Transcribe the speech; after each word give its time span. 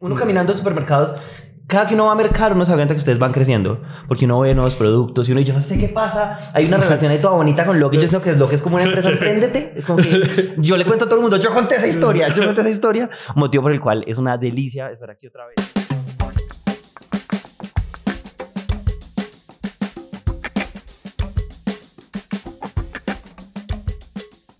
Uno 0.00 0.16
caminando 0.16 0.52
en 0.52 0.58
supermercados, 0.58 1.14
cada 1.68 1.86
que 1.86 1.94
uno 1.94 2.06
va 2.06 2.12
a 2.12 2.16
mercar, 2.16 2.52
uno 2.52 2.64
se 2.64 2.72
da 2.72 2.76
cuenta 2.76 2.94
que 2.94 2.98
ustedes 2.98 3.18
van 3.18 3.32
creciendo. 3.32 3.80
Porque 4.08 4.24
uno 4.24 4.40
ve 4.40 4.52
nuevos 4.54 4.74
productos 4.74 5.28
y 5.28 5.32
uno, 5.32 5.40
yo 5.40 5.54
no 5.54 5.60
sé 5.60 5.78
qué 5.78 5.88
pasa. 5.88 6.36
Hay 6.52 6.66
una 6.66 6.76
relación 6.78 7.12
ahí 7.12 7.20
toda 7.20 7.34
bonita 7.34 7.64
con 7.64 7.78
Loki. 7.78 7.98
Yo 7.98 8.08
sé 8.08 8.20
que 8.20 8.30
es 8.30 8.38
lo 8.38 8.48
que 8.48 8.56
es 8.56 8.62
como 8.62 8.74
una 8.74 8.84
empresa, 8.84 9.10
empréndete. 9.10 9.74
Es 9.76 9.86
como 9.86 9.98
que 9.98 10.54
yo 10.58 10.76
le 10.76 10.84
cuento 10.84 11.04
a 11.04 11.08
todo 11.08 11.16
el 11.16 11.22
mundo, 11.22 11.36
yo 11.36 11.50
conté 11.50 11.76
esa 11.76 11.86
historia, 11.86 12.28
yo 12.34 12.44
conté 12.44 12.60
esa 12.60 12.70
historia. 12.70 13.08
Motivo 13.36 13.62
por 13.62 13.72
el 13.72 13.80
cual 13.80 14.04
es 14.06 14.18
una 14.18 14.36
delicia 14.36 14.90
estar 14.90 15.10
aquí 15.10 15.28
otra 15.28 15.46
vez. 15.46 15.54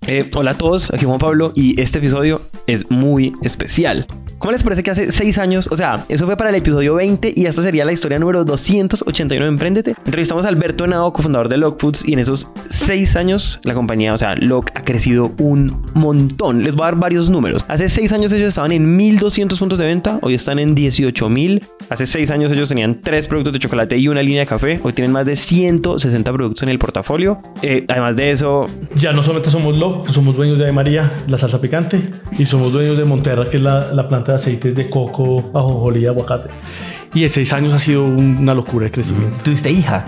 Eh, 0.06 0.30
hola 0.36 0.52
a 0.52 0.54
todos, 0.54 0.92
aquí 0.92 1.06
Juan 1.06 1.18
Pablo 1.18 1.52
y 1.54 1.80
este 1.80 1.98
episodio 1.98 2.42
es 2.66 2.90
muy 2.90 3.32
especial. 3.42 4.06
¿Cómo 4.44 4.52
les 4.52 4.62
parece 4.62 4.82
que 4.82 4.90
hace 4.90 5.10
6 5.10 5.38
años, 5.38 5.70
o 5.72 5.76
sea, 5.78 6.04
eso 6.06 6.26
fue 6.26 6.36
para 6.36 6.50
el 6.50 6.56
episodio 6.56 6.96
20 6.96 7.32
y 7.34 7.46
esta 7.46 7.62
sería 7.62 7.86
la 7.86 7.92
historia 7.92 8.18
número 8.18 8.44
289 8.44 9.42
de 9.42 9.48
Emprendete? 9.48 9.94
Entrevistamos 10.04 10.44
a 10.44 10.48
Alberto 10.48 10.84
Henao, 10.84 11.14
cofundador 11.14 11.48
de 11.48 11.56
Lock 11.56 11.80
Foods, 11.80 12.06
y 12.06 12.12
en 12.12 12.18
esos 12.18 12.50
6 12.68 13.16
años 13.16 13.58
la 13.62 13.72
compañía, 13.72 14.12
o 14.12 14.18
sea, 14.18 14.36
Lock 14.36 14.70
ha 14.74 14.84
crecido 14.84 15.32
un 15.38 15.86
montón. 15.94 16.62
Les 16.62 16.74
voy 16.74 16.82
a 16.82 16.86
dar 16.88 16.96
varios 16.96 17.30
números. 17.30 17.64
Hace 17.68 17.88
6 17.88 18.12
años 18.12 18.32
ellos 18.34 18.48
estaban 18.48 18.72
en 18.72 18.94
1200 18.94 19.58
puntos 19.58 19.78
de 19.78 19.86
venta, 19.86 20.18
hoy 20.20 20.34
están 20.34 20.58
en 20.58 20.74
18000. 20.74 21.64
Hace 21.88 22.04
6 22.04 22.30
años 22.30 22.52
ellos 22.52 22.68
tenían 22.68 23.00
3 23.00 23.26
productos 23.28 23.54
de 23.54 23.60
chocolate 23.60 23.96
y 23.96 24.08
una 24.08 24.22
línea 24.22 24.40
de 24.40 24.46
café, 24.46 24.78
hoy 24.82 24.92
tienen 24.92 25.10
más 25.10 25.24
de 25.24 25.36
160 25.36 26.30
productos 26.34 26.62
en 26.64 26.68
el 26.68 26.78
portafolio. 26.78 27.38
Eh, 27.62 27.86
además 27.88 28.14
de 28.14 28.32
eso, 28.32 28.66
ya 28.94 29.14
no 29.14 29.22
solamente 29.22 29.50
somos 29.50 29.74
Lock, 29.78 30.10
somos 30.10 30.36
dueños 30.36 30.58
de 30.58 30.70
María, 30.70 31.14
la 31.28 31.38
salsa 31.38 31.62
picante, 31.62 32.10
y 32.38 32.44
somos 32.44 32.74
dueños 32.74 32.98
de 32.98 33.06
Monterra, 33.06 33.48
que 33.48 33.56
es 33.56 33.62
la, 33.62 33.90
la 33.94 34.06
planta 34.06 34.33
aceites 34.34 34.74
de 34.74 34.90
coco, 34.90 35.50
ajonjolí 35.54 36.02
y 36.02 36.06
aguacate. 36.06 36.50
Y 37.14 37.22
en 37.22 37.28
seis 37.28 37.52
años 37.52 37.72
ha 37.72 37.78
sido 37.78 38.04
una 38.04 38.54
locura 38.54 38.86
de 38.86 38.90
crecimiento. 38.90 39.36
¿Tuviste 39.42 39.70
hija? 39.70 40.04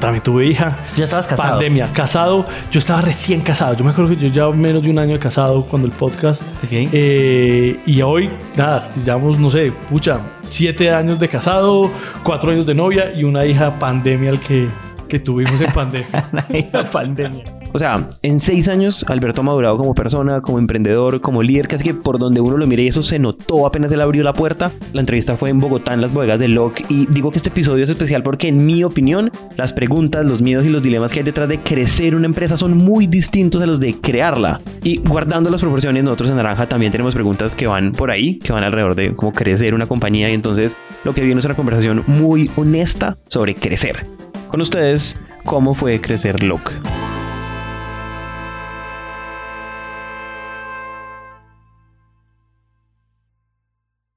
También 0.00 0.22
tuve 0.22 0.46
hija. 0.46 0.78
¿Ya 0.96 1.04
estabas 1.04 1.26
casado? 1.26 1.50
Pandemia. 1.50 1.88
Casado. 1.92 2.46
Yo 2.70 2.78
estaba 2.78 3.00
recién 3.02 3.40
casado. 3.40 3.76
Yo 3.76 3.84
me 3.84 3.90
acuerdo 3.90 4.10
que 4.10 4.16
yo 4.16 4.28
ya 4.28 4.56
menos 4.56 4.82
de 4.82 4.90
un 4.90 4.98
año 4.98 5.12
de 5.12 5.18
casado 5.18 5.62
cuando 5.62 5.86
el 5.86 5.94
podcast. 5.94 6.42
Ok. 6.64 6.70
Eh, 6.72 7.80
y 7.86 8.02
hoy, 8.02 8.30
nada, 8.56 8.90
llevamos, 8.96 9.38
no 9.38 9.50
sé, 9.50 9.72
pucha, 9.90 10.20
siete 10.48 10.90
años 10.90 11.18
de 11.20 11.28
casado, 11.28 11.90
cuatro 12.24 12.50
años 12.50 12.66
de 12.66 12.74
novia 12.74 13.12
y 13.14 13.24
una 13.24 13.46
hija 13.46 13.78
pandemia 13.78 14.30
al 14.30 14.40
que, 14.40 14.68
que 15.08 15.20
tuvimos 15.20 15.60
en 15.60 15.72
pandemia. 15.72 16.28
Una 16.32 16.58
hija 16.58 16.84
pandemia. 16.84 17.61
O 17.72 17.78
sea, 17.78 18.08
en 18.22 18.40
seis 18.40 18.68
años 18.68 19.04
Alberto 19.08 19.40
ha 19.40 19.44
madurado 19.44 19.78
como 19.78 19.94
persona, 19.94 20.40
como 20.40 20.58
emprendedor, 20.58 21.20
como 21.20 21.42
líder, 21.42 21.68
casi 21.68 21.84
que 21.84 21.94
por 21.94 22.18
donde 22.18 22.40
uno 22.40 22.56
lo 22.56 22.66
mire 22.66 22.82
y 22.82 22.88
eso 22.88 23.02
se 23.02 23.18
notó 23.18 23.66
apenas 23.66 23.90
él 23.92 24.00
abrió 24.00 24.22
la 24.22 24.34
puerta. 24.34 24.70
La 24.92 25.00
entrevista 25.00 25.36
fue 25.36 25.50
en 25.50 25.58
Bogotá, 25.58 25.94
en 25.94 26.02
las 26.02 26.12
bodegas 26.12 26.38
de 26.38 26.48
Lock 26.48 26.80
y 26.90 27.06
digo 27.06 27.30
que 27.30 27.38
este 27.38 27.48
episodio 27.48 27.84
es 27.84 27.90
especial 27.90 28.22
porque 28.22 28.48
en 28.48 28.64
mi 28.66 28.84
opinión 28.84 29.30
las 29.56 29.72
preguntas, 29.72 30.24
los 30.24 30.42
miedos 30.42 30.66
y 30.66 30.68
los 30.68 30.82
dilemas 30.82 31.12
que 31.12 31.20
hay 31.20 31.24
detrás 31.24 31.48
de 31.48 31.60
crecer 31.60 32.14
una 32.14 32.26
empresa 32.26 32.56
son 32.56 32.76
muy 32.76 33.06
distintos 33.06 33.62
a 33.62 33.66
los 33.66 33.80
de 33.80 33.94
crearla. 33.94 34.60
Y 34.82 34.98
guardando 34.98 35.50
las 35.50 35.60
proporciones, 35.60 36.04
nosotros 36.04 36.30
en 36.30 36.36
Naranja 36.36 36.68
también 36.68 36.92
tenemos 36.92 37.14
preguntas 37.14 37.54
que 37.54 37.66
van 37.66 37.92
por 37.92 38.10
ahí, 38.10 38.38
que 38.38 38.52
van 38.52 38.64
alrededor 38.64 38.94
de 38.94 39.14
cómo 39.14 39.32
crecer 39.32 39.74
una 39.74 39.86
compañía 39.86 40.30
y 40.30 40.34
entonces 40.34 40.76
lo 41.04 41.14
que 41.14 41.22
viene 41.22 41.38
es 41.38 41.44
una 41.46 41.54
conversación 41.54 42.04
muy 42.06 42.50
honesta 42.56 43.16
sobre 43.28 43.54
crecer. 43.54 44.04
Con 44.48 44.60
ustedes, 44.60 45.18
¿cómo 45.44 45.74
fue 45.74 46.00
crecer 46.00 46.42
Lock? 46.42 46.72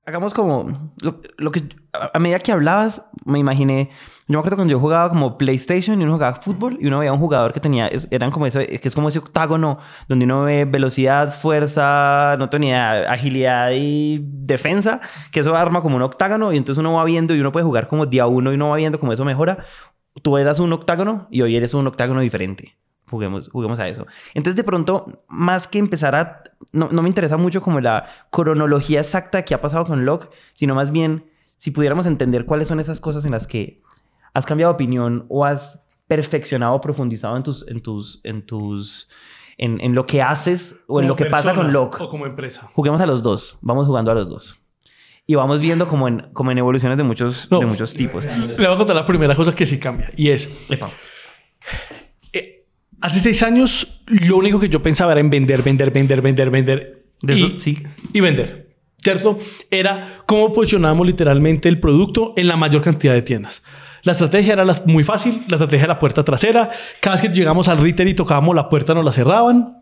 Hagamos 0.08 0.36
como 0.36 0.92
lo, 1.02 1.20
lo 1.38 1.52
que 1.52 1.64
a 1.94 2.12
a 2.14 2.20
medida 2.20 2.38
que 2.40 2.52
hablabas 2.52 3.02
me 3.26 3.40
imaginé 3.40 3.90
yo 4.28 4.34
me 4.34 4.40
acuerdo 4.40 4.58
cuando 4.58 4.72
yo 4.72 4.80
jugaba 4.80 5.10
como 5.10 5.36
PlayStation 5.38 6.00
y 6.00 6.04
uno 6.04 6.14
jugaba 6.14 6.36
fútbol 6.36 6.78
y 6.80 6.86
uno 6.88 7.00
veía 7.00 7.12
un 7.14 7.20
jugador 7.20 7.54
que 7.54 7.60
tenía 7.60 7.88
es- 7.88 8.08
eran 8.12 8.30
como 8.30 8.46
ese 8.46 8.68
que 8.80 8.88
es 8.88 8.94
como 8.94 9.10
ese 9.10 9.18
octágono 9.20 9.80
donde 10.08 10.26
uno 10.26 10.44
ve 10.44 10.66
velocidad 10.66 11.34
fuerza 11.34 12.36
no 12.38 12.50
tenía 12.50 13.12
agilidad 13.12 13.72
y 13.74 14.20
defensa 14.24 15.00
que 15.32 15.40
eso 15.40 15.56
arma 15.56 15.82
como 15.82 15.96
un 15.96 16.04
octágono 16.04 16.54
y 16.54 16.58
entonces 16.58 16.80
uno 16.80 16.94
va 16.94 17.04
viendo 17.04 17.34
y 17.34 17.40
uno 17.40 17.52
puede 17.52 17.66
jugar 17.66 17.88
como 17.88 18.06
día 18.06 18.28
uno 18.28 18.52
y 18.52 18.56
uno 18.56 18.70
va 18.70 18.76
viendo 18.78 19.00
cómo 19.00 19.12
eso 19.14 19.26
mejora. 19.26 19.66
Tú 20.22 20.38
eras 20.38 20.60
un 20.60 20.72
octágono 20.74 21.28
y 21.32 21.42
hoy 21.42 21.56
eres 21.56 21.74
un 21.74 21.88
octágono 21.88 22.22
diferente 22.22 22.78
Juguemos, 23.10 23.50
juguemos 23.50 23.80
a 23.80 23.88
eso. 23.88 24.06
Entonces, 24.34 24.56
de 24.56 24.64
pronto, 24.64 25.06
más 25.28 25.68
que 25.68 25.78
empezar 25.80 26.16
a... 26.16 26.44
No, 26.72 26.90
no 26.92 27.02
me 27.02 27.10
interesa 27.10 27.38
mucho 27.38 27.62
como 27.62 27.80
la 27.80 28.08
cronología 28.32 29.00
exacta 29.02 29.44
que 29.44 29.54
ha 29.54 29.62
pasado 29.62 29.84
con 29.86 30.06
Locke, 30.06 30.30
sino 30.54 30.74
más 30.76 30.92
bien 30.92 31.30
si 31.56 31.72
pudiéramos 31.72 32.06
entender 32.06 32.46
cuáles 32.46 32.68
son 32.68 32.80
esas 32.80 33.00
cosas 33.00 33.24
en 33.26 33.32
las 33.32 33.48
que 33.48 33.82
has 34.34 34.46
cambiado 34.46 34.74
de 34.74 34.76
opinión 34.76 35.26
o 35.30 35.46
has 35.46 35.82
perfeccionado 36.08 36.82
profundizado 36.82 37.38
en 37.38 37.44
tus... 37.44 37.68
En 37.68 37.82
tus, 37.82 38.22
en 38.24 38.46
tus 38.46 39.10
en, 39.58 39.80
en 39.80 39.96
lo 39.96 40.06
que 40.06 40.22
haces 40.22 40.76
o 40.88 41.00
en 41.00 41.08
lo 41.08 41.16
que 41.16 41.26
pasa 41.28 41.56
con 41.56 41.72
Locke. 41.72 42.02
O 42.02 42.10
como 42.10 42.26
empresa. 42.26 42.70
Juguemos 42.74 43.00
a 43.00 43.06
los 43.06 43.24
dos. 43.24 43.58
Vamos 43.62 43.88
jugando 43.88 44.12
a 44.12 44.14
los 44.14 44.28
dos. 44.30 44.60
Y 45.28 45.36
vamos 45.36 45.62
viendo 45.62 45.88
como 45.88 46.08
en, 46.10 46.28
como 46.34 46.52
en 46.52 46.58
evoluciones 46.58 46.98
de 46.98 47.04
muchos, 47.06 47.48
No. 47.50 47.60
de 47.60 47.66
muchos 47.66 47.94
tipos. 47.94 48.26
Le 48.26 48.54
voy 48.56 48.66
a 48.66 48.76
contar 48.78 48.96
la 48.98 49.06
primera 49.06 49.34
cosa 49.34 49.56
que 49.56 49.66
sí 49.66 49.80
cambia. 49.80 50.10
Y 50.18 50.30
es, 50.30 50.54
Epa. 50.70 50.90
Hace 53.06 53.20
seis 53.20 53.44
años, 53.44 54.02
lo 54.08 54.38
único 54.38 54.60
que 54.60 54.70
yo 54.70 54.82
pensaba 54.82 55.12
era 55.14 55.22
en 55.22 55.30
vender, 55.30 55.62
vender, 55.64 55.92
vender, 55.92 56.22
vender, 56.22 56.50
vender. 56.50 57.06
De 57.22 57.34
y, 57.34 57.60
sí. 57.60 57.82
y 58.14 58.20
vender. 58.20 58.76
¿Cierto? 58.98 59.38
Era 59.72 60.22
cómo 60.26 60.52
posicionábamos 60.52 61.06
literalmente 61.06 61.70
el 61.70 61.80
producto 61.80 62.34
en 62.36 62.48
la 62.48 62.58
mayor 62.58 62.82
cantidad 62.82 63.14
de 63.14 63.22
tiendas. 63.22 63.64
La 64.04 64.12
estrategia 64.12 64.54
era 64.54 64.66
la- 64.66 64.82
muy 64.86 65.04
fácil, 65.04 65.42
la 65.48 65.56
estrategia 65.56 65.84
de 65.84 65.88
la 65.90 66.00
puerta 66.00 66.24
trasera. 66.24 66.70
Cada 67.02 67.16
vez 67.16 67.22
que 67.22 67.30
llegamos 67.30 67.68
al 67.68 67.78
retail 67.78 68.10
y 68.10 68.14
tocábamos 68.16 68.56
la 68.56 68.68
puerta, 68.70 68.94
nos 68.94 69.06
la 69.06 69.12
cerraban. 69.12 69.78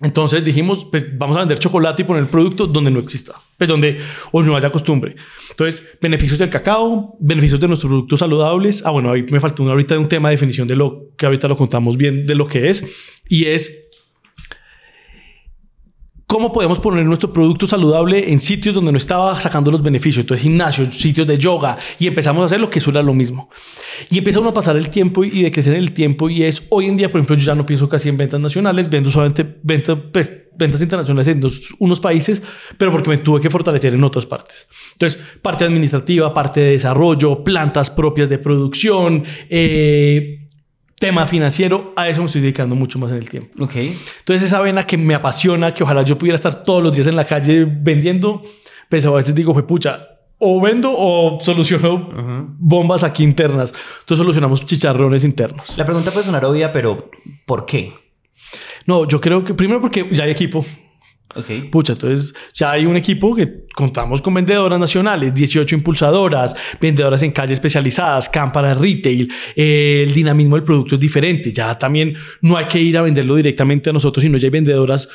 Entonces 0.00 0.44
dijimos, 0.44 0.84
pues 0.84 1.16
vamos 1.16 1.36
a 1.36 1.40
vender 1.40 1.58
chocolate 1.58 2.02
y 2.02 2.04
poner 2.04 2.24
el 2.24 2.28
producto 2.28 2.66
donde 2.66 2.90
no 2.90 2.98
exista, 2.98 3.34
pues 3.56 3.68
donde 3.68 3.98
o 4.32 4.42
no 4.42 4.56
haya 4.56 4.70
costumbre. 4.70 5.14
Entonces, 5.50 5.88
beneficios 6.00 6.38
del 6.38 6.50
cacao, 6.50 7.16
beneficios 7.20 7.60
de 7.60 7.68
nuestros 7.68 7.90
productos 7.90 8.18
saludables. 8.18 8.84
Ah, 8.84 8.90
bueno, 8.90 9.12
ahí 9.12 9.24
me 9.30 9.40
faltó 9.40 9.62
una 9.62 9.72
ahorita 9.72 9.94
de 9.94 10.00
un 10.00 10.08
tema 10.08 10.30
de 10.30 10.34
definición 10.34 10.66
de 10.66 10.74
lo 10.74 11.10
que 11.16 11.26
ahorita 11.26 11.46
lo 11.46 11.56
contamos 11.56 11.96
bien 11.96 12.26
de 12.26 12.34
lo 12.34 12.48
que 12.48 12.70
es. 12.70 12.84
Y 13.28 13.46
es 13.46 13.83
cómo 16.26 16.52
podemos 16.52 16.80
poner 16.80 17.04
nuestro 17.04 17.32
producto 17.32 17.66
saludable 17.66 18.32
en 18.32 18.40
sitios 18.40 18.74
donde 18.74 18.90
no 18.92 18.96
estaba 18.98 19.38
sacando 19.40 19.70
los 19.70 19.82
beneficios. 19.82 20.22
Entonces, 20.22 20.42
gimnasios, 20.42 20.94
sitios 20.96 21.26
de 21.26 21.36
yoga 21.38 21.78
y 21.98 22.06
empezamos 22.06 22.42
a 22.42 22.46
hacer 22.46 22.60
lo 22.60 22.70
que 22.70 22.78
eso 22.78 22.90
era 22.90 23.02
lo 23.02 23.14
mismo. 23.14 23.50
Y 24.10 24.18
empieza 24.18 24.40
uno 24.40 24.50
a 24.50 24.54
pasar 24.54 24.76
el 24.76 24.88
tiempo 24.90 25.22
y 25.24 25.42
de 25.42 25.52
crecer 25.52 25.74
el 25.74 25.92
tiempo 25.92 26.28
y 26.30 26.42
es 26.42 26.62
hoy 26.70 26.86
en 26.86 26.96
día, 26.96 27.10
por 27.10 27.20
ejemplo, 27.20 27.36
yo 27.36 27.44
ya 27.46 27.54
no 27.54 27.66
pienso 27.66 27.88
casi 27.88 28.08
en 28.08 28.16
ventas 28.16 28.40
nacionales, 28.40 28.88
vendo 28.90 29.10
solamente 29.10 29.46
venta, 29.62 29.94
pues, 29.96 30.32
ventas 30.56 30.80
internacionales 30.82 31.26
en 31.28 31.40
dos- 31.40 31.74
unos 31.78 32.00
países, 32.00 32.42
pero 32.78 32.92
porque 32.92 33.10
me 33.10 33.18
tuve 33.18 33.40
que 33.40 33.50
fortalecer 33.50 33.92
en 33.92 34.02
otras 34.04 34.24
partes. 34.24 34.68
Entonces, 34.92 35.20
parte 35.42 35.64
administrativa, 35.64 36.32
parte 36.32 36.60
de 36.60 36.70
desarrollo, 36.72 37.42
plantas 37.44 37.90
propias 37.90 38.28
de 38.28 38.38
producción, 38.38 39.24
eh, 39.50 40.43
tema 41.04 41.26
financiero, 41.26 41.92
a 41.96 42.08
eso 42.08 42.20
me 42.20 42.26
estoy 42.26 42.40
dedicando 42.40 42.74
mucho 42.74 42.98
más 42.98 43.10
en 43.10 43.18
el 43.18 43.28
tiempo. 43.28 43.62
Ok. 43.62 43.76
Entonces 43.76 44.42
esa 44.42 44.60
vena 44.60 44.84
que 44.84 44.96
me 44.96 45.14
apasiona, 45.14 45.70
que 45.70 45.84
ojalá 45.84 46.02
yo 46.02 46.16
pudiera 46.16 46.36
estar 46.36 46.62
todos 46.62 46.82
los 46.82 46.94
días 46.94 47.06
en 47.06 47.16
la 47.16 47.26
calle 47.26 47.66
vendiendo, 47.66 48.42
pues 48.88 49.04
a 49.04 49.10
veces 49.10 49.34
digo, 49.34 49.52
fue 49.52 49.66
pucha, 49.66 50.08
o 50.38 50.60
vendo 50.62 50.94
o 50.96 51.38
soluciono 51.40 52.08
bombas 52.58 53.04
aquí 53.04 53.22
internas. 53.22 53.74
Entonces 54.00 54.18
solucionamos 54.18 54.64
chicharrones 54.64 55.24
internos. 55.24 55.76
La 55.76 55.84
pregunta 55.84 56.10
puede 56.10 56.24
sonar 56.24 56.44
obvia, 56.46 56.72
pero 56.72 57.10
¿por 57.44 57.66
qué? 57.66 57.92
No, 58.86 59.06
yo 59.06 59.20
creo 59.20 59.44
que 59.44 59.52
primero 59.52 59.82
porque 59.82 60.08
ya 60.10 60.24
hay 60.24 60.30
equipo. 60.30 60.64
Ok. 61.36 61.70
Pucha, 61.70 61.94
entonces 61.94 62.34
ya 62.52 62.72
hay 62.72 62.86
un 62.86 62.96
equipo 62.96 63.34
que 63.34 63.64
contamos 63.74 64.22
con 64.22 64.34
vendedoras 64.34 64.78
nacionales, 64.78 65.34
18 65.34 65.74
impulsadoras, 65.74 66.54
vendedoras 66.80 67.22
en 67.22 67.32
calle 67.32 67.54
especializadas, 67.54 68.28
cámaras 68.28 68.78
retail, 68.78 69.32
eh, 69.56 70.04
el 70.06 70.14
dinamismo 70.14 70.54
del 70.54 70.64
producto 70.64 70.94
es 70.94 71.00
diferente, 71.00 71.52
ya 71.52 71.76
también 71.76 72.14
no 72.40 72.56
hay 72.56 72.66
que 72.66 72.80
ir 72.80 72.96
a 72.96 73.02
venderlo 73.02 73.34
directamente 73.34 73.90
a 73.90 73.92
nosotros, 73.92 74.22
sino 74.22 74.38
ya 74.38 74.46
hay 74.46 74.50
vendedoras, 74.50 75.08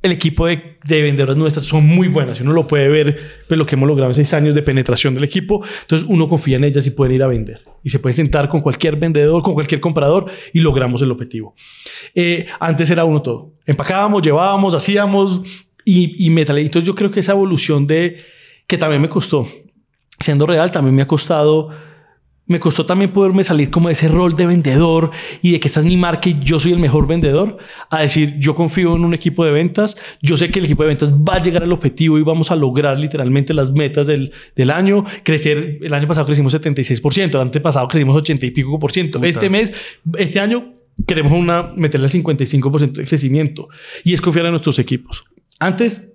el 0.00 0.12
equipo 0.12 0.46
de, 0.46 0.78
de 0.84 1.02
vendedoras 1.02 1.36
nuestras 1.36 1.66
son 1.66 1.86
muy 1.86 2.08
buenas, 2.08 2.40
uno 2.40 2.52
lo 2.52 2.66
puede 2.66 2.88
ver, 2.88 3.18
pues 3.48 3.58
lo 3.58 3.66
que 3.66 3.74
hemos 3.74 3.88
logrado 3.88 4.10
en 4.10 4.14
seis 4.14 4.32
años 4.32 4.54
de 4.54 4.62
penetración 4.62 5.14
del 5.14 5.24
equipo, 5.24 5.64
entonces 5.82 6.06
uno 6.08 6.28
confía 6.28 6.56
en 6.56 6.64
ellas 6.64 6.86
y 6.86 6.90
pueden 6.90 7.16
ir 7.16 7.22
a 7.22 7.26
vender, 7.26 7.62
y 7.82 7.90
se 7.90 7.98
pueden 7.98 8.16
sentar 8.16 8.48
con 8.48 8.60
cualquier 8.60 8.96
vendedor, 8.96 9.42
con 9.42 9.54
cualquier 9.54 9.80
comprador, 9.80 10.30
y 10.52 10.60
logramos 10.60 11.02
el 11.02 11.10
objetivo. 11.10 11.54
Eh, 12.14 12.46
antes 12.60 12.90
era 12.90 13.04
uno 13.04 13.22
todo. 13.22 13.52
Empacábamos, 13.66 14.22
llevábamos, 14.22 14.74
hacíamos 14.74 15.42
y, 15.84 16.24
y 16.24 16.30
metal. 16.30 16.58
Entonces 16.58 16.86
yo 16.86 16.94
creo 16.94 17.10
que 17.10 17.20
esa 17.20 17.32
evolución 17.32 17.86
de 17.86 18.18
que 18.66 18.78
también 18.78 19.02
me 19.02 19.08
costó, 19.08 19.46
siendo 20.20 20.46
real, 20.46 20.70
también 20.70 20.94
me 20.94 21.02
ha 21.02 21.08
costado 21.08 21.70
me 22.48 22.58
costó 22.58 22.84
también 22.84 23.10
poderme 23.10 23.44
salir 23.44 23.70
como 23.70 23.88
de 23.88 23.92
ese 23.92 24.08
rol 24.08 24.34
de 24.34 24.46
vendedor 24.46 25.10
y 25.42 25.52
de 25.52 25.60
que 25.60 25.68
esta 25.68 25.80
es 25.80 25.86
mi 25.86 25.96
marca 25.96 26.28
y 26.28 26.40
yo 26.40 26.58
soy 26.58 26.72
el 26.72 26.78
mejor 26.78 27.06
vendedor, 27.06 27.58
a 27.90 28.00
decir, 28.00 28.36
yo 28.38 28.54
confío 28.54 28.96
en 28.96 29.04
un 29.04 29.14
equipo 29.14 29.44
de 29.44 29.52
ventas, 29.52 29.96
yo 30.22 30.36
sé 30.36 30.50
que 30.50 30.58
el 30.58 30.64
equipo 30.64 30.82
de 30.82 30.88
ventas 30.88 31.12
va 31.12 31.36
a 31.36 31.42
llegar 31.42 31.62
al 31.62 31.72
objetivo 31.72 32.18
y 32.18 32.22
vamos 32.22 32.50
a 32.50 32.56
lograr 32.56 32.98
literalmente 32.98 33.54
las 33.54 33.70
metas 33.70 34.06
del, 34.06 34.32
del 34.56 34.70
año, 34.70 35.04
crecer, 35.22 35.78
el 35.82 35.94
año 35.94 36.08
pasado 36.08 36.26
crecimos 36.26 36.54
76%, 36.54 37.34
el 37.34 37.40
año 37.40 37.62
pasado 37.62 37.86
crecimos 37.86 38.16
80 38.16 38.46
y 38.46 38.50
pico 38.50 38.78
por 38.78 38.92
ciento, 38.92 39.22
este 39.22 39.50
mes, 39.50 39.72
este 40.16 40.40
año 40.40 40.74
queremos 41.06 41.32
una, 41.32 41.72
meterle 41.76 42.06
el 42.06 42.12
55% 42.12 42.92
de 42.92 43.04
crecimiento 43.04 43.68
y 44.04 44.14
es 44.14 44.20
confiar 44.20 44.46
en 44.46 44.52
nuestros 44.52 44.78
equipos. 44.78 45.24
Antes, 45.58 46.14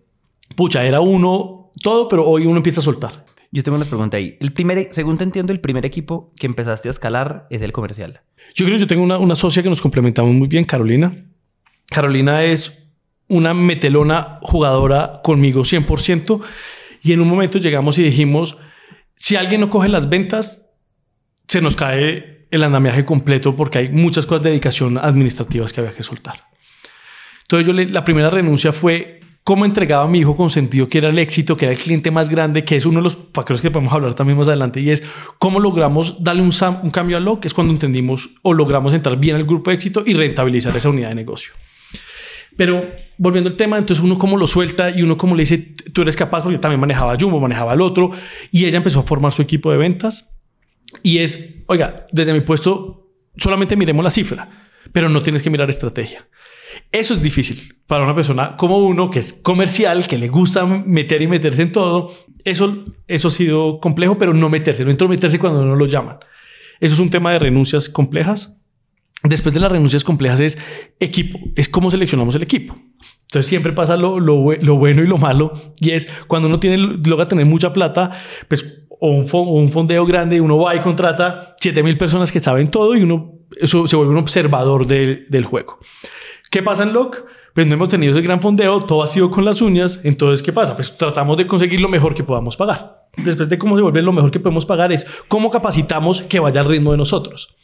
pucha, 0.56 0.84
era 0.84 1.00
uno 1.00 1.72
todo, 1.82 2.08
pero 2.08 2.26
hoy 2.26 2.46
uno 2.46 2.58
empieza 2.58 2.82
a 2.82 2.84
soltar. 2.84 3.24
Yo 3.54 3.62
tengo 3.62 3.78
una 3.78 3.86
pregunta 3.86 4.18
ahí. 4.18 4.36
El 4.40 4.52
primer, 4.52 4.88
según 4.90 5.20
te 5.20 5.24
entiendo, 5.24 5.54
el 5.54 5.60
primer 5.60 5.86
equipo 5.86 6.32
que 6.40 6.48
empezaste 6.48 6.88
a 6.88 6.92
escalar 6.92 7.46
es 7.52 7.62
el 7.62 7.72
comercial. 7.72 8.22
Yo 8.56 8.66
creo 8.66 8.78
que 8.78 8.82
yo 8.82 8.88
tengo 8.88 9.04
una, 9.04 9.20
una 9.20 9.36
socia 9.36 9.62
que 9.62 9.70
nos 9.70 9.80
complementamos 9.80 10.34
muy 10.34 10.48
bien, 10.48 10.66
Carolina. 10.66 11.14
Carolina 11.88 12.44
es 12.44 12.90
una 13.28 13.54
metelona 13.54 14.40
jugadora 14.42 15.22
conmigo 15.24 15.62
100% 15.62 16.42
y 17.04 17.14
en 17.14 17.22
un 17.22 17.28
momento 17.28 17.60
llegamos 17.60 18.00
y 18.00 18.04
dijimos, 18.04 18.58
si 19.16 19.36
alguien 19.36 19.62
no 19.62 19.70
coge 19.70 19.88
las 19.88 20.10
ventas, 20.10 20.72
se 21.48 21.62
nos 21.62 21.76
cae 21.76 22.48
el 22.50 22.64
andamiaje 22.64 23.06
completo 23.06 23.56
porque 23.56 23.78
hay 23.78 23.90
muchas 23.90 24.26
cosas 24.26 24.42
de 24.42 24.50
dedicación 24.50 24.98
administrativas 24.98 25.72
que 25.72 25.82
había 25.82 25.94
que 25.94 26.02
soltar. 26.02 26.48
Entonces 27.44 27.68
yo 27.68 27.74
le, 27.74 27.86
la 27.86 28.04
primera 28.04 28.32
renuncia 28.32 28.74
fue 28.74 29.20
cómo 29.44 29.66
entregaba 29.66 30.04
a 30.04 30.08
mi 30.08 30.20
hijo 30.20 30.36
con 30.36 30.50
sentido 30.50 30.88
que 30.88 31.00
era 31.00 31.10
el 31.10 31.20
éxito, 31.20 31.58
que 31.58 31.66
era 31.66 31.74
el 31.74 31.80
cliente 31.80 32.12
más 32.12 32.30
grande, 32.30 32.64
que 32.64 32.76
es 32.76 32.86
uno 32.86 33.00
de 33.00 33.04
los 33.04 33.18
factores 33.34 33.62
que 33.62 33.72
podemos 33.72 33.94
hablar 33.94 34.14
también 34.14 34.38
más 34.38 34.48
adelante, 34.48 34.80
y 34.80 34.90
es 34.90 35.04
cómo 35.38 35.60
logramos 35.60 36.24
darle 36.24 36.42
un, 36.42 36.92
cambio 36.92 37.18
a 37.18 37.20
lo 37.20 37.40
que 37.40 37.48
es 37.48 37.54
cuando 37.54 37.74
entendimos 37.74 38.30
o 38.42 38.54
logramos 38.54 38.94
entrar 38.94 39.18
bien 39.18 39.36
al 39.36 39.44
grupo 39.44 39.70
de 39.70 39.76
éxito 39.76 40.04
y 40.06 40.14
rentabilizar 40.14 40.76
esa 40.76 40.90
unidad 40.90 41.10
de 41.10 41.16
negocio. 41.16 41.54
Pero 42.56 42.88
volviendo 43.18 43.50
al 43.50 43.56
tema, 43.56 43.78
entonces 43.78 44.04
uno 44.04 44.18
cómo 44.18 44.38
lo 44.38 44.46
suelta 44.46 44.92
y 44.92 45.02
uno 45.02 45.18
cómo 45.18 45.36
le 45.36 45.42
dice, 45.42 45.58
tú 45.58 46.04
eres 46.04 46.16
capaz, 46.16 46.44
porque 46.44 46.60
también 46.60 46.80
manejaba 46.80 47.18
Jumbo, 47.20 47.40
manejaba 47.40 47.74
el 47.74 47.82
otro, 47.82 48.12
y 48.52 48.66
ella 48.66 48.78
empezó 48.78 49.00
a 49.00 49.04
formar 49.04 49.32
su 49.32 49.42
equipo 49.42 49.72
de 49.72 49.78
ventas. 49.78 50.30
Y 51.02 51.18
es, 51.18 51.56
oiga, 51.66 52.06
desde 52.12 52.34
mi 52.34 52.42
puesto 52.42 53.10
solamente 53.38 53.76
miremos 53.76 54.04
la 54.04 54.12
cifra, 54.12 54.48
pero 54.92 55.10
no 55.10 55.24
tienes 55.24 55.42
que 55.42 55.50
mirar 55.50 55.70
estrategia. 55.70 56.28
Eso 56.94 57.16
es 57.16 57.24
difícil 57.24 57.76
para 57.88 58.04
una 58.04 58.14
persona 58.14 58.56
como 58.56 58.78
uno 58.78 59.10
que 59.10 59.18
es 59.18 59.34
comercial, 59.34 60.08
que 60.08 60.20
le 60.20 60.28
gusta 60.28 60.64
meter 60.64 61.24
y 61.24 61.28
meterse 61.28 61.64
en 61.64 61.72
todo. 61.72 62.14
Eso, 62.46 62.86
eso 63.08 63.30
ha 63.30 63.32
sido 63.32 63.80
complejo, 63.80 64.20
pero 64.20 64.32
no 64.32 64.48
meterse, 64.48 64.86
no 64.86 64.92
entrometerse 64.92 65.40
cuando 65.40 65.66
no 65.66 65.76
lo 65.76 65.88
llaman. 65.88 66.18
Eso 66.80 66.94
es 66.94 67.00
un 67.00 67.10
tema 67.10 67.32
de 67.32 67.40
renuncias 67.40 67.90
complejas. 67.90 68.62
Después 69.24 69.56
de 69.56 69.60
las 69.60 69.72
renuncias 69.72 70.04
complejas 70.04 70.40
es 70.40 70.60
equipo, 71.00 71.40
es 71.56 71.68
cómo 71.68 71.90
seleccionamos 71.90 72.36
el 72.36 72.44
equipo. 72.44 72.76
Entonces 73.22 73.48
siempre 73.48 73.74
pasa 73.74 73.98
lo, 73.98 74.20
lo, 74.20 74.36
bueno 74.36 75.02
y 75.02 75.08
lo 75.08 75.18
malo 75.18 75.52
y 75.80 75.92
es 75.92 76.08
cuando 76.28 76.48
uno 76.48 76.60
tiene, 76.60 76.78
logra 76.78 77.28
tener 77.28 77.48
mucha 77.48 77.74
plata, 77.74 78.12
pues 78.48 78.86
o 79.00 79.10
un, 79.10 79.72
fondeo 79.72 80.06
grande, 80.06 80.40
uno 80.40 80.60
va 80.60 80.76
y 80.76 80.82
contrata 80.82 81.56
7 81.60 81.82
mil 81.82 81.98
personas 81.98 82.32
que 82.32 82.40
saben 82.40 82.70
todo 82.70 82.96
y 82.96 83.02
uno 83.02 83.40
eso 83.60 83.88
se 83.88 83.96
vuelve 83.96 84.12
un 84.12 84.20
observador 84.20 84.86
del, 84.86 85.26
del 85.28 85.46
juego. 85.46 85.80
¿Qué 86.54 86.62
pasa 86.62 86.84
en 86.84 86.94
LOC? 86.94 87.26
Pues 87.56 87.66
no 87.66 87.74
hemos 87.74 87.90
tenido 87.90 88.12
ese 88.12 88.22
gran 88.22 88.40
fondeo, 88.40 88.82
todo 88.82 89.02
ha 89.02 89.08
sido 89.08 89.32
con 89.32 89.44
las 89.44 89.60
uñas. 89.60 90.02
Entonces, 90.04 90.44
¿qué 90.44 90.54
pasa? 90.54 90.76
Pues 90.76 90.96
tratamos 90.96 91.36
de 91.36 91.48
conseguir 91.48 91.80
lo 91.80 91.90
mejor 91.90 92.14
que 92.14 92.24
podamos 92.24 92.56
pagar. 92.56 93.08
Después 93.18 93.50
de 93.50 93.58
cómo 93.58 93.76
se 93.76 93.82
vuelve 93.82 94.04
lo 94.04 94.14
mejor 94.14 94.30
que 94.30 94.40
podemos 94.40 94.64
pagar 94.64 94.92
es 94.92 95.08
cómo 95.28 95.50
capacitamos 95.50 96.22
que 96.22 96.40
vaya 96.40 96.62
al 96.62 96.68
ritmo 96.68 96.92
de 96.92 96.98
nosotros. 96.98 97.56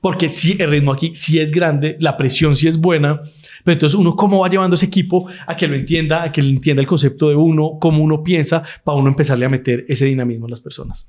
Porque 0.00 0.28
si 0.28 0.60
el 0.60 0.70
ritmo 0.70 0.92
aquí 0.92 1.14
sí 1.14 1.38
es 1.38 1.52
grande, 1.52 1.96
la 2.00 2.16
presión 2.16 2.56
sí 2.56 2.66
es 2.66 2.80
buena, 2.80 3.22
pero 3.62 3.74
entonces 3.74 3.96
uno 3.96 4.16
cómo 4.16 4.40
va 4.40 4.48
llevando 4.48 4.74
ese 4.74 4.86
equipo 4.86 5.28
a 5.46 5.54
que 5.54 5.68
lo 5.68 5.76
entienda, 5.76 6.24
a 6.24 6.32
que 6.32 6.40
entienda 6.40 6.80
el 6.82 6.88
concepto 6.88 7.28
de 7.28 7.36
uno, 7.36 7.78
cómo 7.80 8.02
uno 8.02 8.24
piensa, 8.24 8.64
para 8.82 8.98
uno 8.98 9.08
empezarle 9.08 9.44
a 9.44 9.50
meter 9.50 9.84
ese 9.88 10.06
dinamismo 10.06 10.46
a 10.46 10.50
las 10.50 10.60
personas. 10.60 11.08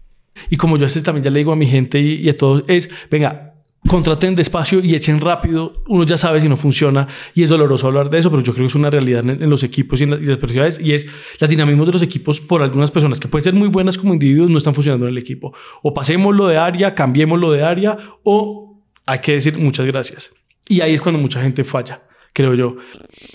Y 0.51 0.57
como 0.57 0.77
yo 0.77 0.83
a 0.83 0.85
veces 0.85 1.01
también 1.01 1.23
ya 1.23 1.31
le 1.31 1.39
digo 1.39 1.51
a 1.51 1.55
mi 1.55 1.65
gente 1.65 1.99
y, 1.99 2.13
y 2.13 2.29
a 2.29 2.37
todos, 2.37 2.63
es, 2.67 2.91
venga, 3.09 3.52
contraten 3.87 4.35
despacio 4.35 4.79
y 4.83 4.95
echen 4.95 5.19
rápido. 5.19 5.83
Uno 5.87 6.03
ya 6.03 6.17
sabe 6.17 6.41
si 6.41 6.49
no 6.49 6.57
funciona 6.57 7.07
y 7.33 7.43
es 7.43 7.49
doloroso 7.49 7.87
hablar 7.87 8.09
de 8.09 8.19
eso, 8.19 8.29
pero 8.29 8.41
yo 8.41 8.53
creo 8.53 8.65
que 8.65 8.69
es 8.69 8.75
una 8.75 8.89
realidad 8.89 9.27
en, 9.27 9.49
los 9.49 9.63
equipos 9.63 10.01
y 10.01 10.05
en, 10.05 10.11
las 10.11 10.37
personalidades 10.37 10.79
y 10.79 10.93
es 10.93 11.07
las 11.39 11.49
dinamismos 11.49 11.87
de 11.87 11.93
los 11.93 12.01
equipos 12.01 12.39
por 12.39 12.61
algunas 12.61 12.91
personas 12.91 13.19
que 13.19 13.27
pueden 13.27 13.43
ser 13.43 13.53
muy 13.53 13.67
buenas 13.67 13.97
como 13.97 14.13
individuos 14.13 14.49
no 14.49 14.57
están 14.57 14.73
funcionando 14.73 15.05
en 15.07 15.11
el 15.11 15.17
equipo. 15.17 15.53
O 15.81 15.93
pasemos 15.93 16.35
lo 16.35 16.47
de 16.47 16.57
área, 16.57 16.95
cambiemos 16.95 17.39
lo 17.39 17.51
de 17.51 17.63
área 17.63 17.97
o 18.23 18.81
hay 19.05 19.19
que 19.19 19.33
decir 19.33 19.57
muchas 19.57 19.85
gracias. 19.85 20.33
Y 20.67 20.81
ahí 20.81 20.93
es 20.93 21.01
cuando 21.01 21.19
mucha 21.19 21.41
gente 21.41 21.63
falla, 21.63 22.03
creo 22.31 22.53
yo. 22.53 22.77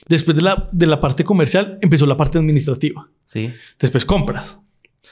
Después 0.08 0.36
de 0.36 0.42
la, 0.42 0.68
de 0.72 0.86
la 0.86 0.98
parte 1.00 1.24
comercial 1.24 1.78
empezó 1.82 2.06
la 2.06 2.16
parte 2.16 2.38
administrativa. 2.38 3.08
Sí. 3.26 3.50
Después 3.78 4.04
compras. 4.04 4.60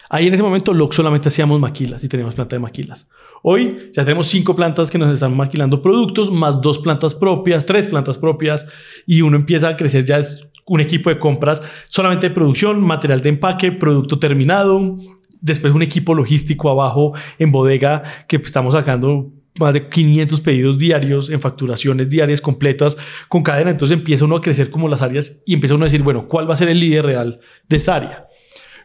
Ahí 0.08 0.26
en 0.26 0.34
ese 0.34 0.42
momento 0.42 0.72
lo 0.72 0.90
solamente 0.92 1.28
hacíamos 1.28 1.60
maquilas 1.60 2.02
y 2.04 2.08
teníamos 2.08 2.34
planta 2.34 2.56
de 2.56 2.60
maquilas. 2.60 3.08
Hoy 3.42 3.90
ya 3.92 4.04
tenemos 4.04 4.26
cinco 4.26 4.54
plantas 4.54 4.90
que 4.90 4.98
nos 4.98 5.12
están 5.12 5.36
maquilando 5.36 5.82
productos, 5.82 6.30
más 6.30 6.60
dos 6.60 6.78
plantas 6.78 7.14
propias, 7.14 7.66
tres 7.66 7.86
plantas 7.86 8.18
propias, 8.18 8.66
y 9.06 9.22
uno 9.22 9.36
empieza 9.36 9.68
a 9.68 9.76
crecer 9.76 10.04
ya 10.04 10.18
es 10.18 10.46
un 10.66 10.80
equipo 10.80 11.10
de 11.10 11.18
compras 11.18 11.62
solamente 11.88 12.28
de 12.28 12.34
producción, 12.34 12.80
material 12.80 13.20
de 13.22 13.28
empaque, 13.28 13.72
producto 13.72 14.18
terminado, 14.18 14.96
después 15.40 15.72
un 15.72 15.82
equipo 15.82 16.14
logístico 16.14 16.70
abajo 16.70 17.12
en 17.38 17.50
bodega 17.50 18.02
que 18.26 18.36
estamos 18.36 18.74
sacando 18.74 19.30
más 19.58 19.74
de 19.74 19.88
500 19.88 20.40
pedidos 20.40 20.78
diarios 20.78 21.30
en 21.30 21.40
facturaciones 21.40 22.08
diarias 22.08 22.40
completas 22.40 22.96
con 23.28 23.42
cadena. 23.42 23.70
Entonces 23.70 23.96
empieza 23.98 24.24
uno 24.24 24.36
a 24.36 24.40
crecer 24.40 24.70
como 24.70 24.88
las 24.88 25.02
áreas 25.02 25.42
y 25.46 25.54
empieza 25.54 25.74
uno 25.74 25.84
a 25.84 25.86
decir, 25.86 26.02
bueno, 26.02 26.28
¿cuál 26.28 26.48
va 26.48 26.54
a 26.54 26.56
ser 26.56 26.68
el 26.68 26.80
líder 26.80 27.06
real 27.06 27.40
de 27.68 27.76
esta 27.76 27.94
área? 27.94 28.26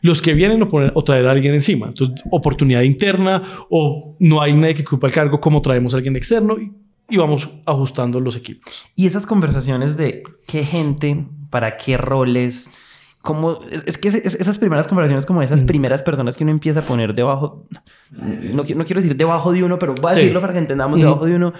Los 0.01 0.21
que 0.21 0.33
vienen 0.33 0.61
o, 0.63 0.69
poner, 0.69 0.91
o 0.95 1.03
traer 1.03 1.27
a 1.27 1.31
alguien 1.31 1.53
encima. 1.53 1.87
Entonces, 1.87 2.23
oportunidad 2.31 2.81
interna 2.81 3.41
o 3.69 4.15
no 4.19 4.41
hay 4.41 4.53
nadie 4.53 4.75
que 4.75 4.83
ocupa 4.83 5.07
el 5.07 5.13
cargo, 5.13 5.39
como 5.39 5.61
traemos 5.61 5.93
a 5.93 5.97
alguien 5.97 6.15
externo 6.15 6.57
y, 6.59 6.71
y 7.09 7.17
vamos 7.17 7.49
ajustando 7.65 8.19
los 8.19 8.35
equipos. 8.35 8.87
Y 8.95 9.07
esas 9.07 9.25
conversaciones 9.25 9.97
de 9.97 10.23
qué 10.47 10.63
gente, 10.63 11.25
para 11.49 11.77
qué 11.77 11.97
roles, 11.97 12.73
como 13.21 13.59
es 13.85 13.97
que 13.97 14.07
esas 14.07 14.57
primeras 14.57 14.87
conversaciones 14.87 15.25
como 15.25 15.41
esas 15.41 15.63
mm. 15.63 15.65
primeras 15.67 16.01
personas 16.03 16.35
que 16.35 16.43
uno 16.43 16.51
empieza 16.51 16.79
a 16.79 16.83
poner 16.83 17.13
debajo 17.13 17.67
no, 18.09 18.63
no 18.63 18.63
quiero 18.63 19.01
decir 19.01 19.15
debajo 19.15 19.51
de 19.51 19.63
uno 19.63 19.77
pero 19.77 19.93
voy 19.93 20.11
a 20.11 20.15
decirlo 20.15 20.41
para 20.41 20.53
que 20.53 20.59
entendamos 20.59 20.97
mm. 20.97 21.01
debajo 21.01 21.25
de 21.25 21.35
uno 21.35 21.53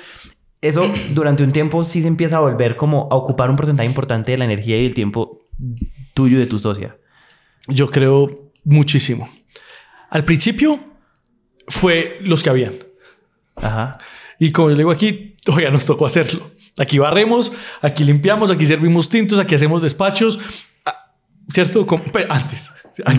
eso 0.60 0.84
durante 1.14 1.44
un 1.44 1.52
tiempo 1.52 1.84
sí 1.84 2.02
se 2.02 2.08
empieza 2.08 2.38
a 2.38 2.40
volver 2.40 2.78
como 2.78 3.08
a 3.12 3.16
ocupar 3.16 3.50
un 3.50 3.58
porcentaje 3.58 3.88
importante 3.88 4.32
de 4.32 4.38
la 4.38 4.46
energía 4.46 4.82
y 4.82 4.86
el 4.88 4.94
tiempo 4.94 5.44
tuyo 6.16 6.38
y 6.38 6.40
de 6.40 6.48
tu 6.48 6.58
socia 6.58 6.98
yo 7.68 7.90
creo 7.90 8.52
muchísimo. 8.64 9.30
Al 10.10 10.26
principio 10.26 10.80
fue 11.68 12.20
los 12.22 12.44
que 12.44 12.50
habían. 12.50 12.74
Ajá. 13.56 13.98
Y 14.40 14.52
como 14.52 14.70
yo 14.70 14.76
digo 14.76 14.92
aquí, 14.92 15.36
todavía 15.44 15.70
nos 15.70 15.86
tocó 15.86 16.06
hacerlo. 16.06 16.52
Aquí 16.80 16.98
barremos, 16.98 17.52
aquí 17.82 18.04
limpiamos, 18.04 18.50
aquí 18.50 18.66
servimos 18.66 19.10
tintos, 19.10 19.40
aquí 19.40 19.56
hacemos 19.56 19.82
despachos. 19.82 20.40
Ah, 20.86 20.98
¿Cierto? 21.50 21.86
Como, 21.86 22.04
antes, 22.30 22.72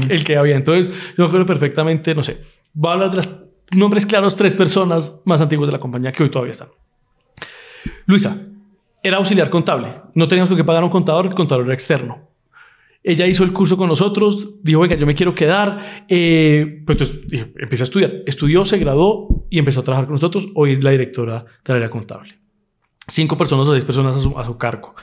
el 0.09 0.25
que 0.25 0.37
había. 0.37 0.57
Entonces, 0.57 0.93
yo 1.17 1.31
creo 1.31 1.47
perfectamente, 1.47 2.15
no 2.15 2.23
sé, 2.23 2.43
voy 2.73 2.91
a 2.91 2.95
hablar 2.95 3.11
de 3.11 3.17
los 3.17 3.29
nombres 3.71 4.07
claros, 4.07 4.37
tres 4.37 4.55
personas 4.55 5.21
más 5.25 5.41
antiguas 5.41 5.69
de 5.69 5.73
la 5.73 5.81
compañía 5.81 6.13
que 6.13 6.23
hoy 6.23 6.31
todavía 6.31 6.53
están. 6.53 6.69
Luisa 8.07 8.37
era 9.03 9.17
auxiliar 9.17 9.51
contable. 9.51 9.95
No 10.15 10.29
teníamos 10.29 10.55
que 10.57 10.65
pagar 10.65 10.83
a 10.83 10.87
un 10.87 10.93
contador, 10.93 11.27
el 11.27 11.35
contador 11.35 11.65
era 11.65 11.75
externo. 11.75 12.29
Ella 13.05 13.27
hizo 13.27 13.43
el 13.43 13.53
curso 13.53 13.77
con 13.77 13.89
nosotros, 13.89 14.63
dijo, 14.63 14.81
venga, 14.81 14.95
yo 14.95 15.07
me 15.07 15.15
quiero 15.15 15.35
quedar. 15.35 16.05
Eh, 16.09 16.83
pues 16.87 17.01
entonces 17.01 17.29
dije, 17.29 17.53
empecé 17.59 17.83
a 17.83 17.85
estudiar. 17.85 18.13
Estudió, 18.27 18.65
se 18.65 18.79
graduó 18.79 19.47
y 19.51 19.59
empezó 19.59 19.81
a 19.81 19.85
trabajar 19.85 20.07
con 20.07 20.15
nosotros. 20.15 20.49
Hoy 20.55 20.73
es 20.73 20.85
la 20.85 20.91
directora 20.91 21.45
del 21.65 21.77
área 21.77 21.91
contable. 21.91 22.39
Cinco 23.09 23.37
personas 23.37 23.67
o 23.67 23.73
seis 23.73 23.85
personas 23.85 24.17
a 24.17 24.21
su, 24.21 24.39
a 24.39 24.45
su 24.45 24.57
cargo. 24.57 24.95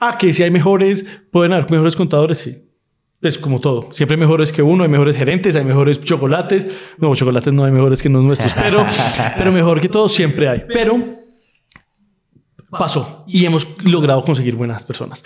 Ah, 0.00 0.16
que 0.18 0.32
si 0.32 0.42
hay 0.42 0.50
mejores, 0.50 1.06
pueden 1.30 1.52
haber 1.52 1.70
mejores 1.70 1.96
contadores, 1.96 2.38
sí. 2.38 2.64
Es 3.20 3.36
como 3.36 3.60
todo. 3.60 3.92
Siempre 3.92 4.14
hay 4.14 4.20
mejores 4.20 4.52
que 4.52 4.62
uno, 4.62 4.84
hay 4.84 4.88
mejores 4.88 5.16
gerentes, 5.16 5.54
hay 5.56 5.64
mejores 5.64 6.00
chocolates. 6.00 6.66
No, 6.98 7.14
chocolates 7.14 7.52
no 7.52 7.64
hay 7.64 7.72
mejores 7.72 8.02
que 8.02 8.08
los 8.08 8.22
nuestros, 8.24 8.54
pero, 8.54 8.86
pero 9.36 9.52
mejor 9.52 9.80
que 9.80 9.88
todo 9.88 10.08
siempre 10.08 10.48
hay. 10.48 10.62
Pero 10.66 11.02
pasó 12.70 13.24
y 13.26 13.44
hemos 13.44 13.66
logrado 13.84 14.22
conseguir 14.22 14.54
buenas 14.54 14.84
personas. 14.84 15.24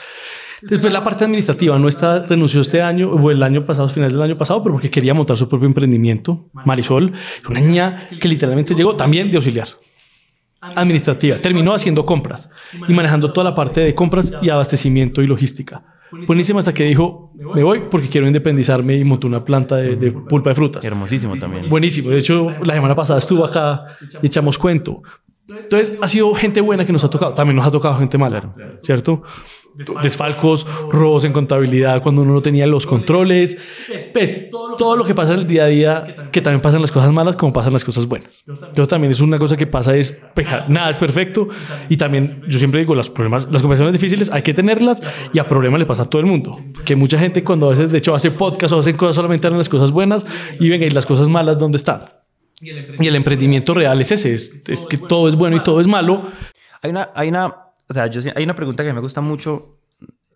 Después 0.62 0.92
la 0.92 1.02
parte 1.02 1.24
administrativa, 1.24 1.78
no 1.78 1.88
está 1.88 2.24
renunció 2.24 2.60
este 2.60 2.80
año 2.80 3.10
o 3.10 3.30
el 3.30 3.42
año 3.42 3.64
pasado, 3.66 3.88
finales 3.88 4.14
del 4.14 4.22
año 4.22 4.36
pasado, 4.36 4.62
pero 4.62 4.74
porque 4.74 4.90
quería 4.90 5.12
montar 5.12 5.36
su 5.36 5.48
propio 5.48 5.66
emprendimiento. 5.66 6.48
Marisol, 6.52 7.12
una 7.48 7.60
niña 7.60 8.08
que 8.20 8.28
literalmente 8.28 8.74
llegó 8.74 8.96
también 8.96 9.30
de 9.30 9.36
auxiliar 9.36 9.68
administrativa. 10.62 11.40
Terminó 11.40 11.74
haciendo 11.74 12.06
compras 12.06 12.48
y 12.88 12.92
manejando 12.94 13.32
toda 13.32 13.50
la 13.50 13.54
parte 13.54 13.80
de 13.80 13.94
compras 13.94 14.32
y 14.40 14.48
abastecimiento 14.48 15.20
y 15.22 15.26
logística. 15.26 15.82
Buenísima 16.26 16.58
hasta 16.58 16.74
que 16.74 16.84
dijo, 16.84 17.32
me 17.54 17.62
voy 17.62 17.84
porque 17.90 18.08
quiero 18.08 18.26
independizarme 18.26 18.96
y 18.96 19.04
montó 19.04 19.26
una 19.26 19.44
planta 19.44 19.76
de, 19.76 19.96
de 19.96 20.12
pulpa 20.12 20.50
de 20.50 20.54
frutas. 20.54 20.84
Hermosísimo 20.84 21.38
también. 21.38 21.68
Buenísimo. 21.68 22.10
De 22.10 22.18
hecho, 22.18 22.50
la 22.62 22.74
semana 22.74 22.94
pasada 22.94 23.18
estuvo 23.18 23.44
acá 23.44 23.86
y 24.20 24.26
echamos 24.26 24.58
cuento. 24.58 25.02
Entonces, 25.48 25.98
ha 26.00 26.08
sido 26.08 26.32
gente 26.34 26.60
buena 26.60 26.84
que 26.84 26.92
nos 26.92 27.02
ha 27.04 27.10
tocado. 27.10 27.34
También 27.34 27.56
nos 27.56 27.66
ha 27.66 27.70
tocado 27.70 27.96
gente 27.96 28.16
mala, 28.16 28.54
¿cierto? 28.82 29.22
Desfalcos, 30.02 30.66
robos 30.90 31.24
en 31.24 31.32
contabilidad 31.32 32.02
cuando 32.02 32.22
uno 32.22 32.32
no 32.32 32.42
tenía 32.42 32.66
los 32.66 32.86
controles. 32.86 33.58
Pues, 34.12 34.50
todo 34.78 34.96
lo 34.96 35.04
que 35.04 35.14
pasa 35.14 35.32
en 35.32 35.40
el 35.40 35.46
día 35.46 35.64
a 35.64 35.66
día, 35.66 36.28
que 36.30 36.40
también 36.40 36.60
pasan 36.60 36.80
las 36.80 36.92
cosas 36.92 37.10
malas 37.10 37.36
como 37.36 37.52
pasan 37.52 37.72
las 37.72 37.84
cosas 37.84 38.06
buenas. 38.06 38.44
Yo 38.74 38.86
también 38.86 39.10
es 39.10 39.20
una 39.20 39.38
cosa 39.38 39.56
que 39.56 39.66
pasa, 39.66 39.96
es 39.96 40.12
pejar. 40.34 40.70
Nada 40.70 40.90
es 40.90 40.98
perfecto. 40.98 41.48
Y 41.88 41.96
también, 41.96 42.42
yo 42.48 42.58
siempre 42.58 42.80
digo, 42.80 42.94
los 42.94 43.10
problemas, 43.10 43.48
las 43.50 43.62
conversaciones 43.62 43.94
difíciles 43.94 44.30
hay 44.30 44.42
que 44.42 44.54
tenerlas 44.54 45.02
y 45.32 45.38
a 45.38 45.48
problemas 45.48 45.80
le 45.80 45.86
pasa 45.86 46.02
a 46.02 46.04
todo 46.04 46.20
el 46.20 46.26
mundo. 46.26 46.58
Que 46.84 46.94
mucha 46.94 47.18
gente 47.18 47.42
cuando 47.42 47.66
a 47.66 47.70
veces, 47.70 47.90
de 47.90 47.98
hecho, 47.98 48.14
hace 48.14 48.30
podcast 48.30 48.72
o 48.74 48.78
hacen 48.78 48.96
cosas 48.96 49.16
solamente 49.16 49.48
en 49.48 49.58
las 49.58 49.68
cosas 49.68 49.90
buenas 49.90 50.24
y 50.60 50.68
ven 50.68 50.82
y 50.82 50.90
las 50.90 51.06
cosas 51.06 51.28
malas, 51.28 51.58
¿dónde 51.58 51.76
están? 51.76 52.21
Y 52.62 53.06
el 53.08 53.16
emprendimiento 53.16 53.74
real 53.74 54.00
es 54.00 54.12
ese, 54.12 54.32
es, 54.32 54.62
es, 54.68 54.86
que 54.86 54.96
todo 54.96 55.28
es 55.28 55.34
bueno 55.34 55.56
y 55.56 55.62
todo 55.64 55.80
es 55.80 55.88
malo. 55.88 56.30
Hay 56.80 56.90
una, 56.90 57.10
hay 57.14 57.28
una, 57.28 57.48
o 57.48 57.92
sea, 57.92 58.06
yo, 58.06 58.20
hay 58.34 58.44
una 58.44 58.54
pregunta 58.54 58.84
que 58.84 58.92
me 58.92 59.00
gusta 59.00 59.20
mucho, 59.20 59.80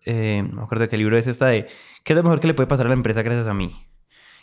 eh, 0.05 0.43
no 0.45 0.57
me 0.57 0.63
acuerdo 0.63 0.83
de 0.83 0.89
qué 0.89 0.97
libro 0.97 1.17
es 1.17 1.27
esta 1.27 1.47
de, 1.47 1.67
¿qué 2.03 2.13
es 2.13 2.17
lo 2.17 2.23
mejor 2.23 2.41
que 2.41 2.47
le 2.47 2.53
puede 2.53 2.67
pasar 2.67 2.85
a 2.85 2.89
la 2.89 2.95
empresa 2.95 3.21
gracias 3.21 3.47
a 3.47 3.53
mí? 3.53 3.71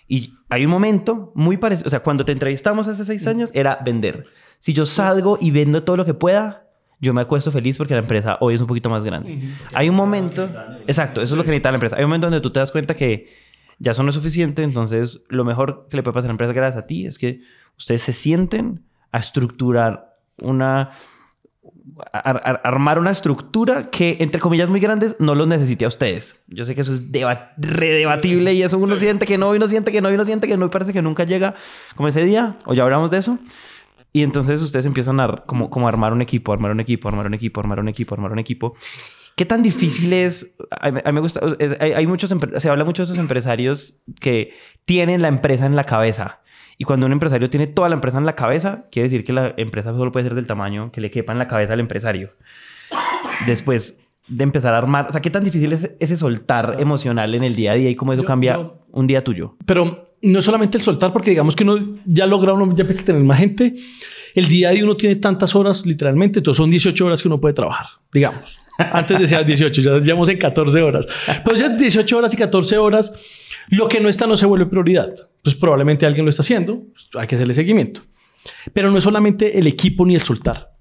Y 0.09 0.35
hay 0.49 0.64
un 0.64 0.71
momento 0.71 1.33
muy 1.35 1.59
parecido, 1.59 1.87
o 1.87 1.91
sea, 1.91 2.00
cuando 2.00 2.25
te 2.25 2.33
entrevistamos 2.33 2.88
hace 2.88 3.05
seis 3.05 3.26
años 3.26 3.50
era 3.55 3.79
vender. 3.85 4.25
Si 4.61 4.73
yo 4.73 4.87
salgo 4.87 5.38
y 5.41 5.50
vendo 5.50 5.83
todo 5.83 5.97
lo 5.97 6.05
que 6.07 6.14
pueda, 6.14 6.67
yo 7.00 7.12
me 7.12 7.21
acuesto 7.21 7.50
feliz 7.50 7.76
porque 7.76 7.95
la 7.95 8.00
empresa 8.00 8.38
hoy 8.41 8.55
es 8.55 8.61
un 8.61 8.67
poquito 8.67 8.88
más 8.88 9.05
grande. 9.05 9.53
Hay 9.75 9.88
un 9.88 9.95
momento, 9.95 10.45
exacto, 10.87 11.21
eso 11.21 11.35
es 11.35 11.38
lo 11.38 11.45
que 11.45 11.50
necesita 11.50 11.71
la 11.71 11.76
empresa. 11.76 11.97
Hay 11.97 12.05
un 12.05 12.09
momento 12.09 12.26
donde 12.26 12.41
tú 12.41 12.50
te 12.50 12.61
das 12.61 12.73
cuenta 12.73 12.95
que 12.95 13.29
ya 13.79 13.93
eso 13.93 14.03
no 14.03 14.11
es 14.11 14.14
suficiente, 14.14 14.62
entonces 14.62 15.25
lo 15.29 15.45
mejor 15.45 15.87
que 15.91 15.97
le 15.97 16.03
puede 16.03 16.14
pasar 16.14 16.29
a 16.29 16.31
la 16.31 16.35
empresa 16.35 16.53
gracias 16.53 16.83
a 16.83 16.87
ti 16.87 17.07
es 17.07 17.19
que 17.19 17.41
ustedes 17.76 18.02
se 18.02 18.12
sienten 18.12 18.85
a 19.12 19.19
estructurar 19.19 20.16
una... 20.38 20.93
A, 22.12 22.31
a, 22.31 22.33
armar 22.64 22.99
una 22.99 23.11
estructura 23.11 23.90
que, 23.90 24.16
entre 24.21 24.40
comillas 24.40 24.69
muy 24.69 24.81
grandes, 24.81 25.16
no 25.21 25.35
los 25.35 25.47
necesite 25.47 25.85
a 25.85 25.88
ustedes. 25.88 26.43
Yo 26.49 26.64
sé 26.64 26.75
que 26.75 26.81
eso 26.81 26.95
es 26.95 27.02
redebatible 27.57 28.52
y 28.52 28.62
eso 28.62 28.78
uno 28.78 28.95
sí. 28.95 29.02
siente 29.02 29.26
que 29.26 29.38
no, 29.38 29.54
y 29.54 29.59
uno 29.59 29.69
siente 29.69 29.93
que 29.93 30.00
no, 30.00 30.11
y 30.11 30.14
uno 30.14 30.25
siente 30.25 30.49
que 30.49 30.57
no, 30.57 30.66
y 30.66 30.69
parece 30.71 30.93
que 30.93 31.02
nunca 31.02 31.25
llega 31.25 31.54
como 31.95 32.09
ese 32.09 32.25
día, 32.25 32.57
o 32.64 32.75
ya 32.75 32.83
hablamos 32.83 33.11
de 33.11 33.19
eso. 33.19 33.38
Y 34.12 34.23
entonces 34.23 34.62
ustedes 34.62 34.87
empiezan 34.87 35.19
a 35.21 35.43
como, 35.45 35.71
como 35.71 35.88
armar 35.88 36.12
un 36.12 36.23
equipo, 36.23 36.52
armar 36.52 36.71
un 36.71 36.81
equipo, 36.81 37.09
armar 37.09 37.26
un 37.26 37.35
equipo, 37.35 37.61
armar 37.61 37.81
un 37.81 37.88
equipo, 37.88 38.14
armar 38.14 38.33
un 38.33 38.38
equipo. 38.38 38.75
¿Qué 39.35 39.45
tan 39.45 39.62
difícil 39.62 40.12
es? 40.12 40.57
A 40.71 40.93
mí, 40.93 41.00
a 41.04 41.09
mí 41.11 41.14
me 41.14 41.21
gusta, 41.21 41.40
es, 41.59 41.76
hay, 41.81 41.93
hay, 41.93 42.07
muchos, 42.07 42.33
se 42.57 42.69
habla 42.69 42.85
mucho 42.85 43.02
de 43.02 43.07
esos 43.07 43.19
empresarios 43.19 43.99
que 44.21 44.54
tienen 44.85 45.21
la 45.21 45.28
empresa 45.28 45.66
en 45.66 45.75
la 45.75 45.83
cabeza. 45.83 46.40
Y 46.78 46.85
cuando 46.85 47.07
un 47.07 47.12
empresario 47.12 47.49
tiene 47.50 47.66
toda 47.66 47.88
la 47.88 47.95
empresa 47.95 48.19
en 48.19 48.26
la 48.26 48.35
cabeza, 48.35 48.85
quiere 48.90 49.09
decir 49.09 49.25
que 49.25 49.33
la 49.33 49.54
empresa 49.57 49.93
solo 49.93 50.12
puede 50.12 50.26
ser 50.26 50.35
del 50.35 50.47
tamaño 50.47 50.90
que 50.93 51.00
le 51.00 51.11
quepa 51.11 51.33
en 51.33 51.38
la 51.38 51.49
cabeza 51.49 51.73
al 51.73 51.81
empresario. 51.81 52.31
Después 53.47 54.00
de 54.26 54.45
empezar 54.45 54.75
a 54.75 54.78
armar, 54.78 55.07
o 55.09 55.12
sea, 55.12 55.21
¿qué 55.21 55.31
tan 55.31 55.45
difícil 55.45 55.73
es 55.73 55.90
ese 56.00 56.16
soltar 56.16 56.76
emocional 56.78 57.35
en 57.35 57.45
el 57.45 57.54
día 57.54 57.73
a 57.73 57.75
día 57.75 57.90
y 57.90 57.95
cómo 57.95 58.12
eso 58.12 58.23
yo, 58.23 58.26
cambia 58.26 58.54
yo, 58.54 58.87
un 58.90 59.07
día 59.07 59.23
tuyo? 59.23 59.57
Pero 59.66 60.14
no 60.23 60.43
solamente 60.43 60.78
el 60.78 60.83
soltar, 60.83 61.12
porque 61.12 61.31
digamos 61.31 61.54
que 61.54 61.64
uno 61.64 61.95
ya 62.07 62.26
logra, 62.26 62.54
uno 62.54 62.75
ya 62.75 62.83
empieza 62.83 63.02
a 63.02 63.04
tener 63.04 63.23
más 63.23 63.38
gente. 63.38 63.75
El 64.35 64.49
día 64.49 64.71
a 64.71 64.73
día 64.73 64.85
uno 64.85 64.97
tiene 64.97 65.16
tantas 65.16 65.54
horas, 65.54 65.85
literalmente, 65.87 66.40
entonces 66.40 66.57
son 66.57 66.71
18 66.71 67.07
horas 67.07 67.23
que 67.23 67.28
uno 67.28 67.40
puede 67.40 67.54
trabajar, 67.54 67.87
digamos. 68.12 68.59
Antes 68.78 69.19
decía 69.19 69.43
18, 69.43 69.83
ya 69.83 69.99
llevamos 69.99 70.28
en 70.28 70.38
14 70.38 70.83
horas. 70.83 71.07
Pero 71.45 71.57
ya 71.57 71.69
18 71.69 72.16
horas 72.16 72.35
y 72.35 72.37
14 72.37 72.78
horas, 72.78 73.12
lo 73.69 73.88
que 73.88 74.00
no 74.00 74.09
está 74.09 74.26
no 74.26 74.37
se 74.37 74.47
vuelve 74.47 74.66
prioridad. 74.66 75.12
Pues 75.43 75.54
probablemente 75.54 76.07
alguien 76.07 76.25
lo 76.25 76.31
está 76.31 76.43
haciendo, 76.43 76.83
pues 76.93 77.09
hay 77.16 77.26
que 77.26 77.37
hacerle 77.37 77.54
seguimiento. 77.54 78.02
Pero 78.73 78.90
no 78.90 78.99
es 78.99 79.04
solamente 79.04 79.59
el 79.59 79.66
equipo 79.66 80.04
ni 80.04 80.14
el 80.14 80.23
soltar. 80.23 80.73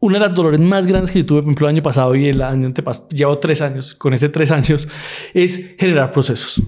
Una 0.00 0.18
de 0.18 0.26
las 0.26 0.34
dolores 0.34 0.60
más 0.60 0.86
grandes 0.86 1.10
que 1.10 1.20
yo 1.20 1.26
tuve, 1.26 1.40
por 1.40 1.48
ejemplo, 1.48 1.66
el 1.66 1.74
año 1.74 1.82
pasado 1.82 2.14
y 2.14 2.28
el 2.28 2.40
año 2.40 2.66
antepasado, 2.66 3.08
llevo 3.08 3.38
tres 3.38 3.60
años, 3.60 3.94
con 3.94 4.14
ese 4.14 4.28
tres 4.28 4.52
años, 4.52 4.88
es 5.34 5.74
generar 5.76 6.12
procesos 6.12 6.62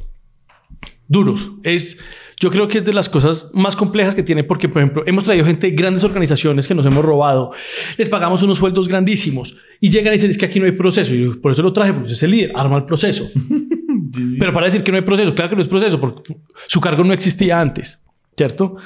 duros. 1.11 1.51
Es, 1.65 1.99
yo 2.39 2.51
creo 2.51 2.69
que 2.69 2.79
es 2.79 2.85
de 2.85 2.95
las 2.95 3.11
cosas 3.11 3.51
más 3.53 3.77
complejas 3.77 4.15
que 4.15 4.23
tiene 4.23 4.45
porque, 4.45 4.69
por 4.69 4.81
ejemplo, 4.81 5.03
hemos 5.07 5.25
traído 5.25 5.45
gente 5.45 5.67
de 5.67 5.77
grandes 5.77 6.05
organizaciones 6.05 6.67
que 6.67 6.75
nos 6.75 6.87
hemos 6.87 7.05
robado, 7.05 7.51
les 7.99 8.09
pagamos 8.09 8.43
unos 8.43 8.57
sueldos 8.57 8.89
grandísimos 8.89 9.57
y 9.81 9.91
llegan 9.91 10.15
y 10.15 10.17
dicen, 10.17 10.31
es 10.31 10.39
que 10.39 10.47
aquí 10.47 10.59
no 10.59 10.67
hay 10.67 10.73
proceso. 10.73 11.13
Y 11.13 11.25
yo, 11.25 11.41
por 11.41 11.53
eso 11.53 11.63
lo 11.63 11.73
traje, 11.73 11.93
porque 11.93 12.13
es 12.13 12.23
el 12.23 12.31
líder, 12.31 12.53
arma 12.55 12.79
el 12.79 12.85
proceso. 12.85 13.29
Pero 14.39 14.53
para 14.53 14.67
decir 14.67 14.83
que 14.83 14.93
no 14.93 14.97
hay 14.97 15.05
proceso, 15.05 15.35
claro 15.35 15.51
que 15.51 15.57
no 15.57 15.63
es 15.63 15.69
proceso, 15.69 16.01
porque 16.01 16.35
su 16.69 16.81
cargo 16.81 17.05
no 17.05 17.13
existía 17.13 17.61
antes, 17.61 18.03
¿cierto? 18.37 18.77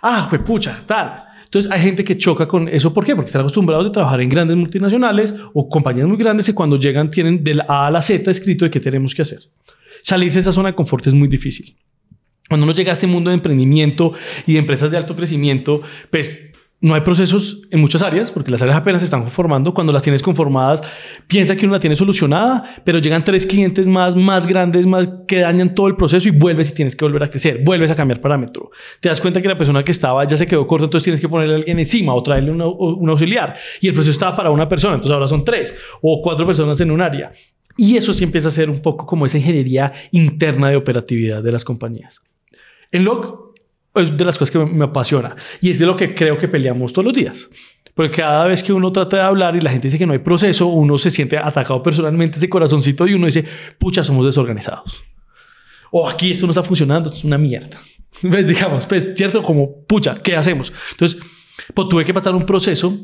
Ah, 0.00 0.26
fue 0.30 0.38
pucha, 0.38 0.82
tal. 0.86 1.24
Entonces 1.44 1.70
hay 1.70 1.82
gente 1.82 2.04
que 2.04 2.16
choca 2.16 2.46
con 2.46 2.68
eso. 2.68 2.94
¿Por 2.94 3.04
qué? 3.04 3.14
Porque 3.14 3.26
están 3.26 3.42
acostumbrados 3.42 3.86
a 3.88 3.92
trabajar 3.92 4.20
en 4.20 4.28
grandes 4.28 4.56
multinacionales 4.56 5.34
o 5.52 5.68
compañías 5.68 6.06
muy 6.06 6.16
grandes 6.16 6.48
y 6.48 6.54
cuando 6.54 6.76
llegan 6.76 7.10
tienen 7.10 7.42
del 7.44 7.60
A 7.62 7.88
a 7.88 7.90
la 7.90 8.00
Z 8.00 8.30
escrito 8.30 8.64
de 8.64 8.70
qué 8.70 8.80
tenemos 8.80 9.14
que 9.14 9.22
hacer. 9.22 9.40
Salirse 10.02 10.36
de 10.36 10.40
esa 10.40 10.52
zona 10.52 10.70
de 10.70 10.74
confort 10.74 11.06
es 11.06 11.14
muy 11.14 11.28
difícil. 11.28 11.76
Cuando 12.48 12.64
uno 12.64 12.74
llega 12.74 12.90
a 12.90 12.94
este 12.94 13.06
mundo 13.06 13.30
de 13.30 13.34
emprendimiento 13.34 14.12
y 14.46 14.54
de 14.54 14.58
empresas 14.58 14.90
de 14.90 14.96
alto 14.96 15.16
crecimiento, 15.16 15.80
pues 16.10 16.52
no 16.82 16.94
hay 16.96 17.02
procesos 17.02 17.62
en 17.70 17.80
muchas 17.80 18.02
áreas 18.02 18.32
porque 18.32 18.50
las 18.50 18.60
áreas 18.60 18.76
apenas 18.76 19.00
se 19.00 19.04
están 19.04 19.22
conformando. 19.22 19.72
Cuando 19.72 19.92
las 19.92 20.02
tienes 20.02 20.20
conformadas, 20.20 20.82
piensa 21.28 21.54
que 21.54 21.64
uno 21.64 21.74
la 21.74 21.80
tiene 21.80 21.94
solucionada, 21.94 22.82
pero 22.84 22.98
llegan 22.98 23.22
tres 23.22 23.46
clientes 23.46 23.86
más, 23.86 24.16
más 24.16 24.48
grandes, 24.48 24.84
más 24.84 25.08
que 25.28 25.38
dañan 25.38 25.76
todo 25.76 25.86
el 25.86 25.94
proceso 25.94 26.28
y 26.28 26.32
vuelves 26.32 26.70
y 26.70 26.74
tienes 26.74 26.96
que 26.96 27.04
volver 27.04 27.22
a 27.22 27.30
crecer, 27.30 27.62
vuelves 27.62 27.92
a 27.92 27.94
cambiar 27.94 28.20
parámetro. 28.20 28.72
Te 28.98 29.08
das 29.08 29.20
cuenta 29.20 29.40
que 29.40 29.46
la 29.46 29.56
persona 29.56 29.84
que 29.84 29.92
estaba 29.92 30.26
ya 30.26 30.36
se 30.36 30.44
quedó 30.44 30.66
corta, 30.66 30.86
entonces 30.86 31.04
tienes 31.04 31.20
que 31.20 31.28
ponerle 31.28 31.54
a 31.54 31.56
alguien 31.58 31.78
encima 31.78 32.14
o 32.14 32.22
traerle 32.22 32.50
un 32.50 33.08
auxiliar. 33.08 33.56
Y 33.80 33.86
el 33.86 33.94
proceso 33.94 34.10
estaba 34.10 34.34
para 34.36 34.50
una 34.50 34.68
persona, 34.68 34.94
entonces 34.94 35.14
ahora 35.14 35.28
son 35.28 35.44
tres 35.44 35.78
o 36.02 36.20
cuatro 36.20 36.44
personas 36.44 36.80
en 36.80 36.90
un 36.90 37.00
área. 37.00 37.30
Y 37.76 37.96
eso 37.96 38.12
sí 38.12 38.24
empieza 38.24 38.48
a 38.48 38.52
ser 38.52 38.70
un 38.70 38.80
poco 38.80 39.06
como 39.06 39.26
esa 39.26 39.38
ingeniería 39.38 39.92
interna 40.10 40.68
de 40.68 40.76
operatividad 40.76 41.42
de 41.42 41.52
las 41.52 41.64
compañías. 41.64 42.20
En 42.90 43.04
Log 43.04 43.52
es 43.94 44.16
de 44.16 44.24
las 44.24 44.38
cosas 44.38 44.50
que 44.50 44.58
me 44.58 44.84
apasiona 44.84 45.36
y 45.60 45.70
es 45.70 45.78
de 45.78 45.86
lo 45.86 45.96
que 45.96 46.14
creo 46.14 46.38
que 46.38 46.48
peleamos 46.48 46.92
todos 46.92 47.04
los 47.06 47.14
días. 47.14 47.48
Porque 47.94 48.16
cada 48.16 48.46
vez 48.46 48.62
que 48.62 48.72
uno 48.72 48.90
trata 48.90 49.18
de 49.18 49.22
hablar 49.22 49.54
y 49.54 49.60
la 49.60 49.70
gente 49.70 49.88
dice 49.88 49.98
que 49.98 50.06
no 50.06 50.14
hay 50.14 50.18
proceso, 50.18 50.66
uno 50.66 50.96
se 50.96 51.10
siente 51.10 51.36
atacado 51.36 51.82
personalmente 51.82 52.38
ese 52.38 52.48
corazoncito 52.48 53.06
y 53.06 53.14
uno 53.14 53.26
dice, 53.26 53.44
pucha, 53.78 54.02
somos 54.02 54.24
desorganizados. 54.24 55.04
O 55.90 56.08
aquí 56.08 56.32
esto 56.32 56.46
no 56.46 56.52
está 56.52 56.62
funcionando, 56.62 57.10
es 57.10 57.22
una 57.22 57.36
mierda. 57.36 57.78
¿Ves? 58.22 58.46
Digamos, 58.48 58.86
pues, 58.86 59.12
¿cierto? 59.14 59.42
Como, 59.42 59.84
pucha, 59.84 60.22
¿qué 60.22 60.36
hacemos? 60.36 60.72
Entonces, 60.92 61.20
pues 61.74 61.88
tuve 61.88 62.04
que 62.04 62.14
pasar 62.14 62.34
un 62.34 62.46
proceso 62.46 62.98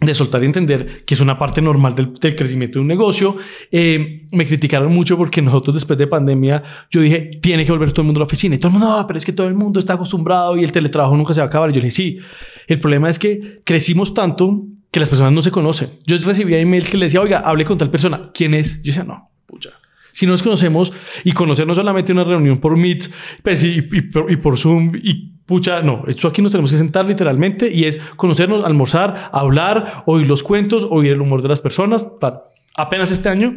de 0.00 0.12
soltar 0.12 0.42
y 0.42 0.46
entender 0.46 1.04
que 1.04 1.14
es 1.14 1.20
una 1.20 1.38
parte 1.38 1.62
normal 1.62 1.94
del, 1.94 2.12
del 2.14 2.36
crecimiento 2.36 2.78
de 2.78 2.80
un 2.82 2.86
negocio. 2.86 3.36
Eh, 3.70 4.26
me 4.30 4.46
criticaron 4.46 4.92
mucho 4.92 5.16
porque 5.16 5.40
nosotros 5.40 5.74
después 5.74 5.98
de 5.98 6.06
pandemia, 6.06 6.62
yo 6.90 7.00
dije, 7.00 7.30
tiene 7.40 7.64
que 7.64 7.72
volver 7.72 7.92
todo 7.92 8.02
el 8.02 8.06
mundo 8.06 8.18
a 8.18 8.22
la 8.22 8.26
oficina. 8.26 8.54
Y 8.54 8.58
todo 8.58 8.68
el 8.68 8.72
mundo, 8.74 8.98
no, 8.98 9.06
pero 9.06 9.18
es 9.18 9.24
que 9.24 9.32
todo 9.32 9.48
el 9.48 9.54
mundo 9.54 9.80
está 9.80 9.94
acostumbrado 9.94 10.56
y 10.56 10.64
el 10.64 10.72
teletrabajo 10.72 11.16
nunca 11.16 11.32
se 11.32 11.40
va 11.40 11.46
a 11.46 11.48
acabar. 11.48 11.70
Y 11.70 11.74
yo 11.74 11.80
dije, 11.80 11.90
sí, 11.90 12.18
el 12.66 12.78
problema 12.78 13.08
es 13.08 13.18
que 13.18 13.60
crecimos 13.64 14.12
tanto 14.12 14.66
que 14.90 15.00
las 15.00 15.08
personas 15.08 15.32
no 15.32 15.42
se 15.42 15.50
conocen. 15.50 15.88
Yo 16.06 16.18
recibía 16.18 16.58
emails 16.58 16.90
que 16.90 16.98
le 16.98 17.06
decía, 17.06 17.22
oiga, 17.22 17.40
hable 17.40 17.64
con 17.64 17.78
tal 17.78 17.90
persona. 17.90 18.30
¿Quién 18.34 18.52
es? 18.54 18.76
Yo 18.82 18.92
decía, 18.92 19.04
no, 19.04 19.30
pucha. 19.46 19.70
Si 20.12 20.26
nos 20.26 20.42
conocemos 20.42 20.92
y 21.24 21.32
conocernos 21.32 21.76
solamente 21.76 22.12
una 22.12 22.24
reunión 22.24 22.58
por 22.58 22.76
Meet 22.76 23.10
pues, 23.42 23.62
y, 23.64 23.78
y, 23.78 24.00
por, 24.02 24.30
y 24.30 24.36
por 24.36 24.58
Zoom 24.58 24.96
y 24.96 25.35
pucha, 25.46 25.80
no, 25.80 26.04
esto 26.06 26.28
aquí 26.28 26.42
nos 26.42 26.52
tenemos 26.52 26.70
que 26.70 26.76
sentar 26.76 27.06
literalmente 27.06 27.72
y 27.72 27.84
es 27.84 27.98
conocernos, 28.16 28.64
almorzar, 28.64 29.30
hablar, 29.32 30.02
oír 30.06 30.26
los 30.26 30.42
cuentos, 30.42 30.86
oír 30.88 31.12
el 31.12 31.20
humor 31.20 31.42
de 31.42 31.48
las 31.48 31.60
personas. 31.60 32.18
Tal. 32.18 32.42
Apenas 32.76 33.10
este 33.10 33.28
año 33.28 33.56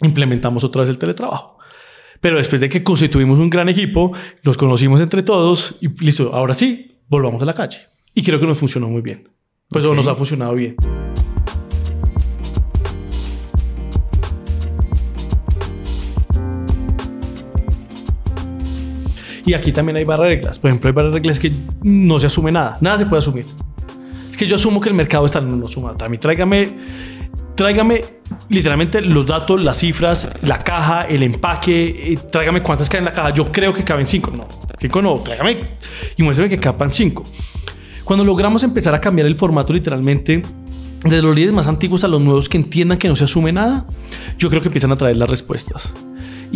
implementamos 0.00 0.64
otra 0.64 0.80
vez 0.80 0.90
el 0.90 0.98
teletrabajo. 0.98 1.58
Pero 2.20 2.38
después 2.38 2.60
de 2.60 2.68
que 2.68 2.82
constituimos 2.82 3.38
un 3.38 3.50
gran 3.50 3.68
equipo, 3.68 4.12
nos 4.42 4.56
conocimos 4.56 5.00
entre 5.00 5.22
todos 5.22 5.76
y 5.82 5.88
listo, 6.02 6.34
ahora 6.34 6.54
sí, 6.54 6.98
volvamos 7.08 7.42
a 7.42 7.44
la 7.44 7.52
calle. 7.52 7.80
Y 8.14 8.22
creo 8.22 8.40
que 8.40 8.46
nos 8.46 8.58
funcionó 8.58 8.88
muy 8.88 9.02
bien. 9.02 9.28
Pues 9.68 9.84
okay. 9.84 9.96
nos 9.96 10.08
ha 10.08 10.14
funcionado 10.14 10.54
bien. 10.54 10.76
Y 19.46 19.54
aquí 19.54 19.72
también 19.72 19.96
hay 19.96 20.04
varias 20.04 20.28
reglas. 20.28 20.58
Por 20.58 20.70
ejemplo, 20.70 20.88
hay 20.88 20.94
varias 20.94 21.14
reglas 21.14 21.38
que 21.38 21.52
no 21.82 22.18
se 22.18 22.26
asume 22.26 22.50
nada. 22.50 22.78
Nada 22.80 22.98
se 22.98 23.06
puede 23.06 23.20
asumir. 23.20 23.44
Es 24.30 24.36
que 24.36 24.46
yo 24.46 24.56
asumo 24.56 24.80
que 24.80 24.88
el 24.88 24.94
mercado 24.94 25.24
está 25.26 25.40
no 25.40 25.68
suma. 25.68 25.94
A 25.98 26.08
mí 26.08 26.18
tráigame, 26.18 26.76
tráigame 27.54 28.04
literalmente 28.48 29.00
los 29.00 29.26
datos, 29.26 29.62
las 29.62 29.78
cifras, 29.78 30.28
la 30.42 30.58
caja, 30.58 31.02
el 31.02 31.22
empaque. 31.22 32.12
Eh, 32.12 32.18
tráigame 32.32 32.62
cuántas 32.62 32.88
caen 32.88 33.02
en 33.02 33.06
la 33.06 33.12
caja. 33.12 33.30
Yo 33.34 33.52
creo 33.52 33.72
que 33.72 33.84
caben 33.84 34.06
cinco. 34.06 34.32
No, 34.34 34.48
cinco 34.78 35.02
no. 35.02 35.18
Tráigame 35.18 35.60
y 36.16 36.22
muéstrame 36.22 36.50
que 36.50 36.58
capan 36.58 36.90
cinco. 36.90 37.24
Cuando 38.02 38.24
logramos 38.24 38.62
empezar 38.62 38.94
a 38.94 39.00
cambiar 39.00 39.26
el 39.26 39.36
formato 39.36 39.72
literalmente 39.72 40.42
desde 41.04 41.22
los 41.22 41.34
líderes 41.34 41.54
más 41.54 41.66
antiguos 41.68 42.02
a 42.02 42.08
los 42.08 42.22
nuevos 42.22 42.48
que 42.48 42.56
entiendan 42.56 42.98
que 42.98 43.08
no 43.08 43.16
se 43.16 43.24
asume 43.24 43.52
nada, 43.52 43.86
yo 44.38 44.48
creo 44.48 44.62
que 44.62 44.68
empiezan 44.68 44.90
a 44.90 44.96
traer 44.96 45.16
las 45.16 45.28
respuestas. 45.28 45.92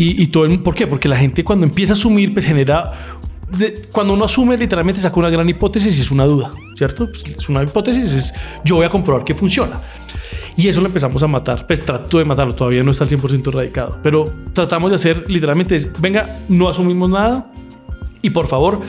Y, 0.01 0.29
todo 0.29 0.47
¿Por 0.63 0.77
qué? 0.77 0.87
Porque 0.87 1.09
la 1.09 1.17
gente 1.17 1.43
cuando 1.43 1.67
empieza 1.67 1.93
a 1.93 1.97
asumir, 1.97 2.33
pues 2.33 2.47
genera 2.47 2.93
cuando 3.91 4.13
uno 4.15 4.27
asume, 4.27 4.57
literalmente 4.57 5.01
saca 5.01 5.19
una 5.19 5.29
gran 5.29 5.49
hipótesis 5.49 5.99
y 5.99 6.03
es 6.03 6.11
una 6.13 6.25
duda, 6.25 6.53
¿cierto? 6.77 7.11
Pues, 7.11 7.25
es 7.25 7.49
una 7.49 7.65
hipótesis, 7.65 8.13
es 8.13 8.35
yo 8.65 8.77
voy 8.77 8.87
a 8.87 8.91
comprobar 8.91 9.25
que 9.25 9.35
funciona. 9.35 9.81
Y 10.57 10.69
eso 10.69 10.81
lo 10.81 10.87
empezamos 10.87 11.21
a 11.25 11.27
matar. 11.27 11.67
Pues 11.67 11.85
trato 11.85 12.19
de 12.19 12.25
matarlo, 12.25 12.55
todavía 12.55 12.85
no 12.85 12.93
está 12.93 13.05
al 13.05 13.11
100% 13.11 13.49
erradicado. 13.49 13.99
Pero 14.03 14.33
tratamos 14.53 14.91
de 14.91 14.97
hacer 14.97 15.25
literalmente 15.29 15.75
es, 15.75 15.91
venga, 16.01 16.39
no 16.49 16.69
asumimos 16.69 17.11
nada 17.11 17.51
y 18.23 18.31
por 18.31 18.47
favor 18.47 18.81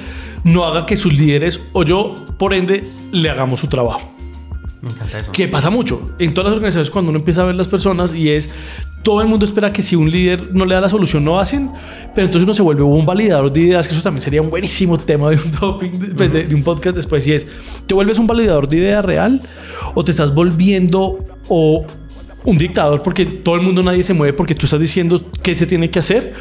no 0.43 0.63
haga 0.65 0.85
que 0.85 0.95
sus 0.95 1.13
líderes 1.13 1.59
o 1.73 1.83
yo, 1.83 2.13
por 2.37 2.53
ende, 2.53 2.83
le 3.11 3.29
hagamos 3.31 3.61
su 3.61 3.67
trabajo. 3.67 4.18
Me 4.81 4.89
encanta 4.89 5.19
eso. 5.19 5.31
Que 5.31 5.47
pasa 5.47 5.69
mucho 5.69 6.11
en 6.19 6.33
todas 6.33 6.51
las 6.51 6.57
organizaciones 6.57 6.89
cuando 6.89 7.09
uno 7.09 7.19
empieza 7.19 7.41
a 7.41 7.45
ver 7.45 7.55
las 7.55 7.67
personas 7.67 8.13
y 8.13 8.29
es 8.29 8.49
todo 9.03 9.21
el 9.21 9.27
mundo 9.27 9.45
espera 9.45 9.71
que 9.71 9.81
si 9.81 9.95
un 9.95 10.09
líder 10.09 10.53
no 10.53 10.65
le 10.65 10.75
da 10.75 10.81
la 10.81 10.89
solución 10.89 11.23
no 11.23 11.39
hacen, 11.39 11.71
pero 12.13 12.25
entonces 12.25 12.43
uno 12.43 12.53
se 12.53 12.61
vuelve 12.61 12.83
un 12.83 13.05
validador 13.05 13.51
de 13.51 13.61
ideas, 13.61 13.87
que 13.87 13.93
eso 13.93 14.03
también 14.03 14.21
sería 14.21 14.41
un 14.41 14.49
buenísimo 14.49 14.97
tema 14.97 15.29
de 15.29 15.37
un 15.37 15.51
topic, 15.51 15.93
de, 15.93 16.29
pues, 16.29 16.53
un 16.53 16.63
podcast 16.63 16.95
después, 16.95 17.25
y 17.27 17.33
es, 17.33 17.47
¿te 17.87 17.93
vuelves 17.93 18.19
un 18.19 18.27
validador 18.27 18.67
de 18.67 18.77
idea 18.77 19.01
real 19.01 19.41
o 19.95 20.03
te 20.03 20.11
estás 20.11 20.33
volviendo 20.33 21.19
o 21.47 21.85
un 22.45 22.57
dictador 22.57 23.01
porque 23.01 23.25
todo 23.25 23.55
el 23.55 23.61
mundo 23.61 23.83
nadie 23.83 24.03
se 24.03 24.13
mueve 24.13 24.33
porque 24.33 24.55
tú 24.55 24.65
estás 24.65 24.79
diciendo 24.79 25.21
qué 25.41 25.55
se 25.55 25.65
tiene 25.65 25.89
que 25.89 25.99
hacer? 25.99 26.33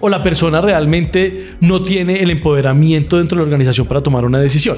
¿O 0.00 0.08
la 0.08 0.22
persona 0.22 0.60
realmente 0.60 1.54
no 1.60 1.82
tiene 1.82 2.22
el 2.22 2.30
empoderamiento 2.30 3.16
dentro 3.16 3.36
de 3.36 3.42
la 3.42 3.44
organización 3.44 3.86
para 3.86 4.02
tomar 4.02 4.24
una 4.24 4.38
decisión? 4.38 4.76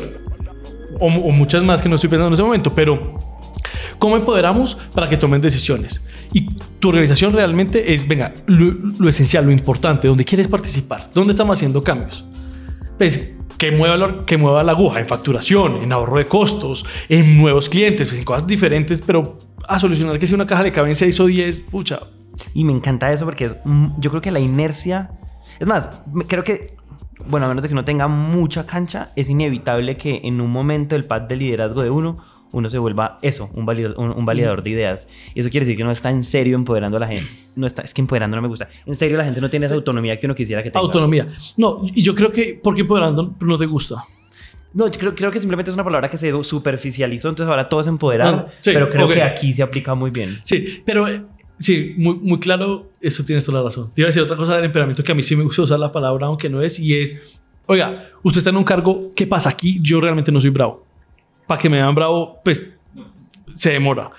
O, 0.98 1.08
muchas 1.08 1.62
más 1.62 1.82
que 1.82 1.88
no 1.88 1.96
estoy 1.96 2.10
pensando 2.10 2.28
en 2.28 2.34
ese 2.34 2.42
momento, 2.42 2.74
pero 2.74 3.14
¿cómo 3.98 4.16
empoderamos 4.16 4.76
para 4.94 5.08
que 5.08 5.16
tomen 5.16 5.40
decisiones? 5.40 6.04
Y 6.32 6.48
tu 6.80 6.88
organización 6.88 7.32
realmente 7.32 7.94
es, 7.94 8.06
venga, 8.06 8.34
lo, 8.46 9.08
esencial, 9.08 9.46
lo 9.46 9.52
importante, 9.52 10.08
¿dónde 10.08 10.24
quieres 10.24 10.48
participar? 10.48 11.10
¿Dónde 11.14 11.32
estamos 11.32 11.58
haciendo 11.58 11.82
cambios? 11.82 12.24
Pues, 12.98 13.36
que 13.58 13.70
mueva, 13.72 13.96
la, 13.96 14.24
que 14.26 14.36
mueva 14.36 14.62
la 14.62 14.72
aguja 14.72 15.00
en 15.00 15.08
facturación, 15.08 15.82
en 15.82 15.92
ahorro 15.92 16.18
de 16.18 16.26
costos, 16.26 16.84
en 17.08 17.38
nuevos 17.38 17.68
clientes, 17.68 18.08
pues 18.08 18.18
en 18.18 18.24
cosas 18.24 18.46
diferentes, 18.46 19.00
pero 19.00 19.38
a 19.66 19.80
solucionar 19.80 20.18
que 20.18 20.26
si 20.26 20.34
una 20.34 20.46
caja 20.46 20.62
le 20.62 20.72
caben 20.72 20.94
6 20.94 21.20
o 21.20 21.26
10, 21.26 21.60
pucha, 21.62 22.00
Y 22.52 22.64
me 22.64 22.72
encanta 22.72 23.10
eso 23.12 23.24
porque 23.24 23.46
es, 23.46 23.56
mm, 23.64 23.98
yo 23.98 24.10
creo 24.10 24.20
que 24.20 24.30
la 24.30 24.40
inercia, 24.40 25.10
es 25.58 25.66
más, 25.66 25.90
creo 26.28 26.44
que, 26.44 26.76
bueno, 27.28 27.46
a 27.46 27.48
menos 27.48 27.62
de 27.62 27.68
que 27.68 27.74
no 27.74 27.84
tenga 27.84 28.08
mucha 28.08 28.66
cancha, 28.66 29.12
es 29.16 29.28
inevitable 29.30 29.96
que 29.96 30.20
en 30.24 30.40
un 30.40 30.50
momento 30.50 30.94
del 30.94 31.04
pad 31.04 31.22
de 31.22 31.36
liderazgo 31.36 31.82
de 31.82 31.90
uno, 31.90 32.18
uno 32.52 32.70
se 32.70 32.78
vuelva 32.78 33.18
eso, 33.22 33.50
un, 33.54 33.66
validador, 33.66 33.98
un, 33.98 34.12
un 34.12 34.24
validador 34.24 34.62
de 34.62 34.70
ideas. 34.70 35.08
Y 35.34 35.40
eso 35.40 35.50
quiere 35.50 35.66
decir 35.66 35.76
que 35.76 35.84
no 35.84 35.90
está 35.90 36.10
en 36.10 36.24
serio 36.24 36.56
empoderando 36.56 36.96
a 36.96 37.00
la 37.00 37.08
gente. 37.08 37.26
No 37.54 37.66
está, 37.66 37.82
es 37.82 37.92
que 37.92 38.00
empoderando 38.00 38.36
no 38.36 38.42
me 38.42 38.48
gusta. 38.48 38.68
En 38.86 38.94
serio, 38.94 39.16
la 39.16 39.24
gente 39.24 39.40
no 39.40 39.50
tiene 39.50 39.66
esa 39.66 39.74
autonomía 39.74 40.18
que 40.18 40.26
uno 40.26 40.34
quisiera 40.34 40.62
que 40.62 40.70
tenga. 40.70 40.84
autonomía. 40.84 41.26
No, 41.56 41.82
y 41.84 42.02
yo 42.02 42.14
creo 42.14 42.32
que, 42.32 42.58
porque 42.62 42.82
empoderando 42.82 43.34
no 43.40 43.58
te 43.58 43.66
gusta. 43.66 44.04
No, 44.72 44.86
yo 44.88 45.00
creo, 45.00 45.14
creo 45.14 45.30
que 45.30 45.40
simplemente 45.40 45.70
es 45.70 45.74
una 45.74 45.84
palabra 45.84 46.10
que 46.10 46.18
se 46.18 46.30
superficializó, 46.44 47.30
entonces 47.30 47.48
ahora 47.48 47.66
todo 47.66 47.80
es 47.80 47.86
empoderar, 47.86 48.46
Ah, 48.48 48.52
sí, 48.60 48.72
pero 48.74 48.90
creo 48.90 49.08
que 49.08 49.22
aquí 49.22 49.54
se 49.54 49.62
aplica 49.62 49.94
muy 49.94 50.10
bien. 50.10 50.38
Sí, 50.42 50.82
pero 50.84 51.08
eh, 51.08 51.22
sí, 51.58 51.94
muy, 51.96 52.14
muy 52.16 52.38
claro, 52.38 52.90
eso 53.00 53.24
tienes 53.24 53.44
toda 53.44 53.58
la 53.58 53.64
razón. 53.64 53.90
Te 53.94 54.00
iba 54.00 54.06
a 54.06 54.10
decir 54.10 54.22
otra 54.22 54.36
cosa 54.36 54.56
del 54.56 54.64
empoderamiento 54.64 55.02
que 55.02 55.12
a 55.12 55.14
mí 55.14 55.22
sí 55.22 55.36
me 55.36 55.44
gusta 55.44 55.62
usar 55.62 55.78
la 55.78 55.92
palabra, 55.92 56.26
aunque 56.26 56.48
no 56.48 56.62
es, 56.62 56.78
y 56.78 56.94
es, 56.94 57.40
oiga, 57.66 57.98
usted 58.22 58.38
está 58.38 58.50
en 58.50 58.56
un 58.56 58.64
cargo, 58.64 59.10
¿qué 59.14 59.26
pasa 59.26 59.50
aquí? 59.50 59.78
Yo 59.82 60.00
realmente 60.00 60.32
no 60.32 60.40
soy 60.40 60.50
bravo. 60.50 60.84
Para 61.46 61.60
que 61.60 61.68
me 61.68 61.76
vean 61.76 61.94
bravo, 61.94 62.38
pues 62.44 62.74
se 63.54 63.70
demora. 63.70 64.10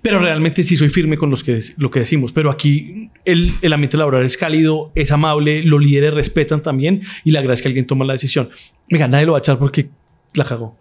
Pero 0.00 0.20
realmente 0.20 0.62
sí 0.62 0.76
soy 0.76 0.90
firme 0.90 1.16
con 1.16 1.30
los 1.30 1.42
que, 1.42 1.58
lo 1.76 1.90
que 1.90 2.00
decimos. 2.00 2.32
Pero 2.32 2.50
aquí 2.50 3.10
el, 3.24 3.54
el 3.62 3.72
ambiente 3.72 3.96
laboral 3.96 4.24
es 4.24 4.36
cálido, 4.36 4.92
es 4.94 5.10
amable, 5.10 5.64
los 5.64 5.80
líderes 5.80 6.14
respetan 6.14 6.62
también 6.62 7.02
y 7.24 7.32
le 7.32 7.38
agradezco 7.38 7.64
que 7.64 7.68
alguien 7.68 7.86
toma 7.86 8.04
la 8.04 8.12
decisión. 8.12 8.48
Venga, 8.88 9.08
nadie 9.08 9.26
lo 9.26 9.32
va 9.32 9.38
a 9.38 9.40
echar 9.40 9.58
porque 9.58 9.90
la 10.34 10.44
cagó. 10.44 10.76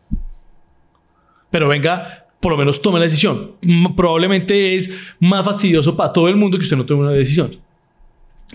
Pero 1.50 1.68
venga, 1.68 2.27
por 2.48 2.54
lo 2.54 2.60
menos 2.60 2.82
tome 2.82 2.98
la 2.98 3.04
decisión. 3.04 3.51
Probablemente 3.98 4.74
es 4.74 4.89
más 5.20 5.44
fastidioso 5.44 5.98
para 5.98 6.13
todo 6.13 6.30
el 6.30 6.38
mundo 6.38 6.58
que 6.58 6.63
usted 6.63 6.77
no 6.77 6.86
tome 6.86 7.01
una 7.01 7.12
decisión. 7.12 7.58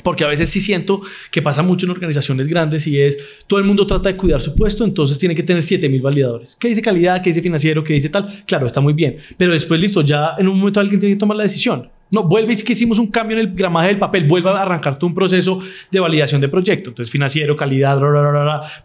Porque 0.03 0.25
a 0.25 0.29
veces 0.29 0.49
sí 0.49 0.63
siento 0.63 1.03
que 1.31 1.43
pasa 1.43 1.63
mucho 1.63 1.85
en 1.85 1.91
organizaciones 1.91 2.49
grandes 2.49 2.87
y 2.87 2.99
es 2.99 3.19
todo 3.47 3.61
el 3.61 3.67
mundo 3.67 3.85
trata 3.85 4.09
de 4.09 4.17
cuidar 4.17 4.41
su 4.41 4.55
puesto, 4.55 4.83
entonces 4.85 5.19
tiene 5.19 5.35
que 5.35 5.43
tener 5.43 5.63
7000 5.63 6.01
validadores. 6.01 6.57
¿Qué 6.57 6.69
dice 6.69 6.81
calidad? 6.81 7.21
¿Qué 7.21 7.29
dice 7.29 7.43
financiero? 7.43 7.85
¿Qué 7.85 7.93
dice 7.93 8.09
tal? 8.09 8.45
Claro, 8.47 8.67
está 8.67 8.81
muy 8.81 8.95
bien. 8.95 9.19
Pero 9.37 9.53
después, 9.53 9.79
listo, 9.79 10.01
ya 10.01 10.37
en 10.39 10.49
un 10.49 10.59
momento 10.59 10.81
alguien 10.81 10.99
tiene 10.99 11.15
que 11.15 11.21
tomar 11.21 11.37
la 11.37 11.43
decisión. 11.43 11.91
No, 12.11 12.23
vuelve 12.23 12.55
es 12.55 12.65
que 12.65 12.73
hicimos 12.73 12.99
un 12.99 13.09
cambio 13.09 13.37
en 13.37 13.47
el 13.47 13.55
gramaje 13.55 13.89
del 13.89 13.99
papel, 13.99 14.27
vuelve 14.27 14.49
a 14.49 14.63
arrancar 14.63 14.99
un 15.03 15.15
proceso 15.15 15.61
de 15.91 16.01
validación 16.01 16.41
de 16.41 16.49
proyecto. 16.49 16.89
Entonces, 16.89 17.13
financiero, 17.13 17.59
calidad, 17.59 18.01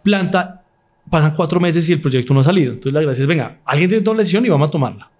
planta. 0.02 0.64
Pasan 1.10 1.34
cuatro 1.34 1.58
meses 1.60 1.88
y 1.88 1.92
el 1.92 2.00
proyecto 2.00 2.34
no 2.34 2.40
ha 2.40 2.44
salido. 2.44 2.72
Entonces, 2.72 2.92
la 2.92 3.00
gracia 3.00 3.22
es, 3.22 3.28
venga, 3.28 3.58
alguien 3.64 3.88
tiene 3.88 4.04
la 4.04 4.14
decisión 4.14 4.44
y 4.44 4.48
vamos 4.48 4.68
a 4.68 4.72
tomarla. 4.72 5.10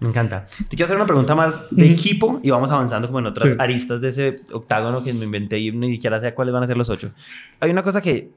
Me 0.00 0.08
encanta. 0.08 0.44
Te 0.68 0.76
quiero 0.76 0.84
hacer 0.84 0.96
una 0.96 1.06
pregunta 1.06 1.34
más 1.34 1.60
de 1.72 1.90
equipo 1.90 2.38
y 2.42 2.50
vamos 2.50 2.70
avanzando 2.70 3.08
como 3.08 3.18
en 3.18 3.26
otras 3.26 3.50
Sí. 3.50 3.56
aristas 3.58 4.00
de 4.00 4.08
ese 4.10 4.36
octágono 4.52 5.02
que 5.02 5.12
me 5.12 5.24
inventé 5.24 5.58
y 5.58 5.72
ni 5.72 5.92
siquiera 5.94 6.20
sé 6.20 6.34
cuáles 6.34 6.54
van 6.54 6.62
a 6.62 6.66
ser 6.68 6.76
los 6.76 6.88
ocho. 6.88 7.10
Hay 7.58 7.70
una 7.70 7.82
cosa 7.82 8.00
que, 8.00 8.30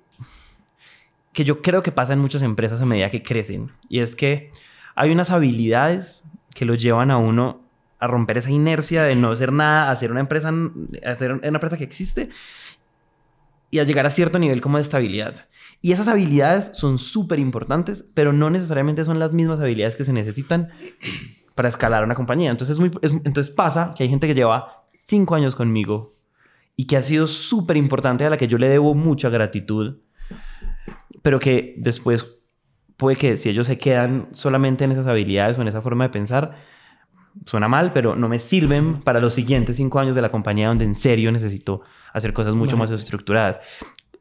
que 1.33 1.43
yo 1.43 1.61
creo 1.61 1.83
que 1.83 1.91
pasa 1.91 2.13
en 2.13 2.19
muchas 2.19 2.41
empresas 2.41 2.81
a 2.81 2.85
medida 2.85 3.09
que 3.11 3.21
crecen 3.21 3.69
y 3.89 3.99
es 3.99 4.15
que 4.15 4.49
hay 4.95 5.11
unas 5.11 5.29
habilidades 5.29 6.23
que 6.55 6.65
lo 6.65 6.73
llevan 6.75 7.11
a 7.11 7.17
uno 7.17 7.61
a 7.99 8.07
romper 8.07 8.39
esa 8.39 8.49
inercia 8.49 9.03
de 9.03 9.15
no 9.15 9.29
hacer 9.31 9.53
nada, 9.53 9.89
a 9.89 9.91
hacer 9.91 10.11
una 10.11 10.19
empresa, 10.21 10.51
hacer 11.05 11.33
una 11.33 11.45
empresa 11.47 11.77
que 11.77 11.83
existe 11.83 12.29
y 13.71 13.79
a 13.79 13.83
llegar 13.85 14.05
a 14.05 14.09
cierto 14.09 14.37
nivel 14.37 14.61
como 14.61 14.77
de 14.77 14.81
estabilidad. 14.83 15.47
Y 15.81 15.93
esas 15.93 16.07
habilidades 16.09 16.71
son 16.73 16.99
súper 16.99 17.39
importantes, 17.39 18.05
pero 18.13 18.33
no 18.33 18.49
necesariamente 18.49 19.05
son 19.05 19.17
las 19.17 19.31
mismas 19.33 19.59
habilidades 19.61 19.95
que 19.95 20.03
se 20.03 20.13
necesitan 20.13 20.69
para 21.55 21.69
escalar 21.69 22.03
una 22.03 22.13
compañía. 22.15 22.51
Entonces, 22.51 22.75
es 22.75 22.79
muy, 22.79 22.91
es- 23.01 23.13
entonces 23.25 23.49
pasa 23.49 23.91
que 23.97 24.03
hay 24.03 24.09
gente 24.09 24.27
que 24.27 24.35
lleva 24.35 24.85
cinco 24.93 25.35
años 25.35 25.55
conmigo 25.55 26.11
y 26.75 26.85
que 26.85 26.97
ha 26.97 27.01
sido 27.01 27.27
súper 27.27 27.77
importante, 27.77 28.25
a 28.25 28.29
la 28.29 28.37
que 28.37 28.47
yo 28.47 28.57
le 28.57 28.67
debo 28.69 28.93
mucha 28.93 29.29
gratitud, 29.29 29.99
pero 31.21 31.39
que 31.39 31.75
después 31.77 32.39
puede 32.97 33.15
que 33.15 33.37
si 33.37 33.49
ellos 33.49 33.67
se 33.67 33.77
quedan 33.77 34.27
solamente 34.31 34.83
en 34.83 34.91
esas 34.91 35.07
habilidades 35.07 35.57
o 35.57 35.61
en 35.61 35.67
esa 35.69 35.81
forma 35.81 36.03
de 36.05 36.09
pensar, 36.09 36.55
suena 37.45 37.67
mal, 37.67 37.93
pero 37.93 38.15
no 38.15 38.27
me 38.27 38.39
sirven 38.39 38.99
para 38.99 39.19
los 39.19 39.33
siguientes 39.33 39.77
cinco 39.77 39.99
años 39.99 40.15
de 40.15 40.21
la 40.21 40.29
compañía 40.29 40.67
donde 40.67 40.85
en 40.85 40.95
serio 40.95 41.31
necesito 41.31 41.81
hacer 42.13 42.33
cosas 42.33 42.55
mucho 42.55 42.77
más 42.77 42.91
estructuradas. 42.91 43.59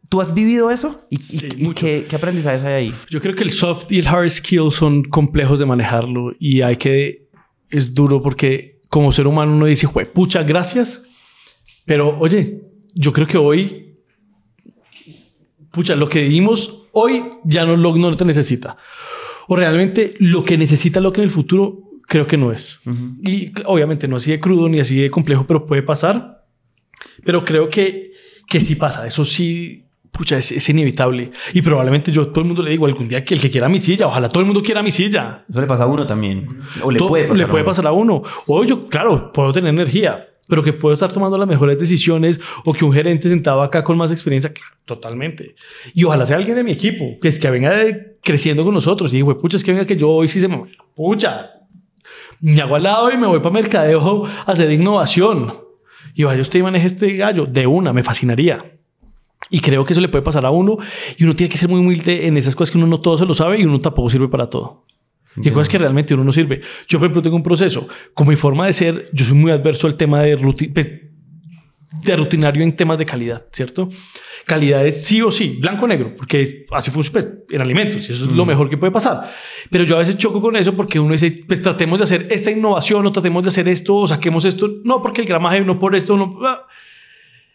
¿Tú 0.08 0.20
has 0.20 0.34
vivido 0.34 0.70
eso? 0.70 1.06
¿Y, 1.08 1.18
Sí, 1.18 1.48
y 1.56 1.72
qué, 1.72 2.06
qué 2.08 2.16
aprendizajes 2.16 2.64
hay 2.64 2.72
ahí? 2.72 2.94
Yo 3.08 3.20
creo 3.20 3.34
que 3.34 3.44
el 3.44 3.52
soft 3.52 3.92
y 3.92 3.98
el 3.98 4.08
hard 4.08 4.28
skill 4.28 4.70
son 4.70 5.04
complejos 5.04 5.58
de 5.58 5.66
manejarlo 5.66 6.32
y 6.38 6.62
hay 6.62 6.76
que 6.76 7.28
es 7.68 7.94
duro 7.94 8.20
porque 8.20 8.80
como 8.88 9.12
ser 9.12 9.28
humano 9.28 9.52
uno 9.52 9.66
dice, 9.66 9.86
"Jue, 9.86 10.06
pucha, 10.06 10.42
gracias." 10.42 11.04
Pero 11.84 12.18
oye, 12.18 12.62
yo 12.94 13.12
creo 13.12 13.26
que 13.28 13.38
hoy 13.38 13.90
pucha, 15.70 15.94
lo 15.94 16.08
que 16.08 16.22
dimos 16.22 16.86
hoy 16.92 17.24
ya 17.44 17.64
no 17.64 17.76
lo 17.76 17.96
no 17.96 18.16
te 18.16 18.24
necesita. 18.24 18.76
O 19.48 19.56
realmente 19.56 20.14
lo 20.18 20.44
que 20.44 20.56
necesita 20.56 21.00
lo 21.00 21.12
que 21.12 21.20
en 21.20 21.24
el 21.24 21.30
futuro 21.30 21.90
creo 22.06 22.26
que 22.26 22.36
no 22.36 22.52
es. 22.52 22.78
Y 23.22 23.52
obviamente 23.66 24.08
no 24.08 24.16
así 24.16 24.30
de 24.30 24.40
crudo 24.40 24.68
ni 24.68 24.80
así 24.80 25.00
de 25.00 25.10
complejo, 25.10 25.46
pero 25.46 25.66
puede 25.66 25.82
pasar. 25.82 26.39
Pero 27.24 27.44
creo 27.44 27.68
que, 27.68 28.12
que 28.46 28.60
sí 28.60 28.74
pasa. 28.76 29.06
Eso 29.06 29.24
sí, 29.24 29.84
pucha, 30.10 30.38
es, 30.38 30.52
es 30.52 30.68
inevitable. 30.68 31.30
Y 31.54 31.62
probablemente 31.62 32.10
yo 32.12 32.28
todo 32.28 32.40
el 32.42 32.46
mundo 32.48 32.62
le 32.62 32.70
digo 32.70 32.86
algún 32.86 33.08
día 33.08 33.24
que 33.24 33.34
el 33.34 33.40
que 33.40 33.50
quiera 33.50 33.68
mi 33.68 33.78
silla, 33.78 34.06
ojalá 34.06 34.28
todo 34.28 34.40
el 34.40 34.46
mundo 34.46 34.62
quiera 34.62 34.82
mi 34.82 34.90
silla. 34.90 35.44
Eso 35.48 35.60
le 35.60 35.66
pasa 35.66 35.84
a 35.84 35.86
uno 35.86 36.06
también. 36.06 36.58
O 36.82 36.90
le 36.90 36.98
puede 36.98 37.24
pasar. 37.24 37.36
le 37.38 37.44
a 37.44 37.48
puede 37.48 37.62
uno. 37.62 37.70
pasar 37.70 37.86
a 37.86 37.92
uno. 37.92 38.22
O 38.46 38.64
yo, 38.64 38.88
claro, 38.88 39.32
puedo 39.32 39.52
tener 39.52 39.70
energía, 39.70 40.26
pero 40.48 40.62
que 40.64 40.72
puedo 40.72 40.94
estar 40.94 41.12
tomando 41.12 41.38
las 41.38 41.46
mejores 41.46 41.78
decisiones 41.78 42.40
o 42.64 42.72
que 42.72 42.84
un 42.84 42.92
gerente 42.92 43.28
sentado 43.28 43.62
acá 43.62 43.84
con 43.84 43.96
más 43.96 44.10
experiencia, 44.10 44.52
claro, 44.52 44.74
totalmente. 44.84 45.54
Y 45.94 46.02
ojalá 46.04 46.26
sea 46.26 46.36
alguien 46.36 46.56
de 46.56 46.64
mi 46.64 46.72
equipo, 46.72 47.04
que 47.22 47.28
es 47.28 47.38
que 47.38 47.48
venga 47.50 47.70
de- 47.70 48.16
creciendo 48.22 48.64
con 48.64 48.74
nosotros 48.74 49.12
y 49.12 49.16
digo, 49.16 49.38
pucha, 49.38 49.56
es 49.56 49.64
que 49.64 49.70
venga 49.72 49.86
que 49.86 49.96
yo 49.96 50.08
hoy 50.10 50.28
sí 50.28 50.40
se 50.40 50.48
me... 50.48 50.62
Pucha, 50.96 51.50
me 52.40 52.60
hago 52.60 52.74
al 52.76 52.82
lado 52.82 53.10
y 53.12 53.16
me 53.16 53.26
voy 53.26 53.38
para 53.38 53.52
mercadeo 53.54 54.26
a 54.26 54.50
hacer 54.52 54.70
innovación. 54.72 55.54
Y 56.14 56.24
vaya 56.24 56.42
usted 56.42 56.58
y 56.58 56.62
maneje 56.62 56.86
este 56.86 57.16
gallo 57.16 57.46
de 57.46 57.66
una, 57.66 57.92
me 57.92 58.02
fascinaría. 58.02 58.64
Y 59.48 59.60
creo 59.60 59.84
que 59.84 59.94
eso 59.94 60.00
le 60.00 60.08
puede 60.08 60.22
pasar 60.22 60.44
a 60.46 60.50
uno 60.50 60.76
y 61.16 61.24
uno 61.24 61.34
tiene 61.34 61.50
que 61.50 61.58
ser 61.58 61.68
muy 61.68 61.80
humilde 61.80 62.26
en 62.26 62.36
esas 62.36 62.54
cosas 62.54 62.70
que 62.70 62.78
uno 62.78 62.86
no 62.86 63.00
todo 63.00 63.16
se 63.16 63.26
lo 63.26 63.34
sabe 63.34 63.58
y 63.60 63.64
uno 63.64 63.80
tampoco 63.80 64.10
sirve 64.10 64.28
para 64.28 64.48
todo. 64.48 64.84
Y 65.36 65.48
hay 65.48 65.54
cosas 65.54 65.68
que 65.68 65.78
realmente 65.78 66.12
uno 66.14 66.24
no 66.24 66.32
sirve. 66.32 66.60
Yo, 66.88 66.98
por 66.98 67.06
ejemplo, 67.06 67.22
tengo 67.22 67.36
un 67.36 67.42
proceso. 67.42 67.88
Con 68.14 68.28
mi 68.28 68.36
forma 68.36 68.66
de 68.66 68.72
ser, 68.72 69.08
yo 69.12 69.24
soy 69.24 69.36
muy 69.36 69.50
adverso 69.52 69.86
al 69.86 69.96
tema 69.96 70.20
de, 70.22 70.36
ruti- 70.36 70.72
pues, 70.72 70.88
de 71.92 72.16
rutinario 72.16 72.62
en 72.62 72.76
temas 72.76 72.98
de 72.98 73.06
calidad, 73.06 73.44
¿cierto? 73.52 73.88
Calidad 74.46 74.86
es 74.86 75.04
sí 75.04 75.20
o 75.22 75.30
sí, 75.30 75.58
blanco 75.60 75.84
o 75.84 75.88
negro, 75.88 76.14
porque 76.16 76.64
así 76.70 76.90
funciona 76.90 77.12
pues, 77.20 77.28
en 77.50 77.60
alimentos 77.60 78.08
y 78.08 78.12
eso 78.12 78.24
es 78.24 78.30
lo 78.30 78.46
mejor 78.46 78.70
que 78.70 78.76
puede 78.76 78.92
pasar. 78.92 79.30
Pero 79.70 79.84
yo 79.84 79.96
a 79.96 79.98
veces 79.98 80.16
choco 80.16 80.40
con 80.40 80.54
eso 80.56 80.74
porque 80.74 81.00
uno 81.00 81.12
dice, 81.12 81.40
pues 81.46 81.60
tratemos 81.60 81.98
de 81.98 82.04
hacer 82.04 82.28
esta 82.30 82.50
innovación 82.50 83.04
o 83.06 83.12
tratemos 83.12 83.42
de 83.42 83.48
hacer 83.48 83.68
esto 83.68 83.96
o 83.96 84.06
saquemos 84.06 84.44
esto. 84.44 84.70
No, 84.84 85.02
porque 85.02 85.20
el 85.20 85.26
gramaje 85.26 85.60
no 85.62 85.78
por 85.78 85.94
esto, 85.96 86.16
no. 86.16 86.38
ah. 86.46 86.66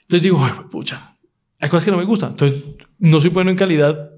Entonces 0.01 0.21
digo, 0.21 0.43
"Ay, 0.43 0.51
pucha, 0.69 1.15
hay 1.59 1.69
cosas 1.69 1.85
que 1.85 1.91
no 1.91 1.97
me 1.97 2.03
gustan. 2.03 2.31
Entonces 2.31 2.63
no 2.99 3.19
soy 3.19 3.29
bueno 3.29 3.49
en 3.51 3.57
calidad. 3.57 4.11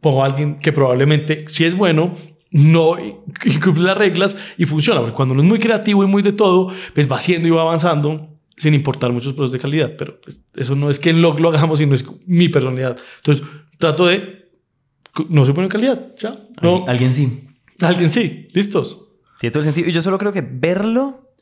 Pongo 0.00 0.22
a 0.22 0.26
alguien 0.26 0.58
que 0.60 0.72
probablemente, 0.72 1.44
si 1.48 1.64
es 1.64 1.76
bueno, 1.76 2.14
no 2.52 2.96
incumple 3.44 3.82
las 3.84 3.96
reglas 3.96 4.36
y 4.56 4.64
funciona. 4.64 5.00
Porque 5.00 5.14
cuando 5.14 5.34
uno 5.34 5.42
es 5.42 5.48
muy 5.48 5.58
creativo 5.58 6.02
y 6.04 6.06
muy 6.06 6.22
de 6.22 6.32
todo, 6.32 6.72
pues 6.94 7.10
va 7.10 7.16
haciendo 7.16 7.48
y 7.48 7.50
va 7.50 7.62
avanzando 7.62 8.28
sin 8.60 8.74
importar 8.74 9.10
muchos 9.10 9.32
procesos 9.32 9.52
de 9.52 9.58
calidad. 9.58 9.94
Pero 9.96 10.20
pues, 10.20 10.44
eso 10.54 10.74
no 10.76 10.90
es 10.90 10.98
que 10.98 11.08
en 11.10 11.22
log 11.22 11.40
lo 11.40 11.48
hagamos, 11.48 11.78
sino 11.78 11.94
es 11.94 12.04
mi 12.26 12.50
personalidad. 12.50 12.98
Entonces 13.16 13.46
trato 13.78 14.06
de, 14.06 14.50
no 15.30 15.46
en 15.46 15.68
calidad. 15.68 16.14
Ya. 16.18 16.38
No, 16.60 16.84
Alguien, 16.86 16.88
alguien 16.88 17.14
sí. 17.14 17.48
alguien 17.80 18.10
sí, 18.10 18.48
listos. 18.52 19.06
Tiene 19.40 19.52
todo 19.52 19.62
el 19.62 19.64
sentido. 19.64 19.88
Y 19.88 19.92
yo 19.92 20.02
solo 20.02 20.18
creo 20.18 20.32
que 20.32 20.42
verlo, 20.42 21.32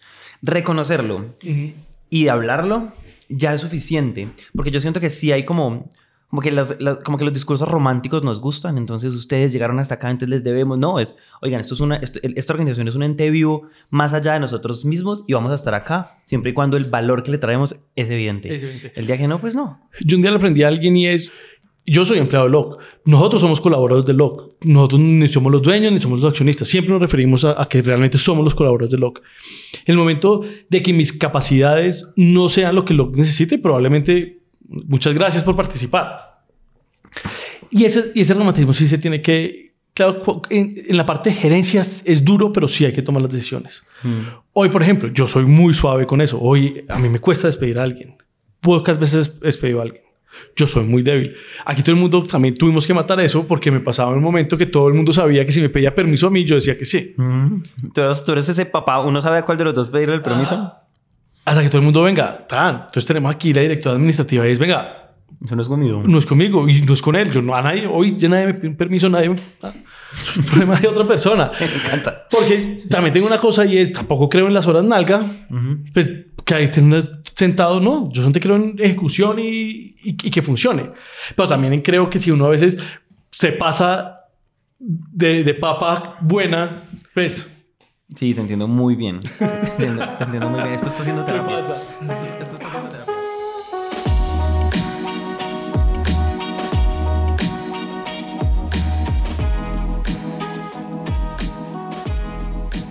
reconocerlo 0.43 1.35
y 2.09 2.29
hablarlo 2.29 2.93
ya 3.29 3.53
es 3.53 3.61
suficiente. 3.61 4.29
Porque 4.55 4.71
yo 4.71 4.81
siento 4.81 5.01
que 5.01 5.11
sí 5.11 5.33
hay 5.33 5.45
como... 5.45 5.91
Como 6.31 6.43
que, 6.43 6.51
las, 6.51 6.79
las- 6.81 6.99
como 6.99 7.17
que 7.17 7.25
los 7.25 7.33
discursos 7.33 7.67
románticos 7.69 8.23
nos 8.23 8.39
gustan, 8.39 8.77
entonces 8.77 9.15
ustedes 9.15 9.51
llegaron 9.51 9.79
hasta 9.79 9.95
acá, 9.95 10.11
entonces 10.11 10.29
les 10.29 10.45
debemos. 10.45 10.77
No, 10.79 11.01
es, 11.01 11.17
oigan, 11.41 11.61
esto 11.63 11.73
es 11.73 11.81
una, 11.81 11.97
esto- 11.97 12.21
esta 12.23 12.53
organización 12.53 12.87
es 12.87 12.95
un 12.95 13.03
ente 13.03 13.31
vivo 13.31 13.63
más 13.89 14.13
allá 14.13 14.35
de 14.35 14.41
nosotros 14.41 14.85
mismos 14.85 15.25
y 15.27 15.33
vamos 15.33 15.53
a 15.53 15.55
estar 15.55 15.73
acá, 15.75 16.19
siempre 16.27 16.51
y 16.51 16.55
cuando 16.55 16.77
el 16.77 16.85
valor 16.85 17.23
que 17.23 17.31
le 17.31 17.39
traemos 17.39 17.77
es 17.97 18.11
evidente. 18.11 18.55
Es 18.55 18.63
evidente. 18.63 18.93
El 18.95 19.07
día 19.07 19.17
que 19.17 19.27
no, 19.27 19.41
pues 19.41 19.55
no. 19.55 19.81
Yo 20.05 20.17
un 20.17 20.23
día 20.23 20.31
le 20.31 20.37
aprendí 20.37 20.63
a 20.65 20.69
alguien 20.69 20.99
y 20.99 21.07
es, 21.07 21.33
yo 21.87 22.05
soy 22.05 22.19
empleado 22.19 22.45
de 22.45 22.53
LOC. 22.53 22.79
Nosotros 23.07 23.41
somos 23.41 23.63
colaboradores 23.63 24.05
de 24.05 24.13
LOC. 24.13 24.57
Nosotros 24.67 25.01
ni 25.01 25.27
somos 25.29 25.51
los 25.51 25.63
dueños 25.63 25.91
ni 25.95 26.01
somos 26.03 26.21
los 26.21 26.31
accionistas. 26.31 26.69
Siempre 26.69 26.93
nos 26.93 27.01
referimos 27.01 27.47
a, 27.47 27.59
a 27.63 27.67
que 27.67 27.81
realmente 27.81 28.19
somos 28.19 28.45
los 28.45 28.55
colaboradores 28.55 28.91
de 28.93 28.99
LOC. 28.99 29.23
En 29.87 29.93
el 29.93 29.97
momento 29.97 30.43
de 30.69 30.83
que 30.83 30.93
mis 30.93 31.15
capacidades 31.15 32.13
no 32.17 32.51
sean 32.51 32.75
lo 32.75 32.85
que 32.85 32.93
LOC 32.93 33.17
necesite, 33.17 33.57
probablemente 33.59 34.38
muchas 34.69 35.15
gracias 35.15 35.43
por 35.43 35.57
participar. 35.57 36.43
Y 37.71 37.85
ese, 37.85 38.13
y 38.15 38.21
ese 38.21 38.35
romantismo 38.35 38.73
sí 38.73 38.87
se 38.87 38.99
tiene 38.99 39.21
que... 39.21 39.69
Claro, 39.95 40.43
en, 40.51 40.85
en 40.87 40.97
la 40.97 41.05
parte 41.05 41.31
de 41.31 41.35
gerencias 41.35 42.03
es 42.05 42.25
duro, 42.25 42.53
pero 42.53 42.69
sí 42.69 42.85
hay 42.85 42.93
que 42.93 43.03
tomar 43.03 43.21
las 43.21 43.33
decisiones. 43.33 43.83
Hoy, 44.53 44.69
por 44.69 44.81
ejemplo, 44.83 45.09
yo 45.09 45.27
soy 45.27 45.45
muy 45.45 45.75
suave 45.75 46.07
con 46.07 46.21
eso. 46.21 46.39
Hoy 46.41 46.85
a 46.89 47.01
mí 47.01 47.09
me 47.09 47.19
cuesta 47.19 47.49
despedir 47.49 47.81
a 47.81 47.83
alguien. 47.83 48.15
Pocas 48.61 48.97
veces 48.99 49.33
he 49.43 49.47
despedido 49.47 49.81
a 49.81 49.83
alguien. 49.83 50.03
Yo 50.55 50.69
soy 50.69 50.85
muy 50.85 51.03
débil. 51.03 51.35
Aquí 51.65 51.83
todo 51.83 51.93
el 51.93 52.01
mundo 52.01 52.23
también 52.23 52.55
tuvimos 52.55 52.87
que 52.87 52.95
matar 52.95 53.19
eso 53.21 53.45
porque 53.49 53.73
me 53.73 53.81
pasaba 53.81 54.13
un 54.13 54.23
momento 54.23 54.57
que 54.57 54.67
todo 54.67 54.87
el 54.87 54.95
mundo 54.95 55.11
sabía 55.11 55.45
que 55.45 55.51
si 55.51 55.61
me 55.61 55.69
pedía 55.69 55.93
permiso 55.93 56.29
a 56.29 56.31
mí, 56.31 56.45
yo 56.45 56.55
decía 56.55 56.79
que 56.79 56.85
sí. 56.85 57.17
¿Tú 57.93 58.01
eres, 58.01 58.23
tú 58.23 58.33
eres 58.33 58.49
ese 58.49 58.67
papá, 58.67 59.01
uno 59.01 59.21
sabe 59.21 59.39
a 59.39 59.43
cuál 59.43 59.59
de 59.59 59.65
los 59.65 59.75
dos 59.75 59.91
pedirle 59.91 60.15
el 60.15 60.23
permiso. 60.23 60.75
Hasta 61.49 61.63
que 61.63 61.69
todo 61.69 61.79
el 61.79 61.85
mundo 61.85 62.03
venga. 62.03 62.47
Tan. 62.47 62.75
Entonces 62.77 63.07
tenemos 63.07 63.35
aquí 63.35 63.53
la 63.53 63.63
directora 63.63 63.95
administrativa 63.97 64.47
y 64.47 64.53
es, 64.53 64.59
venga, 64.59 65.13
Eso 65.45 65.55
no 65.57 65.63
es 65.63 65.69
conmigo. 65.69 66.03
no 66.07 66.19
es 66.19 66.27
conmigo 66.27 66.69
y 66.69 66.83
no 66.83 66.93
es 66.93 67.03
con 67.03 67.17
él. 67.17 67.31
Yo 67.31 67.41
no 67.41 67.55
a 67.55 67.63
nadie, 67.63 67.87
hoy 67.87 68.17
ya 68.17 68.29
nadie 68.29 68.47
me 68.47 68.55
pide 68.55 68.71
permiso, 68.71 69.09
nadie 69.09 69.31
me... 69.31 69.37
ah, 69.63 69.73
Es 70.13 70.37
un 70.37 70.45
problema 70.45 70.77
de 70.79 70.89
otra 70.89 71.05
persona. 71.05 71.51
Me 71.61 71.67
encanta. 71.85 72.27
Porque 72.31 72.83
también 72.89 73.13
tengo 73.13 73.27
una 73.27 73.39
cosa 73.39 73.65
y 73.65 73.79
es, 73.79 73.93
tampoco 73.93 74.29
creo 74.29 74.47
en 74.47 74.55
las 74.55 74.67
horas 74.67 74.85
nalga. 74.85 75.25
Pues 75.93 76.11
que 76.45 76.55
ahí 76.55 76.65
estén 76.65 76.93
sentados, 77.35 77.83
no. 77.83 78.09
Yo 78.09 78.17
solamente 78.23 78.41
creo 78.41 78.57
en 78.57 78.75
ejecución 78.79 79.39
y, 79.39 79.45
y- 80.03 80.17
y 80.23 80.31
que 80.31 80.41
funcione. 80.43 80.91
Pero 81.37 81.47
también 81.49 81.81
creo 81.83 82.09
que 82.09 82.19
si 82.19 82.31
uno 82.31 82.47
a 82.47 82.51
veces 82.51 82.79
se 83.31 83.53
pasa 83.53 84.21
de, 84.79 85.45
de 85.45 85.55
papa 85.55 86.17
buena, 86.21 86.83
pues... 87.15 87.55
Sí, 88.15 88.33
te 88.33 88.41
entiendo 88.41 88.67
muy 88.67 88.95
bien. 88.95 89.21
Te 89.39 89.45
entiendo, 89.45 90.09
te 90.17 90.25
entiendo 90.25 90.49
muy 90.49 90.63
bien. 90.63 90.75
Esto 90.75 90.89
está 90.89 91.03
haciendo 91.03 91.25
terapia. 91.25 91.59
Esto, 91.59 91.75
esto 92.41 92.57
está 92.57 92.67
haciendo 92.69 92.89
terapia. 92.89 93.15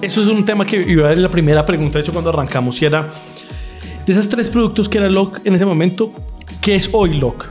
Eso 0.02 0.22
es 0.22 0.28
un 0.28 0.46
tema 0.46 0.66
que 0.66 0.80
iba 0.80 1.10
a 1.10 1.14
ser 1.14 1.24
la 1.24 1.30
primera 1.30 1.66
pregunta, 1.66 1.98
de 1.98 2.04
hecho, 2.04 2.14
cuando 2.14 2.30
arrancamos, 2.30 2.80
y 2.82 2.86
era 2.86 3.10
de 4.06 4.14
esos 4.14 4.30
tres 4.30 4.48
productos 4.48 4.88
que 4.88 5.00
era 5.00 5.10
LOC 5.10 5.42
en 5.44 5.56
ese 5.56 5.66
momento, 5.66 6.14
¿qué 6.62 6.76
es 6.76 6.90
hoy 6.94 7.18
LOC? 7.18 7.48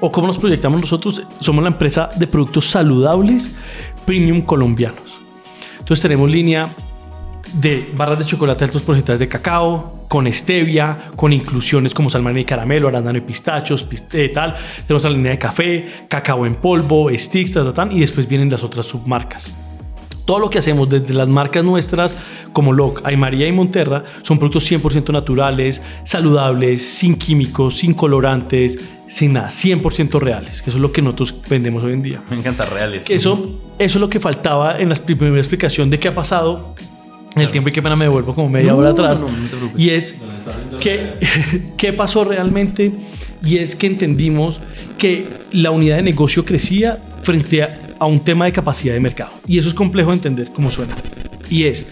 O 0.00 0.10
cómo 0.10 0.26
nos 0.26 0.38
proyectamos 0.38 0.80
nosotros, 0.80 1.22
somos 1.38 1.62
la 1.62 1.70
empresa 1.70 2.08
de 2.16 2.26
productos 2.26 2.66
saludables 2.66 3.54
premium 4.06 4.40
colombianos. 4.40 5.19
Entonces 5.90 6.02
tenemos 6.02 6.30
línea 6.30 6.68
de 7.54 7.90
barras 7.96 8.16
de 8.20 8.24
chocolate 8.24 8.62
altos 8.62 8.82
porcentajes 8.82 9.18
de 9.18 9.26
cacao, 9.26 10.04
con 10.06 10.32
stevia, 10.32 10.96
con 11.16 11.32
inclusiones 11.32 11.92
como 11.94 12.08
salmón 12.08 12.38
y 12.38 12.44
caramelo, 12.44 12.86
arándano 12.86 13.18
y 13.18 13.22
pistachos, 13.22 13.84
pist- 13.90 14.14
eh, 14.14 14.28
tal. 14.28 14.54
Tenemos 14.86 15.02
la 15.02 15.10
línea 15.10 15.32
de 15.32 15.38
café, 15.40 16.04
cacao 16.06 16.46
en 16.46 16.54
polvo, 16.54 17.10
sticks, 17.12 17.54
ta, 17.54 17.64
ta, 17.64 17.74
tan, 17.74 17.90
y 17.90 17.98
después 17.98 18.28
vienen 18.28 18.48
las 18.52 18.62
otras 18.62 18.86
submarcas. 18.86 19.52
Todo 20.24 20.38
lo 20.38 20.48
que 20.48 20.58
hacemos 20.60 20.88
desde 20.88 21.12
las 21.12 21.26
marcas 21.26 21.64
nuestras 21.64 22.14
como 22.52 22.72
LOC, 22.72 23.04
Aymaría 23.04 23.48
y 23.48 23.52
Monterra 23.52 24.04
son 24.22 24.38
productos 24.38 24.70
100% 24.70 25.12
naturales, 25.12 25.82
saludables, 26.04 26.86
sin 26.86 27.16
químicos, 27.16 27.78
sin 27.78 27.94
colorantes, 27.94 28.78
sin 29.10 29.32
nada, 29.32 29.48
100% 29.48 30.20
reales, 30.20 30.62
que 30.62 30.70
eso 30.70 30.78
es 30.78 30.82
lo 30.82 30.92
que 30.92 31.02
nosotros 31.02 31.34
vendemos 31.48 31.82
hoy 31.82 31.94
en 31.94 32.02
día. 32.02 32.22
Me 32.30 32.36
encanta 32.36 32.64
reales. 32.64 33.04
Que 33.04 33.16
eso, 33.16 33.60
eso 33.76 33.98
es 33.98 34.00
lo 34.00 34.08
que 34.08 34.20
faltaba 34.20 34.78
en 34.78 34.88
la 34.88 34.94
primera 34.94 35.36
explicación 35.36 35.90
de 35.90 35.98
qué 35.98 36.08
ha 36.08 36.14
pasado 36.14 36.76
en 37.34 37.42
el 37.42 37.50
tiempo 37.50 37.68
y 37.68 37.72
qué 37.72 37.82
pena 37.82 37.96
me 37.96 38.04
devuelvo 38.04 38.34
como 38.36 38.48
media 38.48 38.70
No, 38.70 38.78
hora 38.78 38.90
atrás. 38.90 39.20
no, 39.20 39.28
no, 39.28 39.72
y 39.76 39.90
es 39.90 40.16
que, 40.78 41.12
qué 41.76 41.92
pasó 41.92 42.24
realmente 42.24 42.92
y 43.44 43.58
es 43.58 43.74
que 43.74 43.88
entendimos 43.88 44.60
que 44.96 45.26
la 45.50 45.72
unidad 45.72 45.96
de 45.96 46.02
negocio 46.02 46.44
crecía 46.44 47.00
frente 47.24 47.64
a, 47.64 47.78
a 47.98 48.06
un 48.06 48.20
tema 48.20 48.44
de 48.44 48.52
capacidad 48.52 48.94
de 48.94 49.00
mercado. 49.00 49.32
Y 49.44 49.58
eso 49.58 49.68
es 49.68 49.74
complejo 49.74 50.10
de 50.10 50.16
entender 50.16 50.52
cómo 50.54 50.70
suena. 50.70 50.94
Y 51.48 51.64
es, 51.64 51.84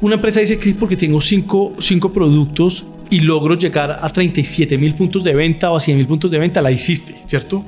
una 0.00 0.14
empresa 0.14 0.40
dice 0.40 0.58
que 0.58 0.70
es 0.70 0.76
porque 0.76 0.96
tengo 0.96 1.20
cinco, 1.20 1.74
cinco 1.78 2.10
productos 2.10 2.86
y 3.12 3.20
logro 3.20 3.54
llegar 3.56 3.98
a 4.02 4.08
37 4.10 4.76
mil 4.78 4.94
puntos 4.94 5.22
de 5.22 5.34
venta 5.34 5.70
o 5.70 5.76
a 5.76 5.80
100 5.80 5.96
mil 5.98 6.06
puntos 6.06 6.30
de 6.30 6.38
venta, 6.38 6.60
la 6.62 6.70
hiciste, 6.72 7.22
¿cierto? 7.26 7.64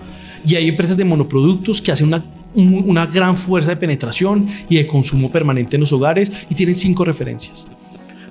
Y 0.47 0.55
hay 0.57 0.69
empresas 0.69 0.97
de 0.97 1.05
monoproductos 1.05 1.81
que 1.81 1.93
hacen 1.93 2.09
una, 2.09 2.25
un- 2.55 2.85
una 2.87 3.07
gran 3.07 3.37
fuerza 3.37 3.71
de 3.71 3.77
penetración 3.77 4.47
y 4.69 4.77
de 4.77 4.87
consumo 4.87 5.31
permanente 5.31 5.77
en 5.77 5.81
los 5.81 5.93
hogares 5.93 6.33
y 6.51 6.55
tienen 6.55 6.75
cinco 6.75 7.05
referencias. 7.05 7.67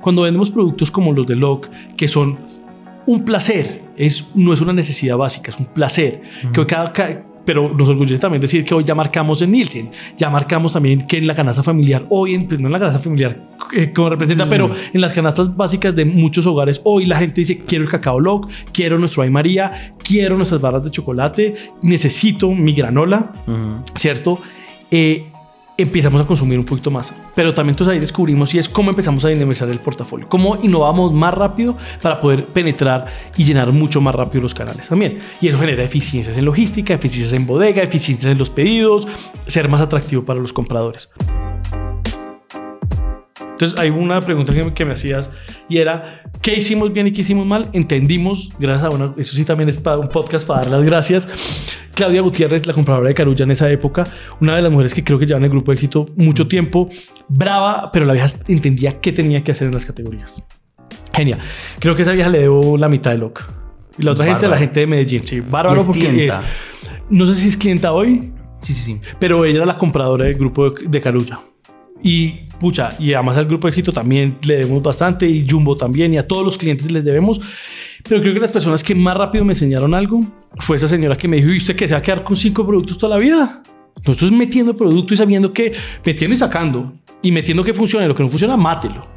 Cuando 0.01 0.23
vendemos 0.23 0.49
productos 0.51 0.91
como 0.91 1.13
los 1.13 1.25
de 1.25 1.35
LOC, 1.35 1.69
que 1.95 2.07
son 2.07 2.37
un 3.05 3.23
placer, 3.25 3.83
es, 3.97 4.31
no 4.35 4.53
es 4.53 4.61
una 4.61 4.73
necesidad 4.73 5.17
básica, 5.17 5.51
es 5.51 5.57
un 5.59 5.65
placer. 5.67 6.21
Que 6.53 6.65
cada- 6.65 6.91
ca- 6.93 7.23
pero 7.45 7.73
nos 7.73 7.89
orgullece 7.89 8.19
también 8.19 8.41
decir 8.41 8.63
que 8.63 8.73
hoy 8.73 8.83
ya 8.83 8.95
marcamos 8.95 9.41
en 9.41 9.51
Nielsen, 9.51 9.91
ya 10.17 10.29
marcamos 10.29 10.73
también 10.73 11.05
que 11.07 11.17
en 11.17 11.27
la 11.27 11.35
canasta 11.35 11.63
familiar, 11.63 12.05
hoy 12.09 12.33
en, 12.33 12.47
pues 12.47 12.59
no 12.59 12.67
en 12.67 12.73
la 12.73 12.79
canasta 12.79 12.99
familiar 12.99 13.49
eh, 13.73 13.91
como 13.93 14.09
representa, 14.09 14.47
pero 14.49 14.71
en 14.93 15.01
las 15.01 15.13
canastas 15.13 15.55
básicas 15.55 15.95
de 15.95 16.05
muchos 16.05 16.45
hogares, 16.45 16.81
hoy 16.83 17.05
la 17.05 17.17
gente 17.17 17.41
dice, 17.41 17.59
quiero 17.59 17.85
el 17.85 17.89
cacao 17.89 18.19
log, 18.19 18.47
quiero 18.71 18.97
nuestro 18.97 19.23
Ay 19.23 19.29
María, 19.29 19.93
quiero 20.03 20.37
nuestras 20.37 20.61
barras 20.61 20.83
de 20.83 20.91
chocolate, 20.91 21.53
necesito 21.81 22.51
mi 22.51 22.73
granola. 22.73 23.33
¿cierto? 23.95 24.39
Eh, 24.91 25.31
empezamos 25.77 26.21
a 26.21 26.25
consumir 26.25 26.59
un 26.59 26.65
poquito 26.65 26.91
más. 26.91 27.13
Pero 27.35 27.53
también 27.53 27.73
entonces 27.73 27.93
ahí 27.93 27.99
descubrimos 27.99 28.53
y 28.53 28.59
es 28.59 28.69
cómo 28.69 28.89
empezamos 28.89 29.25
a 29.25 29.29
dinamizar 29.29 29.69
el 29.69 29.79
portafolio, 29.79 30.27
cómo 30.29 30.57
innovamos 30.61 31.13
más 31.13 31.33
rápido 31.33 31.77
para 32.01 32.19
poder 32.19 32.45
penetrar 32.45 33.07
y 33.37 33.43
llenar 33.43 33.71
mucho 33.71 34.01
más 34.01 34.13
rápido 34.15 34.41
los 34.41 34.53
canales 34.53 34.87
también. 34.87 35.19
Y 35.41 35.47
eso 35.47 35.59
genera 35.59 35.83
eficiencias 35.83 36.37
en 36.37 36.45
logística, 36.45 36.93
eficiencias 36.93 37.33
en 37.33 37.45
bodega, 37.45 37.83
eficiencias 37.83 38.31
en 38.31 38.37
los 38.37 38.49
pedidos, 38.49 39.07
ser 39.47 39.69
más 39.69 39.81
atractivo 39.81 40.23
para 40.23 40.39
los 40.39 40.53
compradores. 40.53 41.09
Entonces 43.63 43.79
hay 43.79 43.91
una 43.91 44.19
pregunta 44.19 44.53
que 44.73 44.83
me, 44.83 44.91
hacías 44.91 45.31
y 45.69 45.77
era, 45.77 46.21
¿qué 46.41 46.53
hicimos 46.55 46.91
bien 46.91 47.07
y 47.07 47.13
qué 47.13 47.21
hicimos 47.21 47.45
mal? 47.45 47.69
Entendimos, 47.71 48.49
gracias 48.59 48.87
a 48.87 48.89
una, 48.89 49.13
eso 49.17 49.37
sí 49.37 49.45
también 49.45 49.69
es 49.69 49.79
para 49.79 49.99
un 49.99 50.09
podcast 50.09 50.45
para 50.45 50.63
dar 50.63 50.71
las 50.71 50.83
gracias. 50.83 51.29
Claudia 51.95 52.19
Gutiérrez, 52.19 52.67
la 52.67 52.73
compradora 52.73 53.07
de 53.07 53.13
Carulla 53.13 53.43
en 53.43 53.51
esa 53.51 53.69
época, 53.71 54.05
una 54.41 54.57
de 54.57 54.63
las 54.63 54.71
mujeres 54.71 54.93
que 54.93 55.01
creo 55.01 55.17
que 55.17 55.25
lleva 55.25 55.37
en 55.37 55.45
el 55.45 55.49
grupo 55.49 55.71
de 55.71 55.75
éxito 55.75 56.05
mucho 56.17 56.45
tiempo, 56.45 56.89
brava, 57.29 57.89
pero 57.93 58.05
la 58.05 58.11
vieja 58.11 58.27
entendía 58.49 58.99
qué 58.99 59.13
tenía 59.13 59.45
que 59.45 59.53
hacer 59.53 59.67
en 59.67 59.73
las 59.75 59.85
categorías. 59.85 60.43
Genial. 61.13 61.39
Creo 61.79 61.95
que 61.95 62.01
esa 62.01 62.11
vieja 62.11 62.27
le 62.27 62.39
debo 62.39 62.77
la 62.77 62.89
mitad 62.89 63.11
de 63.11 63.19
loca. 63.19 63.47
Y 63.97 64.03
la 64.03 64.11
otra 64.11 64.25
gente, 64.25 64.49
la 64.49 64.57
gente 64.57 64.81
de 64.81 64.87
Medellín, 64.87 65.25
sí, 65.25 65.39
bárbaro 65.39 65.79
es 65.79 65.87
porque 65.87 66.03
es, 66.03 66.09
clienta. 66.09 66.43
no 67.09 67.25
sé 67.27 67.35
si 67.35 67.47
es 67.47 67.55
clienta 67.55 67.93
hoy, 67.93 68.33
Sí, 68.59 68.73
sí, 68.73 68.81
sí. 68.81 69.01
pero 69.19 69.45
ella 69.45 69.57
era 69.57 69.65
la 69.65 69.77
compradora 69.77 70.25
del 70.25 70.33
grupo 70.33 70.71
de, 70.71 70.87
de 70.87 70.99
Carulla. 70.99 71.39
Y 72.03 72.41
pucha, 72.59 72.91
y 72.99 73.13
además 73.13 73.37
al 73.37 73.45
grupo 73.45 73.67
éxito 73.67 73.93
también 73.93 74.35
le 74.43 74.57
debemos 74.57 74.83
bastante, 74.83 75.25
y 75.25 75.47
Jumbo 75.49 75.75
también, 75.75 76.13
y 76.13 76.17
a 76.17 76.27
todos 76.27 76.43
los 76.43 76.57
clientes 76.57 76.91
les 76.91 77.05
debemos. 77.05 77.39
Pero 78.07 78.21
creo 78.21 78.33
que 78.33 78.39
las 78.41 78.51
personas 78.51 78.83
que 78.83 78.93
más 78.93 79.15
rápido 79.15 79.45
me 79.45 79.53
enseñaron 79.53 79.93
algo 79.93 80.19
fue 80.57 80.75
esa 80.75 80.87
señora 80.87 81.17
que 81.17 81.27
me 81.27 81.37
dijo: 81.37 81.49
¿Y 81.49 81.57
usted 81.57 81.75
que 81.75 81.87
se 81.87 81.93
va 81.93 81.99
a 81.99 82.03
quedar 82.03 82.23
con 82.23 82.35
cinco 82.35 82.67
productos 82.67 82.97
toda 82.97 83.17
la 83.17 83.23
vida? 83.23 83.63
Nosotros 84.05 84.33
metiendo 84.33 84.75
producto 84.75 85.13
y 85.13 85.17
sabiendo 85.17 85.53
que 85.53 85.71
metiendo 86.05 86.35
y 86.35 86.37
sacando, 86.37 86.93
y 87.21 87.31
metiendo 87.31 87.63
que 87.63 87.73
funciona, 87.73 88.05
y 88.05 88.09
lo 88.09 88.15
que 88.15 88.23
no 88.23 88.29
funciona, 88.29 88.57
mátelo. 88.57 89.07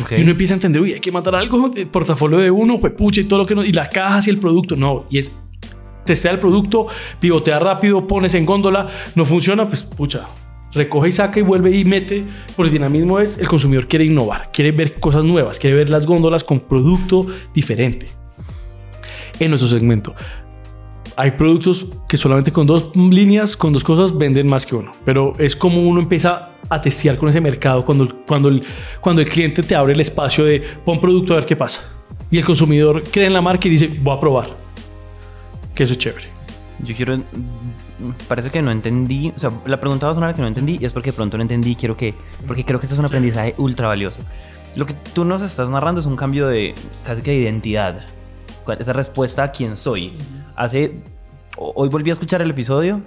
Ok. 0.00 0.12
Y 0.16 0.22
uno 0.22 0.30
empieza 0.30 0.54
a 0.54 0.56
entender, 0.56 0.80
uy, 0.80 0.92
hay 0.92 1.00
que 1.00 1.10
mandar 1.10 1.34
algo, 1.34 1.72
el 1.74 1.88
portafolio 1.88 2.38
de 2.38 2.50
uno, 2.50 2.78
pues 2.78 2.92
pucha, 2.92 3.20
y 3.20 3.24
todo 3.24 3.40
lo 3.40 3.46
que 3.46 3.56
no, 3.56 3.64
y 3.64 3.72
las 3.72 3.88
cajas 3.88 4.28
y 4.28 4.30
el 4.30 4.38
producto. 4.38 4.76
No, 4.76 5.06
y 5.10 5.18
es 5.18 5.32
testea 6.04 6.30
el 6.30 6.38
producto, 6.38 6.86
pivotea 7.18 7.58
rápido, 7.58 8.06
pones 8.06 8.34
en 8.34 8.46
góndola, 8.46 8.86
no 9.16 9.24
funciona, 9.24 9.66
pues 9.66 9.82
pucha, 9.82 10.28
recoge 10.76 11.08
y 11.08 11.12
saca 11.12 11.40
y 11.40 11.42
vuelve 11.42 11.76
y 11.76 11.84
mete. 11.84 12.24
Por 12.54 12.66
el 12.66 12.72
dinamismo 12.72 13.18
es, 13.18 13.38
el 13.38 13.48
consumidor 13.48 13.88
quiere 13.88 14.04
innovar, 14.04 14.50
quiere 14.52 14.72
ver 14.72 15.00
cosas 15.00 15.24
nuevas, 15.24 15.58
quiere 15.58 15.76
ver 15.76 15.88
las 15.88 16.06
góndolas 16.06 16.44
con 16.44 16.60
producto 16.60 17.26
diferente. 17.54 18.06
En 19.38 19.50
nuestro 19.50 19.68
segmento. 19.68 20.14
Hay 21.18 21.30
productos 21.30 21.86
que 22.06 22.18
solamente 22.18 22.52
con 22.52 22.66
dos 22.66 22.94
líneas, 22.94 23.56
con 23.56 23.72
dos 23.72 23.82
cosas, 23.82 24.16
venden 24.16 24.46
más 24.46 24.66
que 24.66 24.76
uno. 24.76 24.92
Pero 25.04 25.32
es 25.38 25.56
como 25.56 25.80
uno 25.80 26.00
empieza 26.00 26.50
a 26.68 26.80
testear 26.80 27.16
con 27.16 27.28
ese 27.28 27.40
mercado 27.40 27.84
cuando, 27.84 28.06
cuando, 28.26 28.48
el, 28.48 28.62
cuando 29.00 29.22
el 29.22 29.28
cliente 29.28 29.62
te 29.62 29.74
abre 29.74 29.94
el 29.94 30.00
espacio 30.00 30.44
de 30.44 30.62
pon 30.84 31.00
producto 31.00 31.32
a 31.32 31.36
ver 31.36 31.46
qué 31.46 31.56
pasa. 31.56 31.82
Y 32.30 32.38
el 32.38 32.44
consumidor 32.44 33.02
cree 33.10 33.26
en 33.26 33.32
la 33.32 33.40
marca 33.40 33.66
y 33.66 33.70
dice, 33.70 33.90
voy 34.02 34.16
a 34.16 34.20
probar. 34.20 34.50
Que 35.74 35.84
eso 35.84 35.92
es 35.92 35.98
chévere. 35.98 36.28
Yo 36.80 36.94
quiero. 36.94 37.22
Parece 38.28 38.50
que 38.50 38.60
no 38.62 38.70
entendí. 38.70 39.32
O 39.34 39.38
sea, 39.38 39.50
la 39.66 39.80
pregunta 39.80 40.06
va 40.06 40.12
a 40.12 40.14
sonar 40.14 40.34
que 40.34 40.42
no 40.42 40.48
entendí 40.48 40.78
y 40.80 40.84
es 40.84 40.92
porque 40.92 41.10
de 41.10 41.16
pronto 41.16 41.36
no 41.36 41.42
entendí. 41.42 41.74
Quiero 41.74 41.96
que. 41.96 42.14
Porque 42.46 42.64
creo 42.64 42.78
que 42.78 42.86
este 42.86 42.94
es 42.94 42.98
un 42.98 43.06
aprendizaje 43.06 43.54
ultra 43.58 43.88
valioso. 43.88 44.20
Lo 44.76 44.84
que 44.86 44.94
tú 45.14 45.24
nos 45.24 45.40
estás 45.42 45.70
narrando 45.70 46.00
es 46.00 46.06
un 46.06 46.16
cambio 46.16 46.46
de. 46.48 46.74
casi 47.04 47.22
que 47.22 47.30
de 47.32 47.38
identidad. 47.38 48.00
Esa 48.78 48.92
respuesta 48.92 49.44
a 49.44 49.50
quién 49.52 49.76
soy. 49.76 50.12
Hace. 50.56 51.00
ho- 51.56 51.72
Hoy 51.76 51.88
volví 51.88 52.10
a 52.10 52.12
escuchar 52.12 52.42
el 52.42 52.50
episodio 52.50 53.00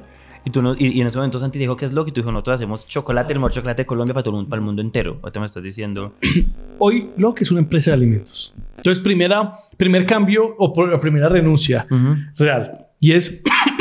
y, 0.45 0.49
tú 0.51 0.61
no- 0.61 0.73
y, 0.73 0.87
y 0.87 1.01
en 1.01 1.07
ese 1.07 1.17
momento 1.17 1.37
Santi 1.37 1.59
dijo 1.59 1.75
que 1.75 1.85
es 1.85 1.91
lo 1.91 2.05
que 2.05 2.11
tú 2.13 2.21
dijo, 2.21 2.31
nosotros 2.31 2.55
hacemos 2.55 2.87
chocolate, 2.87 3.33
el 3.33 3.39
mejor 3.39 3.51
chocolate 3.51 3.81
de 3.83 3.85
Colombia 3.85 4.13
para, 4.13 4.23
todo 4.23 4.31
el 4.31 4.35
mundo, 4.37 4.49
para 4.49 4.59
el 4.61 4.65
mundo 4.65 4.81
entero. 4.81 5.19
Ahorita 5.21 5.39
me 5.41 5.45
estás 5.45 5.61
diciendo. 5.63 6.13
Hoy 6.79 7.11
lo 7.17 7.33
que 7.35 7.43
es 7.43 7.51
una 7.51 7.59
empresa 7.59 7.91
de 7.91 7.95
alimentos. 7.97 8.53
Entonces, 8.77 9.03
primera, 9.03 9.53
primer 9.77 10.05
cambio 10.05 10.55
o 10.57 10.71
por- 10.73 10.97
primera 10.99 11.27
renuncia 11.29 11.85
Ujú. 11.91 12.15
real. 12.37 12.87
Y 13.01 13.11
es 13.11 13.43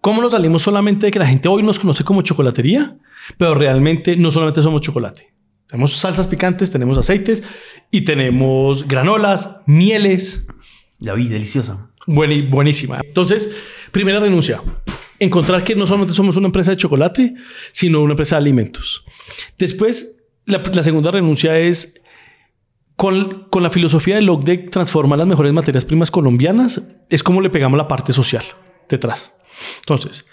cómo 0.00 0.22
nos 0.22 0.32
salimos 0.32 0.62
solamente 0.62 1.06
de 1.06 1.12
que 1.12 1.18
la 1.18 1.26
gente 1.26 1.48
hoy 1.48 1.62
nos 1.62 1.78
conoce 1.78 2.04
como 2.04 2.22
chocolatería, 2.22 2.96
pero 3.36 3.54
realmente 3.54 4.16
no 4.16 4.30
solamente 4.30 4.62
somos 4.62 4.80
chocolate. 4.80 5.32
Tenemos 5.66 5.96
salsas 5.96 6.26
picantes, 6.26 6.72
tenemos 6.72 6.98
aceites 6.98 7.44
y 7.90 8.02
tenemos 8.02 8.88
granolas, 8.88 9.56
mieles. 9.66 10.46
La 10.98 11.14
vi, 11.14 11.28
deliciosa. 11.28 11.90
Buenísima. 12.06 13.00
Entonces, 13.04 13.54
primera 13.92 14.18
renuncia. 14.18 14.60
Encontrar 15.18 15.62
que 15.62 15.76
no 15.76 15.86
solamente 15.86 16.14
somos 16.14 16.36
una 16.36 16.46
empresa 16.46 16.72
de 16.72 16.76
chocolate, 16.76 17.34
sino 17.72 18.00
una 18.00 18.14
empresa 18.14 18.36
de 18.36 18.40
alimentos. 18.40 19.04
Después, 19.58 20.24
la, 20.44 20.58
la 20.58 20.82
segunda 20.82 21.10
renuncia 21.10 21.56
es 21.56 22.02
con, 22.96 23.46
con 23.48 23.62
la 23.62 23.70
filosofía 23.70 24.16
de 24.16 24.22
LOC 24.22 24.44
de 24.44 24.58
transformar 24.58 25.18
las 25.18 25.28
mejores 25.28 25.52
materias 25.52 25.84
primas 25.84 26.10
colombianas, 26.10 26.82
es 27.08 27.22
como 27.22 27.40
le 27.40 27.50
pegamos 27.50 27.78
la 27.78 27.88
parte 27.88 28.12
social 28.12 28.44
detrás. 28.88 29.39
Entonces, 29.80 30.26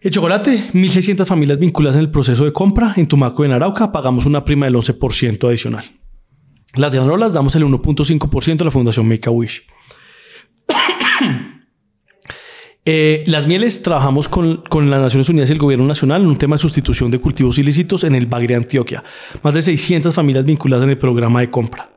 el 0.00 0.12
chocolate, 0.12 0.70
1.600 0.72 1.26
familias 1.26 1.58
vinculadas 1.58 1.96
en 1.96 2.02
el 2.02 2.10
proceso 2.10 2.44
de 2.44 2.52
compra. 2.52 2.94
En 2.96 3.06
Tumaco 3.06 3.42
y 3.42 3.46
en 3.46 3.52
Arauca 3.52 3.90
pagamos 3.90 4.26
una 4.26 4.44
prima 4.44 4.66
del 4.66 4.76
11% 4.76 5.48
adicional. 5.48 5.84
Las 6.74 6.94
granolas 6.94 7.32
damos 7.32 7.56
el 7.56 7.64
1.5% 7.64 8.60
a 8.60 8.64
la 8.64 8.70
Fundación 8.70 9.08
Make 9.08 9.28
a 9.28 9.32
Wish. 9.32 9.64
Eh, 12.90 13.22
las 13.26 13.46
mieles 13.46 13.82
trabajamos 13.82 14.30
con, 14.30 14.62
con 14.66 14.88
las 14.88 15.02
Naciones 15.02 15.28
Unidas 15.28 15.50
y 15.50 15.52
el 15.52 15.58
Gobierno 15.58 15.84
Nacional 15.84 16.22
en 16.22 16.28
un 16.28 16.38
tema 16.38 16.54
de 16.54 16.62
sustitución 16.62 17.10
de 17.10 17.18
cultivos 17.18 17.58
ilícitos 17.58 18.02
en 18.02 18.14
el 18.14 18.24
Bagre, 18.24 18.54
Antioquia. 18.54 19.04
Más 19.42 19.52
de 19.52 19.60
600 19.60 20.14
familias 20.14 20.46
vinculadas 20.46 20.84
en 20.84 20.90
el 20.90 20.96
programa 20.96 21.40
de 21.40 21.50
compra. 21.50 21.90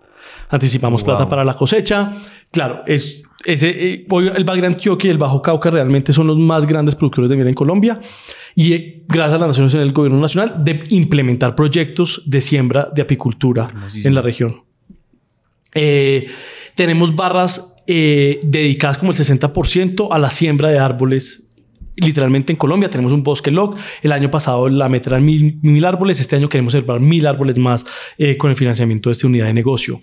Anticipamos 0.51 1.01
Wow. 1.01 1.15
plata 1.15 1.29
para 1.29 1.43
la 1.43 1.53
cosecha. 1.53 2.13
Claro, 2.51 2.83
es, 2.85 3.23
ese, 3.45 3.69
eh, 3.69 4.05
el 4.35 4.43
Bagre, 4.43 4.67
Antioquia 4.67 5.07
y 5.07 5.11
el 5.11 5.17
Bajo 5.17 5.41
Cauca 5.41 5.71
realmente 5.71 6.13
son 6.13 6.27
los 6.27 6.37
más 6.37 6.65
grandes 6.67 6.93
productores 6.95 7.29
de 7.29 7.35
miel 7.37 7.47
en 7.47 7.53
Colombia. 7.53 7.99
Y 8.53 8.73
eh, 8.73 9.03
gracias 9.07 9.35
a 9.35 9.39
las 9.39 9.47
Naciones 9.49 9.73
Unidas 9.73 9.85
y 9.85 9.89
el 9.89 9.93
Gobierno 9.93 10.19
Nacional 10.19 10.63
de 10.63 10.83
implementar 10.89 11.55
proyectos 11.55 12.23
de 12.25 12.41
siembra 12.41 12.89
de 12.93 13.01
apicultura 13.01 13.67
Hermosísimo. 13.69 14.07
en 14.09 14.15
la 14.15 14.21
región. 14.21 14.55
Eh, 15.73 16.27
tenemos 16.75 17.15
barras 17.15 17.77
eh, 17.87 18.39
dedicadas 18.43 18.97
como 18.97 19.11
el 19.11 19.17
60% 19.17 20.09
a 20.11 20.19
la 20.19 20.29
siembra 20.29 20.69
de 20.69 20.79
árboles. 20.79 21.50
Literalmente 22.01 22.51
en 22.51 22.57
Colombia 22.57 22.89
tenemos 22.89 23.13
un 23.13 23.23
bosque 23.23 23.51
LOC. 23.51 23.77
El 24.01 24.11
año 24.11 24.29
pasado 24.29 24.67
la 24.69 24.89
meta 24.89 25.19
mil, 25.19 25.85
árboles. 25.85 26.19
Este 26.19 26.35
año 26.35 26.49
queremos 26.49 26.73
sembrar 26.73 26.99
mil 26.99 27.25
árboles 27.27 27.57
más 27.57 27.85
eh, 28.17 28.37
con 28.37 28.49
el 28.49 28.57
financiamiento 28.57 29.09
de 29.09 29.11
esta 29.13 29.27
unidad 29.27 29.45
de 29.45 29.53
negocio. 29.53 30.01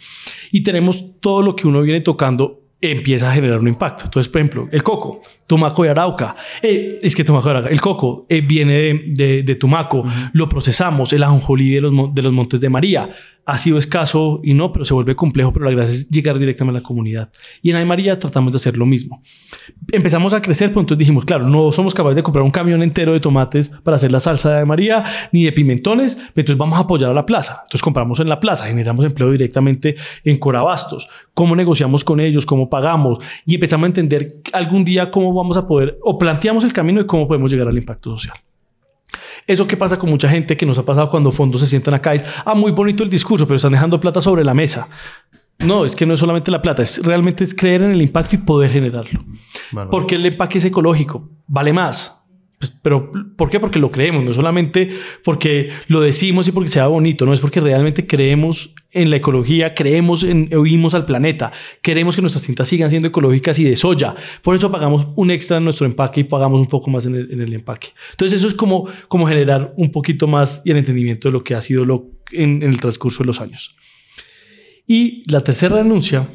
Y 0.52 0.62
tenemos 0.62 1.20
todo 1.20 1.42
lo 1.42 1.56
que 1.56 1.66
uno 1.66 1.82
viene 1.82 2.00
tocando 2.00 2.62
empieza 2.80 3.30
a 3.30 3.34
generar 3.34 3.58
un 3.60 3.68
impacto. 3.68 4.04
Entonces, 4.04 4.30
por 4.30 4.40
ejemplo, 4.40 4.68
el 4.70 4.82
coco, 4.82 5.20
Tumaco 5.48 5.84
y 5.84 5.88
Arauca. 5.88 6.36
Eh, 6.62 6.98
es 7.02 7.16
que 7.16 7.24
Tumaco 7.24 7.48
y 7.48 7.50
Arauca, 7.50 7.70
el 7.70 7.80
coco 7.80 8.24
eh, 8.28 8.40
viene 8.42 8.74
de, 8.74 9.02
de- 9.08 9.42
de 9.42 9.54
Tumaco, 9.56 10.04
lo 10.32 10.48
procesamos, 10.48 11.12
el 11.12 11.24
ajonjolí 11.24 11.70
de 11.70 11.80
los, 11.80 12.14
de 12.14 12.22
los 12.22 12.32
Montes 12.32 12.60
de 12.60 12.68
María. 12.68 13.10
Ha 13.50 13.56
sido 13.56 13.78
escaso 13.78 14.40
y 14.44 14.52
no, 14.52 14.70
pero 14.72 14.84
se 14.84 14.92
vuelve 14.92 15.16
complejo, 15.16 15.54
pero 15.54 15.64
la 15.64 15.70
gracia 15.70 15.94
es 15.94 16.10
llegar 16.10 16.38
directamente 16.38 16.76
a 16.78 16.82
la 16.82 16.86
comunidad. 16.86 17.30
Y 17.62 17.70
en 17.70 17.76
Ay 17.76 17.86
María 17.86 18.18
tratamos 18.18 18.52
de 18.52 18.56
hacer 18.56 18.76
lo 18.76 18.84
mismo. 18.84 19.22
Empezamos 19.90 20.34
a 20.34 20.42
crecer, 20.42 20.68
pero 20.68 20.80
entonces 20.82 20.98
dijimos, 20.98 21.24
claro, 21.24 21.48
no 21.48 21.72
somos 21.72 21.94
capaces 21.94 22.16
de 22.16 22.22
comprar 22.22 22.44
un 22.44 22.50
camión 22.50 22.82
entero 22.82 23.14
de 23.14 23.20
tomates 23.20 23.70
para 23.82 23.96
hacer 23.96 24.12
la 24.12 24.20
salsa 24.20 24.50
de 24.52 24.58
Ay 24.58 24.66
María, 24.66 25.02
ni 25.32 25.44
de 25.44 25.52
pimentones, 25.52 26.16
pero 26.16 26.42
entonces 26.42 26.58
vamos 26.58 26.76
a 26.78 26.82
apoyar 26.82 27.10
a 27.10 27.14
la 27.14 27.24
plaza. 27.24 27.60
Entonces 27.62 27.80
compramos 27.80 28.20
en 28.20 28.28
la 28.28 28.38
plaza, 28.38 28.66
generamos 28.66 29.02
empleo 29.06 29.30
directamente 29.30 29.94
en 30.24 30.36
Corabastos. 30.36 31.08
¿Cómo 31.32 31.56
negociamos 31.56 32.04
con 32.04 32.20
ellos? 32.20 32.44
¿Cómo 32.44 32.68
pagamos? 32.68 33.18
Y 33.46 33.54
empezamos 33.54 33.84
a 33.84 33.88
entender 33.88 34.28
algún 34.52 34.84
día 34.84 35.10
cómo 35.10 35.32
vamos 35.38 35.56
a 35.56 35.66
poder, 35.66 35.98
o 36.02 36.18
planteamos 36.18 36.64
el 36.64 36.72
camino 36.72 37.00
de 37.00 37.06
cómo 37.06 37.26
podemos 37.26 37.50
llegar 37.50 37.68
al 37.68 37.76
impacto 37.76 38.10
social. 38.10 38.36
Eso 39.46 39.66
que 39.66 39.76
pasa 39.76 39.98
con 39.98 40.10
mucha 40.10 40.28
gente 40.28 40.56
que 40.56 40.66
nos 40.66 40.76
ha 40.78 40.84
pasado 40.84 41.08
cuando 41.10 41.32
fondos 41.32 41.62
se 41.62 41.66
sientan 41.66 41.94
acá 41.94 42.14
es, 42.14 42.24
ah, 42.44 42.54
muy 42.54 42.72
bonito 42.72 43.02
el 43.02 43.10
discurso, 43.10 43.46
pero 43.46 43.56
están 43.56 43.72
dejando 43.72 43.98
plata 43.98 44.20
sobre 44.20 44.44
la 44.44 44.52
mesa. 44.52 44.88
No, 45.58 45.84
es 45.84 45.96
que 45.96 46.06
no 46.06 46.14
es 46.14 46.20
solamente 46.20 46.50
la 46.50 46.62
plata, 46.62 46.82
es 46.82 47.02
realmente 47.02 47.42
es 47.44 47.54
creer 47.54 47.82
en 47.82 47.90
el 47.92 48.02
impacto 48.02 48.36
y 48.36 48.38
poder 48.38 48.70
generarlo. 48.70 49.24
Bárbaro. 49.72 49.90
Porque 49.90 50.16
el 50.16 50.26
empaque 50.26 50.58
es 50.58 50.64
ecológico, 50.66 51.30
vale 51.46 51.72
más. 51.72 52.18
Pues, 52.58 52.76
pero 52.82 53.10
¿por 53.36 53.50
qué? 53.50 53.58
Porque 53.58 53.78
lo 53.78 53.90
creemos, 53.90 54.24
no 54.24 54.32
solamente 54.32 54.90
porque 55.24 55.70
lo 55.86 56.00
decimos 56.00 56.46
y 56.48 56.52
porque 56.52 56.70
sea 56.70 56.86
bonito, 56.88 57.24
no 57.24 57.32
es 57.32 57.40
porque 57.40 57.60
realmente 57.60 58.06
creemos 58.06 58.74
en 58.90 59.10
la 59.10 59.16
ecología, 59.16 59.74
creemos 59.74 60.22
en, 60.22 60.52
oímos 60.54 60.94
al 60.94 61.04
planeta, 61.04 61.52
queremos 61.82 62.16
que 62.16 62.22
nuestras 62.22 62.44
tintas 62.44 62.68
sigan 62.68 62.88
siendo 62.88 63.08
ecológicas 63.08 63.58
y 63.58 63.64
de 63.64 63.76
soya. 63.76 64.14
Por 64.42 64.56
eso 64.56 64.70
pagamos 64.70 65.08
un 65.16 65.30
extra 65.30 65.58
en 65.58 65.64
nuestro 65.64 65.86
empaque 65.86 66.20
y 66.20 66.24
pagamos 66.24 66.58
un 66.58 66.66
poco 66.66 66.90
más 66.90 67.04
en 67.06 67.14
el, 67.14 67.52
empaque. 67.52 67.88
Entonces 68.12 68.40
eso 68.40 68.48
es 68.48 68.54
como, 68.54 68.88
como 69.08 69.26
generar 69.26 69.74
un 69.76 69.92
poquito 69.92 70.26
más 70.26 70.62
y 70.64 70.70
el 70.70 70.78
entendimiento 70.78 71.28
de 71.28 71.32
lo 71.32 71.44
que 71.44 71.54
ha 71.54 71.60
sido 71.60 71.84
lo, 71.84 72.06
en, 72.32 72.62
en 72.62 72.70
el 72.70 72.80
transcurso 72.80 73.22
de 73.22 73.26
los 73.26 73.40
años. 73.40 73.76
Y 74.86 75.22
la 75.30 75.42
tercera 75.42 75.76
renuncia 75.76 76.26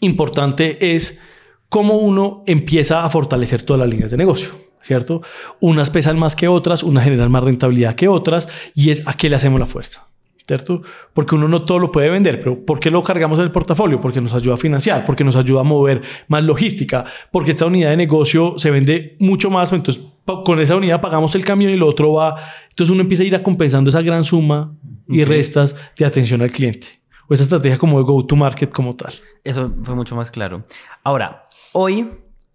importante 0.00 0.94
es 0.94 1.20
cómo 1.68 1.98
uno 1.98 2.44
empieza 2.46 3.04
a 3.04 3.10
fortalecer 3.10 3.62
todas 3.62 3.80
las 3.80 3.90
líneas 3.90 4.10
de 4.10 4.16
negocio, 4.16 4.50
¿cierto? 4.80 5.22
Unas 5.60 5.90
pesan 5.90 6.18
más 6.18 6.34
que 6.34 6.48
otras, 6.48 6.82
unas 6.82 7.04
generan 7.04 7.30
más 7.30 7.44
rentabilidad 7.44 7.94
que 7.94 8.08
otras 8.08 8.48
y 8.74 8.90
es 8.90 9.02
a 9.06 9.14
qué 9.14 9.28
le 9.28 9.36
hacemos 9.36 9.60
la 9.60 9.66
fuerza. 9.66 10.13
¿Cierto? 10.46 10.82
Porque 11.14 11.34
uno 11.34 11.48
no 11.48 11.64
todo 11.64 11.78
lo 11.78 11.90
puede 11.90 12.10
vender, 12.10 12.38
pero 12.38 12.66
¿por 12.66 12.78
qué 12.78 12.90
lo 12.90 13.02
cargamos 13.02 13.38
en 13.38 13.46
el 13.46 13.50
portafolio? 13.50 13.98
Porque 13.98 14.20
nos 14.20 14.34
ayuda 14.34 14.54
a 14.54 14.58
financiar, 14.58 15.06
porque 15.06 15.24
nos 15.24 15.36
ayuda 15.36 15.60
a 15.60 15.64
mover 15.64 16.02
más 16.28 16.44
logística, 16.44 17.06
porque 17.32 17.52
esta 17.52 17.64
unidad 17.64 17.90
de 17.90 17.96
negocio 17.96 18.54
se 18.58 18.70
vende 18.70 19.16
mucho 19.20 19.50
más, 19.50 19.70
pues 19.70 19.80
entonces 19.80 20.04
con 20.44 20.60
esa 20.60 20.76
unidad 20.76 21.00
pagamos 21.00 21.34
el 21.34 21.44
camión 21.44 21.72
y 21.72 21.76
lo 21.76 21.86
otro 21.86 22.12
va. 22.12 22.36
Entonces 22.68 22.92
uno 22.92 23.02
empieza 23.02 23.22
a 23.22 23.26
ir 23.26 23.34
a 23.34 23.42
compensando 23.42 23.88
esa 23.88 24.02
gran 24.02 24.24
suma 24.24 24.74
y 25.08 25.24
restas 25.24 25.76
de 25.96 26.04
atención 26.04 26.42
al 26.42 26.50
cliente. 26.50 26.88
O 27.26 27.32
esa 27.32 27.44
estrategia 27.44 27.78
como 27.78 27.98
de 27.98 28.04
go 28.04 28.26
to 28.26 28.36
market 28.36 28.70
como 28.70 28.94
tal. 28.96 29.14
Eso 29.42 29.72
fue 29.82 29.94
mucho 29.94 30.14
más 30.14 30.30
claro. 30.30 30.64
Ahora, 31.02 31.46
hoy 31.72 32.06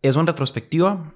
es 0.02 0.16
una 0.16 0.26
retrospectiva. 0.28 1.14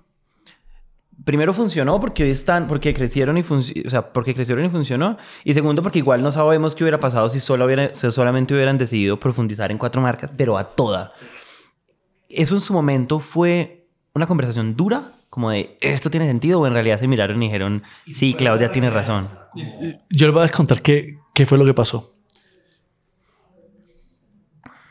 Primero 1.23 1.53
funcionó 1.53 2.01
porque 2.01 2.23
hoy 2.23 2.31
están, 2.31 2.67
porque 2.67 2.93
crecieron 2.93 3.38
y 3.38 3.41
o 3.41 3.89
sea, 3.89 4.12
porque 4.12 4.33
crecieron 4.33 4.65
y 4.65 4.69
funcionó. 4.69 5.17
Y 5.45 5.53
segundo, 5.53 5.81
porque 5.81 5.99
igual 5.99 6.21
no 6.21 6.31
sabemos 6.31 6.75
qué 6.75 6.83
hubiera 6.83 6.99
pasado 6.99 7.29
si, 7.29 7.39
solo 7.39 7.65
hubiera, 7.65 7.95
si 7.95 8.12
solamente 8.12 8.53
hubieran 8.53 8.77
decidido 8.77 9.17
profundizar 9.17 9.71
en 9.71 9.77
cuatro 9.77 10.01
marcas, 10.01 10.31
pero 10.36 10.57
a 10.57 10.75
toda. 10.75 11.13
Eso 12.27 12.55
en 12.55 12.62
su 12.62 12.73
momento 12.73 13.19
fue 13.19 13.88
una 14.13 14.27
conversación 14.27 14.75
dura, 14.75 15.12
como 15.29 15.51
de 15.51 15.77
esto 15.79 16.09
tiene 16.09 16.27
sentido, 16.27 16.59
o 16.59 16.67
en 16.67 16.73
realidad 16.73 16.99
se 16.99 17.07
miraron 17.07 17.41
y 17.41 17.45
dijeron, 17.45 17.83
sí, 18.12 18.33
Claudia 18.33 18.71
tiene 18.71 18.89
razón. 18.89 19.29
Yo 20.09 20.27
les 20.27 20.33
voy 20.33 20.45
a 20.45 20.49
contar 20.49 20.81
qué, 20.81 21.19
qué 21.33 21.45
fue 21.45 21.57
lo 21.57 21.65
que 21.65 21.73
pasó. 21.73 22.15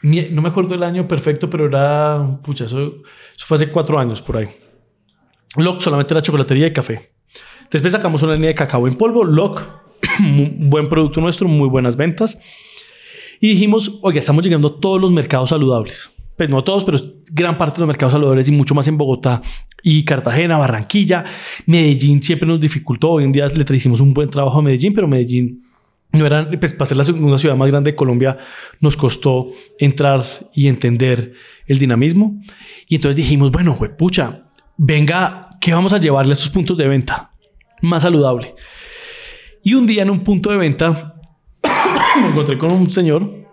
No 0.02 0.42
me 0.42 0.48
acuerdo 0.48 0.74
el 0.74 0.82
año 0.82 1.06
perfecto, 1.06 1.50
pero 1.50 1.66
era, 1.66 2.38
pucha, 2.42 2.64
eso, 2.64 3.02
eso 3.36 3.46
fue 3.46 3.56
hace 3.56 3.68
cuatro 3.68 3.98
años 3.98 4.22
por 4.22 4.38
ahí. 4.38 4.48
Lock 5.56 5.80
solamente 5.80 6.14
era 6.14 6.22
chocolatería 6.22 6.66
y 6.66 6.72
café. 6.72 7.12
Después 7.70 7.92
sacamos 7.92 8.22
una 8.22 8.34
línea 8.34 8.48
de 8.48 8.54
cacao 8.54 8.86
en 8.86 8.94
polvo, 8.94 9.24
Lock, 9.24 9.62
buen 10.58 10.88
producto 10.88 11.20
nuestro, 11.20 11.48
muy 11.48 11.68
buenas 11.68 11.96
ventas. 11.96 12.38
Y 13.40 13.48
dijimos, 13.50 13.98
oiga, 14.02 14.20
estamos 14.20 14.44
llegando 14.44 14.68
a 14.68 14.80
todos 14.80 15.00
los 15.00 15.10
mercados 15.10 15.50
saludables. 15.50 16.10
Pues 16.36 16.48
no 16.48 16.62
todos, 16.64 16.84
pero 16.84 16.98
gran 17.32 17.58
parte 17.58 17.76
de 17.76 17.80
los 17.80 17.88
mercados 17.88 18.12
saludables 18.12 18.48
y 18.48 18.52
mucho 18.52 18.74
más 18.74 18.86
en 18.88 18.96
Bogotá 18.96 19.42
y 19.82 20.04
Cartagena, 20.04 20.56
Barranquilla. 20.58 21.24
Medellín 21.66 22.22
siempre 22.22 22.46
nos 22.48 22.60
dificultó. 22.60 23.10
Hoy 23.10 23.24
en 23.24 23.32
día 23.32 23.46
le 23.48 23.76
hicimos 23.76 24.00
un 24.00 24.14
buen 24.14 24.30
trabajo 24.30 24.58
a 24.58 24.62
Medellín, 24.62 24.94
pero 24.94 25.08
Medellín 25.08 25.60
no 26.12 26.26
era, 26.26 26.46
pues, 26.46 26.72
para 26.74 26.88
ser 26.88 26.96
la 26.98 27.04
segunda 27.04 27.38
ciudad 27.38 27.56
más 27.56 27.70
grande 27.70 27.92
de 27.92 27.96
Colombia, 27.96 28.38
nos 28.80 28.96
costó 28.96 29.48
entrar 29.78 30.22
y 30.54 30.68
entender 30.68 31.32
el 31.66 31.78
dinamismo. 31.78 32.40
Y 32.86 32.96
entonces 32.96 33.16
dijimos, 33.16 33.50
bueno, 33.50 33.76
pucha, 33.98 34.44
venga, 34.84 35.48
¿qué 35.60 35.72
vamos 35.72 35.92
a 35.92 35.98
llevarle 35.98 36.32
a 36.32 36.34
estos 36.34 36.50
puntos 36.50 36.76
de 36.76 36.88
venta? 36.88 37.30
Más 37.82 38.02
saludable. 38.02 38.54
Y 39.62 39.74
un 39.74 39.86
día 39.86 40.02
en 40.02 40.10
un 40.10 40.24
punto 40.24 40.50
de 40.50 40.56
venta 40.56 41.14
me 42.20 42.28
encontré 42.28 42.58
con 42.58 42.72
un 42.72 42.90
señor, 42.90 43.46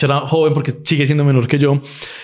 era 0.00 0.20
joven 0.22 0.52
porque 0.52 0.74
sigue 0.82 1.06
siendo 1.06 1.24
menor 1.24 1.46
que 1.46 1.58
yo, 1.58 1.80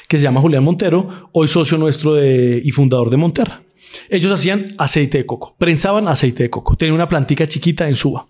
que 0.09 0.16
se 0.16 0.25
llama 0.25 0.40
Julián 0.40 0.64
Montero, 0.64 1.31
hoy 1.33 1.47
socio 1.47 1.79
nuestro 1.79 2.21
y 2.21 2.68
fundador 2.73 3.11
de 3.11 3.16
Monterra. 3.16 3.62
Ellos 4.11 4.33
hacían 4.33 4.75
aceite 4.77 5.18
de 5.18 5.27
coco, 5.27 5.55
prensaban 5.57 6.09
aceite 6.09 6.42
de 6.42 6.51
coco, 6.51 6.75
tenían 6.75 6.97
una 6.97 7.09
plantica 7.09 7.47
chiquita 7.47 7.88
en 7.88 7.94
Suba. 7.94 8.27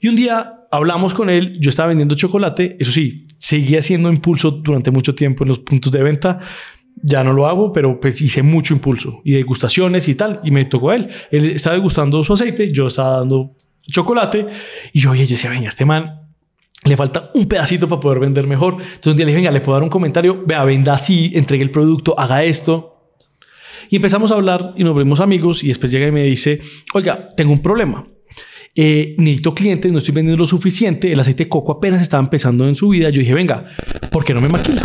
Y 0.00 0.08
un 0.08 0.16
día 0.16 0.66
hablamos 0.70 1.12
con 1.12 1.28
él, 1.28 1.58
yo 1.60 1.68
estaba 1.68 1.88
vendiendo 1.88 2.14
chocolate, 2.14 2.76
eso 2.80 2.90
sí, 2.90 3.26
seguía 3.36 3.80
haciendo 3.80 4.08
impulso 4.08 4.50
durante 4.50 4.90
mucho 4.90 5.14
tiempo 5.14 5.44
en 5.44 5.48
los 5.48 5.58
puntos 5.58 5.92
de 5.92 6.02
venta, 6.02 6.40
ya 7.02 7.24
no 7.24 7.32
lo 7.32 7.46
hago, 7.46 7.72
pero 7.72 8.00
pues 8.00 8.20
hice 8.22 8.42
mucho 8.42 8.72
impulso 8.74 9.20
y 9.24 9.32
degustaciones 9.32 10.08
y 10.08 10.14
tal, 10.14 10.40
y 10.44 10.50
me 10.50 10.64
tocó 10.64 10.90
a 10.90 10.96
él. 10.96 11.08
Él 11.30 11.50
estaba 11.50 11.76
degustando 11.76 12.22
su 12.24 12.32
aceite, 12.32 12.72
yo 12.72 12.86
estaba 12.86 13.18
dando 13.18 13.56
chocolate, 13.82 14.46
y 14.92 15.00
yo, 15.00 15.10
oye, 15.10 15.26
yo 15.26 15.32
decía, 15.32 15.50
venga, 15.50 15.68
este 15.68 15.84
man 15.84 16.20
le 16.84 16.96
falta 16.96 17.30
un 17.34 17.46
pedacito 17.46 17.88
para 17.88 18.00
poder 18.00 18.20
vender 18.20 18.46
mejor. 18.46 18.74
Entonces 18.74 19.12
un 19.12 19.16
día 19.16 19.26
le 19.26 19.32
dije, 19.32 19.40
venga, 19.40 19.50
le 19.50 19.60
puedo 19.60 19.76
dar 19.76 19.82
un 19.82 19.88
comentario, 19.88 20.44
vea, 20.46 20.64
venda 20.64 20.94
así, 20.94 21.32
entregue 21.34 21.64
el 21.64 21.70
producto, 21.70 22.18
haga 22.18 22.44
esto. 22.44 22.88
Y 23.90 23.96
empezamos 23.96 24.32
a 24.32 24.36
hablar 24.36 24.72
y 24.76 24.84
nos 24.84 24.94
volvimos 24.94 25.20
amigos 25.20 25.62
y 25.64 25.68
después 25.68 25.92
llega 25.92 26.06
y 26.06 26.12
me 26.12 26.24
dice, 26.24 26.60
oiga, 26.94 27.28
tengo 27.36 27.52
un 27.52 27.60
problema. 27.60 28.06
Eh, 28.74 29.14
necesito 29.18 29.54
clientes, 29.54 29.92
no 29.92 29.98
estoy 29.98 30.14
vendiendo 30.14 30.38
lo 30.38 30.46
suficiente, 30.46 31.12
el 31.12 31.20
aceite 31.20 31.46
coco 31.46 31.72
apenas 31.72 32.00
estaba 32.00 32.22
empezando 32.22 32.66
en 32.66 32.74
su 32.74 32.88
vida. 32.88 33.10
Yo 33.10 33.20
dije, 33.20 33.34
venga, 33.34 33.66
¿por 34.10 34.24
qué 34.24 34.32
no 34.32 34.40
me 34.40 34.48
maquila? 34.48 34.82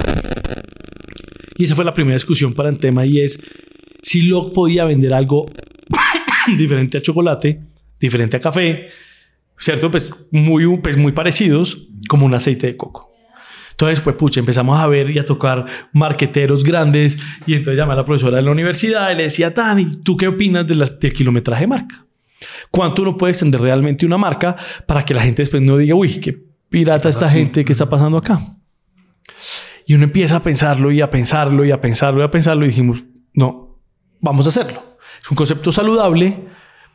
Y 1.57 1.65
esa 1.65 1.75
fue 1.75 1.83
la 1.83 1.93
primera 1.93 2.15
discusión 2.15 2.53
para 2.53 2.69
el 2.69 2.77
tema 2.77 3.05
y 3.05 3.19
es 3.19 3.39
si 4.01 4.21
lo 4.23 4.53
podía 4.53 4.85
vender 4.85 5.13
algo 5.13 5.45
diferente 6.57 6.97
a 6.97 7.01
chocolate, 7.01 7.61
diferente 7.99 8.37
a 8.37 8.39
café, 8.39 8.89
¿cierto? 9.57 9.89
Pues 9.91 10.11
muy, 10.31 10.77
pues 10.77 10.97
muy 10.97 11.11
parecidos 11.11 11.87
como 12.07 12.25
un 12.25 12.33
aceite 12.33 12.67
de 12.67 12.77
coco. 12.77 13.07
Entonces, 13.71 14.01
pues, 14.01 14.15
pucha, 14.15 14.39
empezamos 14.39 14.79
a 14.79 14.87
ver 14.87 15.11
y 15.11 15.19
a 15.19 15.25
tocar 15.25 15.65
marqueteros 15.93 16.63
grandes 16.63 17.15
y 17.45 17.53
entonces 17.53 17.77
llamé 17.77 17.93
a 17.93 17.97
la 17.97 18.05
profesora 18.05 18.37
de 18.37 18.43
la 18.43 18.49
universidad 18.49 19.11
y 19.11 19.15
le 19.15 19.23
decía, 19.23 19.53
Tani, 19.53 19.91
¿tú 20.03 20.17
qué 20.17 20.27
opinas 20.27 20.65
de 20.65 20.75
del 20.99 21.13
kilometraje 21.13 21.61
de 21.61 21.67
marca? 21.67 22.05
¿Cuánto 22.71 23.03
uno 23.03 23.17
puede 23.17 23.31
extender 23.31 23.61
realmente 23.61 24.05
una 24.05 24.17
marca 24.17 24.55
para 24.87 25.05
que 25.05 25.13
la 25.13 25.21
gente 25.21 25.43
después 25.43 25.61
no 25.61 25.77
diga, 25.77 25.93
uy, 25.93 26.19
qué 26.19 26.37
pirata 26.69 27.07
esta 27.07 27.29
gente, 27.29 27.63
¿qué 27.63 27.71
está 27.71 27.87
pasando 27.87 28.17
acá? 28.17 28.39
Y 29.87 29.95
uno 29.95 30.03
empieza 30.03 30.35
a 30.35 30.43
pensarlo 30.43 30.91
y 30.91 30.99
a 30.99 31.09
pensarlo 31.09 31.63
y 31.63 31.71
a 31.71 31.79
pensarlo 31.79 32.19
y 32.19 32.23
a 32.25 32.29
pensarlo 32.29 32.65
y 32.65 32.67
dijimos, 32.67 33.05
no, 33.33 33.79
vamos 34.19 34.45
a 34.45 34.49
hacerlo. 34.49 34.83
Es 35.23 35.31
un 35.31 35.37
concepto 35.37 35.71
saludable, 35.71 36.43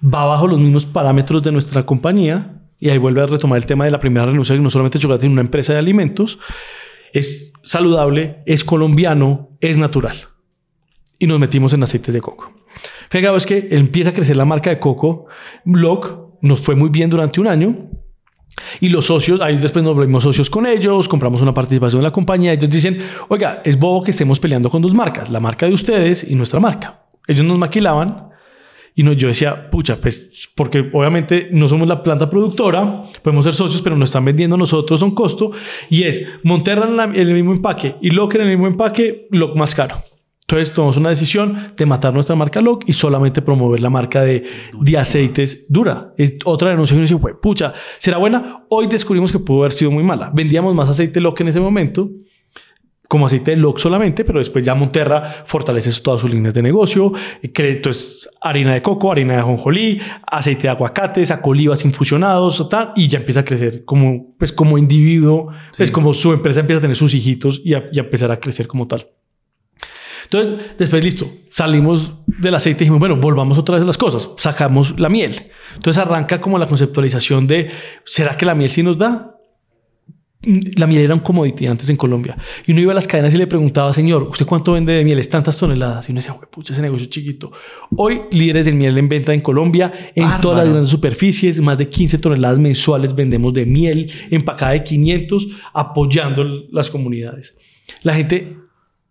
va 0.04 0.26
bajo 0.26 0.46
los 0.46 0.60
mismos 0.60 0.84
parámetros 0.84 1.42
de 1.42 1.52
nuestra 1.52 1.86
compañía 1.86 2.60
y 2.78 2.90
ahí 2.90 2.98
vuelve 2.98 3.22
a 3.22 3.26
retomar 3.26 3.56
el 3.56 3.64
tema 3.64 3.86
de 3.86 3.92
la 3.92 3.98
primera 3.98 4.26
renuncia, 4.26 4.54
que 4.54 4.60
no 4.60 4.68
solamente 4.68 4.98
chocolate, 4.98 5.22
sino 5.22 5.32
una 5.32 5.40
empresa 5.40 5.72
de 5.72 5.78
alimentos. 5.78 6.38
Es 7.14 7.54
saludable, 7.62 8.42
es 8.44 8.62
colombiano, 8.62 9.48
es 9.62 9.78
natural. 9.78 10.16
Y 11.18 11.26
nos 11.26 11.40
metimos 11.40 11.72
en 11.72 11.82
aceites 11.84 12.12
de 12.12 12.20
coco. 12.20 12.52
Fíjate, 13.08 13.36
es 13.36 13.46
que 13.46 13.68
empieza 13.70 14.10
a 14.10 14.12
crecer 14.12 14.36
la 14.36 14.44
marca 14.44 14.68
de 14.68 14.78
coco. 14.78 15.24
Block 15.64 16.40
nos 16.42 16.60
fue 16.60 16.74
muy 16.74 16.90
bien 16.90 17.08
durante 17.08 17.40
un 17.40 17.48
año. 17.48 17.88
Y 18.80 18.88
los 18.88 19.06
socios, 19.06 19.40
ahí 19.40 19.56
después 19.56 19.84
nos 19.84 19.94
volvimos 19.94 20.24
socios 20.24 20.50
con 20.50 20.66
ellos, 20.66 21.08
compramos 21.08 21.42
una 21.42 21.54
participación 21.54 22.00
en 22.00 22.04
la 22.04 22.10
compañía. 22.10 22.52
Ellos 22.52 22.70
dicen, 22.70 22.98
oiga, 23.28 23.62
es 23.64 23.78
bobo 23.78 24.02
que 24.02 24.10
estemos 24.10 24.38
peleando 24.38 24.70
con 24.70 24.82
dos 24.82 24.94
marcas, 24.94 25.30
la 25.30 25.40
marca 25.40 25.66
de 25.66 25.72
ustedes 25.72 26.28
y 26.28 26.34
nuestra 26.34 26.60
marca. 26.60 27.02
Ellos 27.26 27.44
nos 27.44 27.58
maquilaban 27.58 28.32
y 28.94 29.02
no, 29.02 29.12
yo 29.12 29.28
decía, 29.28 29.70
pucha, 29.70 29.96
pues 29.96 30.50
porque 30.54 30.90
obviamente 30.92 31.48
no 31.50 31.66
somos 31.68 31.88
la 31.88 32.02
planta 32.02 32.28
productora, 32.28 33.02
podemos 33.22 33.44
ser 33.44 33.54
socios, 33.54 33.80
pero 33.80 33.96
nos 33.96 34.10
están 34.10 34.24
vendiendo 34.24 34.56
nosotros 34.56 35.00
a 35.02 35.04
un 35.04 35.14
costo. 35.14 35.52
Y 35.88 36.02
es 36.02 36.28
Monterra 36.42 36.86
en, 36.86 37.16
el 37.16 37.32
mismo 37.32 37.52
empaque 37.52 37.96
y 38.02 38.10
Locker 38.10 38.42
en 38.42 38.48
el 38.48 38.56
mismo 38.56 38.66
empaque, 38.66 39.28
lo 39.30 39.54
más 39.54 39.74
caro. 39.74 40.02
Entonces 40.52 40.74
tomamos 40.74 40.98
una 40.98 41.08
decisión 41.08 41.72
de 41.74 41.86
matar 41.86 42.12
nuestra 42.12 42.36
marca 42.36 42.60
Lock 42.60 42.84
y 42.86 42.92
solamente 42.92 43.40
promover 43.40 43.80
la 43.80 43.88
marca 43.88 44.20
de, 44.20 44.44
de 44.78 44.98
aceites 44.98 45.64
dura. 45.72 46.12
Es 46.18 46.34
otra 46.44 46.68
denuncia 46.68 46.94
que 46.94 47.00
nos 47.00 47.08
dice, 47.08 47.34
pucha, 47.40 47.72
¿será 47.96 48.18
buena? 48.18 48.66
Hoy 48.68 48.86
descubrimos 48.86 49.32
que 49.32 49.38
pudo 49.38 49.60
haber 49.60 49.72
sido 49.72 49.90
muy 49.90 50.04
mala. 50.04 50.30
Vendíamos 50.34 50.74
más 50.74 50.90
aceite 50.90 51.20
Lock 51.20 51.40
en 51.40 51.48
ese 51.48 51.58
momento 51.58 52.10
como 53.08 53.26
aceite 53.26 53.50
de 53.50 53.58
LOC 53.58 53.78
solamente, 53.78 54.24
pero 54.24 54.38
después 54.38 54.64
ya 54.64 54.74
Monterra 54.74 55.44
fortalece 55.44 55.90
todas 56.00 56.22
sus 56.22 56.30
líneas 56.30 56.54
de 56.54 56.62
negocio. 56.62 57.12
Crédito 57.52 57.90
es 57.90 58.26
harina 58.40 58.72
de 58.72 58.80
coco, 58.80 59.12
harina 59.12 59.34
de 59.34 59.40
ajonjolí, 59.40 60.00
aceite 60.26 60.62
de 60.62 60.68
aguacate, 60.70 61.24
saco 61.26 61.50
olivas 61.50 61.84
infusionados, 61.84 62.66
tal, 62.70 62.92
y 62.96 63.08
ya 63.08 63.18
empieza 63.18 63.40
a 63.40 63.44
crecer 63.44 63.84
como, 63.84 64.34
pues, 64.38 64.50
como 64.50 64.78
individuo, 64.78 65.48
es 65.72 65.76
pues, 65.76 65.90
como 65.90 66.14
su 66.14 66.32
empresa 66.32 66.60
empieza 66.60 66.78
a 66.78 66.80
tener 66.80 66.96
sus 66.96 67.12
hijitos 67.12 67.60
y 67.62 67.74
a, 67.74 67.84
y 67.92 67.98
a 67.98 68.02
empezar 68.02 68.30
a 68.30 68.40
crecer 68.40 68.66
como 68.66 68.88
tal. 68.88 69.06
Entonces, 70.32 70.76
después, 70.78 71.04
listo, 71.04 71.30
salimos 71.50 72.12
del 72.26 72.54
aceite 72.54 72.78
y 72.78 72.84
dijimos, 72.84 73.00
bueno, 73.00 73.16
volvamos 73.16 73.58
otra 73.58 73.74
vez 73.74 73.84
a 73.84 73.86
las 73.86 73.98
cosas, 73.98 74.30
sacamos 74.38 74.98
la 74.98 75.10
miel. 75.10 75.50
Entonces 75.74 76.02
arranca 76.02 76.40
como 76.40 76.58
la 76.58 76.66
conceptualización 76.66 77.46
de, 77.46 77.70
¿será 78.06 78.34
que 78.34 78.46
la 78.46 78.54
miel 78.54 78.70
sí 78.70 78.82
nos 78.82 78.96
da? 78.96 79.28
la 80.44 80.88
miel 80.88 81.02
era 81.02 81.14
un 81.14 81.20
commodity 81.20 81.68
antes 81.68 81.88
en 81.88 81.96
Colombia. 81.96 82.36
Y 82.66 82.72
uno 82.72 82.80
iba 82.80 82.90
a 82.90 82.96
las 82.96 83.06
cadenas 83.06 83.32
y 83.32 83.38
le 83.38 83.46
preguntaba, 83.46 83.92
señor, 83.92 84.24
¿usted 84.24 84.44
cuánto 84.44 84.72
vende 84.72 84.92
de 84.92 85.04
mieles? 85.04 85.28
Tantas 85.28 85.56
toneladas. 85.56 86.08
Y 86.08 86.12
uno 86.12 86.20
decía, 86.20 86.34
pucha, 86.50 86.72
ese 86.72 86.82
negocio 86.82 87.06
chiquito. 87.06 87.52
Hoy, 87.96 88.22
líderes 88.32 88.66
de 88.66 88.72
miel 88.72 88.98
en 88.98 89.08
venta 89.08 89.32
en 89.32 89.40
Colombia, 89.40 89.92
en 90.16 90.28
todas 90.40 90.64
las 90.64 90.68
grandes 90.68 90.90
superficies, 90.90 91.60
más 91.60 91.78
de 91.78 91.88
15 91.88 92.18
toneladas 92.18 92.58
mensuales 92.58 93.14
vendemos 93.14 93.54
de 93.54 93.66
miel, 93.66 94.10
empacada 94.32 94.72
de 94.72 94.82
500, 94.82 95.48
apoyando 95.74 96.44
las 96.72 96.90
comunidades. 96.90 97.56
La 98.02 98.12
gente 98.14 98.56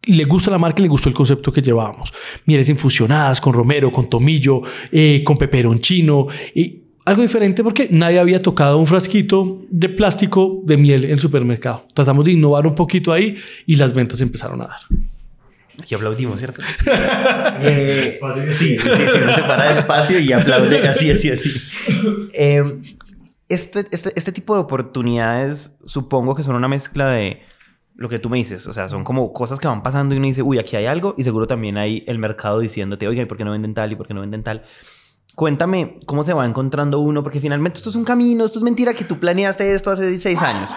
le 0.04 0.24
gusta 0.26 0.50
la 0.52 0.58
marca 0.58 0.80
y 0.80 0.84
le 0.84 0.90
gustó 0.90 1.10
el 1.10 1.16
concepto 1.16 1.52
que 1.52 1.62
llevábamos. 1.62 2.14
Mieles 2.46 2.70
infusionadas 2.70 3.40
con 3.40 3.54
romero, 3.54 3.92
con 3.92 4.10
tomillo, 4.10 4.62
eh, 4.92 5.24
con 5.24 5.38
peperón 5.38 5.80
chino. 5.80 6.28
Y 6.56 6.82
algo 7.06 7.22
diferente 7.22 7.64
porque 7.64 7.88
nadie 7.92 8.20
había 8.20 8.40
tocado 8.40 8.78
un 8.78 8.88
frasquito 8.88 9.62
de 9.70 9.90
plástico 9.90 10.62
de 10.64 10.78
miel 10.78 11.06
en 11.06 11.12
el 11.12 11.20
supermercado. 11.20 11.86
Tratamos 11.94 12.26
de 12.26 12.32
innovar 12.34 12.66
un 12.68 12.76
poquito 12.76 13.12
ahí 13.12 13.36
y 13.66 13.76
las 13.76 13.94
ventas 13.94 14.22
empezaron 14.22 14.62
a 14.62 14.68
dar. 14.68 14.80
Aquí 15.80 15.96
aplaudimos, 15.96 16.40
¿cierto? 16.40 16.62
eh, 17.62 18.20
sí, 18.52 18.78
sí, 18.78 18.90
sí, 19.12 19.18
uno 19.24 19.34
se 19.34 19.42
para 19.42 19.80
espacio 19.80 20.20
y 20.20 20.32
aplaude 20.32 20.88
así, 20.88 21.10
así, 21.10 21.32
así. 21.32 21.52
Eh, 22.34 22.64
este, 23.50 23.86
este, 23.92 24.12
este 24.16 24.32
tipo 24.32 24.54
de 24.54 24.62
oportunidades 24.62 25.76
supongo 25.86 26.36
que 26.36 26.44
son 26.44 26.56
una 26.56 26.68
mezcla 26.68 27.12
de 27.12 27.42
lo 27.96 28.10
que 28.10 28.20
tú 28.20 28.30
me 28.30 28.38
dices, 28.38 28.66
o 28.68 28.74
sea, 28.74 28.90
son 28.90 29.04
como 29.04 29.32
cosas 29.34 29.60
que 29.60 29.68
van 29.68 29.84
pasando 29.84 30.16
y 30.16 30.18
uno 30.18 30.28
dice, 30.28 30.42
uy, 30.42 30.60
aquí 30.60 30.76
hay 30.76 30.86
algo 30.86 31.14
y 31.18 31.24
seguro 31.24 31.48
también 31.48 31.78
hay 31.78 32.04
el 32.08 32.20
mercado 32.20 32.60
diciéndote, 32.60 33.08
oiga, 33.08 33.22
¿y 33.22 33.26
por 33.26 33.38
qué 33.38 33.46
no 33.46 33.52
venden 33.52 33.74
tal 33.74 33.92
y 33.92 33.96
por 33.96 34.08
qué 34.08 34.14
no 34.14 34.22
venden 34.22 34.44
tal? 34.44 34.64
Cuéntame 35.36 36.00
cómo 36.06 36.24
se 36.24 36.34
va 36.34 36.46
encontrando 36.46 37.00
uno, 37.00 37.24
porque 37.24 37.40
finalmente 37.40 37.78
esto 37.78 37.90
es 37.90 37.96
un 37.96 38.04
camino, 38.04 38.46
esto 38.46 38.60
es 38.60 38.64
mentira 38.64 38.94
que 38.94 39.06
tú 39.06 39.20
planeaste 39.20 39.74
esto 39.74 39.92
hace 39.92 40.18
seis 40.18 40.42
años. 40.42 40.72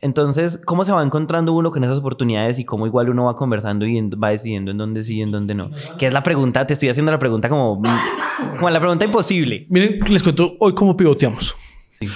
Entonces, 0.00 0.60
¿cómo 0.64 0.84
se 0.84 0.92
va 0.92 1.02
encontrando 1.02 1.52
uno 1.52 1.70
con 1.70 1.82
esas 1.82 1.98
oportunidades 1.98 2.58
y 2.58 2.64
cómo 2.64 2.86
igual 2.86 3.10
uno 3.10 3.24
va 3.24 3.36
conversando 3.36 3.84
y 3.84 4.00
va 4.10 4.30
decidiendo 4.30 4.70
en 4.70 4.78
dónde 4.78 5.02
sí 5.02 5.16
y 5.16 5.22
en 5.22 5.32
dónde 5.32 5.54
no? 5.54 5.70
Que 5.98 6.06
es 6.06 6.12
la 6.12 6.22
pregunta, 6.22 6.66
te 6.66 6.74
estoy 6.74 6.88
haciendo 6.88 7.10
la 7.10 7.18
pregunta 7.18 7.48
como, 7.48 7.82
como 8.56 8.70
la 8.70 8.78
pregunta 8.78 9.04
imposible. 9.04 9.66
Miren, 9.68 10.00
les 10.08 10.22
cuento 10.22 10.52
hoy 10.60 10.72
cómo 10.74 10.96
pivoteamos. 10.96 11.54
Sí 11.98 12.08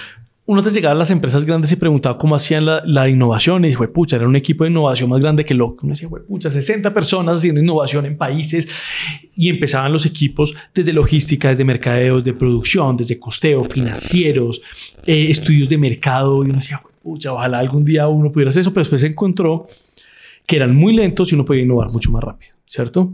uno 0.53 0.63
te 0.63 0.71
llegaba 0.71 0.93
a 0.95 0.99
las 0.99 1.11
empresas 1.11 1.47
grandes 1.47 1.73
y 1.73 1.77
preguntaba 1.77 2.19
cómo 2.19 2.37
hacían 2.37 2.67
la, 2.67 3.09
innovación 3.09 3.65
y 3.65 3.69
dijo, 3.69 3.91
pucha, 3.91 4.17
era 4.17 4.29
un 4.29 4.37
equipo 4.37 4.65
de 4.65 4.71
innovación 4.71 5.09
más 5.09 5.21
grande 5.21 5.47
que 5.47 5.55
lo 5.55 5.75
que 5.75 5.87
uno 5.87 5.95
decía, 5.95 6.09
pucha, 6.09 6.51
60 6.51 6.93
personas 6.93 7.39
haciendo 7.39 7.61
innovación 7.63 8.05
en 8.05 8.19
países 8.19 8.69
y 9.35 9.49
empezaban 9.49 9.91
los 9.93 10.05
equipos 10.05 10.55
desde 10.75 10.93
logística, 10.93 11.49
desde 11.49 11.65
mercadeos, 11.65 12.23
de 12.23 12.35
producción, 12.35 12.97
desde 12.99 13.19
costeo, 13.19 13.65
financieros, 13.65 14.61
eh, 15.07 15.29
estudios 15.31 15.71
de 15.71 15.79
mercado. 15.79 16.45
Y 16.45 16.51
uno 16.51 16.59
decía, 16.59 16.83
pucha, 17.03 17.33
ojalá 17.33 17.59
algún 17.59 17.85
día 17.85 18.07
uno 18.09 18.31
pudiera 18.31 18.51
hacer 18.51 18.61
eso, 18.61 18.73
pero 18.75 18.83
después 18.83 19.01
se 19.01 19.07
encontró 19.07 19.67
que 20.47 20.57
eran 20.57 20.77
muy 20.77 20.93
lentos 20.93 21.33
y 21.33 21.35
uno 21.35 21.47
podía 21.47 21.63
innovar 21.63 21.91
mucho 21.93 22.11
más 22.11 22.23
rápido, 22.23 22.55
¿cierto? 22.67 23.11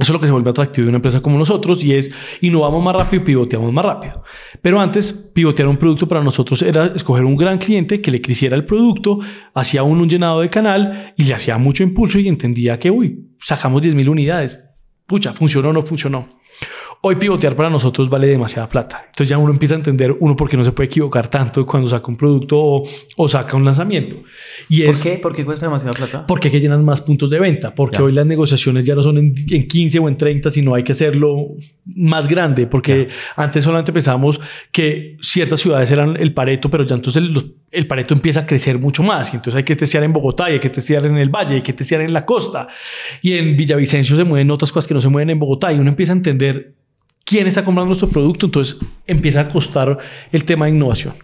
Eso 0.00 0.12
es 0.12 0.14
lo 0.14 0.20
que 0.20 0.26
se 0.26 0.32
vuelve 0.32 0.48
atractivo 0.48 0.86
de 0.86 0.88
una 0.88 0.96
empresa 0.96 1.20
como 1.20 1.38
nosotros 1.38 1.84
y 1.84 1.94
es 1.94 2.10
innovamos 2.40 2.82
más 2.82 2.96
rápido 2.96 3.22
y 3.22 3.26
pivoteamos 3.26 3.70
más 3.70 3.84
rápido. 3.84 4.22
Pero 4.62 4.80
antes, 4.80 5.30
pivotear 5.34 5.68
un 5.68 5.76
producto 5.76 6.08
para 6.08 6.24
nosotros 6.24 6.62
era 6.62 6.86
escoger 6.86 7.26
un 7.26 7.36
gran 7.36 7.58
cliente 7.58 8.00
que 8.00 8.10
le 8.10 8.22
creciera 8.22 8.56
el 8.56 8.64
producto, 8.64 9.18
hacía 9.52 9.82
un, 9.82 10.00
un 10.00 10.08
llenado 10.08 10.40
de 10.40 10.48
canal 10.48 11.12
y 11.18 11.24
le 11.24 11.34
hacía 11.34 11.58
mucho 11.58 11.82
impulso 11.82 12.18
y 12.18 12.28
entendía 12.28 12.78
que, 12.78 12.90
uy, 12.90 13.28
sacamos 13.40 13.82
10.000 13.82 14.08
unidades. 14.08 14.58
Pucha, 15.06 15.34
funcionó 15.34 15.68
o 15.68 15.72
no 15.74 15.82
funcionó. 15.82 16.40
Hoy 17.02 17.16
pivotear 17.16 17.56
para 17.56 17.70
nosotros 17.70 18.10
vale 18.10 18.26
demasiada 18.26 18.68
plata. 18.68 19.04
Entonces 19.06 19.28
ya 19.30 19.38
uno 19.38 19.50
empieza 19.50 19.74
a 19.74 19.78
entender, 19.78 20.14
uno, 20.20 20.36
por 20.36 20.50
qué 20.50 20.58
no 20.58 20.64
se 20.64 20.72
puede 20.72 20.88
equivocar 20.88 21.28
tanto 21.28 21.64
cuando 21.64 21.88
saca 21.88 22.06
un 22.08 22.16
producto 22.16 22.82
o, 23.16 23.28
saca 23.28 23.56
un 23.56 23.64
lanzamiento. 23.64 24.16
Y 24.68 24.82
¿Por 24.82 25.00
qué? 25.00 25.16
¿Por 25.16 25.34
qué 25.34 25.42
cuesta 25.42 25.64
demasiada 25.64 25.92
plata? 25.92 26.26
Porque 26.26 26.48
hay 26.48 26.52
que 26.52 26.60
llenar 26.60 26.78
más 26.80 27.00
puntos 27.00 27.30
de 27.30 27.40
venta. 27.40 27.74
Porque 27.74 28.02
hoy 28.02 28.12
las 28.12 28.26
negociaciones 28.26 28.84
ya 28.84 28.94
no 28.94 29.02
son 29.02 29.16
en, 29.16 29.34
15 29.34 29.98
o 29.98 30.08
en 30.10 30.18
30, 30.18 30.50
sino 30.50 30.74
hay 30.74 30.84
que 30.84 30.92
hacerlo 30.92 31.54
más 31.86 32.28
grande. 32.28 32.66
Porque 32.66 33.08
antes 33.34 33.64
solamente 33.64 33.94
pensábamos 33.94 34.38
que 34.70 35.16
ciertas 35.22 35.58
ciudades 35.60 35.90
eran 35.90 36.18
el 36.18 36.34
Pareto, 36.34 36.68
pero 36.68 36.84
ya 36.84 36.96
entonces 36.96 37.22
el 37.70 37.86
Pareto 37.86 38.12
empieza 38.12 38.40
a 38.40 38.46
crecer 38.46 38.78
mucho 38.78 39.02
más. 39.02 39.32
Y 39.32 39.36
entonces 39.36 39.56
hay 39.56 39.64
que 39.64 39.74
testear 39.74 40.04
en 40.04 40.12
Bogotá, 40.12 40.50
y 40.50 40.54
hay 40.54 40.60
que 40.60 40.68
testear 40.68 41.06
en 41.06 41.16
el 41.16 41.30
Valle, 41.30 41.54
hay 41.54 41.62
que 41.62 41.72
testear 41.72 42.02
en 42.02 42.12
la 42.12 42.26
costa. 42.26 42.68
Y 43.22 43.38
en 43.38 43.56
Villavicencio 43.56 44.18
se 44.18 44.24
mueven 44.24 44.50
otras 44.50 44.70
cosas 44.70 44.86
que 44.86 44.92
no 44.92 45.00
se 45.00 45.08
mueven 45.08 45.30
en 45.30 45.38
Bogotá. 45.38 45.72
Y 45.72 45.78
uno 45.78 45.88
empieza 45.88 46.12
a 46.12 46.16
entender 46.16 46.74
quién 47.30 47.46
está 47.46 47.64
comprando 47.64 47.86
nuestro 47.86 48.08
producto, 48.08 48.46
entonces 48.46 48.84
empieza 49.06 49.42
a 49.42 49.48
costar 49.48 49.96
el 50.32 50.44
tema 50.44 50.64
de 50.64 50.72
innovación. 50.72 51.14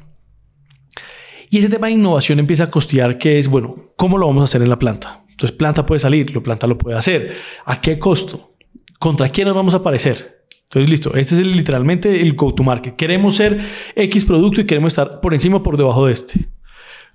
Y 1.51 1.59
ese 1.59 1.69
tema 1.69 1.89
de 1.89 1.95
innovación 1.95 2.39
empieza 2.39 2.65
a 2.65 2.71
costear 2.71 3.19
que 3.19 3.41
es, 3.41 3.49
bueno, 3.49 3.93
¿cómo 3.97 4.17
lo 4.17 4.29
vamos 4.29 4.43
a 4.43 4.45
hacer 4.45 4.63
en 4.63 4.69
la 4.69 4.79
planta? 4.79 5.25
Entonces, 5.29 5.57
planta 5.57 5.85
puede 5.85 5.99
salir, 5.99 6.33
la 6.33 6.41
planta 6.41 6.69
lo 6.69 6.79
puede 6.79 6.97
hacer. 6.97 7.35
¿A 7.65 7.81
qué 7.81 7.99
costo? 7.99 8.55
¿Contra 9.01 9.29
quién 9.31 9.49
nos 9.49 9.57
vamos 9.57 9.75
a 9.75 9.83
parecer? 9.83 10.47
Entonces, 10.63 10.89
listo, 10.89 11.13
este 11.15 11.35
es 11.35 11.41
literalmente 11.41 12.21
el 12.21 12.35
go-to-market. 12.35 12.95
Queremos 12.95 13.35
ser 13.35 13.61
X 13.97 14.25
producto 14.25 14.61
y 14.61 14.67
queremos 14.67 14.93
estar 14.93 15.21
por 15.21 15.35
encima 15.35 15.57
o 15.57 15.63
por 15.65 15.77
debajo 15.77 16.07
de 16.07 16.13
este. 16.13 16.49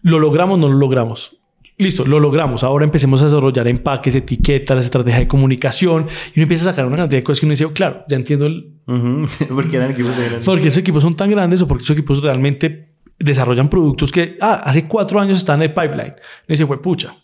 ¿Lo 0.01 0.19
logramos 0.19 0.55
o 0.55 0.57
no 0.57 0.67
lo 0.67 0.77
logramos? 0.77 1.40
Listo, 1.81 2.05
lo 2.05 2.19
logramos. 2.19 2.63
Ahora 2.63 2.85
empecemos 2.85 3.21
a 3.21 3.25
desarrollar 3.25 3.67
empaques, 3.67 4.15
etiquetas, 4.15 4.85
estrategia 4.85 5.21
de 5.21 5.27
comunicación 5.27 6.05
y 6.35 6.39
uno 6.39 6.43
empieza 6.43 6.69
a 6.69 6.73
sacar 6.73 6.85
una 6.85 6.95
cantidad 6.95 7.17
de 7.17 7.23
cosas 7.23 7.39
que 7.39 7.47
uno 7.47 7.53
dice, 7.53 7.65
oh, 7.65 7.73
claro, 7.73 8.03
ya 8.07 8.17
entiendo 8.17 8.45
el... 8.45 8.71
porque 9.49 9.77
eran 9.77 9.89
equipos 9.89 10.15
de 10.15 10.25
grandes. 10.25 10.45
Porque 10.45 10.67
esos 10.67 10.77
equipos 10.77 11.01
son 11.01 11.15
tan 11.15 11.31
grandes 11.31 11.59
o 11.63 11.67
porque 11.67 11.83
esos 11.83 11.97
equipos 11.97 12.21
realmente 12.21 12.89
desarrollan 13.17 13.67
productos 13.67 14.11
que, 14.11 14.37
ah, 14.41 14.61
hace 14.63 14.87
cuatro 14.87 15.19
años 15.19 15.39
están 15.39 15.59
en 15.63 15.69
el 15.69 15.73
pipeline. 15.73 16.13
Y 16.47 16.53
dice, 16.53 16.67
fue 16.67 16.79
pucha. 16.79 17.15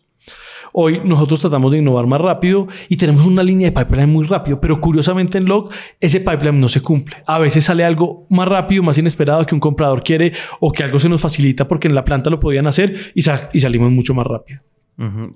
Hoy 0.79 1.01
nosotros 1.03 1.39
tratamos 1.39 1.71
de 1.71 1.79
innovar 1.79 2.05
más 2.05 2.21
rápido 2.21 2.67
y 2.87 2.97
tenemos 2.97 3.25
una 3.25 3.41
línea 3.41 3.71
de 3.71 3.75
pipeline 3.75 4.11
muy 4.11 4.27
rápido, 4.27 4.61
pero 4.61 4.79
curiosamente 4.79 5.39
en 5.39 5.45
Log 5.45 5.71
ese 5.99 6.19
pipeline 6.19 6.59
no 6.59 6.69
se 6.69 6.81
cumple. 6.81 7.15
A 7.25 7.39
veces 7.39 7.65
sale 7.65 7.83
algo 7.83 8.27
más 8.29 8.47
rápido, 8.47 8.83
más 8.83 8.95
inesperado 8.95 9.43
que 9.47 9.55
un 9.55 9.59
comprador 9.59 10.03
quiere 10.03 10.33
o 10.59 10.71
que 10.71 10.83
algo 10.83 10.99
se 10.99 11.09
nos 11.09 11.19
facilita 11.19 11.67
porque 11.67 11.87
en 11.87 11.95
la 11.95 12.03
planta 12.03 12.29
lo 12.29 12.39
podían 12.39 12.67
hacer 12.67 13.11
y, 13.15 13.21
y 13.53 13.59
salimos 13.59 13.91
mucho 13.91 14.13
más 14.13 14.27
rápido. 14.27 14.61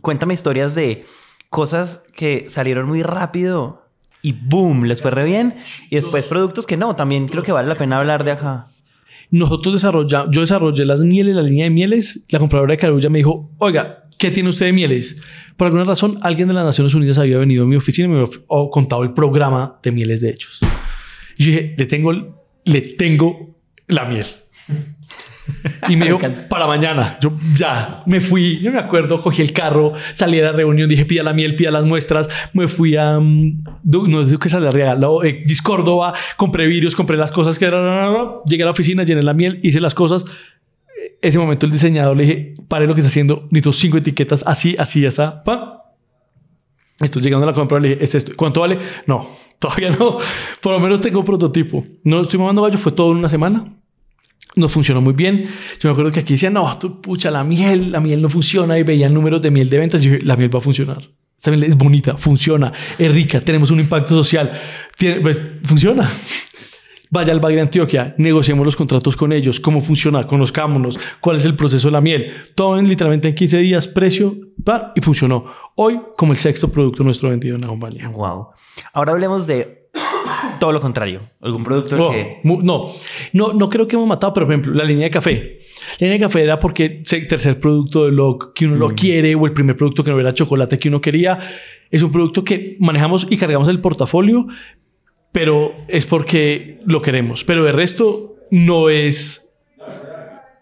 Cuéntame 0.01 0.35
historias 0.35 0.75
de 0.75 1.05
cosas 1.49 2.03
que 2.15 2.45
salieron 2.47 2.85
muy 2.85 3.01
rápido 3.01 3.81
y 4.21 4.33
boom, 4.33 4.83
les 4.83 5.01
fue 5.01 5.09
re 5.09 5.23
bien. 5.23 5.55
Y 5.89 5.95
después 5.95 6.27
productos 6.27 6.67
que 6.67 6.77
no, 6.77 6.95
también 6.95 7.27
creo 7.27 7.41
que 7.41 7.51
vale 7.51 7.67
la 7.67 7.75
pena 7.75 7.97
hablar 7.97 8.23
de 8.23 8.33
acá. 8.33 8.67
Nosotros 9.31 9.73
desarrollamos, 9.73 10.29
yo 10.31 10.41
desarrollé 10.41 10.85
las 10.85 11.01
mieles, 11.01 11.35
la 11.35 11.41
línea 11.41 11.63
de 11.63 11.69
mieles. 11.71 12.25
La 12.29 12.39
compradora 12.39 12.73
de 12.73 12.77
Carulla 12.77 13.09
me 13.09 13.19
dijo, 13.19 13.49
oiga, 13.57 14.05
¿qué 14.17 14.29
tiene 14.29 14.49
usted 14.49 14.67
de 14.67 14.73
mieles? 14.73 15.21
Por 15.55 15.67
alguna 15.67 15.85
razón, 15.85 16.19
alguien 16.21 16.49
de 16.49 16.53
las 16.53 16.65
Naciones 16.65 16.93
Unidas 16.93 17.17
había 17.17 17.37
venido 17.37 17.63
a 17.63 17.67
mi 17.67 17.77
oficina 17.77 18.07
y 18.07 18.11
me 18.11 18.19
había 18.19 18.37
contado 18.71 19.03
el 19.03 19.13
programa 19.13 19.79
de 19.81 19.91
mieles 19.91 20.19
de 20.19 20.29
hechos. 20.31 20.59
Yo 21.37 21.45
dije, 21.45 21.75
le 21.77 21.85
tengo, 21.85 22.11
le 22.65 22.81
tengo 22.81 23.57
la 23.87 24.05
miel. 24.05 24.25
Y 25.89 25.95
me 25.95 26.05
dijo, 26.05 26.19
para 26.49 26.67
mañana. 26.67 27.17
Yo 27.21 27.33
ya 27.53 28.03
me 28.05 28.19
fui. 28.19 28.59
Yo 28.59 28.71
me 28.71 28.79
acuerdo, 28.79 29.21
cogí 29.21 29.41
el 29.41 29.53
carro, 29.53 29.93
salí 30.13 30.39
a 30.39 30.43
la 30.43 30.51
reunión, 30.51 30.87
dije, 30.87 31.05
pida 31.05 31.23
la 31.23 31.33
miel, 31.33 31.55
pida 31.55 31.71
las 31.71 31.85
muestras. 31.85 32.29
Me 32.53 32.67
fui 32.67 32.95
a, 32.95 33.17
um, 33.17 33.63
no 33.83 34.23
sé 34.23 34.37
qué 34.37 34.49
sale 34.49 34.71
regalado, 34.71 35.23
eh, 35.23 35.43
Discórdoba, 35.45 36.13
compré 36.37 36.67
vídeos, 36.67 36.95
compré 36.95 37.17
las 37.17 37.31
cosas 37.31 37.57
que 37.57 37.65
eran. 37.65 38.27
Llegué 38.45 38.63
a 38.63 38.65
la 38.65 38.71
oficina, 38.71 39.03
llené 39.03 39.23
la 39.23 39.33
miel, 39.33 39.59
hice 39.63 39.79
las 39.79 39.93
cosas 39.93 40.25
ese 41.21 41.37
momento 41.37 41.65
el 41.65 41.71
diseñador 41.71 42.17
le 42.17 42.23
dije, 42.23 42.53
pare 42.67 42.87
lo 42.87 42.93
que 42.93 43.01
está 43.01 43.09
haciendo, 43.09 43.47
necesito 43.51 43.73
cinco 43.73 43.97
etiquetas, 43.97 44.43
así, 44.45 44.75
así, 44.77 45.05
esa, 45.05 45.43
pa. 45.43 45.77
Estoy 46.99 47.21
llegando 47.21 47.47
a 47.47 47.51
la 47.51 47.55
compra, 47.55 47.79
le 47.79 47.89
dije, 47.89 48.03
es 48.03 48.15
esto. 48.15 48.33
¿Cuánto 48.35 48.61
vale? 48.61 48.77
No, 49.07 49.27
todavía 49.59 49.89
no. 49.89 50.17
Por 50.61 50.73
lo 50.73 50.79
menos 50.79 51.01
tengo 51.01 51.19
un 51.19 51.25
prototipo. 51.25 51.83
No 52.03 52.21
estoy 52.21 52.39
mamando 52.39 52.61
gallo, 52.61 52.77
fue 52.77 52.91
todo 52.91 53.11
en 53.11 53.17
una 53.17 53.29
semana. 53.29 53.80
No 54.55 54.67
funcionó 54.67 55.01
muy 55.01 55.13
bien. 55.13 55.47
Yo 55.79 55.89
me 55.89 55.91
acuerdo 55.91 56.11
que 56.11 56.19
aquí 56.19 56.33
decían, 56.33 56.53
no, 56.53 56.77
tú, 56.77 57.01
pucha, 57.01 57.31
la 57.31 57.43
miel, 57.43 57.91
la 57.91 57.99
miel 57.99 58.21
no 58.21 58.29
funciona. 58.29 58.77
Y 58.77 58.83
veían 58.83 59.13
números 59.13 59.41
de 59.41 59.51
miel 59.51 59.69
de 59.69 59.77
ventas. 59.77 60.01
Yo 60.01 60.11
dije, 60.11 60.25
la 60.25 60.35
miel 60.35 60.53
va 60.53 60.59
a 60.59 60.61
funcionar. 60.61 61.09
Esta 61.37 61.49
miel 61.51 61.63
es 61.63 61.75
bonita, 61.75 62.17
funciona, 62.17 62.71
es 62.99 63.11
rica, 63.11 63.41
tenemos 63.41 63.71
un 63.71 63.79
impacto 63.79 64.13
social. 64.13 64.51
Tiene, 64.95 65.21
pues, 65.21 65.39
funciona 65.63 66.07
vaya 67.11 67.33
al 67.33 67.39
Valle 67.39 67.57
de 67.57 67.61
Antioquia, 67.61 68.15
negociemos 68.17 68.65
los 68.65 68.75
contratos 68.75 69.15
con 69.17 69.33
ellos, 69.33 69.59
cómo 69.59 69.81
funciona, 69.81 70.23
conozcámonos, 70.23 70.99
cuál 71.19 71.37
es 71.37 71.45
el 71.45 71.55
proceso 71.55 71.89
de 71.89 71.91
la 71.91 72.01
miel. 72.01 72.31
Todo 72.55 72.79
en 72.79 72.87
literalmente 72.87 73.27
en 73.27 73.35
15 73.35 73.57
días, 73.57 73.87
precio, 73.87 74.35
y 74.95 75.01
funcionó. 75.01 75.45
Hoy 75.75 75.99
como 76.17 76.31
el 76.31 76.39
sexto 76.39 76.71
producto 76.71 77.03
nuestro 77.03 77.29
vendido 77.29 77.55
en 77.55 77.61
la 77.61 77.67
compañía. 77.67 78.07
Wow. 78.07 78.49
Ahora 78.93 79.11
hablemos 79.11 79.45
de 79.45 79.80
todo 80.59 80.71
lo 80.71 80.79
contrario. 80.79 81.21
¿Algún 81.41 81.63
producto 81.63 81.97
no, 81.97 82.11
que...? 82.11 82.39
No, 82.43 82.91
no, 83.33 83.53
no 83.53 83.69
creo 83.69 83.87
que 83.87 83.95
hemos 83.95 84.07
matado, 84.07 84.33
pero 84.33 84.45
por 84.45 84.53
ejemplo, 84.53 84.73
la 84.73 84.83
línea 84.83 85.05
de 85.05 85.11
café. 85.11 85.59
La 85.99 86.07
línea 86.07 86.13
de 86.13 86.19
café 86.19 86.43
era 86.43 86.59
porque 86.59 87.03
el 87.09 87.27
tercer 87.27 87.59
producto 87.59 88.05
de 88.05 88.11
lo 88.11 88.37
que 88.53 88.65
uno 88.65 88.75
lo 88.75 88.89
mm. 88.89 88.95
quiere 88.95 89.35
o 89.35 89.45
el 89.45 89.53
primer 89.53 89.75
producto 89.75 90.03
que 90.03 90.11
no 90.11 90.19
era 90.19 90.33
chocolate 90.33 90.77
que 90.77 90.89
uno 90.89 91.01
quería. 91.01 91.39
Es 91.89 92.03
un 92.03 92.11
producto 92.11 92.43
que 92.43 92.77
manejamos 92.79 93.27
y 93.29 93.37
cargamos 93.37 93.67
el 93.67 93.79
portafolio, 93.79 94.47
pero 95.31 95.73
es 95.87 96.05
porque 96.05 96.79
lo 96.85 97.01
queremos. 97.01 97.43
Pero 97.43 97.67
el 97.67 97.73
resto 97.73 98.35
no 98.51 98.89
es, 98.89 99.57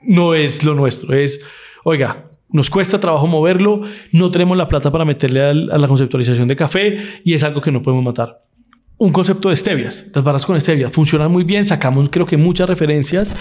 no 0.02 0.34
es 0.34 0.64
lo 0.64 0.76
nuestro. 0.76 1.14
Es, 1.14 1.42
oiga, 1.84 2.30
nos 2.50 2.70
cuesta 2.70 3.00
trabajo 3.00 3.28
moverlo, 3.28 3.82
no 4.12 4.32
tenemos 4.32 4.58
la 4.58 4.68
plata 4.68 4.92
para 4.92 5.06
meterle 5.06 5.44
a 5.44 5.54
la 5.54 5.88
conceptualización 5.88 6.48
de 6.48 6.56
café 6.56 6.98
y 7.24 7.34
es 7.34 7.44
algo 7.44 7.62
que 7.62 7.72
no 7.72 7.82
podemos 7.82 8.04
matar 8.04 8.49
un 9.00 9.14
concepto 9.14 9.50
de 9.50 9.56
stevias. 9.56 10.08
Las 10.14 10.24
barras 10.24 10.46
con 10.46 10.60
stevia 10.60 10.90
funcionan 10.90 11.32
muy 11.32 11.44
bien. 11.44 11.66
Sacamos, 11.66 12.10
creo 12.12 12.26
que, 12.26 12.38
muchas 12.38 12.70
referencias 12.70 13.34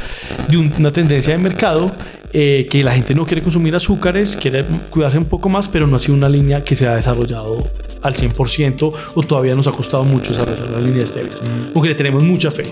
de 0.48 0.56
una 0.56 0.92
tendencia 0.92 1.36
de 1.36 1.42
mercado 1.42 1.90
eh, 2.32 2.66
que 2.70 2.84
la 2.84 2.92
gente 2.92 3.14
no 3.14 3.26
quiere 3.26 3.42
consumir 3.42 3.74
azúcares, 3.74 4.36
quiere 4.36 4.64
cuidarse 4.90 5.18
un 5.18 5.24
poco 5.24 5.48
más, 5.48 5.68
pero 5.68 5.86
no 5.86 5.96
ha 5.96 5.98
sido 5.98 6.14
una 6.14 6.28
línea 6.28 6.62
que 6.62 6.76
se 6.76 6.86
ha 6.86 6.94
desarrollado 6.94 7.58
al 8.02 8.14
100% 8.14 8.92
o 9.14 9.22
todavía 9.22 9.54
nos 9.54 9.66
ha 9.66 9.72
costado 9.72 10.04
mucho 10.04 10.30
desarrollar 10.30 10.70
la 10.70 10.78
línea 10.78 11.00
de 11.00 11.06
stevia. 11.08 11.32
Mm. 11.32 11.72
Porque 11.74 11.88
le 11.88 11.94
tenemos 11.96 12.22
mucha 12.22 12.52
fe. 12.52 12.62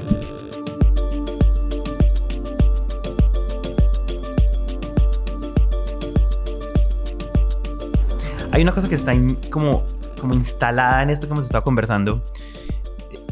Hay 8.53 8.63
una 8.63 8.73
cosa 8.73 8.89
que 8.89 8.95
está 8.95 9.13
como, 9.51 9.85
como 10.21 10.35
instalada 10.35 11.03
en 11.03 11.11
esto 11.11 11.27
que 11.27 11.33
hemos 11.33 11.47
estado 11.47 11.65
conversando 11.65 12.23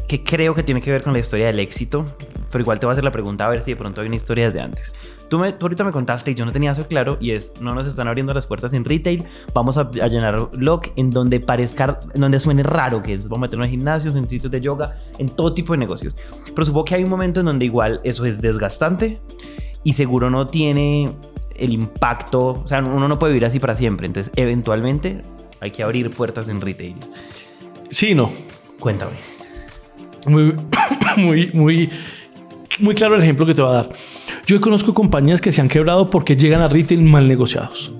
que 0.07 0.23
creo 0.23 0.53
que 0.53 0.63
tiene 0.63 0.81
que 0.81 0.91
ver 0.91 1.03
con 1.03 1.13
la 1.13 1.19
historia 1.19 1.47
del 1.47 1.59
éxito, 1.59 2.05
pero 2.51 2.61
igual 2.61 2.79
te 2.79 2.85
voy 2.85 2.91
a 2.91 2.93
hacer 2.93 3.03
la 3.03 3.11
pregunta 3.11 3.45
a 3.45 3.49
ver 3.49 3.61
si 3.61 3.71
de 3.71 3.77
pronto 3.77 4.01
hay 4.01 4.07
una 4.07 4.15
historia 4.15 4.45
desde 4.45 4.61
antes. 4.61 4.93
Tú, 5.29 5.39
me, 5.39 5.55
ahorita 5.59 5.83
me 5.83 5.91
contaste 5.91 6.31
y 6.31 6.35
yo 6.35 6.45
no 6.45 6.51
tenía 6.51 6.71
eso 6.71 6.87
claro 6.87 7.17
y 7.19 7.31
es, 7.31 7.51
no 7.59 7.73
nos 7.73 7.87
están 7.87 8.07
abriendo 8.07 8.31
las 8.33 8.45
puertas 8.45 8.73
en 8.73 8.85
retail, 8.85 9.23
vamos 9.53 9.77
a, 9.77 9.89
llenar 9.91 10.49
lock 10.53 10.89
en 10.95 11.09
donde 11.09 11.39
parezca, 11.39 11.99
en 12.13 12.21
donde 12.21 12.39
suene 12.39 12.61
raro, 12.61 13.01
que 13.01 13.15
es, 13.15 13.23
vamos 13.23 13.37
a 13.37 13.41
meternos 13.41 13.65
en 13.65 13.71
gimnasios, 13.71 14.15
en 14.15 14.29
sitios 14.29 14.51
de 14.51 14.61
yoga, 14.61 14.95
en 15.17 15.29
todo 15.29 15.53
tipo 15.53 15.73
de 15.73 15.79
negocios. 15.79 16.15
Pero 16.53 16.65
supongo 16.65 16.85
que 16.85 16.95
hay 16.95 17.03
un 17.03 17.09
momento 17.09 17.39
en 17.39 17.47
donde 17.47 17.65
igual 17.65 18.01
eso 18.03 18.25
es 18.25 18.39
desgastante 18.41 19.19
y 19.83 19.93
seguro 19.93 20.29
no 20.29 20.45
tiene 20.45 21.11
el 21.55 21.73
impacto, 21.73 22.61
o 22.63 22.67
sea, 22.67 22.79
uno 22.79 23.07
no 23.07 23.17
puede 23.17 23.33
vivir 23.33 23.45
así 23.45 23.59
para 23.59 23.75
siempre, 23.75 24.05
entonces 24.05 24.31
eventualmente 24.35 25.23
hay 25.59 25.71
que 25.71 25.81
abrir 25.81 26.11
puertas 26.11 26.49
en 26.49 26.61
retail. 26.61 26.95
Sí, 27.89 28.13
no. 28.13 28.29
Cuéntame 28.79 29.34
muy, 30.25 30.53
muy, 31.17 31.51
muy, 31.53 31.89
muy 32.79 32.95
claro 32.95 33.15
el 33.15 33.23
ejemplo 33.23 33.45
que 33.45 33.53
te 33.53 33.61
voy 33.61 33.71
a 33.71 33.75
dar. 33.75 33.89
Yo 34.45 34.59
conozco 34.61 34.93
compañías 34.93 35.41
que 35.41 35.51
se 35.51 35.61
han 35.61 35.69
quebrado 35.69 36.09
porque 36.09 36.35
llegan 36.35 36.61
a 36.61 36.67
retail 36.67 37.01
mal 37.01 37.27
negociados 37.27 37.93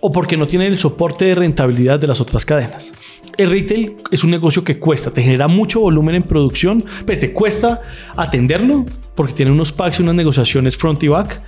o 0.00 0.10
porque 0.10 0.36
no 0.36 0.48
tienen 0.48 0.68
el 0.68 0.78
soporte 0.78 1.26
de 1.26 1.34
rentabilidad 1.34 1.98
de 1.98 2.08
las 2.08 2.20
otras 2.20 2.44
cadenas. 2.44 2.92
El 3.38 3.50
retail 3.50 3.96
es 4.10 4.24
un 4.24 4.30
negocio 4.30 4.64
que 4.64 4.78
cuesta, 4.78 5.12
te 5.12 5.22
genera 5.22 5.46
mucho 5.46 5.80
volumen 5.80 6.16
en 6.16 6.22
producción, 6.24 6.84
pues 7.06 7.20
te 7.20 7.32
cuesta 7.32 7.80
atenderlo 8.16 8.84
porque 9.14 9.32
tiene 9.32 9.52
unos 9.52 9.70
packs 9.72 10.00
y 10.00 10.02
unas 10.02 10.16
negociaciones 10.16 10.76
front 10.76 11.02
y 11.04 11.08
back, 11.08 11.40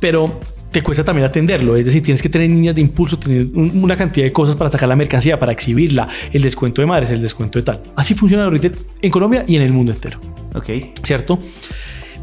pero 0.00 0.40
te 0.70 0.82
cuesta 0.82 1.02
también 1.04 1.26
atenderlo. 1.26 1.76
Es 1.76 1.84
decir, 1.84 2.02
tienes 2.02 2.22
que 2.22 2.28
tener 2.28 2.48
niñas 2.50 2.74
de 2.74 2.80
impulso, 2.80 3.18
tener 3.18 3.46
un- 3.54 3.82
una 3.82 3.96
cantidad 3.96 4.24
de 4.24 4.32
cosas 4.32 4.54
para 4.56 4.70
sacar 4.70 4.88
la 4.88 4.96
mercancía, 4.96 5.38
para 5.38 5.52
exhibirla, 5.52 6.08
el 6.32 6.42
descuento 6.42 6.80
de 6.80 6.86
madres, 6.86 7.10
el 7.10 7.20
descuento 7.22 7.58
de 7.58 7.64
tal. 7.64 7.80
Así 7.96 8.14
funciona 8.14 8.44
el 8.44 8.50
retail 8.52 8.74
en 9.02 9.10
Colombia 9.10 9.44
y 9.46 9.56
en 9.56 9.62
el 9.62 9.72
mundo 9.72 9.92
entero. 9.92 10.20
Ok. 10.54 10.68
¿cierto? 11.02 11.38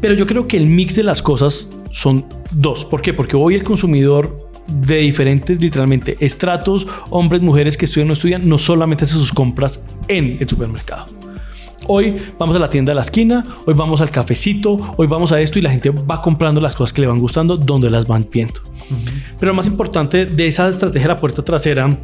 Pero 0.00 0.14
yo 0.14 0.26
creo 0.26 0.46
que 0.46 0.56
el 0.56 0.66
mix 0.66 0.94
de 0.96 1.02
las 1.02 1.20
cosas 1.22 1.70
son 1.90 2.24
dos. 2.52 2.84
¿Por 2.84 3.02
qué? 3.02 3.12
Porque 3.12 3.36
hoy 3.36 3.54
el 3.54 3.64
consumidor 3.64 4.48
de 4.68 4.98
diferentes, 4.98 5.60
literalmente, 5.60 6.16
estratos, 6.20 6.86
hombres, 7.10 7.42
mujeres 7.42 7.76
que 7.76 7.86
estudian 7.86 8.06
o 8.06 8.08
no 8.08 8.12
estudian, 8.12 8.48
no 8.48 8.58
solamente 8.58 9.04
hace 9.04 9.14
sus 9.14 9.32
compras 9.32 9.80
en 10.08 10.36
el 10.40 10.48
supermercado. 10.48 11.17
Hoy 11.90 12.16
vamos 12.38 12.54
a 12.54 12.58
la 12.58 12.68
tienda 12.68 12.90
de 12.90 12.96
la 12.96 13.00
esquina, 13.00 13.56
hoy 13.64 13.72
vamos 13.72 14.02
al 14.02 14.10
cafecito, 14.10 14.76
hoy 14.98 15.06
vamos 15.06 15.32
a 15.32 15.40
esto 15.40 15.58
y 15.58 15.62
la 15.62 15.70
gente 15.70 15.88
va 15.88 16.20
comprando 16.20 16.60
las 16.60 16.76
cosas 16.76 16.92
que 16.92 17.00
le 17.00 17.06
van 17.06 17.18
gustando 17.18 17.56
donde 17.56 17.88
las 17.88 18.06
van 18.06 18.28
viendo. 18.30 18.60
Pero 19.40 19.52
lo 19.52 19.54
más 19.54 19.66
importante 19.66 20.26
de 20.26 20.46
esa 20.46 20.68
estrategia 20.68 21.08
de 21.08 21.14
la 21.14 21.18
puerta 21.18 21.42
trasera 21.42 21.98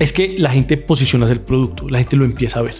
es 0.00 0.12
que 0.12 0.36
la 0.38 0.50
gente 0.50 0.76
posiciona 0.76 1.30
el 1.30 1.38
producto, 1.38 1.88
la 1.88 1.98
gente 1.98 2.16
lo 2.16 2.24
empieza 2.24 2.58
a 2.58 2.62
ver. 2.62 2.74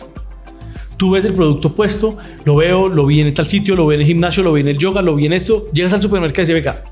Tú 0.96 1.12
ves 1.12 1.24
el 1.24 1.34
producto 1.34 1.72
puesto, 1.76 2.16
lo 2.44 2.56
veo, 2.56 2.88
lo 2.88 3.06
vi 3.06 3.20
en 3.20 3.32
tal 3.32 3.46
sitio, 3.46 3.76
lo 3.76 3.86
vi 3.86 3.94
en 3.94 4.00
el 4.00 4.06
gimnasio, 4.08 4.42
lo 4.42 4.52
vi 4.52 4.62
en 4.62 4.68
el 4.68 4.78
yoga, 4.78 5.00
lo 5.00 5.14
vi 5.14 5.26
en 5.26 5.34
esto. 5.34 5.68
Llegas 5.72 5.92
al 5.92 6.02
supermercado 6.02 6.42
y 6.42 6.46
dices, 6.46 6.64
venga, 6.64 6.84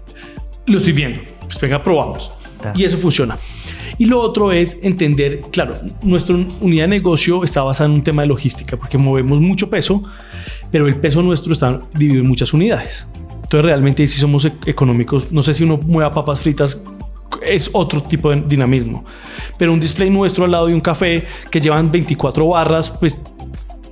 lo 0.67 0.79
estoy 0.79 0.93
viendo. 0.93 1.21
Pues 1.41 1.61
venga, 1.61 1.83
probamos. 1.83 2.31
Ta. 2.63 2.73
Y 2.77 2.85
eso 2.85 2.99
funciona. 2.99 3.37
Y 4.01 4.07
lo 4.07 4.19
otro 4.19 4.51
es 4.51 4.79
entender, 4.83 5.43
claro, 5.53 5.77
nuestra 6.03 6.35
unidad 6.63 6.85
de 6.85 6.89
negocio 6.89 7.45
está 7.45 7.63
basada 7.63 7.91
en 7.91 7.97
un 7.97 8.03
tema 8.03 8.23
de 8.23 8.29
logística, 8.29 8.75
porque 8.75 8.97
movemos 8.97 9.43
mucho 9.43 9.69
peso, 9.69 10.03
pero 10.71 10.87
el 10.87 10.97
peso 10.97 11.21
nuestro 11.21 11.53
está 11.53 11.83
dividido 11.93 12.23
en 12.23 12.29
muchas 12.31 12.55
unidades. 12.55 13.07
Entonces, 13.43 13.63
realmente, 13.63 14.07
si 14.07 14.19
somos 14.19 14.47
e- 14.47 14.55
económicos, 14.65 15.31
no 15.31 15.43
sé 15.43 15.53
si 15.53 15.65
uno 15.65 15.79
mueva 15.87 16.11
papas 16.11 16.41
fritas 16.41 16.83
es 17.43 17.69
otro 17.75 18.03
tipo 18.03 18.31
de 18.31 18.41
dinamismo. 18.41 19.05
Pero 19.59 19.71
un 19.71 19.81
display 19.81 20.09
nuestro 20.09 20.47
al 20.47 20.53
lado 20.53 20.69
de 20.69 20.73
un 20.73 20.81
café 20.81 21.27
que 21.51 21.61
llevan 21.61 21.91
24 21.91 22.49
barras, 22.49 22.89
pues 22.89 23.19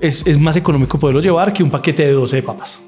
es, 0.00 0.38
más 0.38 0.56
económico 0.56 0.98
poderlo 0.98 1.20
llevar 1.20 1.52
que 1.52 1.62
un 1.62 1.70
paquete 1.70 2.06
de 2.06 2.12
12 2.12 2.36
de 2.36 2.42
papas. 2.42 2.80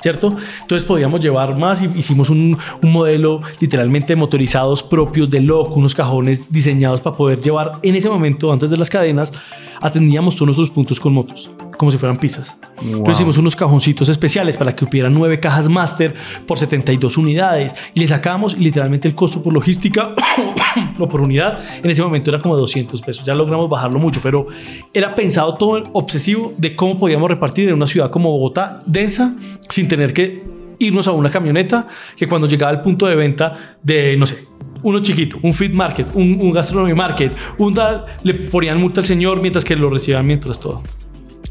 ¿Cierto? 0.00 0.36
Entonces 0.62 0.86
podíamos 0.86 1.20
llevar 1.20 1.56
más 1.56 1.82
y 1.82 1.90
hicimos 1.94 2.30
un, 2.30 2.56
un 2.82 2.92
modelo 2.92 3.40
literalmente 3.60 4.14
motorizados 4.16 4.82
propios 4.82 5.30
de 5.30 5.40
loco, 5.40 5.74
unos 5.74 5.94
cajones 5.94 6.52
diseñados 6.52 7.00
para 7.00 7.16
poder 7.16 7.40
llevar. 7.40 7.72
En 7.82 7.94
ese 7.94 8.08
momento, 8.08 8.52
antes 8.52 8.70
de 8.70 8.76
las 8.76 8.90
cadenas, 8.90 9.32
atendíamos 9.80 10.34
todos 10.34 10.46
nuestros 10.46 10.70
puntos 10.70 11.00
con 11.00 11.12
motos, 11.12 11.50
como 11.76 11.90
si 11.90 11.98
fueran 11.98 12.16
pizzas. 12.16 12.56
Wow. 12.76 12.98
Entonces 12.98 13.16
hicimos 13.16 13.38
unos 13.38 13.56
cajoncitos 13.56 14.08
especiales 14.08 14.56
para 14.56 14.74
que 14.74 14.84
hubiera 14.84 15.08
nueve 15.08 15.40
cajas 15.40 15.68
máster 15.68 16.14
por 16.46 16.58
72 16.58 17.16
unidades 17.16 17.74
y 17.94 18.00
le 18.00 18.08
sacamos 18.08 18.58
literalmente 18.58 19.08
el 19.08 19.14
costo 19.14 19.42
por 19.42 19.52
logística 19.52 20.14
o 20.98 21.08
por 21.08 21.20
unidad 21.20 21.58
en 21.82 21.90
ese 21.90 22.02
momento 22.02 22.30
era 22.30 22.40
como 22.40 22.56
200 22.56 23.00
pesos. 23.02 23.24
Ya 23.24 23.34
logramos 23.34 23.68
bajarlo 23.68 23.98
mucho, 23.98 24.20
pero 24.22 24.46
era 24.92 25.12
pensado 25.12 25.54
todo 25.54 25.82
obsesivo 25.92 26.52
de 26.58 26.76
cómo 26.76 26.98
podíamos 26.98 27.28
repartir 27.28 27.68
en 27.68 27.74
una 27.74 27.86
ciudad 27.86 28.10
como 28.10 28.30
Bogotá 28.30 28.82
densa 28.86 29.34
sin 29.68 29.88
tener 29.88 30.12
que 30.12 30.42
irnos 30.78 31.08
a 31.08 31.12
una 31.12 31.30
camioneta 31.30 31.88
que 32.16 32.28
cuando 32.28 32.46
llegaba 32.46 32.70
al 32.70 32.82
punto 32.82 33.06
de 33.06 33.16
venta 33.16 33.76
de, 33.82 34.16
no 34.16 34.26
sé, 34.26 34.44
uno 34.82 35.00
chiquito, 35.00 35.38
un 35.42 35.54
feed 35.54 35.72
market, 35.72 36.06
un, 36.14 36.38
un 36.40 36.52
gastronomy 36.52 36.94
market, 36.94 37.32
un 37.58 37.74
tal, 37.74 38.04
le 38.22 38.34
ponían 38.34 38.80
multa 38.80 39.00
al 39.00 39.06
señor 39.06 39.40
mientras 39.40 39.64
que 39.64 39.74
lo 39.74 39.90
recibían 39.90 40.26
mientras 40.26 40.60
todo. 40.60 40.82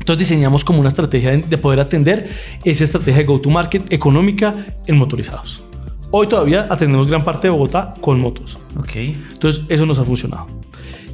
Entonces 0.06 0.30
diseñamos 0.30 0.64
como 0.64 0.80
una 0.82 0.90
estrategia 0.90 1.32
de- 1.32 1.38
de 1.40 1.58
poder 1.58 1.80
atender 1.80 2.30
esa 2.64 2.84
estrategia 2.84 3.22
de 3.22 3.26
go-to-market 3.26 3.92
económica 3.92 4.54
en 4.86 4.98
motorizados. 4.98 5.64
Hoy 6.12 6.28
todavía 6.28 6.68
atendemos 6.70 7.08
gran 7.08 7.24
parte 7.24 7.48
de 7.48 7.52
Bogotá 7.52 7.96
con 8.02 8.20
motos. 8.20 8.56
Ok. 8.78 8.96
Entonces 9.34 9.64
eso 9.68 9.84
nos 9.88 9.98
ha 9.98 10.04
funcionado. 10.04 10.46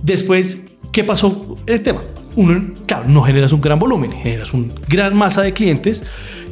Después, 0.04 0.68
¿qué 0.92 1.06
pasó 1.06 1.56
en 1.66 1.74
el 1.74 1.82
tema? 1.84 2.02
Uno, 2.36 2.74
claro, 2.86 3.08
no 3.08 3.22
generas 3.22 3.54
un 3.54 3.62
gran 3.62 3.80
volumen, 3.80 4.12
generas 4.12 4.54
una 4.54 4.74
gran 4.90 5.16
masa 5.16 5.42
de 5.42 5.54
clientes 5.54 6.04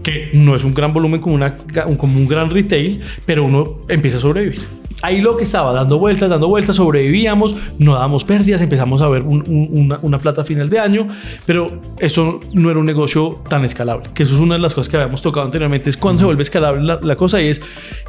que 0.01 0.29
no 0.33 0.55
es 0.55 0.63
un 0.63 0.73
gran 0.73 0.93
volumen 0.93 1.19
como, 1.19 1.35
una, 1.35 1.57
como 1.97 2.17
un 2.17 2.25
gran 2.27 2.49
retail, 2.49 3.01
pero 3.25 3.43
uno 3.43 3.79
empieza 3.89 4.15
a 4.15 4.19
sobrevivir. 4.21 4.61
Ahí 5.01 5.21
lo 5.21 5.37
que 5.37 5.43
estaba 5.43 5.71
dando 5.71 5.97
vueltas, 5.97 6.29
dando 6.29 6.49
vueltas, 6.49 6.75
sobrevivíamos, 6.75 7.55
no 7.77 7.93
dábamos 7.93 8.25
pérdidas, 8.25 8.61
empezamos 8.61 9.01
a 9.01 9.07
ver 9.07 9.21
un- 9.21 9.43
un- 9.47 9.69
una, 9.71 9.99
una 10.01 10.17
plata 10.17 10.41
a 10.41 10.43
final 10.43 10.69
de 10.69 10.77
año, 10.79 11.07
pero 11.45 11.81
eso 11.99 12.41
no 12.53 12.69
era 12.69 12.79
un 12.79 12.85
negocio 12.85 13.41
tan 13.47 13.63
escalable, 13.63 14.09
que 14.13 14.23
eso 14.23 14.35
es 14.35 14.41
una 14.41 14.55
de 14.55 14.61
las 14.61 14.73
cosas 14.73 14.89
que 14.89 14.97
habíamos 14.97 15.21
tocado 15.21 15.45
anteriormente, 15.45 15.89
es 15.89 15.95
cuando 15.95 16.19
se 16.19 16.25
vuelve 16.25 16.43
escalable 16.43 16.83
la, 16.83 16.99
la 17.01 17.15
cosa 17.15 17.41
y 17.41 17.47
es 17.47 17.61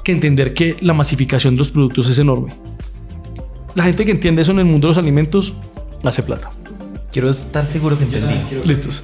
que 0.02 0.10
entender 0.10 0.52
que 0.52 0.76
la 0.80 0.92
masificación 0.92 1.54
de 1.54 1.58
los 1.58 1.70
productos 1.70 2.08
es 2.08 2.18
enorme. 2.18 2.52
La 3.76 3.84
gente 3.84 4.04
que 4.04 4.10
entiende 4.10 4.42
eso 4.42 4.50
en 4.50 4.58
el 4.58 4.64
mundo 4.64 4.88
de 4.88 4.90
los 4.90 4.98
alimentos 4.98 5.52
hace 6.02 6.24
plata. 6.24 6.50
Quiero 7.12 7.30
estar 7.30 7.64
seguro 7.68 7.96
que 7.96 8.04
entendí. 8.04 8.34
Listos. 8.64 9.02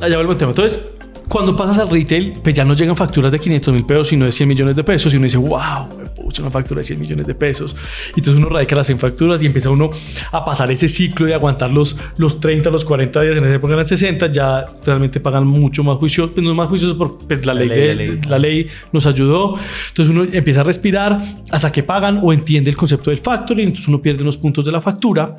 Allá 0.00 0.14
vuelvo 0.16 0.32
el 0.32 0.38
tema. 0.38 0.50
Entonces, 0.50 0.84
cuando 1.28 1.54
pasas 1.54 1.78
al 1.78 1.88
retail, 1.90 2.34
pues 2.42 2.54
ya 2.56 2.64
no 2.64 2.74
llegan 2.74 2.96
facturas 2.96 3.30
de 3.30 3.38
500 3.38 3.72
mil 3.74 3.84
pesos, 3.86 4.08
sino 4.08 4.24
de 4.24 4.32
100 4.32 4.48
millones 4.48 4.74
de 4.76 4.82
pesos. 4.84 5.12
Y 5.14 5.16
uno 5.16 5.24
dice, 5.24 5.36
wow, 5.36 5.99
pucha, 6.30 6.42
una 6.42 6.50
factura 6.50 6.78
de 6.78 6.84
100 6.84 7.00
millones 7.00 7.26
de 7.26 7.34
pesos. 7.34 7.76
Y 8.16 8.20
entonces 8.20 8.40
uno 8.40 8.48
radica 8.48 8.76
las 8.76 8.86
100 8.86 8.98
facturas 8.98 9.42
y 9.42 9.46
empieza 9.46 9.70
uno 9.70 9.90
a 10.32 10.44
pasar 10.44 10.70
ese 10.70 10.88
ciclo 10.88 11.26
de 11.26 11.34
aguantar 11.34 11.70
los, 11.70 11.96
los 12.16 12.40
30, 12.40 12.70
los 12.70 12.84
40 12.84 13.20
días. 13.22 13.36
En 13.36 13.44
esa 13.44 13.54
época 13.54 13.74
eran 13.74 13.86
60, 13.86 14.32
ya 14.32 14.64
realmente 14.86 15.20
pagan 15.20 15.46
mucho 15.46 15.82
más 15.84 15.96
juicios. 15.98 16.30
Pues 16.30 16.44
no 16.44 16.54
más 16.54 16.68
juicios 16.68 16.94
porque 16.94 17.24
pues, 17.26 17.44
la, 17.46 17.54
La 17.54 17.60
ley, 17.60 17.68
ley, 17.68 17.78
de- 17.78 17.86
la 17.88 17.94
ley. 18.04 18.20
la 18.28 18.38
ley 18.38 18.66
nos 18.92 19.06
ayudó. 19.06 19.56
Entonces 19.88 20.14
uno 20.14 20.24
empieza 20.32 20.60
a 20.60 20.64
respirar 20.64 21.20
hasta 21.50 21.70
que 21.72 21.82
pagan 21.82 22.20
o 22.22 22.32
entiende 22.32 22.70
el 22.70 22.76
concepto 22.76 23.10
del 23.10 23.18
factoring. 23.20 23.66
Entonces 23.68 23.88
uno 23.88 24.00
pierde 24.00 24.22
unos 24.22 24.36
puntos 24.36 24.64
de 24.64 24.72
la 24.72 24.80
factura. 24.80 25.36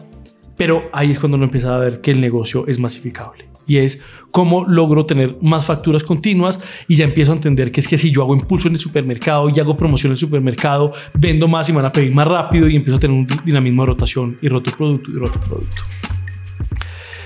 Pero 0.58 0.90
ahí 0.94 1.12
es 1.12 1.20
cuando 1.20 1.36
uno 1.38 1.46
empieza 1.46 1.76
a 1.76 1.80
ver 1.80 2.02
que 2.02 2.12
el 2.12 2.22
negocio 2.22 2.66
es 2.68 2.80
masificable. 2.80 3.50
Y 3.68 3.78
es 3.78 4.02
cómo 4.32 4.66
logro 4.68 5.06
tener 5.06 5.38
más 5.42 5.66
facturas 5.66 6.04
continuas 6.04 6.60
y 6.88 6.96
ya 6.96 7.06
empiezo 7.06 7.32
a 7.32 7.36
entender 7.36 7.72
que 7.72 7.80
es 7.80 7.88
que 7.88 7.98
si 7.98 8.12
yo 8.12 8.24
hago 8.24 8.36
impulso 8.36 8.68
en 8.68 8.74
el 8.74 8.80
supermercado 8.80 9.50
y 9.50 9.60
hago 9.60 9.78
promoción 9.78 10.10
en 10.10 10.14
el 10.14 10.18
supermercado, 10.18 10.92
vendo 11.14 11.48
más 11.48 11.70
y 11.70 11.72
me 11.72 11.78
van 11.78 11.86
a 11.86 11.92
pedir 11.94 12.14
más 12.14 12.28
rápido 12.28 12.68
y 12.68 12.76
empiezo 12.76 12.98
a 12.98 13.00
tener 13.00 13.16
un 13.16 13.26
di- 13.26 13.40
dinamismo 13.46 13.84
de 13.84 13.86
rotación 13.88 14.38
y 14.42 14.50
roto 14.50 14.72
producto 14.76 15.12
y 15.12 15.14
roto 15.14 15.40
producto. 15.40 15.84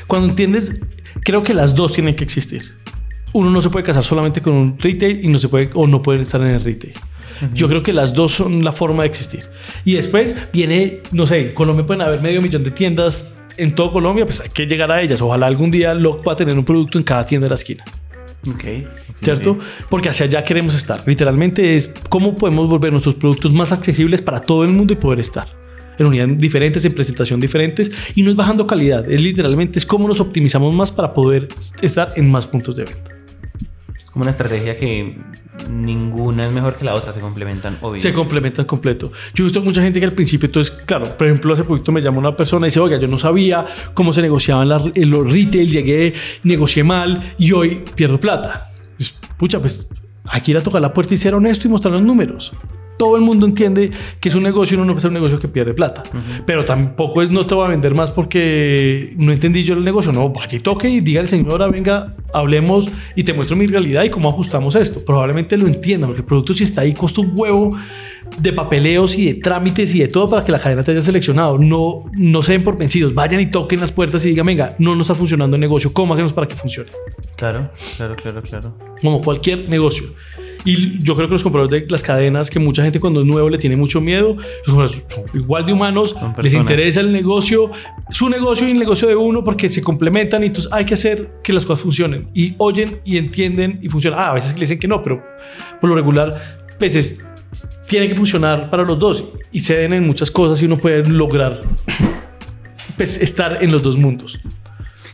Cuando 0.07 0.27
entiendes, 0.29 0.79
creo 1.23 1.41
que 1.41 1.53
las 1.53 1.73
dos 1.73 1.93
tienen 1.93 2.15
que 2.15 2.23
existir. 2.25 2.75
Uno 3.35 3.49
no 3.49 3.61
se 3.61 3.69
puede 3.69 3.83
casar 3.83 4.01
solamente 4.01 4.39
con 4.41 4.53
un 4.53 4.79
retail 4.79 5.19
y 5.21 5.27
no 5.27 5.37
se 5.37 5.49
puede 5.49 5.69
o 5.73 5.85
no 5.87 6.01
puede 6.01 6.21
estar 6.21 6.39
en 6.39 6.47
el 6.47 6.61
retail. 6.61 6.93
Yo 7.53 7.67
creo 7.67 7.83
que 7.83 7.91
las 7.91 8.13
dos 8.13 8.31
son 8.31 8.63
la 8.63 8.71
forma 8.71 9.03
de 9.03 9.09
existir. 9.09 9.43
Y 9.83 9.95
después 9.95 10.33
viene, 10.53 11.01
no 11.11 11.27
sé, 11.27 11.49
en 11.49 11.53
Colombia 11.53 11.85
pueden 11.85 12.01
haber 12.01 12.21
medio 12.21 12.41
millón 12.41 12.63
de 12.63 12.71
tiendas 12.71 13.35
en 13.57 13.75
todo 13.75 13.91
Colombia, 13.91 14.25
pues 14.25 14.39
hay 14.39 14.47
que 14.51 14.65
llegar 14.65 14.89
a 14.89 15.01
ellas. 15.01 15.21
Ojalá 15.21 15.47
algún 15.47 15.69
día 15.69 15.93
lo 15.93 16.21
pueda 16.21 16.37
tener 16.37 16.57
un 16.57 16.63
producto 16.63 16.97
en 16.97 17.03
cada 17.03 17.25
tienda 17.25 17.43
de 17.47 17.49
la 17.49 17.55
esquina. 17.55 17.83
Ok. 18.47 18.63
¿Cierto? 19.21 19.57
Porque 19.89 20.07
hacia 20.07 20.27
allá 20.27 20.41
queremos 20.41 20.73
estar. 20.73 21.03
Literalmente 21.05 21.75
es 21.75 21.93
cómo 22.07 22.37
podemos 22.37 22.69
volver 22.69 22.93
nuestros 22.93 23.15
productos 23.15 23.51
más 23.51 23.73
accesibles 23.73 24.21
para 24.21 24.39
todo 24.39 24.63
el 24.63 24.69
mundo 24.69 24.93
y 24.93 24.95
poder 24.95 25.19
estar 25.19 25.47
en 25.97 26.05
unidades 26.05 26.37
diferentes, 26.37 26.85
en 26.85 26.93
presentación 26.93 27.41
diferentes 27.41 27.91
y 28.15 28.23
no 28.23 28.29
es 28.29 28.37
bajando 28.37 28.65
calidad. 28.65 29.11
Es 29.11 29.21
literalmente 29.21 29.77
es 29.77 29.85
cómo 29.85 30.07
nos 30.07 30.21
optimizamos 30.21 30.73
más 30.73 30.89
para 30.89 31.13
poder 31.13 31.49
estar 31.81 32.13
en 32.15 32.31
más 32.31 32.47
puntos 32.47 32.77
de 32.77 32.85
venta. 32.85 33.14
Como 34.15 34.23
una 34.23 34.31
estrategia 34.31 34.77
que 34.77 35.17
ninguna 35.69 36.45
es 36.45 36.51
mejor 36.53 36.75
que 36.75 36.85
la 36.85 36.95
otra, 36.95 37.11
se 37.11 37.19
complementan, 37.19 37.77
obvio. 37.81 37.99
Se 37.99 38.13
complementan 38.13 38.63
completo. 38.63 39.11
Yo 39.33 39.43
he 39.43 39.45
visto 39.45 39.61
mucha 39.61 39.81
gente 39.81 39.99
que 39.99 40.05
al 40.05 40.13
principio, 40.13 40.45
entonces, 40.45 40.71
claro, 40.85 41.17
por 41.17 41.27
ejemplo, 41.27 41.53
hace 41.53 41.65
poquito 41.65 41.91
me 41.91 42.01
llamó 42.01 42.19
una 42.19 42.33
persona 42.33 42.65
y 42.65 42.69
dice, 42.69 42.79
oiga, 42.79 42.97
yo 42.97 43.09
no 43.09 43.17
sabía 43.17 43.65
cómo 43.93 44.13
se 44.13 44.21
negociaban 44.21 44.69
las- 44.69 44.83
en 44.95 45.09
los 45.09 45.29
retail, 45.29 45.69
llegué, 45.69 46.13
negocié 46.43 46.85
mal 46.85 47.33
y 47.37 47.51
hoy 47.51 47.83
pierdo 47.93 48.17
plata. 48.17 48.71
Pues, 48.95 49.19
pucha, 49.37 49.59
pues 49.59 49.89
aquí 50.23 50.51
ir 50.51 50.57
a 50.59 50.63
tocar 50.63 50.81
la 50.81 50.93
puerta 50.93 51.13
y 51.13 51.17
ser 51.17 51.35
honesto 51.35 51.67
y 51.67 51.71
mostrar 51.71 51.91
los 51.91 52.01
números. 52.01 52.53
Todo 52.97 53.15
el 53.15 53.21
mundo 53.21 53.45
entiende 53.45 53.91
que 54.19 54.29
es 54.29 54.35
un 54.35 54.43
negocio 54.43 54.75
y 54.75 54.77
uno 54.77 54.85
no 54.85 54.93
puede 54.93 55.01
ser 55.01 55.09
un 55.09 55.15
negocio 55.15 55.39
que 55.39 55.47
pierde 55.47 55.73
plata. 55.73 56.03
Pero 56.45 56.63
tampoco 56.65 57.21
es 57.21 57.29
no 57.29 57.45
te 57.45 57.55
voy 57.55 57.65
a 57.65 57.69
vender 57.69 57.93
más 57.93 58.11
porque 58.11 59.13
no 59.17 59.31
entendí 59.31 59.63
yo 59.63 59.73
el 59.73 59.83
negocio. 59.83 60.11
No, 60.11 60.29
vaya 60.29 60.57
y 60.57 60.59
toque 60.59 60.89
y 60.89 61.01
diga 61.01 61.21
al 61.21 61.27
señora, 61.27 61.67
venga, 61.67 62.15
hablemos 62.33 62.89
y 63.15 63.23
te 63.23 63.33
muestro 63.33 63.55
mi 63.55 63.67
realidad 63.67 64.03
y 64.03 64.09
cómo 64.09 64.29
ajustamos 64.29 64.75
esto. 64.75 65.03
Probablemente 65.03 65.57
lo 65.57 65.67
entiendan 65.67 66.09
porque 66.09 66.21
el 66.21 66.27
producto 66.27 66.53
si 66.53 66.63
está 66.63 66.81
ahí 66.81 66.93
cuesta 66.93 67.21
un 67.21 67.31
huevo 67.33 67.75
de 68.39 68.53
papeleos 68.53 69.17
y 69.17 69.25
de 69.25 69.33
trámites 69.35 69.93
y 69.95 69.99
de 69.99 70.07
todo 70.07 70.29
para 70.29 70.43
que 70.43 70.51
la 70.51 70.59
cadena 70.59 70.83
te 70.83 70.91
haya 70.91 71.01
seleccionado. 71.01 71.57
No, 71.57 72.05
no 72.13 72.43
se 72.43 72.53
den 72.53 72.63
por 72.63 72.77
vencidos. 72.77 73.13
Vayan 73.13 73.39
y 73.41 73.47
toquen 73.47 73.79
las 73.79 73.91
puertas 73.91 74.25
y 74.25 74.29
digan, 74.29 74.45
venga, 74.45 74.75
no 74.79 74.95
nos 74.95 75.07
está 75.07 75.15
funcionando 75.15 75.55
el 75.55 75.61
negocio. 75.61 75.93
¿Cómo 75.93 76.13
hacemos 76.13 76.33
para 76.33 76.47
que 76.47 76.55
funcione? 76.55 76.89
Claro, 77.35 77.69
claro, 77.97 78.15
claro, 78.15 78.41
claro. 78.41 78.77
como 79.01 79.21
cualquier 79.21 79.69
negocio. 79.69 80.07
Y 80.65 81.01
yo 81.03 81.15
creo 81.15 81.27
que 81.27 81.33
los 81.33 81.43
compradores 81.43 81.83
de 81.83 81.87
las 81.91 82.01
cadenas, 82.01 82.49
que 82.49 82.57
mucha 82.59 82.81
gente 82.83 82.99
cuando 82.99 83.21
es 83.21 83.27
nuevo 83.27 83.49
le 83.49 83.57
tiene 83.59 83.77
mucho 83.77 84.01
miedo, 84.01 84.35
son 84.65 84.87
igual 85.33 85.65
de 85.65 85.73
humanos, 85.73 86.15
les 86.41 86.53
interesa 86.61 87.01
el 87.01 87.11
negocio, 87.11 87.69
su 88.09 88.29
negocio 88.29 88.67
y 88.67 88.71
el 88.71 88.79
negocio 88.79 89.07
de 89.07 89.15
uno, 89.15 89.43
porque 89.43 89.69
se 89.69 89.81
complementan 89.83 90.41
y 90.43 90.47
entonces 90.47 90.71
hay 90.73 90.83
que 90.83 90.95
hacer 90.95 91.29
que 91.43 91.53
las 91.53 91.65
cosas 91.65 91.83
funcionen. 91.83 92.27
Y 92.33 92.55
oyen 92.57 92.99
y 93.05 93.17
entienden 93.17 93.79
y 93.83 93.89
funcionan. 93.89 94.19
Ah, 94.19 94.31
a 94.31 94.33
veces 94.33 94.53
le 94.55 94.61
dicen 94.61 94.79
que 94.79 94.87
no, 94.87 95.03
pero 95.03 95.23
por 95.79 95.89
lo 95.89 95.95
regular, 95.95 96.35
pues 96.79 96.95
es 96.95 97.19
tiene 97.87 98.07
que 98.07 98.15
funcionar 98.15 98.71
para 98.71 98.83
los 98.83 98.97
dos 98.97 99.23
y 99.51 99.59
se 99.59 99.75
den 99.77 99.93
en 99.93 100.03
muchas 100.07 100.31
cosas 100.31 100.59
y 100.61 100.65
uno 100.65 100.77
puede 100.79 101.05
lograr 101.07 101.61
pues, 102.97 103.17
estar 103.21 103.63
en 103.63 103.71
los 103.71 103.83
dos 103.83 103.97
mundos. 103.97 104.39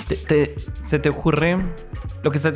Te- 0.07 0.15
te- 0.15 0.55
¿Se 0.81 0.97
te 0.99 1.09
ocurre 1.09 1.57
lo 2.23 2.31
que 2.31 2.37
estás 2.37 2.53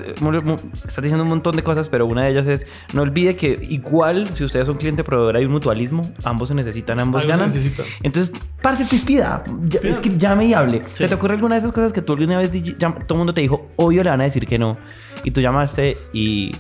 está 0.88 1.01
diciendo 1.01 1.24
un 1.24 1.30
montón 1.30 1.55
de 1.55 1.63
cosas, 1.63 1.89
pero 1.89 2.05
una 2.05 2.24
de 2.24 2.32
ellas 2.32 2.47
es 2.47 2.66
no 2.93 3.01
olvide 3.01 3.36
que 3.36 3.59
igual 3.70 4.30
si 4.36 4.43
ustedes 4.43 4.68
son 4.68 4.78
cliente 4.78 5.03
proveedor 5.03 5.38
hay 5.38 5.45
un 5.45 5.51
mutualismo, 5.51 6.11
ambos 6.24 6.49
se 6.49 6.55
necesitan, 6.55 6.99
ambos 6.99 7.24
Algo 7.24 7.34
se 7.36 7.70
ganan. 7.70 7.88
Entonces, 8.03 8.34
parce, 8.61 8.86
pues 8.86 9.01
pida. 9.01 9.43
Ya- 9.63 9.80
es 9.82 9.99
que 9.99 10.18
llame 10.18 10.45
y 10.45 10.53
hable. 10.53 10.82
Sí. 10.86 10.97
¿Se 10.97 11.07
te 11.07 11.16
ocurre 11.16 11.34
alguna 11.34 11.55
de 11.55 11.59
esas 11.59 11.72
cosas 11.72 11.93
que 11.93 12.01
tú 12.01 12.13
alguna 12.13 12.38
vez 12.39 12.51
todo 12.78 12.93
el 13.09 13.18
mundo 13.18 13.34
te 13.34 13.41
dijo, 13.41 13.70
obvio 13.76 14.03
le 14.03 14.09
van 14.09 14.22
a 14.22 14.26
decir 14.26 14.45
que 14.47 14.59
no? 14.59 14.78
Y 15.24 15.32
tú 15.32 15.41
llamaste 15.41 15.97
y 16.13 16.51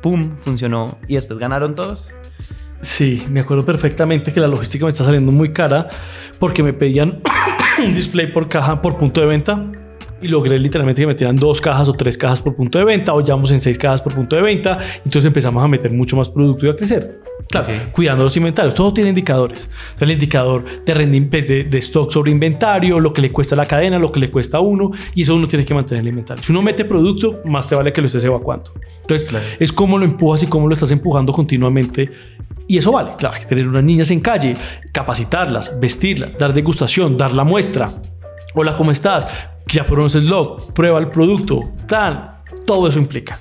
pum, 0.00 0.36
funcionó 0.36 0.98
y 1.08 1.14
después 1.14 1.38
ganaron 1.38 1.74
todos. 1.74 2.12
Sí, 2.80 3.24
me 3.30 3.40
acuerdo 3.40 3.64
perfectamente 3.64 4.32
que 4.32 4.40
la 4.40 4.48
logística 4.48 4.84
me 4.84 4.90
está 4.90 5.04
saliendo 5.04 5.30
muy 5.30 5.52
cara 5.52 5.88
porque 6.38 6.62
me 6.62 6.72
pedían 6.72 7.20
un 7.84 7.94
display 7.94 8.32
por 8.32 8.48
caja 8.48 8.82
por 8.82 8.98
punto 8.98 9.20
de 9.20 9.28
venta 9.28 9.64
y 10.22 10.28
logré 10.28 10.58
literalmente 10.58 11.02
que 11.02 11.06
metieran 11.06 11.36
dos 11.36 11.60
cajas 11.60 11.88
o 11.88 11.92
tres 11.92 12.16
cajas 12.16 12.40
por 12.40 12.54
punto 12.54 12.78
de 12.78 12.84
venta 12.84 13.12
o 13.14 13.20
ya 13.20 13.34
vamos 13.34 13.50
en 13.52 13.60
seis 13.60 13.78
cajas 13.78 14.00
por 14.00 14.14
punto 14.14 14.36
de 14.36 14.42
venta. 14.42 14.78
Entonces 14.98 15.24
empezamos 15.24 15.62
a 15.62 15.68
meter 15.68 15.90
mucho 15.90 16.16
más 16.16 16.28
producto 16.30 16.66
y 16.66 16.70
a 16.70 16.76
crecer. 16.76 17.20
Claro, 17.50 17.68
cuidando 17.92 18.24
los 18.24 18.36
inventarios. 18.36 18.72
Todo 18.74 18.94
tiene 18.94 19.10
indicadores. 19.10 19.64
Entonces, 19.64 20.02
el 20.02 20.10
indicador 20.12 20.64
de, 20.86 21.26
pues, 21.30 21.46
de, 21.46 21.64
de 21.64 21.78
stock 21.78 22.10
sobre 22.10 22.30
inventario, 22.30 22.98
lo 23.00 23.12
que 23.12 23.20
le 23.20 23.30
cuesta 23.32 23.54
a 23.54 23.58
la 23.58 23.66
cadena, 23.66 23.98
lo 23.98 24.10
que 24.12 24.20
le 24.20 24.30
cuesta 24.30 24.58
a 24.58 24.60
uno 24.60 24.90
y 25.14 25.22
eso 25.22 25.34
uno 25.34 25.48
tiene 25.48 25.64
que 25.64 25.74
mantener 25.74 26.02
el 26.02 26.08
inventario. 26.08 26.42
Si 26.42 26.52
uno 26.52 26.62
mete 26.62 26.84
producto, 26.84 27.40
más 27.44 27.68
te 27.68 27.74
vale 27.74 27.92
que 27.92 28.00
lo 28.00 28.06
estés 28.06 28.24
evacuando. 28.24 28.72
Entonces, 29.02 29.28
Claro. 29.28 29.44
es 29.58 29.72
cómo 29.72 29.98
lo 29.98 30.04
empujas 30.04 30.42
y 30.44 30.46
cómo 30.46 30.66
lo 30.68 30.72
estás 30.74 30.92
empujando 30.92 31.32
continuamente. 31.32 32.10
Y 32.68 32.78
eso 32.78 32.92
vale. 32.92 33.12
Claro, 33.18 33.34
hay 33.34 33.40
que 33.42 33.48
tener 33.48 33.68
unas 33.68 33.82
niñas 33.84 34.10
en 34.10 34.20
calle, 34.20 34.56
capacitarlas, 34.92 35.78
vestirlas, 35.80 36.38
dar 36.38 36.54
degustación, 36.54 37.16
dar 37.16 37.34
la 37.34 37.44
muestra. 37.44 37.92
Hola, 38.54 38.76
¿cómo 38.76 38.90
estás? 38.90 39.26
Ya 39.68 39.86
conoces 39.86 40.24
log, 40.24 40.72
prueba 40.74 40.98
el 40.98 41.08
producto, 41.08 41.70
tan. 41.86 42.32
Todo 42.66 42.88
eso 42.88 42.98
implica. 42.98 43.38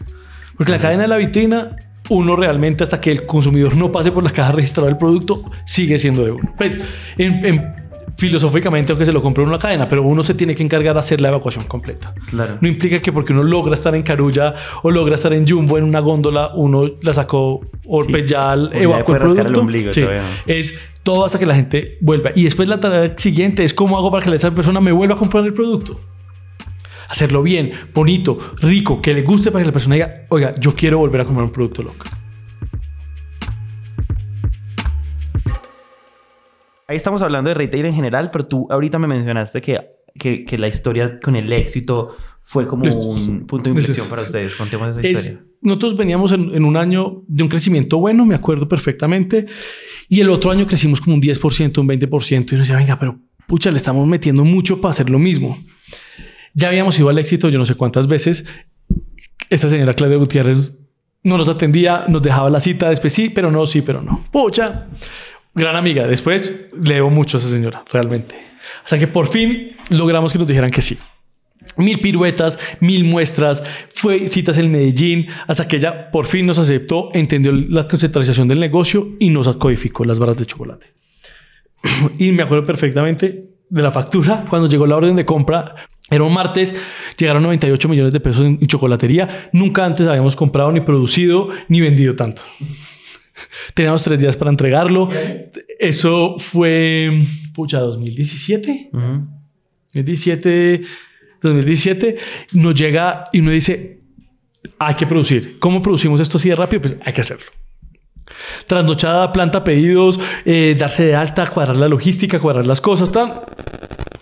Porque 0.57 0.71
la 0.71 0.79
cadena 0.79 1.01
de 1.03 1.07
la 1.09 1.17
vitrina, 1.17 1.75
uno 2.09 2.35
realmente 2.35 2.83
hasta 2.83 3.01
que 3.01 3.11
el 3.11 3.25
consumidor 3.25 3.75
no 3.75 3.91
pase 3.91 4.11
por 4.11 4.23
la 4.23 4.29
caja 4.29 4.51
registrada 4.51 4.87
del 4.87 4.97
producto, 4.97 5.43
sigue 5.65 5.97
siendo 5.99 6.23
de 6.23 6.31
uno. 6.31 6.53
Pues, 6.57 6.79
en, 7.17 7.45
en- 7.45 7.75
filosóficamente, 8.17 8.91
aunque 8.91 9.05
se 9.05 9.11
lo 9.11 9.21
compre 9.21 9.43
uno 9.43 9.51
en 9.51 9.57
la 9.57 9.61
cadena, 9.61 9.87
pero 9.87 10.03
uno 10.03 10.23
se 10.23 10.33
tiene 10.33 10.53
que 10.55 10.63
encargar 10.63 10.93
de 10.93 10.99
hacer 10.99 11.21
la 11.21 11.29
evacuación 11.29 11.65
completa. 11.65 12.13
Claro. 12.29 12.57
No 12.61 12.67
implica 12.67 13.01
que 13.01 13.11
porque 13.11 13.33
uno 13.33 13.43
logra 13.43 13.73
estar 13.73 13.95
en 13.95 14.03
Carulla 14.03 14.53
o 14.83 14.91
logra 14.91 15.15
estar 15.15 15.33
en 15.33 15.47
Jumbo 15.47 15.77
en 15.77 15.83
una 15.83 15.99
góndola, 15.99 16.51
uno 16.55 16.89
la 17.01 17.13
sacó 17.13 17.61
o 17.85 18.01
Sí. 18.03 18.11
evacuó 18.73 19.15
el 19.15 19.21
rascar 19.21 19.47
el 19.47 19.53
producto. 19.53 19.59
ombligo 19.61 19.93
Sí. 19.93 20.01
todavía. 20.01 20.23
Es 20.45 20.79
todo 21.03 21.25
hasta 21.25 21.39
que 21.39 21.45
la 21.45 21.55
gente 21.55 21.97
vuelva. 22.01 22.31
Y 22.35 22.43
después 22.43 22.67
la 22.69 22.79
tarea 22.79 23.13
siguiente 23.17 23.63
es 23.63 23.73
cómo 23.73 23.97
hago 23.97 24.11
para 24.11 24.23
que 24.25 24.35
esa 24.35 24.51
persona 24.51 24.79
me 24.81 24.91
vuelva 24.91 25.15
a 25.15 25.17
comprar 25.17 25.43
el 25.45 25.53
producto. 25.53 25.99
Hacerlo 27.09 27.43
bien, 27.43 27.71
bonito, 27.93 28.37
rico, 28.61 29.01
que 29.01 29.13
le 29.13 29.21
guste 29.23 29.51
para 29.51 29.63
que 29.63 29.67
la 29.67 29.73
persona 29.73 29.95
diga, 29.95 30.23
oiga, 30.29 30.53
yo 30.59 30.73
quiero 30.75 30.97
volver 30.99 31.21
a 31.21 31.25
comprar 31.25 31.45
un 31.45 31.51
producto 31.51 31.83
loco. 31.83 32.05
Ahí 36.91 36.97
estamos 36.97 37.21
hablando 37.21 37.47
de 37.47 37.53
retail 37.53 37.85
en 37.85 37.95
general, 37.95 38.29
pero 38.31 38.45
tú 38.47 38.67
ahorita 38.69 38.99
me 38.99 39.07
mencionaste 39.07 39.61
que, 39.61 39.79
que, 40.19 40.43
que 40.43 40.57
la 40.57 40.67
historia 40.67 41.19
con 41.21 41.37
el 41.37 41.51
éxito 41.53 42.17
fue 42.41 42.67
como 42.67 42.83
Les- 42.83 42.95
un 42.95 43.47
punto 43.47 43.69
de 43.69 43.75
les- 43.75 43.79
inflexión 43.87 44.09
para 44.09 44.23
ustedes. 44.23 44.55
Contemos 44.55 44.89
esa 44.89 44.99
Es- 45.01 45.25
historia. 45.27 45.41
nosotros 45.61 45.95
veníamos 45.95 46.33
en, 46.33 46.53
en 46.53 46.65
un 46.65 46.75
año 46.75 47.23
de 47.27 47.43
un 47.43 47.49
crecimiento 47.49 47.97
bueno, 47.97 48.25
me 48.25 48.35
acuerdo 48.35 48.67
perfectamente, 48.67 49.45
y 50.09 50.19
el 50.19 50.29
otro 50.29 50.51
año 50.51 50.65
crecimos 50.65 50.99
como 50.99 51.15
un 51.15 51.21
10%, 51.21 51.77
un 51.79 51.87
20%, 51.87 52.51
y 52.51 52.55
uno 52.55 52.63
decía, 52.63 52.75
venga, 52.75 52.99
pero 52.99 53.17
pucha, 53.47 53.71
le 53.71 53.77
estamos 53.77 54.05
metiendo 54.05 54.43
mucho 54.43 54.81
para 54.81 54.91
hacer 54.91 55.09
lo 55.09 55.17
mismo. 55.17 55.57
Ya 56.53 56.67
habíamos 56.67 56.99
ido 56.99 57.07
al 57.07 57.17
éxito 57.19 57.47
yo 57.47 57.57
no 57.57 57.65
sé 57.65 57.75
cuántas 57.75 58.07
veces. 58.07 58.45
Esta 59.49 59.69
señora 59.69 59.93
Claudia 59.93 60.17
Gutiérrez 60.17 60.77
no 61.23 61.37
nos 61.37 61.47
atendía, 61.47 62.05
nos 62.09 62.21
dejaba 62.21 62.49
la 62.49 62.59
cita, 62.59 62.89
después 62.89 63.13
sí, 63.13 63.29
pero 63.29 63.49
no, 63.51 63.65
sí, 63.65 63.81
pero 63.81 64.01
no. 64.01 64.25
Pucha, 64.31 64.87
gran 65.53 65.75
amiga. 65.75 66.07
Después 66.07 66.67
le 66.83 66.95
debo 66.95 67.09
mucho 67.09 67.37
a 67.37 67.39
esa 67.39 67.49
señora, 67.49 67.83
realmente. 67.91 68.35
Hasta 68.83 68.99
que 68.99 69.07
por 69.07 69.27
fin 69.27 69.75
logramos 69.89 70.31
que 70.31 70.39
nos 70.39 70.47
dijeran 70.47 70.71
que 70.71 70.81
sí. 70.81 70.97
Mil 71.77 71.99
piruetas, 71.99 72.59
mil 72.79 73.03
muestras, 73.03 73.63
fue 73.93 74.27
citas 74.29 74.57
en 74.57 74.71
Medellín, 74.71 75.27
hasta 75.47 75.67
que 75.67 75.77
ella 75.77 76.09
por 76.09 76.25
fin 76.25 76.47
nos 76.47 76.57
aceptó, 76.57 77.09
entendió 77.13 77.51
la 77.51 77.87
concentración 77.87 78.47
del 78.47 78.59
negocio 78.59 79.09
y 79.19 79.29
nos 79.29 79.47
codificó 79.57 80.03
las 80.03 80.19
barras 80.19 80.37
de 80.37 80.45
chocolate. 80.45 80.87
y 82.17 82.31
me 82.31 82.43
acuerdo 82.43 82.65
perfectamente 82.65 83.51
de 83.69 83.81
la 83.81 83.91
factura 83.91 84.45
cuando 84.49 84.67
llegó 84.67 84.85
la 84.85 84.97
orden 84.97 85.15
de 85.15 85.25
compra. 85.25 85.75
Era 86.09 86.23
un 86.23 86.33
martes, 86.33 86.75
llegaron 87.17 87.43
98 87.43 87.87
millones 87.87 88.11
de 88.11 88.19
pesos 88.19 88.45
en, 88.45 88.59
chocolatería. 88.67 89.49
Nunca 89.53 89.85
antes 89.85 90.07
habíamos 90.07 90.35
comprado 90.35 90.71
ni 90.71 90.81
producido 90.81 91.49
ni 91.69 91.79
vendido 91.79 92.15
tanto. 92.15 92.41
Teníamos 93.73 94.03
tres 94.03 94.19
días 94.19 94.37
para 94.37 94.51
entregarlo. 94.51 95.09
Eso 95.79 96.35
fue, 96.37 97.23
pucha, 97.53 97.79
2017. 97.79 98.89
Ujú. 98.93 99.27
2017, 99.93 100.81
2017, 101.41 102.17
nos 102.53 102.75
llega 102.75 103.25
y 103.33 103.39
uno 103.39 103.51
dice, 103.51 103.99
hay 104.79 104.95
que 104.95 105.05
producir. 105.05 105.59
¿Cómo 105.59 105.81
producimos 105.81 106.21
esto 106.21 106.37
así 106.37 106.49
de 106.49 106.55
rápido? 106.55 106.81
Pues 106.81 106.95
hay 107.03 107.13
que 107.13 107.21
hacerlo. 107.21 107.45
Trasnochada, 108.67 109.31
planta 109.33 109.63
pedidos, 109.63 110.19
eh, 110.45 110.75
darse 110.77 111.05
de 111.05 111.15
alta, 111.15 111.47
cuadrar 111.47 111.77
la 111.77 111.89
logística, 111.89 112.39
cuadrar 112.39 112.65
las 112.65 112.79
cosas, 112.79 113.11
tal. 113.11 113.41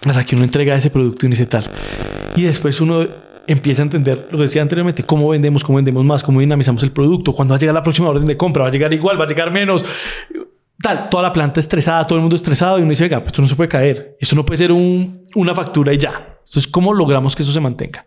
Hasta 0.05 0.25
que 0.25 0.35
uno 0.35 0.45
entrega 0.45 0.75
ese 0.75 0.89
producto 0.89 1.25
y 1.25 1.29
dice 1.29 1.45
tal. 1.45 1.65
Y 2.35 2.43
después 2.43 2.81
uno 2.81 3.07
empieza 3.51 3.81
a 3.81 3.85
entender 3.85 4.27
lo 4.31 4.37
que 4.37 4.43
decía 4.43 4.61
anteriormente, 4.61 5.03
cómo 5.03 5.27
vendemos, 5.29 5.63
cómo 5.63 5.77
vendemos 5.77 6.05
más, 6.05 6.23
cómo 6.23 6.39
dinamizamos 6.39 6.83
el 6.83 6.91
producto, 6.91 7.33
cuándo 7.33 7.53
va 7.53 7.57
a 7.57 7.59
llegar 7.59 7.73
la 7.75 7.83
próxima 7.83 8.09
orden 8.09 8.25
de 8.27 8.37
compra, 8.37 8.63
va 8.63 8.69
a 8.69 8.71
llegar 8.71 8.93
igual, 8.93 9.19
va 9.19 9.25
a 9.25 9.27
llegar 9.27 9.51
menos. 9.51 9.83
Tal, 10.81 11.09
toda 11.09 11.23
la 11.23 11.33
planta 11.33 11.59
estresada, 11.59 12.05
todo 12.05 12.15
el 12.17 12.21
mundo 12.21 12.35
estresado 12.37 12.79
y 12.79 12.83
uno 12.83 12.91
dice, 12.91 13.03
venga, 13.03 13.17
pues 13.19 13.27
esto 13.33 13.41
no 13.41 13.47
se 13.49 13.55
puede 13.55 13.67
caer. 13.67 14.15
Esto 14.19 14.35
no 14.35 14.45
puede 14.45 14.57
ser 14.59 14.71
un- 14.71 15.25
una 15.35 15.53
factura 15.53 15.93
y 15.93 15.97
ya. 15.97 16.37
Entonces, 16.39 16.67
¿cómo 16.67 16.93
logramos 16.93 17.35
que 17.35 17.43
eso 17.43 17.51
se 17.51 17.59
mantenga? 17.59 18.05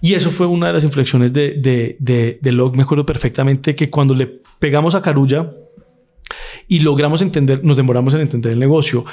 Y 0.00 0.14
eso 0.14 0.30
fue 0.30 0.46
una 0.46 0.68
de 0.68 0.74
las 0.74 0.84
inflexiones 0.84 1.32
de, 1.32 1.54
de, 1.58 1.96
de, 1.98 2.38
de 2.40 2.52
Log. 2.52 2.76
Me 2.76 2.82
acuerdo 2.84 3.04
perfectamente 3.04 3.74
que 3.74 3.90
cuando 3.90 4.14
le 4.14 4.26
pegamos 4.60 4.94
a 4.94 5.02
Carulla 5.02 5.50
y 6.68 6.80
logramos 6.80 7.22
entender, 7.22 7.64
nos 7.64 7.76
demoramos 7.76 8.14
en 8.14 8.20
entender 8.20 8.52
el 8.52 8.58
negocio, 8.58 9.04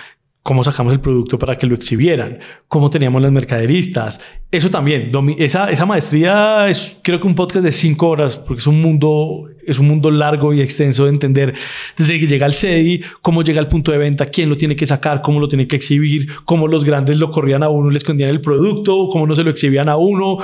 cómo 0.44 0.62
sacamos 0.62 0.92
el 0.92 1.00
producto 1.00 1.40
para 1.40 1.58
que 1.58 1.66
lo 1.66 1.74
exhibieran, 1.74 2.40
cómo 2.68 2.90
teníamos 2.90 3.22
las 3.22 3.32
mercaderistas. 3.32 4.20
Eso 4.52 4.70
también, 4.70 5.10
esa, 5.40 5.72
esa 5.72 5.86
maestría 5.86 6.68
es 6.70 6.98
creo 7.02 7.20
que 7.22 7.26
un 7.26 7.34
podcast 7.34 7.64
de 7.64 7.72
cinco 7.72 8.10
horas, 8.10 8.36
porque 8.36 8.60
es 8.60 8.68
un 8.68 8.82
mundo, 8.82 9.50
es 9.66 9.80
un 9.80 9.88
mundo 9.88 10.12
largo 10.12 10.54
y 10.54 10.62
extenso 10.62 11.06
de 11.06 11.12
entender 11.12 11.54
desde 11.98 12.20
que 12.20 12.28
llega 12.28 12.46
al 12.46 12.54
CEDI, 12.54 13.02
cómo 13.22 13.42
llega 13.42 13.62
al 13.62 13.70
punto 13.70 13.94
de 13.94 13.98
venta, 13.98 14.26
quién 14.26 14.50
lo 14.50 14.58
tiene 14.58 14.76
que 14.76 14.86
sacar, 14.86 15.22
cómo 15.22 15.40
lo 15.40 15.48
tiene 15.48 15.66
que 15.66 15.78
exhibir, 15.78 16.28
cómo 16.44 16.68
los 16.68 16.84
grandes 16.84 17.20
lo 17.20 17.32
corrían 17.32 17.64
a 17.64 17.70
uno, 17.70 17.90
le 17.90 17.98
escondían 17.98 18.30
el 18.30 18.42
producto, 18.42 19.08
cómo 19.10 19.26
no 19.26 19.34
se 19.36 19.46
lo 19.46 19.50
exhibían 19.50 19.88
a 19.88 19.96
uno. 19.96 20.40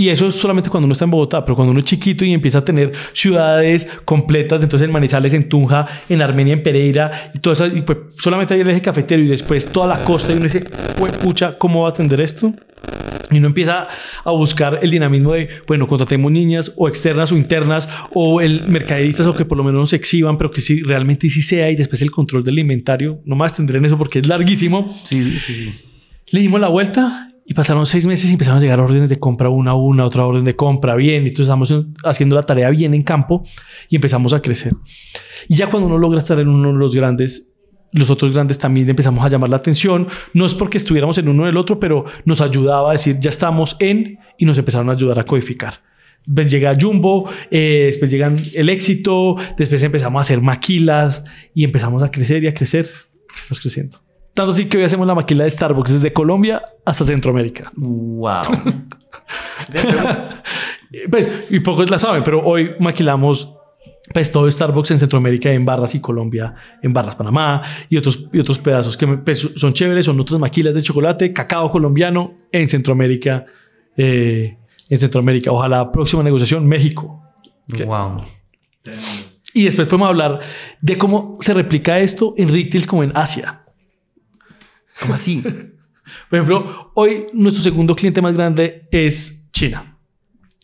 Y 0.00 0.10
eso 0.10 0.28
es 0.28 0.36
solamente 0.36 0.70
cuando 0.70 0.84
uno 0.84 0.92
está 0.92 1.06
en 1.06 1.10
Bogotá, 1.10 1.44
pero 1.44 1.56
cuando 1.56 1.72
uno 1.72 1.80
es 1.80 1.84
chiquito 1.84 2.24
y 2.24 2.32
empieza 2.32 2.58
a 2.58 2.64
tener 2.64 2.92
ciudades 3.12 3.88
completas, 4.04 4.62
entonces 4.62 4.86
en 4.86 4.92
Manizales, 4.92 5.34
en 5.34 5.48
Tunja, 5.48 5.88
en 6.08 6.22
Armenia, 6.22 6.52
en 6.52 6.62
Pereira, 6.62 7.32
y 7.34 7.40
todo 7.40 7.52
eso, 7.52 7.66
y 7.66 7.82
pues 7.82 7.98
solamente 8.20 8.54
hay 8.54 8.60
el 8.60 8.70
eje 8.70 8.80
cafetero 8.80 9.20
y 9.20 9.26
después 9.26 9.66
toda 9.66 9.88
la 9.88 10.04
costa, 10.04 10.32
y 10.32 10.36
uno 10.36 10.44
dice, 10.44 10.64
"Jue 10.96 11.10
pucha, 11.10 11.58
¿cómo 11.58 11.82
va 11.82 11.88
a 11.88 11.90
atender 11.90 12.20
esto? 12.20 12.54
Y 13.32 13.38
uno 13.38 13.48
empieza 13.48 13.88
a 14.22 14.30
buscar 14.30 14.78
el 14.80 14.88
dinamismo 14.88 15.32
de, 15.32 15.48
bueno, 15.66 15.88
contratemos 15.88 16.30
niñas 16.30 16.72
o 16.76 16.88
externas 16.88 17.32
o 17.32 17.36
internas 17.36 17.90
o 18.14 18.40
el 18.40 18.68
mercaderistas 18.68 19.26
o 19.26 19.34
que 19.34 19.44
por 19.44 19.58
lo 19.58 19.64
menos 19.64 19.80
nos 19.80 19.92
exhiban, 19.94 20.38
pero 20.38 20.52
que 20.52 20.60
sí, 20.60 20.80
realmente 20.80 21.28
sí 21.28 21.42
sea 21.42 21.72
y 21.72 21.74
después 21.76 22.00
el 22.02 22.12
control 22.12 22.44
del 22.44 22.60
inventario. 22.60 23.18
No 23.24 23.34
más 23.34 23.56
tendré 23.56 23.78
en 23.78 23.86
eso 23.86 23.98
porque 23.98 24.20
es 24.20 24.28
larguísimo. 24.28 24.96
Sí, 25.02 25.24
sí. 25.24 25.38
sí. 25.38 25.74
Le 26.30 26.40
dimos 26.40 26.60
la 26.60 26.68
vuelta 26.68 27.27
y 27.50 27.54
pasaron 27.54 27.86
seis 27.86 28.04
meses 28.06 28.28
y 28.28 28.34
empezaron 28.34 28.58
a 28.58 28.60
llegar 28.60 28.78
órdenes 28.78 29.08
de 29.08 29.18
compra 29.18 29.48
una 29.48 29.70
a 29.70 29.74
una, 29.74 30.04
otra 30.04 30.26
orden 30.26 30.44
de 30.44 30.54
compra 30.54 30.94
bien. 30.94 31.22
Y 31.24 31.28
entonces 31.28 31.46
estamos 31.46 31.70
en- 31.70 31.94
haciendo 32.04 32.36
la 32.36 32.42
tarea 32.42 32.68
bien 32.68 32.92
en 32.92 33.02
campo 33.02 33.42
y 33.88 33.96
empezamos 33.96 34.34
a 34.34 34.42
crecer. 34.42 34.74
Y 35.48 35.56
ya 35.56 35.68
cuando 35.70 35.86
uno 35.88 35.96
logra 35.96 36.18
estar 36.20 36.38
en 36.38 36.48
uno 36.48 36.68
de 36.72 36.78
los 36.78 36.94
grandes, 36.94 37.54
los 37.92 38.10
otros 38.10 38.32
grandes 38.32 38.58
también 38.58 38.86
empezamos 38.90 39.24
a 39.24 39.30
llamar 39.30 39.48
la 39.48 39.56
atención. 39.56 40.08
No 40.34 40.44
es 40.44 40.54
porque 40.54 40.76
estuviéramos 40.76 41.16
en 41.16 41.26
uno 41.26 41.46
del 41.46 41.56
otro, 41.56 41.80
pero 41.80 42.04
nos 42.26 42.42
ayudaba 42.42 42.90
a 42.90 42.92
decir 42.92 43.16
ya 43.18 43.30
estamos 43.30 43.76
en 43.80 44.18
y 44.36 44.44
nos 44.44 44.58
empezaron 44.58 44.90
a 44.90 44.92
ayudar 44.92 45.18
a 45.18 45.24
codificar. 45.24 45.80
Pues 46.34 46.50
llega 46.50 46.76
Jumbo, 46.78 47.30
eh, 47.50 47.84
después 47.86 48.10
llegan 48.10 48.42
el 48.54 48.68
éxito, 48.68 49.36
después 49.56 49.82
empezamos 49.82 50.18
a 50.18 50.22
hacer 50.22 50.42
maquilas 50.42 51.24
y 51.54 51.64
empezamos 51.64 52.02
a 52.02 52.10
crecer 52.10 52.44
y 52.44 52.48
a 52.48 52.52
crecer, 52.52 52.86
nos 53.48 53.58
creciendo. 53.58 54.00
Tanto 54.38 54.52
así 54.52 54.68
que 54.68 54.78
hoy 54.78 54.84
hacemos 54.84 55.04
la 55.04 55.16
maquila 55.16 55.42
de 55.42 55.50
Starbucks 55.50 55.94
desde 55.94 56.12
Colombia 56.12 56.62
hasta 56.84 57.02
Centroamérica. 57.02 57.72
Wow. 57.74 58.42
Pues, 61.10 61.46
y 61.50 61.60
pocos 61.60 61.90
la 61.90 61.98
saben, 61.98 62.22
pero 62.22 62.42
hoy 62.42 62.70
maquilamos 62.78 63.52
pues 64.14 64.32
todo 64.32 64.50
Starbucks 64.50 64.92
en 64.92 64.98
Centroamérica 64.98 65.52
en 65.52 65.66
Barras 65.66 65.94
y 65.94 66.00
Colombia 66.00 66.54
en 66.82 66.94
Barras 66.94 67.14
Panamá 67.14 67.62
y 67.90 67.98
otros, 67.98 68.26
y 68.32 68.38
otros 68.38 68.58
pedazos 68.58 68.96
que 68.96 69.06
pues, 69.06 69.50
son 69.56 69.74
chéveres, 69.74 70.06
son 70.06 70.18
otras 70.18 70.40
maquilas 70.40 70.72
de 70.72 70.80
chocolate, 70.80 71.32
cacao 71.34 71.70
colombiano 71.70 72.34
en 72.50 72.68
Centroamérica, 72.68 73.44
eh, 73.96 74.56
en 74.88 74.98
Centroamérica. 74.98 75.50
Ojalá 75.52 75.92
próxima 75.92 76.22
negociación 76.22 76.64
México. 76.66 77.22
Wow. 77.84 78.22
Y 79.52 79.64
después 79.64 79.88
podemos 79.88 80.08
hablar 80.08 80.40
de 80.80 80.96
cómo 80.96 81.36
se 81.40 81.52
replica 81.52 81.98
esto 81.98 82.34
en 82.38 82.48
retail 82.50 82.86
como 82.86 83.02
en 83.02 83.12
Asia. 83.14 83.57
¿Cómo 85.00 85.14
así? 85.14 85.42
Por 85.42 86.38
ejemplo, 86.38 86.92
hoy 86.94 87.26
nuestro 87.32 87.62
segundo 87.62 87.94
cliente 87.94 88.22
más 88.22 88.34
grande 88.34 88.88
es 88.90 89.50
China 89.52 89.98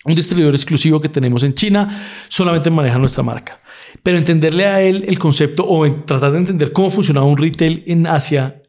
un 0.04 0.14
distribuidor 0.14 0.54
exclusivo 0.54 1.00
que 1.00 1.08
tenemos 1.08 1.42
en 1.44 1.54
China, 1.54 2.06
solamente 2.28 2.70
maneja 2.70 2.98
nuestra 2.98 3.22
marca. 3.22 3.58
Pero 4.02 4.18
entenderle 4.18 4.66
a 4.66 4.82
él 4.82 5.04
el 5.08 5.18
concepto 5.18 5.66
o 5.66 5.90
tratar 6.04 6.32
de 6.32 6.38
entender 6.38 6.72
cómo 6.72 6.90
funcionaba 6.90 7.26
un 7.26 7.38
retail 7.38 7.82
en 7.86 8.06
Asia, 8.06 8.60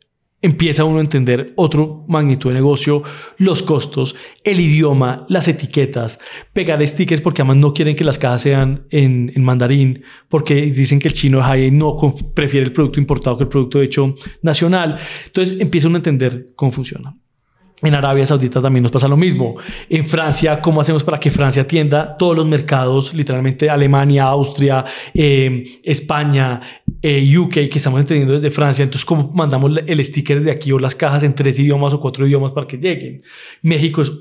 empieza 0.45 0.83
uno 0.83 0.99
a 0.99 1.01
entender 1.01 1.53
otro 1.55 2.05
magnitud 2.07 2.51
de 2.51 2.53
negocio, 2.53 3.01
los 3.37 3.63
costos, 3.63 4.15
el 4.43 4.59
idioma, 4.59 5.25
las 5.27 5.47
etiquetas, 5.47 6.19
pegar 6.53 6.85
stickers 6.85 7.19
porque 7.19 7.41
además 7.41 7.57
no 7.57 7.73
quieren 7.73 7.95
que 7.95 8.03
las 8.03 8.19
cajas 8.19 8.43
sean 8.43 8.85
en, 8.91 9.33
mandarín, 9.43 10.03
porque 10.29 10.53
dicen 10.55 10.99
que 10.99 11.07
el 11.07 11.13
chino 11.13 11.41
ahí 11.43 11.71
no 11.71 11.95
prefiere 12.35 12.65
el 12.65 12.73
producto 12.73 12.99
importado 12.99 13.37
que 13.37 13.43
el 13.43 13.49
producto 13.49 13.81
hecho 13.81 14.13
nacional. 14.43 14.97
Entonces 15.25 15.59
empieza 15.59 15.87
uno 15.87 15.97
a 15.97 15.99
entender 15.99 16.49
cómo 16.55 16.71
funciona. 16.71 17.15
En 17.81 17.93
Arabia 17.93 18.25
Saudita 18.25 18.61
también 18.61 18.83
nos 18.83 18.91
pasa 18.91 19.07
lo 19.07 19.17
mismo. 19.17 19.55
En 19.89 20.05
Francia, 20.05 20.61
¿cómo 20.61 20.79
hacemos 20.79 21.03
para 21.03 21.19
que 21.19 21.29
Francia 21.29 21.63
atienda 21.63 22.15
todos 22.17 22.35
los 22.35 22.45
mercados, 22.45 23.13
literalmente 23.13 23.69
Alemania, 23.69 24.23
Austria, 24.25 24.85
eh, 25.13 25.81
España, 25.83 26.61
eh, 27.01 27.37
UK, 27.37 27.51
que 27.51 27.73
estamos 27.75 27.99
entendiendo 27.99 28.33
desde 28.33 28.49
Francia? 28.49 28.83
Entonces, 28.83 29.05
¿cómo 29.05 29.29
mandamos 29.33 29.71
el 29.85 30.03
sticker 30.05 30.41
de 30.41 30.51
aquí 30.51 30.71
o 30.71 30.79
las 30.79 30.95
cajas 30.95 31.23
en 31.23 31.35
tres 31.35 31.59
idiomas 31.59 31.93
o 31.93 31.99
cuatro 31.99 32.25
idiomas 32.25 32.53
para 32.53 32.65
que 32.65 32.77
lleguen? 32.77 33.23
México 33.61 34.01
es 34.01 34.11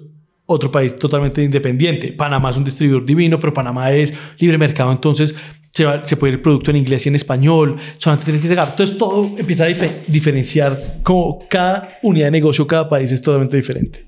otro 0.46 0.70
país 0.70 0.96
totalmente 0.96 1.42
independiente. 1.42 2.12
Panamá 2.12 2.50
es 2.50 2.56
un 2.56 2.64
distribuidor 2.64 3.04
divino, 3.04 3.38
pero 3.38 3.52
Panamá 3.52 3.92
es 3.92 4.14
libre 4.38 4.58
mercado, 4.58 4.90
entonces 4.90 5.34
se, 5.74 6.16
puede 6.16 6.32
ir 6.32 6.34
el 6.36 6.40
producto 6.40 6.70
en 6.70 6.76
inglés 6.76 7.04
y 7.04 7.08
en 7.08 7.16
español, 7.16 7.76
solamente 7.98 8.26
tienes 8.26 8.42
que 8.42 8.48
llegar. 8.48 8.68
Entonces 8.70 8.96
todo 8.96 9.34
empieza 9.36 9.64
a 9.64 9.66
diferenciar 10.06 11.00
como 11.02 11.40
cada 11.48 11.98
unidad 12.02 12.26
de 12.26 12.30
negocio, 12.30 12.66
cada 12.66 12.88
país 12.88 13.10
es 13.10 13.20
totalmente 13.20 13.56
diferente. 13.56 14.06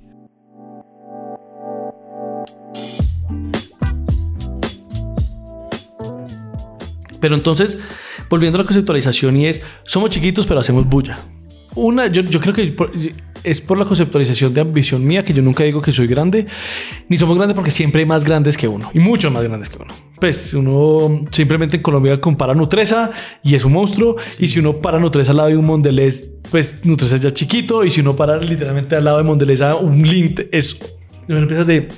Pero 7.21 7.35
entonces, 7.35 7.79
volviendo 8.31 8.59
a 8.59 8.62
la 8.62 8.67
conceptualización 8.67 9.37
y 9.37 9.47
es, 9.47 9.61
somos 9.83 10.11
chiquitos 10.11 10.47
pero 10.47 10.61
hacemos 10.61 10.87
bulla. 10.87 11.19
Una, 11.77 12.07
yo, 12.07 12.22
yo 12.22 12.41
creo 12.41 12.55
que 12.55 12.74
es 13.45 13.61
por 13.61 13.79
la 13.79 13.85
conceptualización 13.85 14.53
de 14.55 14.61
ambición 14.61 15.07
mía 15.07 15.24
que 15.24 15.33
yo 15.33 15.43
nunca 15.43 15.62
digo 15.62 15.81
que 15.81 15.93
soy 15.93 16.07
grande, 16.07 16.47
ni 17.09 17.16
somos 17.16 17.37
grandes 17.37 17.55
porque 17.55 17.70
siempre 17.70 18.01
hay 18.01 18.07
más 18.07 18.24
grandes 18.24 18.57
que 18.57 18.66
uno 18.66 18.91
y 18.93 18.99
muchos 18.99 19.31
más 19.31 19.45
grandes 19.45 19.68
que 19.68 19.77
uno. 19.77 19.95
Pues 20.18 20.55
uno 20.55 21.27
simplemente 21.31 21.77
en 21.77 21.83
Colombia 21.83 22.20
compara 22.20 22.55
Nutresa 22.55 23.11
y 23.43 23.55
es 23.55 23.64
un 23.64 23.72
monstruo. 23.72 24.16
Y 24.39 24.49
si 24.49 24.59
uno 24.59 24.79
para 24.81 24.99
Nutresa 24.99 25.33
al 25.33 25.37
lado 25.37 25.49
de 25.51 25.57
un 25.57 25.66
Mondelez, 25.66 26.31
pues 26.51 26.85
Nutresa 26.85 27.16
es 27.16 27.22
ya 27.22 27.31
chiquito. 27.31 27.85
Y 27.85 27.91
si 27.91 28.01
uno 28.01 28.16
para 28.16 28.39
literalmente 28.39 28.97
al 28.97 29.05
lado 29.05 29.18
de 29.18 29.24
Mondelez 29.24 29.61
a 29.61 29.77
un 29.77 30.03
Lint, 30.03 30.41
es 30.51 30.79
una 31.29 31.41
empresa 31.41 31.64
de 31.64 31.89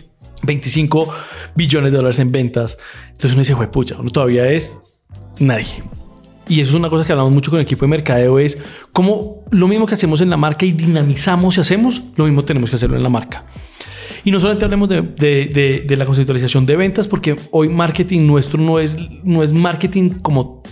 25 0.43 1.15
billones 1.55 1.93
de 1.93 1.97
dólares 1.97 2.19
en 2.19 2.33
ventas. 2.33 2.77
Entonces 3.07 3.33
uno 3.33 3.41
dice, 3.41 3.55
pucha, 3.69 3.97
uno 3.99 4.11
todavía 4.11 4.51
es 4.51 4.79
nadie 5.39 5.83
y 6.49 6.61
eso 6.61 6.71
es 6.71 6.75
una 6.75 6.89
cosa 6.89 7.05
que 7.05 7.13
hablamos 7.13 7.33
mucho 7.33 7.51
con 7.51 7.61
el 7.61 7.65
equipo 7.65 7.85
de 7.85 7.89
mercadeo, 7.89 8.39
es 8.39 8.59
como 8.93 9.45
lo 9.51 9.69
mismo 9.69 9.87
que 9.87 9.95
hacemos 9.95 10.21
en 10.21 10.31
la 10.31 10.37
marca 10.37 10.65
y 10.65 10.73
dinamizamos 10.73 11.59
y 11.59 11.61
hacemos, 11.61 12.03
lo 12.17 12.25
mismo 12.25 12.45
tenemos 12.45 12.71
que 12.71 12.77
hacerlo 12.77 12.97
en 12.97 13.03
la 13.03 13.09
marca. 13.09 13.45
Y 14.25 14.31
no 14.31 14.41
solamente 14.41 14.65
hablemos 14.65 14.89
de, 14.89 15.03
de, 15.03 15.85
de, 15.87 15.97
la 15.97 16.05
conceptualización 16.05 16.67
de 16.67 16.77
ventas, 16.77 17.07
porque 17.09 17.37
hoy 17.51 17.69
marketing 17.69 18.27
nuestro 18.27 18.61
no 18.61 18.79
es, 18.79 18.97
no 19.23 19.43
es 19.43 19.53
marketing 19.53 20.11
como, 20.23 20.63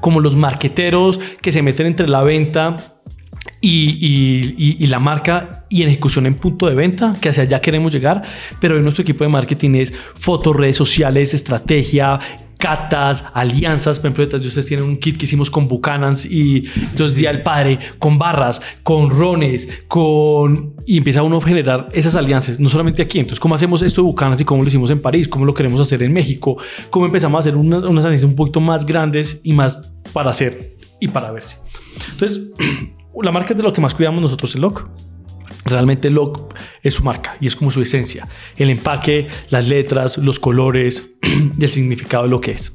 como 0.00 0.20
los 0.20 0.36
marqueteros 0.36 1.20
que 1.40 1.52
se 1.52 1.62
meten 1.62 1.86
entre 1.86 2.08
la 2.08 2.22
venta 2.22 2.76
y, 3.60 3.98
y, 4.00 4.76
y, 4.82 4.86
la 4.86 4.98
marca 4.98 5.64
y 5.68 5.82
en 5.82 5.88
ejecución 5.88 6.26
en 6.26 6.34
punto 6.34 6.66
de 6.66 6.74
venta, 6.74 7.16
que 7.20 7.28
hacia 7.28 7.44
allá 7.44 7.60
queremos 7.60 7.92
llegar, 7.92 8.22
pero 8.60 8.76
hoy 8.76 8.82
nuestro 8.82 9.02
equipo 9.02 9.24
de 9.24 9.30
marketing 9.30 9.74
es 9.76 9.92
fotos, 9.92 10.56
redes 10.56 10.76
sociales, 10.76 11.34
estrategia, 11.34 12.18
catas, 12.64 13.26
alianzas. 13.34 14.00
Por 14.00 14.10
ejemplo, 14.10 14.38
ustedes 14.38 14.64
tienen 14.64 14.86
un 14.86 14.96
kit 14.96 15.18
que 15.18 15.26
hicimos 15.26 15.50
con 15.50 15.68
Buchanan's 15.68 16.24
y 16.24 16.64
entonces 16.76 17.14
Día 17.14 17.30
del 17.30 17.42
Padre, 17.42 17.78
con 17.98 18.16
barras, 18.18 18.62
con 18.82 19.10
rones, 19.10 19.68
con... 19.86 20.72
Y 20.86 20.96
empieza 20.96 21.22
uno 21.22 21.36
a 21.36 21.42
generar 21.42 21.90
esas 21.92 22.16
alianzas, 22.16 22.58
no 22.58 22.70
solamente 22.70 23.02
aquí. 23.02 23.18
Entonces, 23.18 23.38
¿cómo 23.38 23.54
hacemos 23.54 23.82
esto 23.82 24.00
de 24.00 24.06
Buchanan's 24.06 24.40
y 24.40 24.46
cómo 24.46 24.62
lo 24.62 24.68
hicimos 24.68 24.88
en 24.88 25.02
París? 25.02 25.28
¿Cómo 25.28 25.44
lo 25.44 25.52
queremos 25.52 25.78
hacer 25.78 26.02
en 26.02 26.14
México? 26.14 26.56
¿Cómo 26.88 27.04
empezamos 27.04 27.36
a 27.36 27.40
hacer 27.40 27.54
unas, 27.54 27.82
unas 27.82 28.02
alianzas 28.06 28.30
un 28.30 28.34
poquito 28.34 28.60
más 28.60 28.86
grandes 28.86 29.42
y 29.44 29.52
más 29.52 29.92
para 30.14 30.30
hacer 30.30 30.78
y 31.00 31.08
para 31.08 31.32
verse? 31.32 31.58
Entonces, 32.12 32.44
la 33.22 33.30
marca 33.30 33.52
es 33.52 33.58
de 33.58 33.62
lo 33.62 33.74
que 33.74 33.82
más 33.82 33.92
cuidamos 33.92 34.22
nosotros 34.22 34.54
en 34.54 34.62
LOC. 34.62 34.88
Realmente 35.64 36.10
Log 36.10 36.48
es 36.82 36.94
su 36.94 37.02
marca 37.02 37.36
y 37.40 37.46
es 37.46 37.56
como 37.56 37.70
su 37.70 37.80
esencia. 37.80 38.28
El 38.56 38.70
empaque, 38.70 39.28
las 39.48 39.68
letras, 39.68 40.18
los 40.18 40.38
colores 40.38 41.14
y 41.22 41.62
el 41.64 41.70
significado 41.70 42.24
de 42.24 42.30
lo 42.30 42.40
que 42.40 42.52
es. 42.52 42.72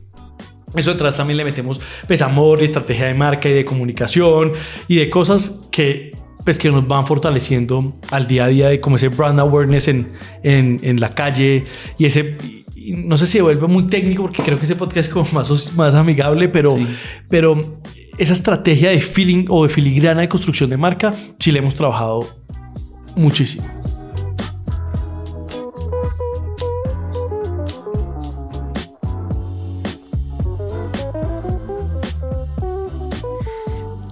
Eso 0.76 0.92
detrás 0.92 1.18
también 1.18 1.38
le 1.38 1.44
metemos 1.44 1.82
pues 2.08 2.22
amor, 2.22 2.62
estrategia 2.62 3.08
de 3.08 3.16
marca 3.16 3.50
y 3.50 3.54
de 3.54 3.66
comunicación 3.66 4.52
y 4.88 4.98
de 4.98 5.10
cosas 5.10 5.68
que 5.72 6.16
pues 6.44 6.58
que 6.58 6.70
nos 6.70 6.88
van 6.88 7.06
fortaleciendo 7.06 7.96
al 8.12 8.28
día 8.28 8.46
a 8.46 8.48
día 8.48 8.70
de 8.70 8.80
como 8.80 8.96
ese 8.96 9.10
brand 9.10 9.40
awareness 9.40 9.88
en, 9.88 10.12
en, 10.44 10.80
en 10.84 11.00
la 11.00 11.14
calle 11.14 11.66
y 11.98 12.06
ese 12.06 12.38
no 12.90 13.18
sé 13.18 13.28
si 13.28 13.40
vuelve 13.42 13.68
muy 13.68 13.88
técnico 13.88 14.24
porque 14.24 14.42
creo 14.44 14.58
que 14.58 14.66
ese 14.66 14.76
podcast 14.76 15.08
es 15.08 15.10
como 15.10 15.28
más, 15.32 15.74
más 15.76 15.94
amigable, 15.96 16.50
pero, 16.50 16.78
pero 17.30 17.82
esa 18.18 18.34
estrategia 18.34 18.90
de 18.90 19.02
feeling 19.02 19.46
o 19.50 19.64
de 19.64 19.70
filigrana 19.70 20.22
de 20.22 20.30
construcción 20.30 20.70
de 20.70 20.78
marca 20.78 21.14
sí 21.40 21.52
le 21.52 21.60
hemos 21.60 21.76
trabajado 21.76 22.28
muchísimo. 23.16 23.66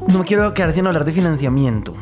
No 0.08 0.20
me 0.20 0.26
quiero 0.26 0.54
quedar 0.54 0.74
sin 0.74 0.88
hablar 0.88 1.04
de 1.06 1.12
financiamiento. 1.12 1.94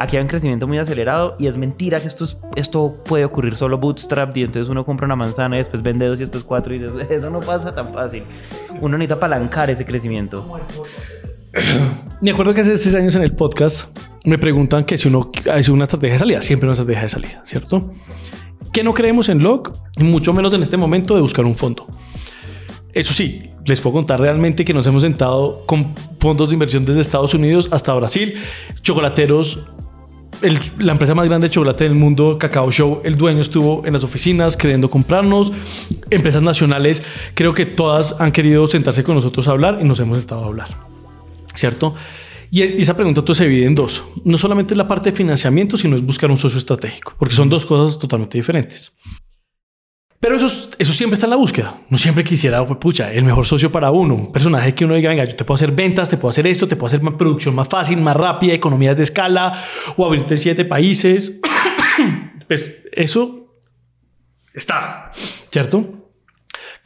Aquí 0.00 0.16
hay 0.16 0.22
un 0.22 0.28
crecimiento 0.28 0.68
muy 0.68 0.78
acelerado 0.78 1.34
y 1.40 1.48
es 1.48 1.58
mentira 1.58 1.98
que 2.00 2.06
esto, 2.06 2.24
esto 2.54 2.94
puede 3.04 3.24
ocurrir 3.24 3.56
solo 3.56 3.78
bootstrap 3.78 4.36
y 4.36 4.44
entonces 4.44 4.68
uno 4.68 4.84
compra 4.84 5.06
una 5.06 5.16
manzana 5.16 5.56
y 5.56 5.58
después 5.58 5.82
vende 5.82 6.06
dos 6.06 6.20
y 6.20 6.22
después 6.22 6.44
cuatro 6.44 6.72
y 6.72 6.84
eso 7.10 7.30
no 7.30 7.40
pasa 7.40 7.74
tan 7.74 7.92
fácil. 7.92 8.22
Uno 8.80 8.96
necesita 8.96 9.14
apalancar 9.14 9.70
ese 9.70 9.84
crecimiento. 9.84 10.60
Me 12.20 12.30
acuerdo 12.30 12.54
que 12.54 12.60
hace 12.60 12.76
seis 12.76 12.94
años 12.94 13.16
en 13.16 13.22
el 13.22 13.32
podcast 13.34 13.98
me 14.28 14.38
preguntan 14.38 14.84
que 14.84 14.96
si 14.96 15.08
uno 15.08 15.30
hace 15.50 15.72
una 15.72 15.84
estrategia 15.84 16.14
de 16.14 16.18
salida, 16.18 16.42
siempre 16.42 16.66
una 16.66 16.72
estrategia 16.72 17.02
de 17.02 17.08
salida, 17.08 17.42
¿cierto? 17.44 17.92
Que 18.72 18.82
no 18.84 18.94
creemos 18.94 19.28
en 19.28 19.42
LOC, 19.42 19.72
mucho 19.98 20.32
menos 20.32 20.52
en 20.54 20.62
este 20.62 20.76
momento 20.76 21.14
de 21.14 21.20
buscar 21.20 21.44
un 21.44 21.54
fondo. 21.54 21.86
Eso 22.92 23.12
sí, 23.12 23.50
les 23.64 23.80
puedo 23.80 23.94
contar 23.94 24.20
realmente 24.20 24.64
que 24.64 24.74
nos 24.74 24.86
hemos 24.86 25.02
sentado 25.02 25.62
con 25.66 25.94
fondos 26.18 26.48
de 26.48 26.54
inversión 26.54 26.84
desde 26.84 27.00
Estados 27.00 27.34
Unidos 27.34 27.68
hasta 27.70 27.94
Brasil, 27.94 28.34
chocolateros. 28.82 29.60
la 30.78 30.92
empresa 30.92 31.14
más 31.14 31.26
grande 31.26 31.48
de 31.48 31.50
chocolate 31.52 31.84
del 31.84 31.94
mundo, 31.94 32.38
Cacao 32.38 32.70
Show, 32.70 33.00
el 33.04 33.16
dueño 33.16 33.40
estuvo 33.40 33.84
en 33.86 33.92
las 33.92 34.04
oficinas 34.04 34.56
queriendo 34.56 34.88
comprarnos. 34.90 35.52
Empresas 36.10 36.42
nacionales, 36.42 37.04
creo 37.34 37.54
que 37.54 37.66
todas 37.66 38.16
han 38.20 38.32
querido 38.32 38.66
sentarse 38.66 39.04
con 39.04 39.14
nosotros 39.14 39.48
a 39.48 39.52
hablar 39.52 39.78
y 39.80 39.84
nos 39.84 40.00
hemos 40.00 40.18
sentado 40.18 40.44
a 40.44 40.46
hablar. 40.46 40.68
¿Cierto? 41.54 41.94
Y 42.50 42.62
esa 42.62 42.94
pregunta 42.94 43.22
se 43.34 43.46
divide 43.46 43.66
en 43.66 43.74
dos. 43.74 44.04
No 44.24 44.38
solamente 44.38 44.74
es 44.74 44.78
la 44.78 44.88
parte 44.88 45.10
de 45.10 45.16
financiamiento, 45.16 45.76
sino 45.76 45.96
es 45.96 46.02
buscar 46.02 46.30
un 46.30 46.38
socio 46.38 46.58
estratégico, 46.58 47.14
porque 47.18 47.34
son 47.34 47.48
dos 47.48 47.66
cosas 47.66 47.98
totalmente 47.98 48.38
diferentes. 48.38 48.92
Pero 50.20 50.34
eso, 50.34 50.46
eso 50.78 50.92
siempre 50.92 51.14
está 51.14 51.26
en 51.26 51.30
la 51.30 51.36
búsqueda. 51.36 51.80
No 51.90 51.96
siempre 51.96 52.24
quisiera, 52.24 52.66
pues, 52.66 52.78
pucha, 52.80 53.12
el 53.12 53.24
mejor 53.24 53.46
socio 53.46 53.70
para 53.70 53.90
uno. 53.90 54.14
Un 54.14 54.32
personaje 54.32 54.74
que 54.74 54.84
uno 54.84 54.94
diga, 54.94 55.10
venga, 55.10 55.24
yo 55.24 55.36
te 55.36 55.44
puedo 55.44 55.56
hacer 55.56 55.70
ventas, 55.70 56.10
te 56.10 56.16
puedo 56.16 56.30
hacer 56.30 56.46
esto, 56.46 56.66
te 56.66 56.74
puedo 56.74 56.88
hacer 56.88 57.02
más 57.02 57.14
producción 57.14 57.54
más 57.54 57.68
fácil, 57.68 58.00
más 58.00 58.16
rápida, 58.16 58.52
economías 58.52 58.96
de 58.96 59.04
escala 59.04 59.52
o 59.96 60.04
abrirte 60.04 60.36
siete 60.36 60.64
países. 60.64 61.38
pues 62.48 62.78
eso 62.92 63.54
está, 64.54 65.12
¿cierto? 65.52 65.97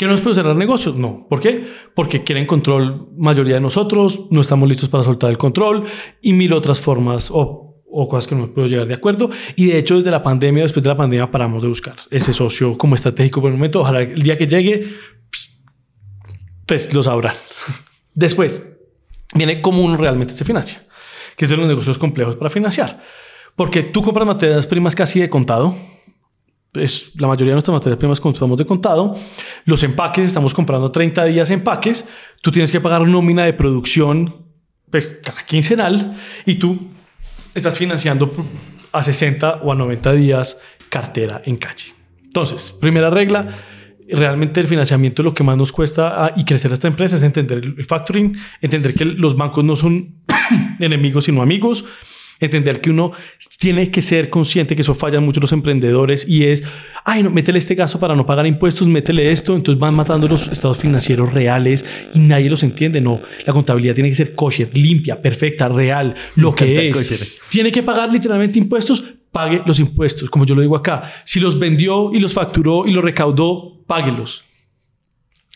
¿Que 0.02 0.06
no 0.06 0.14
nos 0.14 0.20
puede 0.20 0.34
cerrar 0.34 0.56
negocios? 0.56 0.96
No. 0.96 1.28
¿Por 1.28 1.38
qué? 1.38 1.64
Porque 1.94 2.24
quieren 2.24 2.44
control 2.44 3.06
mayoría 3.16 3.54
de 3.54 3.60
nosotros, 3.60 4.22
no 4.30 4.40
estamos 4.40 4.68
listos 4.68 4.88
para 4.88 5.04
soltar 5.04 5.30
el 5.30 5.38
control 5.38 5.84
y 6.20 6.32
mil 6.32 6.52
otras 6.54 6.80
formas 6.80 7.30
o, 7.30 7.80
o 7.88 8.08
cosas 8.08 8.26
que 8.26 8.34
no 8.34 8.52
puedo 8.52 8.66
llegar 8.66 8.88
de 8.88 8.94
acuerdo. 8.94 9.30
Y 9.54 9.66
de 9.66 9.78
hecho, 9.78 9.98
desde 9.98 10.10
la 10.10 10.20
pandemia, 10.20 10.64
después 10.64 10.82
de 10.82 10.88
la 10.88 10.96
pandemia, 10.96 11.30
paramos 11.30 11.62
de 11.62 11.68
buscar 11.68 11.94
ese 12.10 12.32
socio 12.32 12.76
como 12.76 12.96
estratégico 12.96 13.40
por 13.40 13.52
el 13.52 13.56
momento. 13.56 13.82
Ojalá 13.82 14.00
el 14.00 14.20
día 14.20 14.36
que 14.36 14.48
llegue, 14.48 14.88
pues, 16.66 16.92
lo 16.92 17.04
sabrán. 17.04 17.36
Después 18.12 18.74
viene 19.36 19.62
cómo 19.62 19.84
uno 19.84 19.96
realmente 19.96 20.34
se 20.34 20.44
financia, 20.44 20.82
que 21.36 21.44
es 21.44 21.48
de 21.48 21.56
los 21.56 21.68
negocios 21.68 21.96
complejos 21.96 22.34
para 22.34 22.50
financiar. 22.50 23.04
Porque 23.54 23.84
tú 23.84 24.02
compras 24.02 24.26
materias 24.26 24.66
primas 24.66 24.96
casi 24.96 25.20
de 25.20 25.30
contado, 25.30 25.76
es 26.74 27.12
la 27.18 27.28
mayoría 27.28 27.50
de 27.50 27.54
nuestras 27.54 27.74
materias 27.74 27.98
primas 27.98 28.20
compramos 28.20 28.56
de 28.56 28.64
contado. 28.64 29.14
Los 29.64 29.82
empaques, 29.82 30.26
estamos 30.26 30.54
comprando 30.54 30.90
30 30.90 31.24
días 31.26 31.50
empaques. 31.50 32.08
Tú 32.40 32.50
tienes 32.50 32.72
que 32.72 32.80
pagar 32.80 33.06
nómina 33.06 33.44
de 33.44 33.52
producción 33.52 34.46
pues, 34.90 35.20
cada 35.22 35.44
quincenal 35.44 36.16
y 36.46 36.54
tú 36.56 36.78
estás 37.54 37.76
financiando 37.76 38.32
a 38.92 39.02
60 39.02 39.60
o 39.62 39.72
a 39.72 39.74
90 39.74 40.12
días 40.14 40.60
cartera 40.88 41.42
en 41.44 41.56
calle. 41.56 41.94
Entonces, 42.24 42.70
primera 42.70 43.10
regla, 43.10 43.58
realmente 44.08 44.60
el 44.60 44.66
financiamiento 44.66 45.22
es 45.22 45.24
lo 45.24 45.34
que 45.34 45.44
más 45.44 45.56
nos 45.56 45.72
cuesta 45.72 46.24
ah, 46.24 46.32
y 46.36 46.44
crecer 46.44 46.72
esta 46.72 46.88
empresa 46.88 47.16
es 47.16 47.22
entender 47.22 47.58
el 47.58 47.84
factoring, 47.84 48.36
entender 48.60 48.94
que 48.94 49.04
los 49.04 49.36
bancos 49.36 49.64
no 49.64 49.76
son 49.76 50.16
enemigos 50.80 51.24
sino 51.24 51.42
amigos 51.42 51.84
entender 52.46 52.80
que 52.80 52.90
uno 52.90 53.12
tiene 53.58 53.90
que 53.90 54.02
ser 54.02 54.30
consciente 54.30 54.74
que 54.74 54.82
eso 54.82 54.94
fallan 54.94 55.24
mucho 55.24 55.40
los 55.40 55.52
emprendedores 55.52 56.26
y 56.28 56.44
es, 56.44 56.64
ay, 57.04 57.22
no, 57.22 57.30
métele 57.30 57.58
este 57.58 57.74
gasto 57.74 57.98
para 57.98 58.14
no 58.14 58.26
pagar 58.26 58.46
impuestos, 58.46 58.88
métele 58.88 59.30
esto, 59.30 59.54
entonces 59.54 59.78
van 59.78 59.94
matando 59.94 60.26
los 60.28 60.48
estados 60.48 60.78
financieros 60.78 61.32
reales 61.32 61.84
y 62.14 62.18
nadie 62.18 62.50
los 62.50 62.62
entiende. 62.62 63.00
No, 63.00 63.20
la 63.46 63.52
contabilidad 63.52 63.94
tiene 63.94 64.08
que 64.08 64.14
ser 64.14 64.34
kosher, 64.34 64.70
limpia, 64.72 65.20
perfecta, 65.20 65.68
real, 65.68 66.14
lo 66.36 66.54
que 66.54 66.88
es. 66.88 67.38
Tiene 67.50 67.70
que 67.70 67.82
pagar 67.82 68.12
literalmente 68.12 68.58
impuestos, 68.58 69.04
pague 69.30 69.62
los 69.66 69.80
impuestos, 69.80 70.30
como 70.30 70.44
yo 70.44 70.54
lo 70.54 70.60
digo 70.62 70.76
acá. 70.76 71.12
Si 71.24 71.40
los 71.40 71.58
vendió 71.58 72.12
y 72.12 72.20
los 72.20 72.34
facturó 72.34 72.86
y 72.86 72.92
los 72.92 73.04
recaudó, 73.04 73.84
páguelos. 73.86 74.44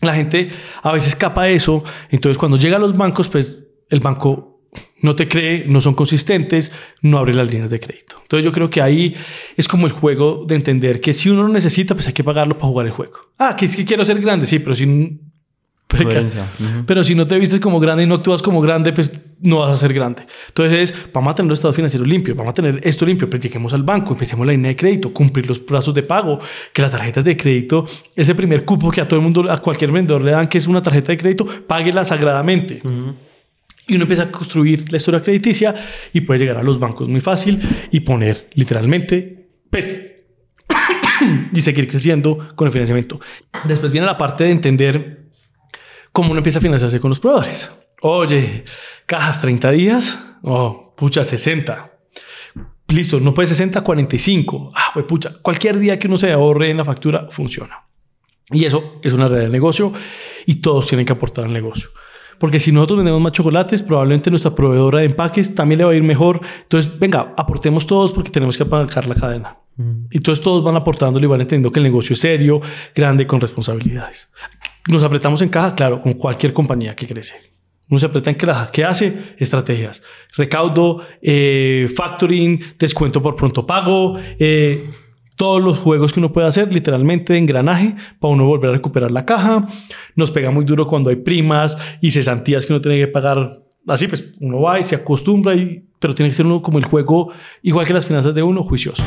La 0.03 0.14
gente 0.14 0.49
a 0.82 0.93
veces 0.93 1.11
escapa 1.11 1.45
de 1.45 1.55
eso, 1.55 1.82
entonces 2.11 2.37
cuando 2.37 2.59
llega 2.59 2.76
a 2.76 2.80
los 2.80 2.97
bancos, 2.97 3.28
pues 3.28 3.66
el 3.89 4.01
banco 4.01 4.55
no 5.01 5.14
te 5.14 5.28
cree, 5.28 5.64
no 5.66 5.80
son 5.80 5.94
consistentes, 5.94 6.72
no 7.03 7.18
abre 7.18 7.34
las 7.34 7.51
líneas 7.51 7.70
de 7.70 7.80
crédito. 7.80 8.16
Entonces 8.22 8.44
yo 8.44 8.53
creo 8.53 8.70
que 8.70 8.80
ahí 8.80 9.14
es 9.57 9.68
como 9.68 9.86
el 9.86 9.92
juego 9.92 10.44
de 10.47 10.55
entender 10.55 11.01
que 11.01 11.12
si 11.12 11.30
uno 11.30 11.42
lo 11.42 11.49
necesita, 11.49 11.94
pues 11.94 12.07
hay 12.07 12.12
que 12.12 12.24
pagarlo 12.24 12.55
para 12.55 12.68
jugar 12.68 12.86
el 12.86 12.92
juego. 12.92 13.18
Ah, 13.38 13.55
que, 13.57 13.68
quiero 13.68 14.05
ser 14.05 14.20
grande, 14.20 14.47
sí, 14.47 14.59
pero 14.59 14.74
si, 14.74 15.20
pero, 16.86 17.05
si 17.05 17.14
no 17.14 17.26
te 17.26 17.38
vistes 17.38 17.61
como 17.61 17.78
grande 17.78 18.03
y 18.03 18.07
no 18.07 18.16
actúas 18.16 18.42
como 18.42 18.61
grande, 18.61 18.92
pues 18.92 19.12
no 19.40 19.61
vas 19.61 19.72
a 19.72 19.76
ser 19.76 19.92
grande. 19.92 20.26
Entonces 20.49 20.92
vamos 21.12 21.30
a 21.30 21.34
tener 21.34 21.51
los 21.51 21.59
estados 21.59 21.76
financieros 21.76 22.09
limpios, 22.09 22.36
vamos 22.36 22.51
a 22.51 22.55
tener 22.55 22.80
esto 22.82 23.07
limpio, 23.07 23.30
pero 23.30 23.40
lleguemos 23.40 23.72
al 23.74 23.82
banco, 23.82 24.12
empecemos 24.12 24.47
la 24.47 24.53
línea 24.53 24.70
de 24.70 24.76
crédito, 24.76 25.12
cumplir 25.12 25.47
los 25.47 25.59
plazos 25.59 25.94
de 25.94 26.03
pago, 26.03 26.40
que 26.72 26.82
las 26.82 26.90
tarjetas 26.90 27.24
de 27.24 27.36
crédito, 27.36 27.86
ese 28.16 28.34
primer 28.34 28.64
cupo 28.64 28.90
que 28.90 29.01
a 29.01 29.07
todo 29.07 29.20
el 29.20 29.22
mundo, 29.22 29.51
a 29.51 29.59
cualquier 29.59 29.92
vendedor 29.92 30.22
le 30.22 30.32
dan, 30.32 30.49
que 30.49 30.59
es 30.59 30.66
una 30.66 30.82
tarjeta 30.82 31.12
de 31.12 31.18
crédito, 31.18 31.47
páguela 31.66 32.05
sagradamente. 32.05 32.82
Y 33.87 33.95
uno 33.95 34.03
empieza 34.03 34.24
a 34.24 34.32
construir 34.32 34.91
la 34.91 34.97
historia 34.97 35.22
crediticia 35.22 35.74
y 36.12 36.22
puede 36.22 36.41
llegar 36.41 36.59
a 36.59 36.62
los 36.62 36.78
bancos 36.78 37.09
muy 37.09 37.20
fácil 37.20 37.61
y 37.91 38.01
poner 38.01 38.49
literalmente 38.55 39.49
PES 39.70 40.14
y 41.53 41.62
seguir 41.62 41.89
creciendo 41.89 42.55
con 42.57 42.66
el 42.66 42.72
financiamiento. 42.72 43.20
Después 43.64 43.93
viene 43.93 44.07
la 44.07 44.18
parte 44.18 44.45
de 44.45 44.51
entender 44.51 45.26
cómo 46.12 46.30
uno 46.30 46.39
empieza 46.39 46.59
a 46.59 46.62
financiarse 46.62 46.99
con 46.99 47.11
los 47.11 47.20
proveedores. 47.20 47.70
Oye, 48.03 48.64
cajas 49.07 49.41
30 49.41 49.70
días, 49.70 50.18
oh, 50.43 50.95
pucha, 50.97 51.24
60. 51.24 51.93
Listo, 52.89 53.20
no 53.20 53.34
puede 53.34 53.49
60, 53.49 53.80
45. 53.82 54.72
Ah, 54.74 54.91
pues 54.95 55.07
pucha, 55.07 55.34
cualquier 55.43 55.78
día 55.78 55.99
que 55.99 56.07
uno 56.09 56.16
se 56.16 56.32
ahorre 56.32 56.70
en 56.70 56.76
la 56.76 56.84
factura 56.84 57.28
funciona. 57.30 57.87
Y 58.51 58.64
eso 58.64 59.01
es 59.03 59.12
una 59.12 59.26
red 59.26 59.41
de 59.41 59.49
negocio 59.49 59.93
y 60.47 60.57
todos 60.57 60.87
tienen 60.87 61.05
que 61.05 61.12
aportar 61.12 61.47
al 61.47 61.53
negocio. 61.53 61.91
Porque 62.39 62.61
si 62.61 62.72
nosotros 62.72 62.99
vendemos 62.99 63.20
más 63.20 63.32
chocolates, 63.32 63.82
probablemente 63.82 64.30
nuestra 64.30 64.55
proveedora 64.55 65.01
de 65.01 65.07
empaques 65.07 65.55
también 65.55 65.78
le 65.78 65.84
va 65.84 65.93
a 65.93 65.95
ir 65.95 66.03
mejor. 66.03 66.41
Entonces, 66.62 66.99
venga, 66.99 67.34
aportemos 67.37 67.87
todos 67.87 68.12
porque 68.12 68.30
tenemos 68.30 68.57
que 68.57 68.64
apagar 68.64 69.07
la 69.07 69.14
cadena. 69.14 69.57
Mm. 69.76 70.07
Y 70.11 70.16
entonces 70.18 70.43
todos 70.43 70.62
van 70.62 70.76
aportando 70.76 71.18
y 71.18 71.26
van 71.26 71.41
entendiendo 71.41 71.72
que 71.72 71.80
el 71.80 71.84
negocio 71.84 72.14
es 72.14 72.20
serio, 72.20 72.61
grande, 72.95 73.26
con 73.26 73.41
responsabilidades. 73.41 74.30
Nos 74.89 75.03
apretamos 75.03 75.43
en 75.43 75.49
caja, 75.49 75.74
claro, 75.74 76.01
con 76.01 76.12
cualquier 76.14 76.53
compañía 76.53 76.95
que 76.95 77.07
crece. 77.07 77.34
Uno 77.89 77.99
se 77.99 78.07
aprieta 78.07 78.30
en 78.30 78.37
caja. 78.37 78.70
¿Qué 78.72 78.84
hace? 78.84 79.34
Estrategias. 79.39 80.03
Recaudo, 80.37 81.03
eh, 81.22 81.89
factoring, 81.95 82.61
descuento 82.78 83.22
por 83.22 83.37
pronto 83.37 83.64
pago, 83.64 84.18
eh, 84.39 84.91
todos 85.37 85.62
los 85.62 85.78
juegos 85.78 86.12
que 86.12 86.20
uno 86.20 86.32
puede 86.32 86.49
hacer, 86.49 86.72
literalmente 86.72 87.34
de 87.34 87.39
engranaje, 87.39 87.95
para 88.18 88.32
uno 88.32 88.47
volver 88.47 88.70
a 88.70 88.72
recuperar 88.72 89.11
la 89.11 89.24
caja. 89.24 89.66
Nos 90.14 90.30
pega 90.30 90.51
muy 90.51 90.64
duro 90.64 90.87
cuando 90.87 91.11
hay 91.11 91.16
primas 91.16 91.78
y 92.01 92.11
cesantías 92.11 92.66
que 92.66 92.72
uno 92.72 92.80
tiene 92.80 92.99
que 92.99 93.07
pagar. 93.07 93.61
Así 93.87 94.09
pues, 94.09 94.32
uno 94.41 94.61
va 94.62 94.80
y 94.80 94.82
se 94.82 94.97
acostumbra, 94.97 95.55
y, 95.55 95.84
pero 96.01 96.14
tiene 96.14 96.30
que 96.30 96.34
ser 96.34 96.47
uno 96.47 96.62
como 96.62 96.78
el 96.78 96.84
juego, 96.84 97.30
igual 97.62 97.87
que 97.87 97.93
las 97.93 98.07
finanzas 98.07 98.34
de 98.34 98.43
uno, 98.43 98.62
juicioso. 98.62 99.05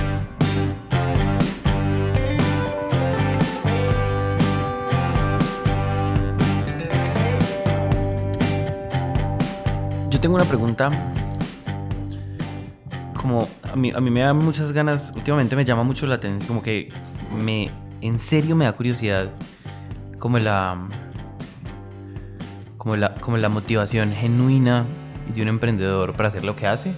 Yo 10.10 10.20
tengo 10.20 10.36
una 10.36 10.46
pregunta 10.46 11.14
como 13.20 13.50
a 13.64 13.76
mí, 13.76 13.92
a 13.94 14.00
mí 14.00 14.10
me 14.10 14.22
da 14.22 14.34
muchas 14.34 14.72
ganas, 14.72 15.12
últimamente 15.14 15.54
me 15.58 15.66
llama 15.66 15.84
mucho 15.84 16.08
la 16.08 16.16
atención, 16.16 16.48
como 16.48 16.64
que 16.64 16.88
me, 17.30 17.70
en 18.00 18.18
serio 18.18 18.56
me 18.56 18.64
da 18.64 18.72
curiosidad, 18.72 19.30
como 20.20 20.40
la, 20.40 20.88
como 22.78 22.96
la, 22.96 23.16
como 23.16 23.36
la 23.36 23.50
motivación 23.50 24.14
genuina 24.14 24.86
de 25.36 25.42
un 25.42 25.50
emprendedor 25.50 26.14
para 26.14 26.30
hacer 26.30 26.46
lo 26.46 26.56
que 26.56 26.66
hace. 26.66 26.94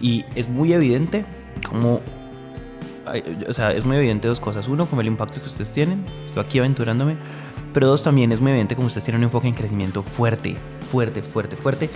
Y 0.00 0.24
es 0.34 0.48
muy 0.48 0.72
evidente 0.72 1.26
como, 1.68 2.00
o 3.46 3.52
sea, 3.52 3.72
es 3.72 3.84
muy 3.84 3.98
evidente 3.98 4.28
dos 4.28 4.40
cosas. 4.40 4.66
Uno, 4.66 4.86
como 4.86 5.02
el 5.02 5.08
impacto 5.08 5.42
que 5.42 5.46
ustedes 5.46 5.72
tienen, 5.72 6.06
estoy 6.26 6.42
aquí 6.42 6.58
aventurándome. 6.58 7.18
Pero 7.74 7.86
dos, 7.86 8.02
también 8.02 8.32
es 8.32 8.40
muy 8.40 8.50
evidente 8.52 8.76
como 8.76 8.86
ustedes 8.86 9.04
tienen 9.04 9.20
un 9.20 9.24
enfoque 9.24 9.46
en 9.46 9.54
crecimiento 9.54 10.02
fuerte, 10.02 10.56
fuerte, 10.90 11.20
fuerte, 11.20 11.56
fuerte. 11.56 11.90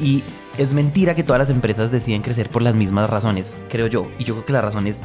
Y 0.00 0.24
es 0.58 0.72
mentira 0.72 1.14
que 1.14 1.22
todas 1.22 1.40
las 1.40 1.50
empresas 1.50 1.90
deciden 1.90 2.22
crecer 2.22 2.50
por 2.50 2.62
las 2.62 2.74
mismas 2.74 3.08
razones, 3.08 3.54
creo 3.68 3.86
yo. 3.86 4.08
Y 4.18 4.24
yo 4.24 4.34
creo 4.34 4.46
que 4.46 4.52
las 4.52 4.64
razones 4.64 4.98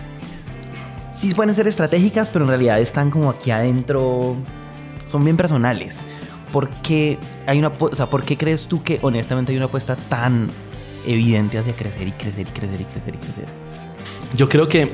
sí 1.19 1.33
pueden 1.33 1.53
ser 1.53 1.67
estratégicas, 1.67 2.29
pero 2.29 2.45
en 2.45 2.49
realidad 2.49 2.79
están 2.79 3.11
como 3.11 3.29
aquí 3.29 3.51
adentro, 3.51 4.35
son 5.05 5.23
bien 5.23 5.37
personales. 5.37 5.97
¿Por 6.51 6.69
qué, 6.69 7.17
hay 7.45 7.59
una, 7.59 7.71
o 7.79 7.95
sea, 7.95 8.09
¿Por 8.09 8.23
qué 8.23 8.37
crees 8.37 8.67
tú 8.67 8.83
que 8.83 8.99
honestamente 9.01 9.51
hay 9.51 9.57
una 9.57 9.67
apuesta 9.67 9.95
tan 9.95 10.49
evidente 11.05 11.57
hacia 11.57 11.73
crecer 11.73 12.07
y 12.07 12.11
crecer 12.11 12.47
y 12.47 12.51
crecer 12.51 12.81
y 12.81 12.85
crecer 12.85 13.15
y 13.15 13.17
crecer? 13.17 13.45
Yo 14.35 14.49
creo 14.49 14.67
que 14.67 14.91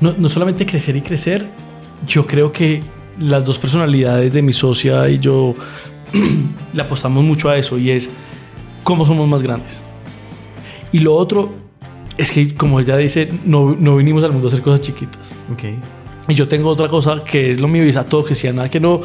no, 0.00 0.12
no 0.12 0.28
solamente 0.28 0.66
crecer 0.66 0.96
y 0.96 1.02
crecer, 1.02 1.48
yo 2.06 2.26
creo 2.26 2.52
que 2.52 2.82
las 3.18 3.44
dos 3.44 3.58
personalidades 3.58 4.32
de 4.32 4.42
mi 4.42 4.52
socia 4.52 5.08
y 5.08 5.18
yo 5.18 5.54
le 6.72 6.82
apostamos 6.82 7.22
mucho 7.24 7.48
a 7.48 7.56
eso 7.56 7.78
y 7.78 7.90
es 7.90 8.10
cómo 8.82 9.04
somos 9.06 9.28
más 9.28 9.42
grandes. 9.42 9.82
Y 10.92 11.00
lo 11.00 11.14
otro 11.14 11.50
es 12.16 12.30
que, 12.30 12.54
como 12.54 12.80
ella 12.80 12.96
dice, 12.96 13.30
no, 13.44 13.74
no 13.78 13.96
vinimos 13.96 14.24
al 14.24 14.32
mundo 14.32 14.48
a 14.48 14.50
hacer 14.50 14.62
cosas 14.62 14.80
chiquitas. 14.80 15.34
Okay. 15.54 15.78
Y 16.28 16.34
yo 16.34 16.48
tengo 16.48 16.68
otra 16.68 16.88
cosa 16.88 17.24
que 17.24 17.50
es 17.50 17.60
lo 17.60 17.68
mío 17.68 17.84
y 17.84 17.88
es 17.88 17.96
a 17.96 18.04
todo 18.04 18.24
que 18.24 18.34
sea 18.34 18.52
nada 18.52 18.68
que 18.68 18.80
no. 18.80 19.00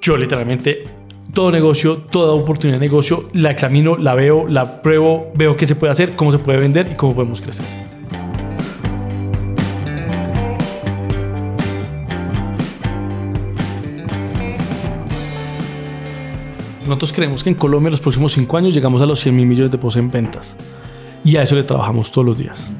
Yo 0.00 0.16
literalmente 0.16 0.84
todo 1.32 1.52
negocio, 1.52 1.98
toda 1.98 2.32
oportunidad 2.32 2.78
de 2.78 2.86
negocio, 2.86 3.28
la 3.32 3.50
examino, 3.50 3.96
la 3.96 4.14
veo, 4.14 4.48
la 4.48 4.82
pruebo, 4.82 5.30
veo 5.34 5.56
qué 5.56 5.66
se 5.66 5.74
puede 5.74 5.92
hacer, 5.92 6.16
cómo 6.16 6.32
se 6.32 6.38
puede 6.38 6.58
vender 6.58 6.90
y 6.92 6.96
cómo 6.96 7.14
podemos 7.14 7.40
crecer. 7.40 7.87
Nosotros 16.88 17.12
creemos 17.12 17.44
que 17.44 17.50
en 17.50 17.54
Colombia 17.54 17.88
en 17.88 17.92
los 17.92 18.00
próximos 18.00 18.32
cinco 18.32 18.56
años 18.56 18.74
llegamos 18.74 19.02
a 19.02 19.06
los 19.06 19.20
100 19.20 19.36
mil 19.36 19.46
millones 19.46 19.70
de 19.70 19.76
pesos 19.76 19.96
en 19.96 20.10
ventas. 20.10 20.56
Y 21.22 21.36
a 21.36 21.42
eso 21.42 21.54
le 21.54 21.62
trabajamos 21.62 22.10
todos 22.10 22.26
los 22.26 22.38
días. 22.38 22.70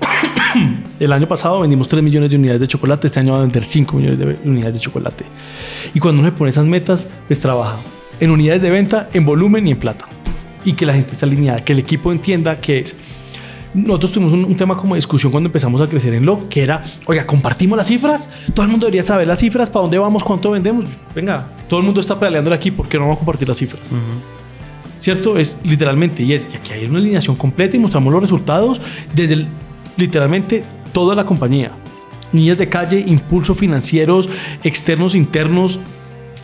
El 0.98 1.12
año 1.12 1.28
pasado 1.28 1.60
vendimos 1.60 1.86
3 1.86 2.02
millones 2.02 2.30
de 2.30 2.36
unidades 2.36 2.60
de 2.60 2.66
chocolate, 2.66 3.06
este 3.06 3.20
año 3.20 3.32
va 3.32 3.38
a 3.38 3.42
vender 3.42 3.62
5 3.62 3.96
millones 3.96 4.18
de 4.18 4.48
unidades 4.48 4.74
de 4.74 4.80
chocolate. 4.80 5.24
Y 5.94 6.00
cuando 6.00 6.22
uno 6.22 6.34
pone 6.34 6.50
esas 6.50 6.66
metas, 6.66 7.08
pues 7.28 7.40
trabaja 7.40 7.76
en 8.18 8.30
unidades 8.30 8.62
de 8.62 8.70
venta, 8.70 9.08
en 9.12 9.24
volumen 9.24 9.66
y 9.68 9.70
en 9.70 9.78
plata. 9.78 10.06
Y 10.64 10.72
que 10.72 10.84
la 10.84 10.94
gente 10.94 11.12
esté 11.12 11.24
alineada, 11.24 11.64
que 11.64 11.72
el 11.72 11.78
equipo 11.78 12.10
entienda 12.10 12.56
que 12.56 12.80
es 12.80 12.96
nosotros 13.74 14.12
tuvimos 14.12 14.32
un, 14.32 14.56
tema 14.56 14.76
como 14.76 14.94
discusión 14.94 15.32
cuando 15.32 15.48
empezamos 15.48 15.80
a 15.80 15.86
crecer 15.86 16.14
en 16.14 16.24
lo 16.24 16.48
que 16.48 16.62
era, 16.62 16.82
oiga, 17.06 17.26
compartimos 17.26 17.76
las 17.76 17.88
cifras, 17.88 18.28
todo 18.54 18.64
el 18.64 18.70
mundo 18.70 18.86
debería 18.86 19.02
saber 19.02 19.26
las 19.26 19.40
cifras, 19.40 19.68
para 19.68 19.82
dónde 19.82 19.98
vamos, 19.98 20.22
cuánto 20.22 20.52
vendemos. 20.52 20.84
Venga, 21.14 21.48
todo 21.68 21.80
el 21.80 21.86
mundo 21.86 22.00
está 22.00 22.18
pedaleando 22.18 22.52
aquí, 22.54 22.70
porque 22.70 22.96
no 22.96 23.04
vamos 23.04 23.16
a 23.16 23.18
compartir 23.18 23.48
las 23.48 23.56
cifras? 23.56 23.82
¿Cierto? 25.00 25.36
Es 25.36 25.58
literalmente, 25.64 26.22
y 26.22 26.32
es, 26.32 26.46
y 26.52 26.56
aquí 26.56 26.72
hay 26.72 26.86
una 26.86 26.98
alineación 26.98 27.36
completa 27.36 27.76
y 27.76 27.80
mostramos 27.80 28.12
los 28.12 28.22
resultados 28.22 28.80
desde 29.14 29.46
literalmente 29.96 30.64
toda 30.92 31.14
la 31.16 31.26
compañía. 31.26 31.72
Niñas 32.32 32.58
de 32.58 32.68
calle, 32.68 33.04
impulso 33.06 33.54
financieros, 33.54 34.28
externos, 34.62 35.14
internos, 35.14 35.80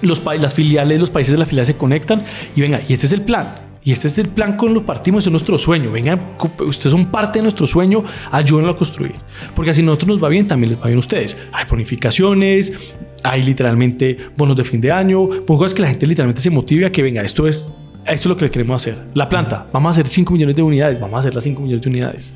los, 0.02 0.22
las 0.24 0.54
filiales, 0.54 0.98
los 0.98 1.10
países 1.10 1.32
de 1.32 1.38
la 1.38 1.46
filial 1.46 1.66
se 1.66 1.76
conectan 1.76 2.24
y 2.56 2.60
venga, 2.60 2.80
y 2.86 2.92
este 2.92 3.06
es 3.06 3.12
el 3.12 3.22
plan. 3.22 3.69
Y 3.82 3.92
este 3.92 4.08
es 4.08 4.18
el 4.18 4.28
plan 4.28 4.56
con 4.56 4.74
lo 4.74 4.84
partimos, 4.84 5.26
es 5.26 5.30
nuestro 5.30 5.58
sueño. 5.58 5.90
Vengan, 5.90 6.36
ustedes 6.60 6.92
son 6.92 7.06
parte 7.06 7.38
de 7.38 7.44
nuestro 7.44 7.66
sueño, 7.66 8.04
ayúdenlo 8.30 8.72
a 8.72 8.76
construir. 8.76 9.14
Porque 9.54 9.70
así 9.70 9.80
a 9.80 9.84
nosotros 9.84 10.08
nos 10.08 10.22
va 10.22 10.28
bien, 10.28 10.46
también 10.46 10.72
les 10.72 10.80
va 10.80 10.86
bien 10.86 10.96
a 10.96 11.00
ustedes. 11.00 11.36
Hay 11.52 11.64
bonificaciones, 11.68 12.94
hay 13.22 13.42
literalmente 13.42 14.18
bonos 14.36 14.56
de 14.56 14.64
fin 14.64 14.80
de 14.80 14.92
año, 14.92 15.28
cosas 15.46 15.74
que 15.74 15.82
la 15.82 15.88
gente 15.88 16.06
literalmente 16.06 16.40
se 16.40 16.50
motive 16.50 16.86
a 16.86 16.92
que 16.92 17.02
venga, 17.02 17.22
esto 17.22 17.48
es, 17.48 17.72
esto 18.04 18.12
es 18.12 18.26
lo 18.26 18.36
que 18.36 18.46
le 18.46 18.50
queremos 18.50 18.82
hacer. 18.82 18.98
La 19.14 19.28
planta, 19.28 19.66
vamos 19.72 19.90
a 19.90 19.92
hacer 19.92 20.06
5 20.06 20.32
millones 20.32 20.56
de 20.56 20.62
unidades, 20.62 21.00
vamos 21.00 21.16
a 21.16 21.18
hacer 21.20 21.34
las 21.34 21.44
5 21.44 21.62
millones 21.62 21.82
de 21.82 21.88
unidades. 21.88 22.34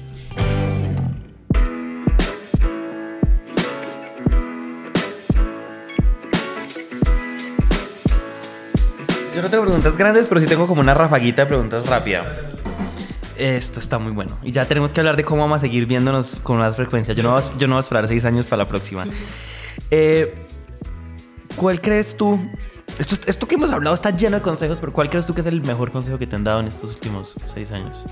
Yo 9.34 9.42
no 9.42 9.50
tengo 9.50 9.64
preguntas 9.64 9.96
grandes, 9.96 10.28
pero 10.28 10.40
sí 10.40 10.46
tengo 10.46 10.66
como 10.66 10.80
una 10.80 10.94
rafaguita 10.94 11.42
de 11.42 11.46
preguntas 11.46 11.86
rápida. 11.86 12.52
Esto 13.36 13.80
está 13.80 13.98
muy 13.98 14.12
bueno. 14.12 14.38
Y 14.44 14.52
ya 14.52 14.64
tenemos 14.66 14.92
que 14.92 15.00
hablar 15.00 15.16
de 15.16 15.24
cómo 15.24 15.42
vamos 15.42 15.56
a 15.56 15.60
seguir 15.60 15.86
viéndonos 15.86 16.36
con 16.42 16.58
más 16.58 16.76
frecuencia. 16.76 17.14
Yo 17.14 17.24
no 17.24 17.36
yo 17.56 17.66
no 17.66 17.74
voy 17.74 17.78
a 17.78 17.80
esperar 17.80 18.06
seis 18.06 18.24
años 18.24 18.48
para 18.48 18.62
la 18.62 18.68
próxima. 18.68 19.06
Eh, 19.90 20.32
¿Cuál 21.56 21.80
crees 21.80 22.16
tú? 22.16 22.38
Esto, 22.98 23.16
esto 23.26 23.48
que 23.48 23.56
hemos 23.56 23.72
hablado 23.72 23.94
está 23.94 24.10
lleno 24.10 24.36
de 24.36 24.42
consejos, 24.42 24.78
pero 24.78 24.92
¿cuál 24.92 25.10
crees 25.10 25.26
tú 25.26 25.34
que 25.34 25.40
es 25.40 25.46
el 25.46 25.62
mejor 25.62 25.90
consejo 25.90 26.16
que 26.16 26.28
te 26.28 26.36
han 26.36 26.44
dado 26.44 26.60
en 26.60 26.68
estos 26.68 26.94
últimos 26.94 27.34
seis 27.44 27.72
años? 27.72 28.04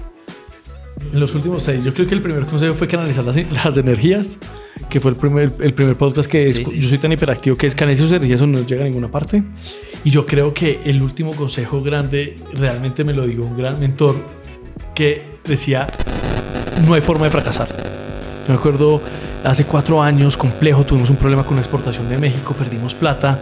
En 1.13 1.21
los 1.21 1.35
últimos 1.35 1.63
seis, 1.63 1.85
yo 1.85 1.93
creo 1.93 2.07
que 2.07 2.15
el 2.15 2.23
primer 2.23 2.47
consejo 2.47 2.75
fue 2.75 2.89
canalizar 2.89 3.25
las, 3.25 3.37
las 3.37 3.77
energías, 3.77 4.39
que 4.89 5.01
fue 5.01 5.11
el 5.11 5.17
primer, 5.17 5.53
el 5.61 5.75
primer 5.75 5.97
podcast 5.97 6.31
que 6.31 6.47
es, 6.47 6.59
yo 6.59 6.89
soy 6.89 6.99
tan 6.99 7.13
hiperactivo 7.13 7.57
que 7.57 7.67
es 7.67 7.75
canalizar 7.75 8.07
sus 8.07 8.13
energías 8.13 8.41
o 8.43 8.47
no 8.47 8.65
llega 8.65 8.83
a 8.83 8.85
ninguna 8.85 9.11
parte. 9.11 9.43
Y 10.05 10.11
yo 10.11 10.27
creo 10.27 10.53
que 10.55 10.81
el 10.85 11.03
último 11.03 11.33
consejo 11.33 11.83
grande 11.83 12.37
realmente 12.55 13.05
me 13.05 13.13
lo 13.13 13.27
dio 13.27 13.43
un 13.43 13.57
gran 13.57 13.79
mentor 13.79 14.17
que 14.95 15.23
decía, 15.45 15.87
no 16.87 16.95
hay 16.95 17.01
forma 17.01 17.27
de 17.27 17.31
fracasar. 17.31 17.69
Yo 17.69 18.53
me 18.53 18.55
acuerdo 18.55 19.01
hace 19.45 19.65
cuatro 19.65 20.03
años, 20.03 20.37
complejo, 20.37 20.85
tuvimos 20.85 21.11
un 21.11 21.17
problema 21.17 21.45
con 21.45 21.57
la 21.57 21.63
exportación 21.63 22.09
de 22.09 22.19
México, 22.19 22.55
perdimos 22.59 22.95
plata. 22.95 23.39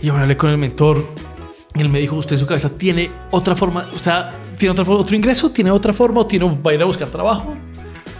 Y 0.00 0.06
yo 0.06 0.14
me 0.14 0.20
hablé 0.20 0.36
con 0.36 0.50
el 0.50 0.58
mentor 0.58 1.04
y 1.74 1.80
él 1.80 1.88
me 1.88 2.00
dijo, 2.00 2.16
usted 2.16 2.34
en 2.34 2.40
su 2.40 2.46
cabeza 2.46 2.70
tiene 2.70 3.10
otra 3.30 3.54
forma, 3.54 3.86
o 3.94 3.98
sea, 3.98 4.32
tiene 4.58 4.74
forma- 4.74 5.00
otro 5.00 5.16
ingreso, 5.16 5.50
tiene 5.50 5.70
otra 5.70 5.92
forma 5.92 6.20
o 6.20 6.26
tiene, 6.26 6.44
va 6.46 6.70
a 6.70 6.74
ir 6.74 6.82
a 6.82 6.84
buscar 6.84 7.08
trabajo. 7.08 7.54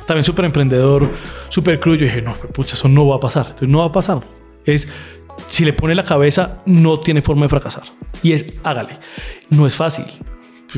También 0.07 0.25
súper 0.25 0.47
emprendedor, 0.47 1.09
súper 1.51 1.79
crudo. 1.81 1.97
Yo 1.97 2.05
dije, 2.07 2.23
no, 2.23 2.35
pucha, 2.35 2.75
eso 2.75 2.89
no 2.89 3.07
va 3.07 3.17
a 3.17 3.21
pasar. 3.21 3.47
Entonces, 3.47 3.69
no 3.69 3.79
va 3.81 3.87
a 3.87 3.93
pasar. 3.93 4.21
Es, 4.65 4.89
si 5.49 5.65
le 5.65 5.73
pone 5.75 5.95
la 5.95 6.03
cabeza, 6.05 6.63
no 6.65 7.01
tiene 7.01 7.21
forma 7.21 7.43
de 7.45 7.51
fracasar. 7.51 7.85
Y 8.23 8.33
es, 8.33 8.47
hágale. 8.65 8.99
No 9.51 9.67
es 9.67 9.77
fácil. 9.77 10.07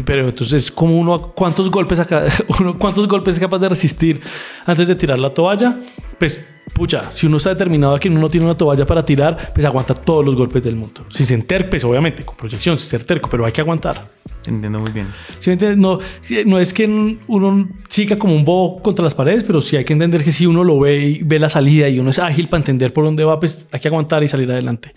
Pero 0.05 0.29
entonces, 0.29 0.71
como 0.71 0.99
uno, 0.99 1.33
¿cuántos 1.35 1.71
golpes, 1.71 1.99
acá, 1.99 2.25
uno, 2.61 2.79
¿cuántos 2.79 3.09
golpes 3.09 3.35
es 3.35 3.41
capaz 3.41 3.59
de 3.59 3.69
resistir 3.69 4.21
antes 4.65 4.87
de 4.87 4.95
tirar 4.95 5.19
la 5.19 5.35
toalla? 5.35 5.77
Pues, 6.19 6.47
pucha, 6.73 7.11
si 7.11 7.27
uno 7.27 7.39
está 7.39 7.51
determinado 7.51 7.97
a 7.97 7.99
que 8.01 8.09
uno 8.09 8.21
no 8.21 8.29
tiene 8.29 8.47
una 8.47 8.57
toalla 8.57 8.87
para 8.87 9.05
tirar, 9.05 9.53
pues 9.53 9.67
aguanta 9.67 9.95
todos 9.95 10.25
los 10.25 10.37
golpes 10.37 10.63
del 10.63 10.77
mundo. 10.77 11.05
Si 11.11 11.25
se 11.25 11.35
enterpes, 11.35 11.83
obviamente, 11.85 12.25
con 12.25 12.37
proyección, 12.37 12.79
sin 12.79 12.89
ser 12.89 13.05
terco, 13.05 13.29
pero 13.29 13.45
hay 13.45 13.53
que 13.53 13.61
aguantar. 13.61 14.09
Entiendo 14.47 14.79
muy 14.79 14.93
bien. 14.93 15.09
¿Sí? 15.39 15.57
No, 15.77 15.99
no 16.47 16.59
es 16.59 16.73
que 16.73 16.87
uno 17.27 17.69
siga 17.89 18.19
como 18.19 18.35
un 18.35 18.45
bobo 18.45 18.83
contra 18.83 19.03
las 19.03 19.15
paredes, 19.15 19.45
pero 19.45 19.61
sí 19.61 19.77
hay 19.77 19.85
que 19.85 19.93
entender 19.93 20.23
que 20.23 20.33
si 20.33 20.47
uno 20.47 20.63
lo 20.63 20.79
ve 20.79 20.99
y 20.99 21.23
ve 21.23 21.39
la 21.39 21.49
salida 21.49 21.89
y 21.89 21.99
uno 21.99 22.11
es 22.11 22.19
ágil 22.19 22.49
para 22.49 22.61
entender 22.61 22.93
por 22.93 23.05
dónde 23.05 23.25
va, 23.25 23.41
pues 23.41 23.67
hay 23.73 23.81
que 23.81 23.89
aguantar 23.89 24.23
y 24.23 24.29
salir 24.29 24.51
adelante. 24.51 24.95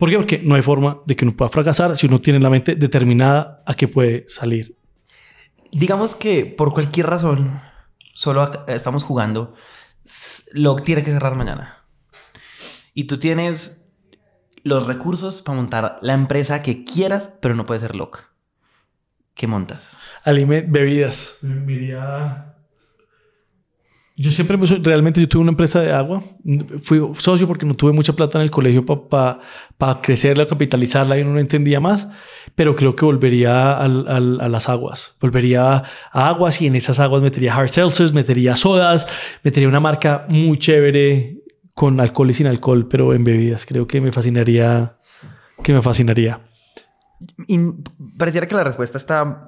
¿Por 0.00 0.08
qué? 0.08 0.16
Porque 0.16 0.38
no 0.42 0.54
hay 0.54 0.62
forma 0.62 0.98
de 1.06 1.14
que 1.14 1.26
uno 1.26 1.36
pueda 1.36 1.50
fracasar 1.50 1.94
si 1.96 2.06
uno 2.06 2.20
tiene 2.22 2.40
la 2.40 2.48
mente 2.48 2.74
determinada 2.74 3.62
a 3.66 3.74
que 3.74 3.86
puede 3.86 4.24
salir. 4.28 4.74
Digamos 5.72 6.14
que 6.14 6.46
por 6.46 6.72
cualquier 6.72 7.06
razón, 7.06 7.60
solo 8.14 8.50
estamos 8.66 9.04
jugando, 9.04 9.54
lo 10.54 10.76
tiene 10.76 11.04
que 11.04 11.12
cerrar 11.12 11.36
mañana. 11.36 11.84
Y 12.94 13.04
tú 13.04 13.18
tienes 13.18 13.86
los 14.64 14.86
recursos 14.86 15.42
para 15.42 15.56
montar 15.56 15.98
la 16.00 16.14
empresa 16.14 16.62
que 16.62 16.82
quieras, 16.84 17.34
pero 17.42 17.54
no 17.54 17.66
puede 17.66 17.80
ser 17.80 17.94
loca. 17.94 18.30
¿Qué 19.34 19.46
montas? 19.46 19.96
Alime, 20.24 20.62
bebidas. 20.66 21.36
Me 21.42 21.72
iría- 21.74 22.54
Yo 24.22 24.30
siempre, 24.32 24.58
me- 24.58 24.66
realmente, 24.66 25.18
yo 25.20 25.28
tuve 25.28 25.40
una 25.42 25.52
empresa 25.52 25.80
de 25.80 25.92
agua. 25.92 26.22
Fui 26.82 27.00
socio 27.16 27.46
porque 27.46 27.64
no 27.64 27.72
tuve 27.74 27.92
mucha 27.92 28.12
plata 28.12 28.36
en 28.36 28.42
el 28.42 28.50
colegio 28.50 28.84
para 28.84 30.00
crecerla, 30.02 30.46
capitalizarla 30.46 31.18
y 31.18 31.24
no 31.24 31.38
entendía 31.38 31.80
más. 31.80 32.06
Pero 32.54 32.76
creo 32.76 32.94
que 32.94 33.06
volvería 33.06 33.72
al- 33.78 34.06
al- 34.08 34.40
a 34.42 34.48
las 34.50 34.68
aguas. 34.68 35.16
Volvería 35.22 35.84
a 36.12 36.28
aguas 36.28 36.60
y 36.60 36.66
en 36.66 36.74
esas 36.74 36.98
aguas 36.98 37.22
metería 37.22 37.54
hard 37.56 37.70
seltzers, 37.70 38.12
metería 38.12 38.56
sodas, 38.56 39.06
metería 39.42 39.68
una 39.68 39.80
marca 39.80 40.26
muy 40.28 40.58
chévere 40.58 41.38
con 41.74 41.98
alcohol 41.98 42.28
y 42.30 42.34
sin 42.34 42.46
alcohol, 42.46 42.88
pero 42.88 43.14
en 43.14 43.24
bebidas. 43.24 43.64
Creo 43.64 43.86
que 43.86 44.02
me 44.02 44.12
fascinaría, 44.12 44.98
que 45.64 45.72
me 45.72 45.80
fascinaría. 45.80 46.40
In- 47.48 47.84
pareciera 48.18 48.46
que 48.46 48.54
la 48.54 48.64
respuesta 48.64 48.98
está 48.98 49.46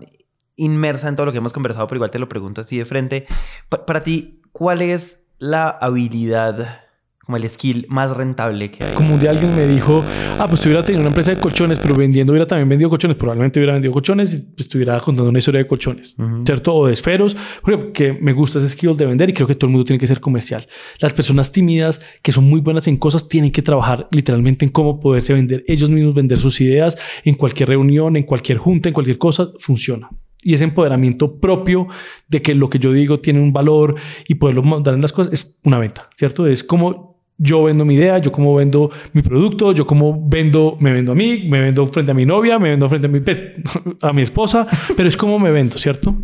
inmersa 0.56 1.08
en 1.08 1.16
todo 1.16 1.26
lo 1.26 1.32
que 1.32 1.38
hemos 1.38 1.52
conversado, 1.52 1.86
pero 1.88 1.98
igual 1.98 2.10
te 2.10 2.18
lo 2.18 2.28
pregunto 2.28 2.60
así 2.62 2.78
de 2.78 2.84
frente. 2.86 3.26
Pa- 3.68 3.84
para 3.84 4.00
ti, 4.02 4.38
¿cuál 4.52 4.82
es 4.82 5.22
la 5.38 5.68
habilidad, 5.68 6.82
como 7.24 7.36
el 7.36 7.48
skill 7.48 7.86
más 7.88 8.16
rentable 8.16 8.70
que 8.70 8.84
hay? 8.84 8.94
como 8.94 9.14
un 9.14 9.20
día 9.20 9.30
alguien 9.30 9.54
me 9.56 9.66
dijo, 9.66 10.04
ah, 10.38 10.46
pues 10.48 10.64
hubiera 10.66 10.82
tenido 10.82 11.00
una 11.00 11.08
empresa 11.08 11.32
de 11.32 11.38
colchones, 11.40 11.78
pero 11.78 11.94
vendiendo 11.94 12.32
hubiera 12.32 12.46
también 12.46 12.68
vendido 12.68 12.90
colchones, 12.90 13.16
probablemente 13.16 13.58
hubiera 13.58 13.72
vendido 13.72 13.92
colchones 13.92 14.34
y 14.34 14.38
pues, 14.38 14.66
estuviera 14.66 15.00
contando 15.00 15.30
una 15.30 15.38
historia 15.38 15.62
de 15.62 15.66
colchones, 15.66 16.14
Ujú. 16.18 16.42
¿cierto? 16.44 16.74
O 16.74 16.86
de 16.86 16.92
esferos, 16.92 17.36
porque 17.62 18.12
me 18.12 18.32
gusta 18.32 18.58
ese 18.58 18.68
skill 18.68 18.96
de 18.96 19.06
vender 19.06 19.30
y 19.30 19.32
creo 19.32 19.46
que 19.46 19.54
todo 19.54 19.68
el 19.68 19.72
mundo 19.72 19.84
tiene 19.84 19.98
que 19.98 20.06
ser 20.06 20.20
comercial. 20.20 20.66
Las 21.00 21.12
personas 21.12 21.50
tímidas 21.50 22.00
que 22.22 22.32
son 22.32 22.44
muy 22.44 22.60
buenas 22.60 22.86
en 22.86 22.98
cosas 22.98 23.28
tienen 23.28 23.50
que 23.50 23.62
trabajar 23.62 24.08
literalmente 24.10 24.64
en 24.64 24.70
cómo 24.70 25.00
poderse 25.00 25.32
vender 25.32 25.64
ellos 25.66 25.90
mismos, 25.90 26.14
vender 26.14 26.38
sus 26.38 26.60
ideas 26.60 26.98
en 27.24 27.34
cualquier 27.34 27.70
reunión, 27.70 28.16
en 28.16 28.24
cualquier 28.24 28.58
junta, 28.58 28.88
en 28.90 28.92
cualquier 28.92 29.18
cosa, 29.18 29.48
funciona. 29.58 30.10
Y 30.42 30.54
ese 30.54 30.64
empoderamiento 30.64 31.38
propio 31.38 31.86
de 32.28 32.42
que 32.42 32.54
lo 32.54 32.68
que 32.68 32.78
yo 32.78 32.92
digo 32.92 33.20
tiene 33.20 33.40
un 33.40 33.52
valor 33.52 33.94
y 34.26 34.34
poderlo 34.34 34.62
mandar 34.62 34.94
en 34.94 35.02
las 35.02 35.12
cosas 35.12 35.32
es 35.32 35.60
una 35.64 35.78
venta, 35.78 36.10
¿cierto? 36.16 36.46
Es 36.46 36.64
como 36.64 37.12
yo 37.38 37.64
vendo 37.64 37.84
mi 37.84 37.94
idea, 37.94 38.18
yo 38.18 38.30
como 38.30 38.54
vendo 38.54 38.90
mi 39.12 39.22
producto, 39.22 39.72
yo 39.72 39.86
como 39.86 40.28
vendo, 40.28 40.76
me 40.80 40.92
vendo 40.92 41.12
a 41.12 41.14
mí, 41.14 41.44
me 41.48 41.60
vendo 41.60 41.86
frente 41.88 42.12
a 42.12 42.14
mi 42.14 42.24
novia, 42.24 42.58
me 42.58 42.70
vendo 42.70 42.88
frente 42.88 43.06
a 43.06 43.10
mi, 43.10 43.20
pues, 43.20 43.42
a 44.02 44.12
mi 44.12 44.22
esposa, 44.22 44.66
pero 44.96 45.08
es 45.08 45.16
como 45.16 45.38
me 45.38 45.50
vendo, 45.50 45.78
¿cierto? 45.78 46.14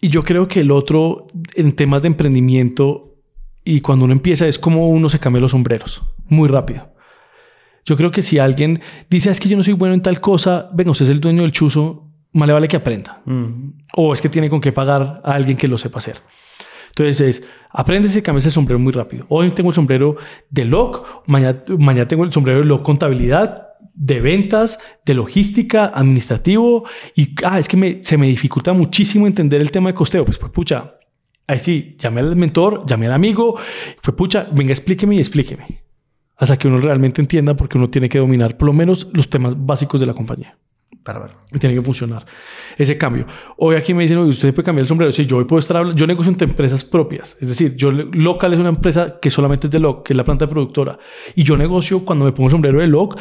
Y 0.00 0.08
yo 0.08 0.22
creo 0.22 0.48
que 0.48 0.60
el 0.60 0.70
otro 0.70 1.26
en 1.54 1.72
temas 1.72 2.02
de 2.02 2.08
emprendimiento 2.08 3.18
y 3.64 3.80
cuando 3.80 4.06
uno 4.06 4.14
empieza 4.14 4.46
es 4.48 4.58
como 4.58 4.88
uno 4.88 5.08
se 5.10 5.18
cambia 5.18 5.42
los 5.42 5.50
sombreros, 5.50 6.02
muy 6.28 6.48
rápido. 6.48 6.88
Yo 7.84 7.96
creo 7.96 8.10
que 8.10 8.22
si 8.22 8.38
alguien 8.38 8.80
dice, 9.10 9.28
"Ah, 9.28 9.32
es 9.32 9.40
que 9.40 9.48
yo 9.48 9.56
no 9.56 9.62
soy 9.62 9.74
bueno 9.74 9.94
en 9.94 10.02
tal 10.02 10.20
cosa, 10.20 10.70
venga, 10.72 10.90
usted 10.90 11.04
es 11.06 11.10
el 11.10 11.20
dueño 11.20 11.42
del 11.42 11.52
chuzo, 11.52 12.09
más 12.32 12.46
le 12.46 12.52
vale 12.52 12.68
que 12.68 12.76
aprenda. 12.76 13.20
Mm. 13.24 13.70
O 13.96 14.14
es 14.14 14.20
que 14.20 14.28
tiene 14.28 14.48
con 14.50 14.60
qué 14.60 14.72
pagar 14.72 15.20
a 15.24 15.32
alguien 15.32 15.56
que 15.56 15.68
lo 15.68 15.78
sepa 15.78 15.98
hacer. 15.98 16.16
Entonces 16.88 17.20
es, 17.20 17.48
apréndese, 17.70 18.22
cámbiese 18.22 18.48
el 18.48 18.52
sombrero 18.54 18.78
muy 18.78 18.92
rápido. 18.92 19.24
Hoy 19.28 19.50
tengo 19.52 19.70
el 19.70 19.74
sombrero 19.74 20.16
de 20.50 20.64
LOC, 20.64 21.22
mañana, 21.28 21.62
mañana 21.78 22.06
tengo 22.08 22.24
el 22.24 22.32
sombrero 22.32 22.58
de 22.60 22.64
LOC 22.66 22.82
contabilidad, 22.82 23.68
de 23.94 24.20
ventas, 24.20 24.78
de 25.06 25.14
logística, 25.14 25.86
administrativo. 25.86 26.84
Y 27.14 27.34
ah, 27.44 27.58
es 27.58 27.68
que 27.68 27.76
me- 27.76 28.02
se 28.02 28.16
me 28.18 28.26
dificulta 28.26 28.72
muchísimo 28.72 29.26
entender 29.26 29.60
el 29.60 29.70
tema 29.70 29.90
de 29.90 29.94
costeo. 29.94 30.24
Pues, 30.24 30.38
pues 30.38 30.50
pucha, 30.52 30.94
ahí 31.46 31.58
sí, 31.60 31.96
llamé 31.98 32.20
al 32.22 32.34
mentor, 32.36 32.84
llamé 32.86 33.06
al 33.06 33.12
amigo, 33.12 33.56
pues 34.02 34.16
pucha, 34.16 34.48
venga, 34.52 34.72
explíqueme 34.72 35.14
y 35.16 35.18
explíqueme. 35.20 35.82
Hasta 36.38 36.56
que 36.58 36.66
uno 36.68 36.78
realmente 36.78 37.20
entienda 37.20 37.54
porque 37.54 37.76
uno 37.78 37.88
tiene 37.90 38.08
que 38.08 38.18
dominar 38.18 38.56
por 38.56 38.66
lo 38.66 38.72
menos 38.72 39.08
los 39.12 39.28
temas 39.28 39.54
básicos 39.56 40.00
de 40.00 40.06
la 40.06 40.14
compañía. 40.14 40.56
Bárbaro. 41.02 41.32
Y 41.52 41.58
tiene 41.58 41.74
que 41.74 41.82
funcionar 41.82 42.26
ese 42.76 42.98
cambio. 42.98 43.26
Hoy 43.56 43.76
aquí 43.76 43.94
me 43.94 44.02
dicen, 44.02 44.18
oye, 44.18 44.30
usted 44.30 44.52
puede 44.54 44.66
cambiar 44.66 44.84
el 44.84 44.88
sombrero. 44.88 45.12
Sí, 45.12 45.26
yo 45.26 45.38
hoy 45.38 45.44
puedo 45.44 45.58
estar 45.58 45.76
hablando, 45.76 45.96
yo 45.96 46.06
negocio 46.06 46.30
entre 46.30 46.46
empresas 46.46 46.84
propias. 46.84 47.36
Es 47.40 47.48
decir, 47.48 47.74
yo 47.76 47.90
local 47.90 48.52
es 48.52 48.58
una 48.58 48.68
empresa 48.68 49.18
que 49.20 49.30
solamente 49.30 49.66
es 49.66 49.70
de 49.70 49.78
LOC, 49.78 50.06
que 50.06 50.12
es 50.12 50.16
la 50.16 50.24
planta 50.24 50.46
productora. 50.48 50.98
Y 51.34 51.42
yo 51.42 51.56
negocio 51.56 52.04
cuando 52.04 52.24
me 52.24 52.32
pongo 52.32 52.48
el 52.48 52.52
sombrero 52.52 52.80
de 52.80 52.86
LOC 52.86 53.18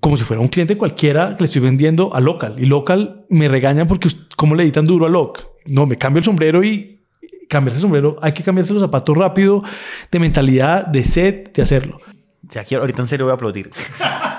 como 0.00 0.16
si 0.16 0.24
fuera 0.24 0.40
un 0.40 0.48
cliente 0.48 0.76
cualquiera 0.76 1.36
que 1.36 1.44
le 1.44 1.46
estoy 1.46 1.62
vendiendo 1.62 2.14
a 2.14 2.20
local. 2.20 2.56
Y 2.58 2.66
local 2.66 3.24
me 3.28 3.48
regañan 3.48 3.86
porque 3.86 4.08
cómo 4.36 4.54
le 4.54 4.64
editan 4.64 4.86
duro 4.86 5.06
a 5.06 5.08
LOC. 5.08 5.46
No, 5.66 5.86
me 5.86 5.96
cambio 5.96 6.18
el 6.18 6.24
sombrero 6.24 6.62
y 6.62 7.00
cambiarse 7.48 7.78
el 7.78 7.82
sombrero. 7.82 8.16
Hay 8.20 8.32
que 8.32 8.42
cambiarse 8.42 8.72
los 8.72 8.82
zapatos 8.82 9.16
rápido, 9.16 9.62
de 10.10 10.18
mentalidad, 10.18 10.86
de 10.86 11.04
sed, 11.04 11.52
de 11.52 11.62
hacerlo. 11.62 11.98
Ya 12.42 12.64
quiero, 12.64 12.82
ahorita 12.82 13.02
en 13.02 13.08
serio 13.08 13.26
voy 13.26 13.32
a 13.32 13.34
aplaudir. 13.34 13.70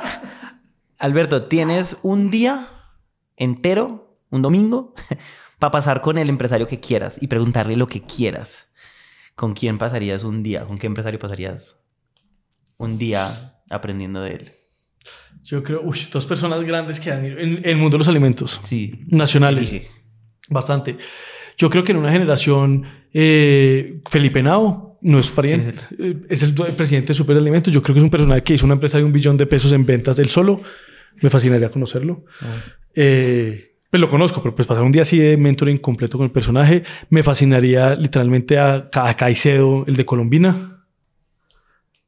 Alberto, 0.99 1.43
tienes 1.43 1.97
un 2.03 2.29
día 2.31 2.67
entero, 3.37 4.17
un 4.29 4.41
domingo, 4.41 4.93
para 5.59 5.71
pasar 5.71 6.01
con 6.01 6.17
el 6.17 6.29
empresario 6.29 6.67
que 6.67 6.79
quieras 6.79 7.17
y 7.21 7.27
preguntarle 7.27 7.75
lo 7.75 7.87
que 7.87 8.01
quieras. 8.01 8.67
¿Con 9.35 9.53
quién 9.53 9.77
pasarías 9.77 10.23
un 10.23 10.43
día? 10.43 10.65
¿Con 10.65 10.77
qué 10.79 10.87
empresario 10.87 11.19
pasarías 11.19 11.77
un 12.77 12.97
día 12.97 13.59
aprendiendo 13.69 14.21
de 14.21 14.31
él? 14.35 14.51
Yo 15.43 15.61
creo, 15.61 15.81
uy, 15.83 16.07
dos 16.11 16.25
personas 16.25 16.63
grandes 16.63 16.99
que 16.99 17.11
admiro 17.11 17.39
en 17.39 17.59
el 17.63 17.75
mundo 17.75 17.95
de 17.95 17.99
los 17.99 18.07
alimentos 18.07 18.59
Sí. 18.63 19.01
nacionales. 19.07 19.69
Sí. 19.69 19.83
Bastante. 20.49 20.97
Yo 21.57 21.69
creo 21.69 21.83
que 21.83 21.91
en 21.91 21.97
una 21.99 22.11
generación, 22.11 22.85
eh, 23.13 24.01
Felipe 24.09 24.41
Nao 24.41 24.94
no 25.05 25.19
es 25.19 25.29
pariente, 25.29 25.77
eh, 25.99 26.17
es 26.29 26.41
el, 26.41 26.53
presidente 26.53 27.09
de 27.09 27.13
Superalimentos. 27.13 27.71
Yo 27.71 27.83
creo 27.83 27.93
que 27.93 27.99
es 27.99 28.03
un 28.03 28.09
personaje 28.09 28.41
que 28.41 28.55
hizo 28.55 28.65
una 28.65 28.73
empresa 28.73 28.97
de 28.97 29.03
un 29.03 29.13
billón 29.13 29.37
de 29.37 29.45
pesos 29.45 29.71
en 29.71 29.85
ventas 29.85 30.17
él 30.17 30.29
solo. 30.29 30.61
Me 31.21 31.29
fascinaría 31.29 31.69
conocerlo. 31.69 32.25
Eh, 32.95 33.75
pues 33.89 34.01
lo 34.01 34.09
conozco, 34.09 34.41
pero 34.41 34.55
pues 34.55 34.67
pasar 34.67 34.83
un 34.83 34.91
día 34.91 35.03
así 35.03 35.19
de 35.19 35.37
mentoring 35.37 35.77
completo 35.77 36.17
con 36.17 36.25
el 36.25 36.31
personaje. 36.31 36.83
Me 37.11 37.21
fascinaría 37.21 37.93
literalmente 37.95 38.57
a, 38.57 38.89
Ca- 38.91 39.07
a 39.07 39.15
Caicedo, 39.15 39.85
el 39.87 39.95
de 39.95 40.05
Colombina. 40.05 40.87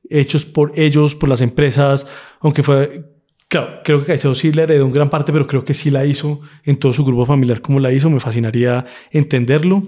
Hechos 0.09 0.45
por 0.45 0.73
ellos, 0.75 1.13
por 1.15 1.29
las 1.29 1.41
empresas, 1.41 2.07
aunque 2.39 2.63
fue... 2.63 3.05
Claro, 3.47 3.79
creo 3.83 3.99
que 4.01 4.07
Caicedo 4.07 4.33
sí 4.35 4.51
le 4.51 4.63
heredó 4.63 4.85
en 4.87 4.91
gran 4.91 5.09
parte, 5.09 5.31
pero 5.31 5.45
creo 5.47 5.63
que 5.63 5.73
sí 5.73 5.91
la 5.91 6.03
hizo 6.05 6.41
en 6.63 6.77
todo 6.77 6.91
su 6.93 7.05
grupo 7.05 7.25
familiar 7.25 7.61
como 7.61 7.79
la 7.79 7.93
hizo. 7.93 8.09
Me 8.09 8.19
fascinaría 8.19 8.85
entenderlo. 9.11 9.83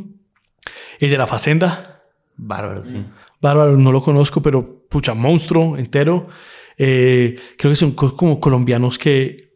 El 1.00 1.10
de 1.10 1.18
la 1.18 1.28
Facenda, 1.28 1.99
Bárbaro, 2.42 2.82
sí. 2.84 2.96
Bárbaro, 3.42 3.78
no 3.78 3.92
lo 3.92 4.02
conozco, 4.02 4.42
pero 4.42 4.86
pucha, 4.90 5.14
monstruo 5.14 5.78
entero. 5.78 6.28
Eh, 6.78 7.36
creo 7.58 7.72
que 7.72 7.76
son 7.76 7.92
co- 7.92 8.16
como 8.16 8.40
colombianos 8.40 8.98
que, 8.98 9.50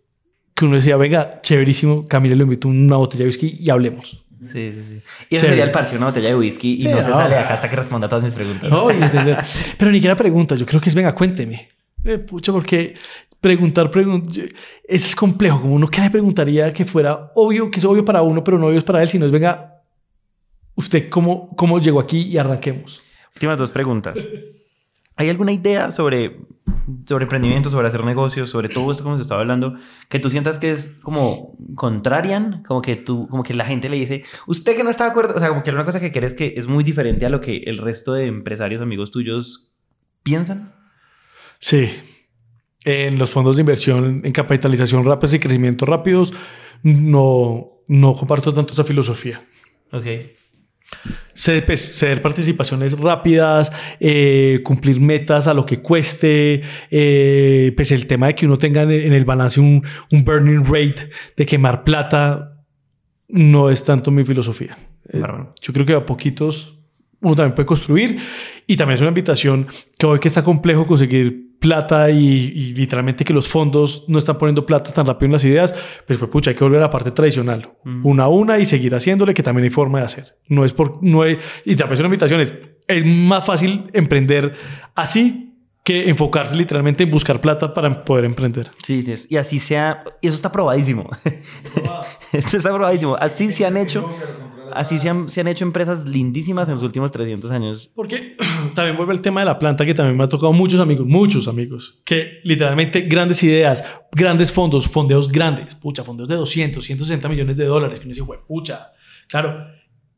que 0.54 0.66
uno 0.66 0.76
decía, 0.76 0.98
venga, 0.98 1.40
chéverísimo, 1.42 2.06
Camila 2.06 2.36
le 2.36 2.44
invito 2.44 2.68
una 2.68 2.98
botella 2.98 3.24
de 3.24 3.28
whisky 3.28 3.58
y 3.60 3.70
hablemos. 3.70 4.26
Sí, 4.46 4.72
sí, 4.74 4.82
sí. 4.86 5.02
Y 5.30 5.38
Chévere. 5.38 5.48
sería 5.50 5.64
el 5.64 5.72
parche, 5.72 5.96
una 5.96 6.08
botella 6.08 6.28
de 6.30 6.36
whisky 6.36 6.74
y 6.74 6.82
Sí, 6.82 6.88
no 6.90 7.02
se 7.02 7.10
no. 7.10 7.16
sale 7.16 7.36
acá 7.38 7.54
hasta 7.54 7.70
que 7.70 7.78
responda 7.78 8.08
a 8.08 8.10
todas 8.10 8.26
mis 8.26 8.36
preguntas. 8.36 8.70
No. 8.70 8.88
Pero 9.78 9.90
ni 9.92 9.98
siquiera 10.00 10.18
pregunta, 10.18 10.56
yo 10.56 10.66
creo 10.66 10.82
que 10.82 10.90
es, 10.90 10.96
venga, 10.96 11.16
cuénteme. 11.16 11.70
Eh, 12.04 12.18
pucha, 12.18 12.52
porque 12.52 12.96
preguntar, 13.40 13.90
pregun- 13.90 14.54
es 14.86 15.16
complejo, 15.16 15.62
como 15.62 15.76
uno 15.76 15.88
que 15.88 16.02
le 16.02 16.10
preguntaría 16.10 16.74
que 16.74 16.84
fuera 16.84 17.32
obvio, 17.36 17.72
que 17.72 17.80
es 17.80 17.86
obvio 17.86 18.04
para 18.04 18.22
uno, 18.22 18.44
pero 18.44 18.60
no 18.60 18.68
obvio 18.68 18.80
es 18.80 18.84
para 18.84 19.02
él, 19.02 19.08
sino 19.08 19.26
es, 19.26 19.32
venga, 19.32 19.73
usted 20.76 21.10
cómo, 21.10 21.56
cómo 21.56 21.80
llegó 21.80 22.00
aquí 22.00 22.22
y 22.22 22.38
arranquemos. 22.38 23.02
Últimas 23.36 23.58
dos 23.58 23.72
preguntas. 23.72 24.26
¿Hay 25.16 25.30
alguna 25.30 25.52
idea 25.52 25.92
sobre, 25.92 26.40
sobre 27.08 27.26
emprendimiento, 27.26 27.70
sobre 27.70 27.88
hacer 27.88 28.04
negocios, 28.04 28.50
sobre 28.50 28.70
todo 28.70 28.92
esto 28.92 29.04
como 29.04 29.18
se 29.18 29.22
estaba 29.22 29.42
hablando, 29.42 29.76
que 30.10 30.20
tú 30.20 30.30
sientas 30.30 30.58
que 30.58 30.72
es 30.72 31.00
como 31.04 31.56
contrarian? 31.76 32.64
Como 32.64 32.82
que 32.82 32.96
tú, 32.96 33.28
como 33.28 33.44
que 33.44 33.54
la 33.54 33.66
gente 33.66 33.90
le 33.90 33.98
dice, 33.98 34.24
usted 34.48 34.76
que 34.76 34.84
no 34.84 34.90
está 34.90 35.04
de 35.06 35.12
acuerdo, 35.12 35.36
o 35.36 35.40
sea, 35.40 35.50
como 35.50 35.62
que 35.62 35.70
una 35.70 35.86
cosa 35.86 36.00
que 36.00 36.12
crees 36.12 36.34
que 36.34 36.56
es 36.58 36.68
muy 36.68 36.84
diferente 36.84 37.28
a 37.28 37.30
lo 37.30 37.42
que 37.42 37.58
el 37.58 37.78
resto 37.78 38.14
de 38.14 38.26
empresarios, 38.26 38.82
amigos 38.82 39.12
tuyos, 39.12 39.72
piensan. 40.24 40.74
Sí. 41.60 41.90
En 42.86 43.20
los 43.20 43.30
fondos 43.30 43.56
de 43.56 43.62
inversión 43.62 44.22
en 44.24 44.32
capitalización 44.32 45.06
rápida 45.06 45.36
y 45.36 45.40
crecimiento 45.40 45.86
rápidos, 45.86 46.34
no, 46.82 47.84
no 47.88 48.14
comparto 48.14 48.52
tanto 48.52 48.74
esa 48.74 48.84
filosofía. 48.84 49.42
Ok. 49.92 50.06
Ceder, 51.36 51.66
pues, 51.66 51.96
ceder 51.96 52.22
participaciones 52.22 52.98
rápidas, 52.98 53.72
eh, 54.00 54.62
cumplir 54.64 55.00
metas 55.00 55.48
a 55.48 55.54
lo 55.54 55.66
que 55.66 55.82
cueste, 55.82 56.62
eh, 56.92 57.74
pues 57.76 57.92
el 57.92 58.06
tema 58.06 58.28
de 58.28 58.36
que 58.36 58.46
uno 58.46 58.58
tenga 58.58 58.84
en 58.84 59.14
el, 59.14 59.26
balance 59.26 59.60
un, 59.60 59.84
un 60.12 60.24
burning 60.24 60.64
rate 60.64 61.10
de 61.36 61.46
quemar 61.46 61.84
plata, 61.84 62.54
no 63.28 63.70
es 63.70 63.84
tanto 63.84 64.12
mi 64.12 64.24
filosofía. 64.24 64.78
Eh, 65.12 65.22
yo 65.62 65.74
creo 65.74 65.86
que 65.86 65.94
a 65.94 66.06
poquitos 66.06 66.80
uno 67.22 67.36
también 67.36 67.56
puede 67.56 67.66
construir 67.66 68.18
y 68.68 68.76
también 68.76 68.96
es 68.96 69.02
una 69.02 69.10
invitación 69.10 69.68
que 69.98 70.06
hoy 70.06 70.20
que 70.20 70.28
está 70.28 70.44
complejo 70.44 70.86
conseguir 70.86 71.43
plata 71.64 72.10
y, 72.12 72.18
y 72.54 72.74
literalmente 72.76 73.24
que 73.24 73.34
los 73.34 73.48
fondos 73.48 74.04
no 74.10 74.18
están 74.20 74.38
poniendo 74.38 74.66
plata 74.66 74.92
tan 74.92 75.06
rápido 75.06 75.28
en 75.28 75.32
las 75.32 75.46
ideas, 75.46 75.74
pues, 76.06 76.20
pues 76.20 76.30
pucha, 76.30 76.50
hay 76.52 76.56
que 76.58 76.64
volver 76.66 76.80
a 76.80 76.84
la 76.84 76.90
parte 76.90 77.12
tradicional, 77.12 77.70
Mm. 77.86 78.06
una 78.06 78.24
a 78.26 78.28
una 78.28 78.60
y 78.60 78.66
seguir 78.66 78.94
haciéndole, 78.94 79.34
que 79.34 79.42
también 79.44 79.64
hay 79.64 79.70
forma 79.70 80.00
de 80.00 80.06
hacer. 80.06 80.36
No 80.50 80.66
es 80.66 80.74
por, 80.74 81.02
no 81.02 81.24
es, 81.24 81.38
y 81.64 81.76
también 81.78 81.94
es 81.94 82.00
una 82.00 82.08
invitación, 82.08 82.42
es, 82.42 82.54
es 82.88 83.06
más 83.06 83.46
fácil 83.46 83.90
emprender 83.94 84.54
así 84.94 85.50
que 85.86 86.10
enfocarse 86.10 86.56
literalmente 86.56 87.04
en 87.04 87.12
buscar 87.12 87.40
plata 87.42 87.74
para 87.74 88.04
poder 88.06 88.26
emprender. 88.26 88.72
Sí, 88.86 89.02
sí, 89.02 89.28
y 89.30 89.38
así 89.38 89.60
sea, 89.60 90.04
y 90.22 90.28
eso 90.28 90.36
está 90.36 90.52
probadísimo. 90.52 91.10
eso 92.34 92.58
está 92.58 92.74
probadísimo. 92.74 93.16
Así 93.20 93.52
se 93.52 93.66
han 93.66 93.78
hecho, 93.78 94.10
así 94.76 95.00
se 95.00 95.10
han, 95.10 95.30
se 95.30 95.42
han 95.42 95.48
hecho 95.48 95.64
empresas 95.64 96.06
lindísimas 96.06 96.68
en 96.68 96.76
los 96.76 96.84
últimos 96.84 97.12
300 97.12 97.52
años. 97.52 97.92
Porque 97.96 98.38
también 98.76 98.98
vuelve 98.98 99.14
el 99.14 99.22
tema 99.22 99.42
de 99.42 99.46
la 99.46 99.58
planta 99.58 99.86
que 99.86 99.94
también 99.94 100.18
me 100.18 100.24
ha 100.24 100.28
tocado 100.28 100.54
muchos 100.54 100.80
amigos, 100.80 101.06
muchos 101.08 101.48
amigos, 101.48 102.02
que 102.06 102.40
literalmente 102.44 103.02
grandes 103.02 103.42
ideas, 103.44 103.84
grandes 104.12 104.52
fondos, 104.52 104.88
fondeos 104.88 105.32
grandes, 105.32 105.76
pucha, 105.76 106.04
fondeos 106.04 106.30
de 106.30 106.36
200, 106.36 106.84
160 106.84 107.30
millones 107.30 107.58
de 107.58 107.66
dólares, 107.66 108.00
que 108.00 108.06
uno 108.06 108.14
dice, 108.14 108.22
"Jue 108.26 108.40
pucha, 108.46 108.92
claro, 109.28 109.68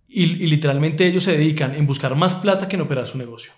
y, 0.08 0.24
y 0.24 0.48
literalmente 0.48 1.06
ellos 1.06 1.24
se 1.24 1.38
dedican 1.38 1.76
en 1.76 1.86
buscar 1.86 2.16
más 2.16 2.36
plata 2.36 2.68
que 2.68 2.76
en 2.76 2.82
operar 2.82 3.06
su 3.08 3.18
negocio. 3.18 3.52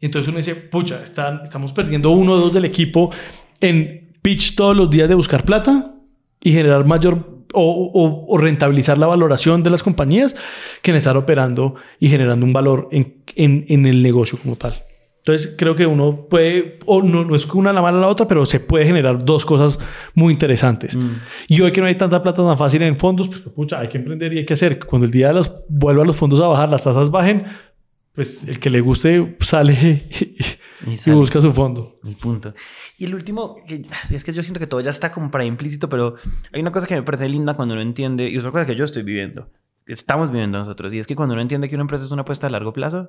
Y 0.00 0.06
entonces 0.06 0.28
uno 0.28 0.38
dice, 0.38 0.54
pucha, 0.54 1.02
están, 1.02 1.42
estamos 1.44 1.72
perdiendo 1.72 2.10
uno 2.10 2.32
o 2.32 2.36
dos 2.38 2.52
del 2.52 2.64
equipo 2.64 3.12
en 3.60 4.14
pitch 4.22 4.54
todos 4.54 4.76
los 4.76 4.90
días 4.90 5.08
de 5.08 5.14
buscar 5.14 5.44
plata 5.44 5.94
y 6.42 6.52
generar 6.52 6.86
mayor 6.86 7.39
o, 7.52 7.62
o- 7.92 8.26
o 8.34 8.38
rentabilizar 8.38 8.98
la 8.98 9.06
valoración 9.06 9.62
de 9.62 9.70
las 9.70 9.82
compañías 9.82 10.36
que 10.82 10.90
en 10.90 10.96
estar 10.96 11.16
operando 11.16 11.74
y 11.98 12.08
generando 12.08 12.44
un 12.46 12.52
valor 12.52 12.88
en, 12.92 13.16
en- 13.36 13.64
en 13.68 13.86
el 13.86 14.02
negocio 14.02 14.38
como 14.42 14.56
tal. 14.56 14.74
Entonces 15.18 15.54
creo 15.58 15.74
que 15.74 15.84
uno 15.86 16.26
puede, 16.30 16.78
o 16.86 17.02
no, 17.02 17.24
no 17.26 17.36
es 17.36 17.44
que 17.44 17.58
una 17.58 17.74
la 17.74 17.82
mala 17.82 17.98
a 17.98 18.00
la 18.00 18.08
otra, 18.08 18.26
pero 18.26 18.46
se 18.46 18.58
puede 18.58 18.86
generar 18.86 19.22
dos 19.22 19.44
cosas 19.44 19.78
muy 20.14 20.32
interesantes. 20.32 20.96
Mm. 20.96 21.10
Y 21.48 21.60
hoy 21.60 21.72
que 21.72 21.82
no 21.82 21.86
hay 21.88 21.94
tanta 21.96 22.22
plata 22.22 22.42
tan 22.42 22.56
fácil 22.56 22.80
en 22.82 22.96
fondos, 22.98 23.28
pues 23.28 23.40
pucha, 23.42 23.78
hay 23.80 23.88
que 23.88 23.98
emprender 23.98 24.32
y 24.32 24.38
hay 24.38 24.44
que 24.46 24.54
hacer. 24.54 24.78
Cuando 24.78 25.04
el 25.04 25.12
día 25.12 25.28
de 25.28 25.34
los 25.34 25.52
vuelva 25.68 26.04
los 26.06 26.16
fondos 26.16 26.40
a 26.40 26.46
bajar, 26.46 26.70
las 26.70 26.84
tasas 26.84 27.10
bajen, 27.10 27.44
pues 28.14 28.48
el 28.48 28.58
que 28.58 28.70
le 28.70 28.80
guste 28.80 29.36
sale 29.40 30.04
Y 30.86 30.92
y 30.92 30.96
sale. 30.96 31.14
busca 31.16 31.38
su 31.42 31.52
fondo. 31.52 31.98
Y 32.02 32.14
punto. 32.14 32.54
Y 33.00 33.06
el 33.06 33.14
último, 33.14 33.56
es 34.10 34.24
que 34.24 34.32
yo 34.34 34.42
siento 34.42 34.60
que 34.60 34.66
todo 34.66 34.82
ya 34.82 34.90
está 34.90 35.10
como 35.10 35.30
para 35.30 35.46
implícito, 35.46 35.88
pero 35.88 36.16
hay 36.52 36.60
una 36.60 36.70
cosa 36.70 36.86
que 36.86 36.94
me 36.94 37.02
parece 37.02 37.30
linda 37.30 37.54
cuando 37.54 37.72
uno 37.72 37.80
entiende, 37.80 38.28
y 38.28 38.36
es 38.36 38.44
una 38.44 38.52
cosa 38.52 38.66
que 38.66 38.76
yo 38.76 38.84
estoy 38.84 39.02
viviendo, 39.02 39.48
estamos 39.86 40.30
viviendo 40.30 40.58
nosotros, 40.58 40.92
y 40.92 40.98
es 40.98 41.06
que 41.06 41.16
cuando 41.16 41.32
uno 41.32 41.40
entiende 41.40 41.70
que 41.70 41.76
una 41.76 41.84
empresa 41.84 42.04
es 42.04 42.10
una 42.10 42.22
apuesta 42.22 42.46
a 42.46 42.50
largo 42.50 42.74
plazo, 42.74 43.08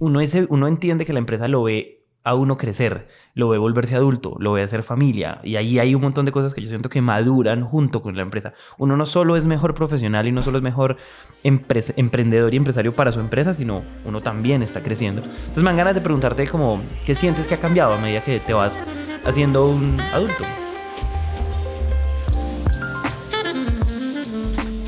uno, 0.00 0.20
ese, 0.20 0.46
uno 0.48 0.66
entiende 0.66 1.06
que 1.06 1.12
la 1.12 1.20
empresa 1.20 1.46
lo 1.46 1.62
ve 1.62 2.00
a 2.24 2.34
uno 2.34 2.56
crecer, 2.56 3.06
lo 3.34 3.48
ve 3.48 3.58
volverse 3.58 3.94
adulto, 3.94 4.34
lo 4.40 4.52
ve 4.54 4.64
hacer 4.64 4.82
familia, 4.82 5.40
y 5.44 5.54
ahí 5.54 5.78
hay 5.78 5.94
un 5.94 6.02
montón 6.02 6.24
de 6.24 6.32
cosas 6.32 6.52
que 6.52 6.60
yo 6.60 6.66
siento 6.66 6.88
que 6.88 7.00
maduran 7.00 7.64
junto 7.64 8.02
con 8.02 8.16
la 8.16 8.22
empresa. 8.22 8.54
Uno 8.76 8.96
no 8.96 9.06
solo 9.06 9.36
es 9.36 9.44
mejor 9.44 9.76
profesional 9.76 10.26
y 10.26 10.32
no 10.32 10.42
solo 10.42 10.58
es 10.58 10.64
mejor 10.64 10.96
empre- 11.44 11.94
emprendedor 11.96 12.54
y 12.54 12.56
empresario 12.56 12.92
para 12.92 13.12
su 13.12 13.20
empresa, 13.20 13.54
sino 13.54 13.84
uno 14.04 14.20
también 14.20 14.64
está 14.64 14.82
creciendo. 14.82 15.22
Entonces 15.22 15.62
me 15.62 15.70
dan 15.70 15.76
ganas 15.76 15.94
de 15.94 16.00
preguntarte 16.00 16.46
como, 16.48 16.82
¿qué 17.06 17.14
sientes 17.14 17.46
que 17.46 17.54
ha 17.54 17.60
cambiado 17.60 17.94
a 17.94 17.98
medida 17.98 18.20
que 18.22 18.40
te 18.40 18.52
vas 18.52 18.82
haciendo 19.24 19.66
un 19.66 20.00
adulto? 20.00 20.44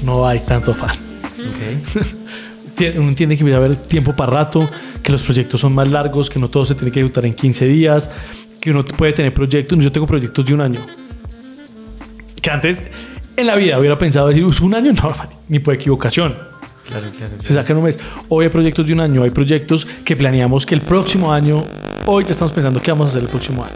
No 0.02 0.26
hay 0.26 0.40
tanto 0.40 0.74
fan. 0.74 0.90
Ok. 0.90 1.96
Tie- 2.76 2.98
Uno 2.98 3.08
entiende 3.08 3.36
que 3.36 3.42
empieza 3.42 3.60
a 3.60 3.64
haber 3.64 3.76
tiempo 3.76 4.14
para 4.14 4.32
rato, 4.32 4.68
que 5.02 5.12
los 5.12 5.22
proyectos 5.22 5.60
son 5.60 5.74
más 5.74 5.88
largos, 5.90 6.28
que 6.28 6.38
no 6.38 6.48
todo 6.48 6.64
se 6.64 6.74
tiene 6.74 6.90
que 6.90 7.00
ejecutar 7.00 7.24
en 7.24 7.34
15 7.34 7.66
días, 7.66 8.10
que 8.60 8.70
uno 8.70 8.84
puede 8.84 9.12
tener 9.12 9.32
proyectos. 9.32 9.78
Yo 9.78 9.92
tengo 9.92 10.06
proyectos 10.06 10.44
de 10.44 10.54
un 10.54 10.60
año. 10.60 10.80
Que 12.42 12.50
antes 12.50 12.82
en 13.36 13.46
la 13.46 13.54
vida 13.54 13.78
hubiera 13.78 13.96
pensado 13.96 14.28
decir, 14.28 14.44
"Uy, 14.44 14.54
un 14.62 14.74
año, 14.74 14.92
no, 14.92 15.14
ni 15.48 15.58
por 15.60 15.74
equivocación. 15.74 16.36
Claro, 16.86 17.06
claro. 17.16 17.32
Se 17.40 17.54
saca 17.54 17.72
en 17.72 17.78
un 17.78 17.84
mes. 17.84 17.98
Hoy 18.28 18.44
hay 18.44 18.50
proyectos 18.50 18.86
de 18.86 18.92
un 18.92 19.00
año, 19.00 19.22
hay 19.22 19.30
proyectos 19.30 19.86
que 20.04 20.16
planeamos 20.16 20.66
que 20.66 20.74
el 20.74 20.82
próximo 20.82 21.32
año, 21.32 21.62
hoy 22.04 22.24
ya 22.24 22.32
estamos 22.32 22.52
pensando 22.52 22.80
qué 22.82 22.90
vamos 22.90 23.06
a 23.06 23.08
hacer 23.10 23.22
el 23.22 23.28
próximo 23.28 23.62
año. 23.64 23.72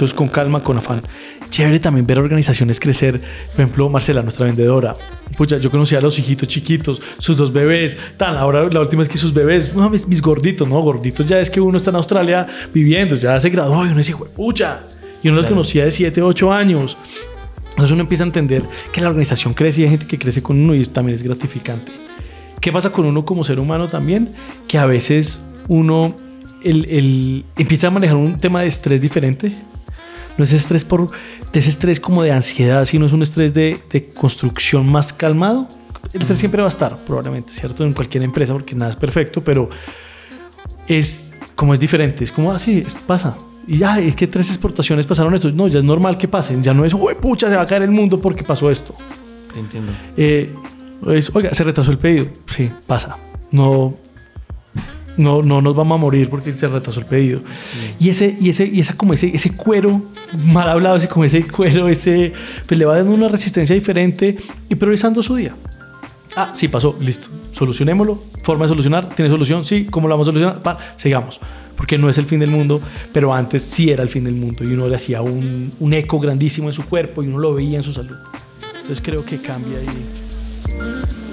Entonces, 0.00 0.16
con 0.16 0.28
calma, 0.28 0.60
con 0.62 0.78
afán. 0.78 1.02
Chévere 1.50 1.78
también 1.78 2.06
ver 2.06 2.18
organizaciones 2.18 2.80
crecer. 2.80 3.20
Por 3.20 3.60
ejemplo, 3.60 3.86
Marcela, 3.90 4.22
nuestra 4.22 4.46
vendedora. 4.46 4.94
Pucha, 5.36 5.58
yo 5.58 5.70
conocía 5.70 5.98
a 5.98 6.00
los 6.00 6.18
hijitos 6.18 6.48
chiquitos, 6.48 7.02
sus 7.18 7.36
dos 7.36 7.52
bebés. 7.52 7.98
Tan, 8.16 8.38
ahora 8.38 8.64
la 8.70 8.80
última 8.80 9.02
es 9.02 9.10
que 9.10 9.18
sus 9.18 9.34
bebés, 9.34 9.74
no, 9.74 9.90
mis, 9.90 10.08
mis 10.08 10.22
gorditos, 10.22 10.66
no, 10.66 10.80
gorditos 10.80 11.26
ya 11.26 11.38
es 11.38 11.50
que 11.50 11.60
uno 11.60 11.76
está 11.76 11.90
en 11.90 11.96
Australia 11.96 12.46
viviendo, 12.72 13.14
ya 13.16 13.38
se 13.38 13.50
graduó 13.50 13.84
y 13.84 13.88
uno 13.88 13.98
dice, 13.98 14.14
pucha. 14.34 14.80
Y 15.22 15.28
uno 15.28 15.36
los 15.36 15.44
Claro. 15.44 15.56
conocía 15.56 15.84
de 15.84 15.90
7, 15.90 16.22
8 16.22 16.50
años. 16.50 16.96
Entonces 17.68 17.90
uno 17.92 18.00
empieza 18.00 18.24
a 18.24 18.26
entender 18.28 18.62
que 18.90 19.02
la 19.02 19.08
organización 19.08 19.52
crece 19.52 19.82
y 19.82 19.84
hay 19.84 19.90
gente 19.90 20.06
que 20.06 20.18
crece 20.18 20.42
con 20.42 20.58
uno 20.58 20.74
y 20.74 20.82
también 20.86 21.14
es 21.14 21.22
gratificante. 21.22 21.92
¿Qué 22.58 22.72
pasa 22.72 22.88
con 22.90 23.04
uno 23.04 23.22
como 23.26 23.44
ser 23.44 23.58
humano 23.60 23.86
también? 23.86 24.30
Que 24.66 24.78
a 24.78 24.86
veces 24.86 25.42
uno 25.68 26.16
el, 26.64 26.86
el- 26.90 27.44
empieza 27.58 27.88
a 27.88 27.90
manejar 27.90 28.16
un 28.16 28.38
tema 28.38 28.62
de 28.62 28.68
estrés 28.68 29.02
diferente. 29.02 29.52
No 30.40 30.44
es 30.44 30.54
estrés 30.54 30.86
por 30.86 31.08
ese 31.52 31.68
estrés 31.68 32.00
como 32.00 32.22
de 32.22 32.32
ansiedad, 32.32 32.86
sino 32.86 33.04
es 33.04 33.12
un 33.12 33.20
estrés 33.20 33.52
de, 33.52 33.78
de 33.90 34.06
construcción 34.06 34.88
más 34.90 35.12
calmado. 35.12 35.68
El 36.14 36.22
estrés 36.22 36.38
siempre 36.38 36.62
va 36.62 36.68
a 36.68 36.70
estar, 36.70 36.96
probablemente, 36.96 37.52
¿cierto? 37.52 37.84
En 37.84 37.92
cualquier 37.92 38.22
empresa, 38.22 38.54
porque 38.54 38.74
nada 38.74 38.90
es 38.90 38.96
perfecto, 38.96 39.44
pero 39.44 39.68
es 40.88 41.32
como 41.54 41.74
es 41.74 41.80
diferente. 41.80 42.24
Es 42.24 42.32
como 42.32 42.52
así, 42.52 42.82
pasa. 43.06 43.36
Y 43.66 43.76
ya, 43.76 43.98
es 44.00 44.16
que 44.16 44.26
tres 44.28 44.48
exportaciones 44.48 45.04
pasaron 45.04 45.34
esto. 45.34 45.50
No, 45.52 45.68
ya 45.68 45.80
es 45.80 45.84
normal 45.84 46.16
que 46.16 46.26
pasen. 46.26 46.62
Ya 46.62 46.72
no 46.72 46.86
es, 46.86 46.94
"Jue 46.94 47.16
pucha, 47.16 47.50
se 47.50 47.56
va 47.56 47.60
a 47.60 47.66
caer 47.66 47.82
el 47.82 47.90
mundo 47.90 48.18
porque 48.18 48.42
pasó 48.42 48.70
esto. 48.70 48.94
Entiendo. 49.54 49.92
Eh, 50.16 50.54
es, 51.08 51.30
oiga, 51.36 51.52
se 51.52 51.64
retrasó 51.64 51.90
el 51.90 51.98
pedido. 51.98 52.28
Sí, 52.46 52.70
pasa. 52.86 53.18
No, 53.50 53.92
no, 55.20 55.42
no 55.42 55.60
nos 55.60 55.76
vamos 55.76 55.98
a 55.98 56.00
morir 56.00 56.28
porque 56.28 56.52
se 56.52 56.66
retrasó 56.66 57.00
el 57.00 57.06
pedido. 57.06 57.42
Y 57.98 58.08
ese, 58.08 58.36
y 58.40 58.50
ese, 58.50 58.66
y 58.66 58.80
esa 58.80 58.96
como 58.96 59.12
ese, 59.12 59.30
ese 59.34 59.54
cuero 59.54 60.02
mal 60.36 60.68
hablado, 60.68 60.96
ese 60.96 61.08
como 61.08 61.24
ese 61.24 61.42
cuero, 61.42 61.88
ese, 61.88 62.32
pues 62.66 62.78
le 62.78 62.84
va 62.84 62.96
dando 62.96 63.12
una 63.12 63.28
resistencia 63.28 63.74
diferente 63.74 64.38
y 64.68 64.74
priorizando 64.74 65.22
su 65.22 65.36
día. 65.36 65.54
Ah, 66.36 66.52
sí, 66.54 66.68
pasó, 66.68 66.96
listo. 67.00 67.28
Solucionémoslo. 67.52 68.22
Forma 68.42 68.64
de 68.64 68.68
solucionar, 68.68 69.08
tiene 69.10 69.30
solución, 69.30 69.64
sí. 69.64 69.86
¿Cómo 69.90 70.08
lo 70.08 70.14
vamos 70.14 70.28
a 70.28 70.30
solucionar? 70.30 70.62
Pa, 70.62 70.78
sigamos. 70.96 71.40
Porque 71.76 71.98
no 71.98 72.08
es 72.08 72.18
el 72.18 72.26
fin 72.26 72.40
del 72.40 72.50
mundo, 72.50 72.80
pero 73.12 73.34
antes 73.34 73.62
sí 73.62 73.90
era 73.90 74.02
el 74.02 74.08
fin 74.08 74.24
del 74.24 74.34
mundo 74.34 74.64
y 74.64 74.72
uno 74.72 74.86
le 74.86 74.96
hacía 74.96 75.22
un, 75.22 75.70
un 75.80 75.94
eco 75.94 76.20
grandísimo 76.20 76.68
en 76.68 76.74
su 76.74 76.84
cuerpo 76.84 77.22
y 77.22 77.28
uno 77.28 77.38
lo 77.38 77.54
veía 77.54 77.78
en 77.78 77.82
su 77.82 77.92
salud. 77.92 78.16
Entonces 78.74 79.00
creo 79.02 79.24
que 79.24 79.38
cambia 79.38 79.78
ahí. 79.78 81.29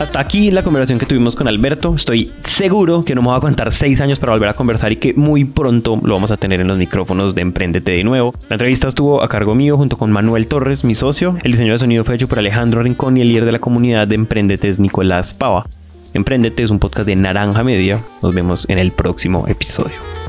Hasta 0.00 0.18
aquí 0.18 0.50
la 0.50 0.62
conversación 0.62 0.98
que 0.98 1.04
tuvimos 1.04 1.36
con 1.36 1.46
Alberto. 1.46 1.94
Estoy 1.94 2.32
seguro 2.42 3.02
que 3.04 3.14
no 3.14 3.20
me 3.20 3.28
va 3.28 3.34
a 3.34 3.36
aguantar 3.36 3.70
seis 3.70 4.00
años 4.00 4.18
para 4.18 4.32
volver 4.32 4.48
a 4.48 4.54
conversar 4.54 4.90
y 4.92 4.96
que 4.96 5.12
muy 5.12 5.44
pronto 5.44 6.00
lo 6.02 6.14
vamos 6.14 6.30
a 6.30 6.38
tener 6.38 6.58
en 6.58 6.68
los 6.68 6.78
micrófonos 6.78 7.34
de 7.34 7.42
Emprendete 7.42 7.92
de 7.92 8.02
nuevo. 8.02 8.34
La 8.48 8.54
entrevista 8.54 8.88
estuvo 8.88 9.22
a 9.22 9.28
cargo 9.28 9.54
mío 9.54 9.76
junto 9.76 9.98
con 9.98 10.10
Manuel 10.10 10.46
Torres, 10.46 10.84
mi 10.84 10.94
socio. 10.94 11.36
El 11.44 11.52
diseño 11.52 11.72
de 11.72 11.80
sonido 11.80 12.04
fue 12.04 12.14
hecho 12.14 12.28
por 12.28 12.38
Alejandro 12.38 12.82
Rincón 12.82 13.18
y 13.18 13.20
el 13.20 13.28
líder 13.28 13.44
de 13.44 13.52
la 13.52 13.58
comunidad 13.58 14.08
de 14.08 14.14
Emprendete 14.14 14.70
es 14.70 14.80
Nicolás 14.80 15.34
Pava. 15.34 15.66
Emprendete 16.14 16.62
es 16.62 16.70
un 16.70 16.78
podcast 16.78 17.06
de 17.06 17.16
Naranja 17.16 17.62
Media. 17.62 18.02
Nos 18.22 18.34
vemos 18.34 18.66
en 18.70 18.78
el 18.78 18.92
próximo 18.92 19.46
episodio. 19.48 20.19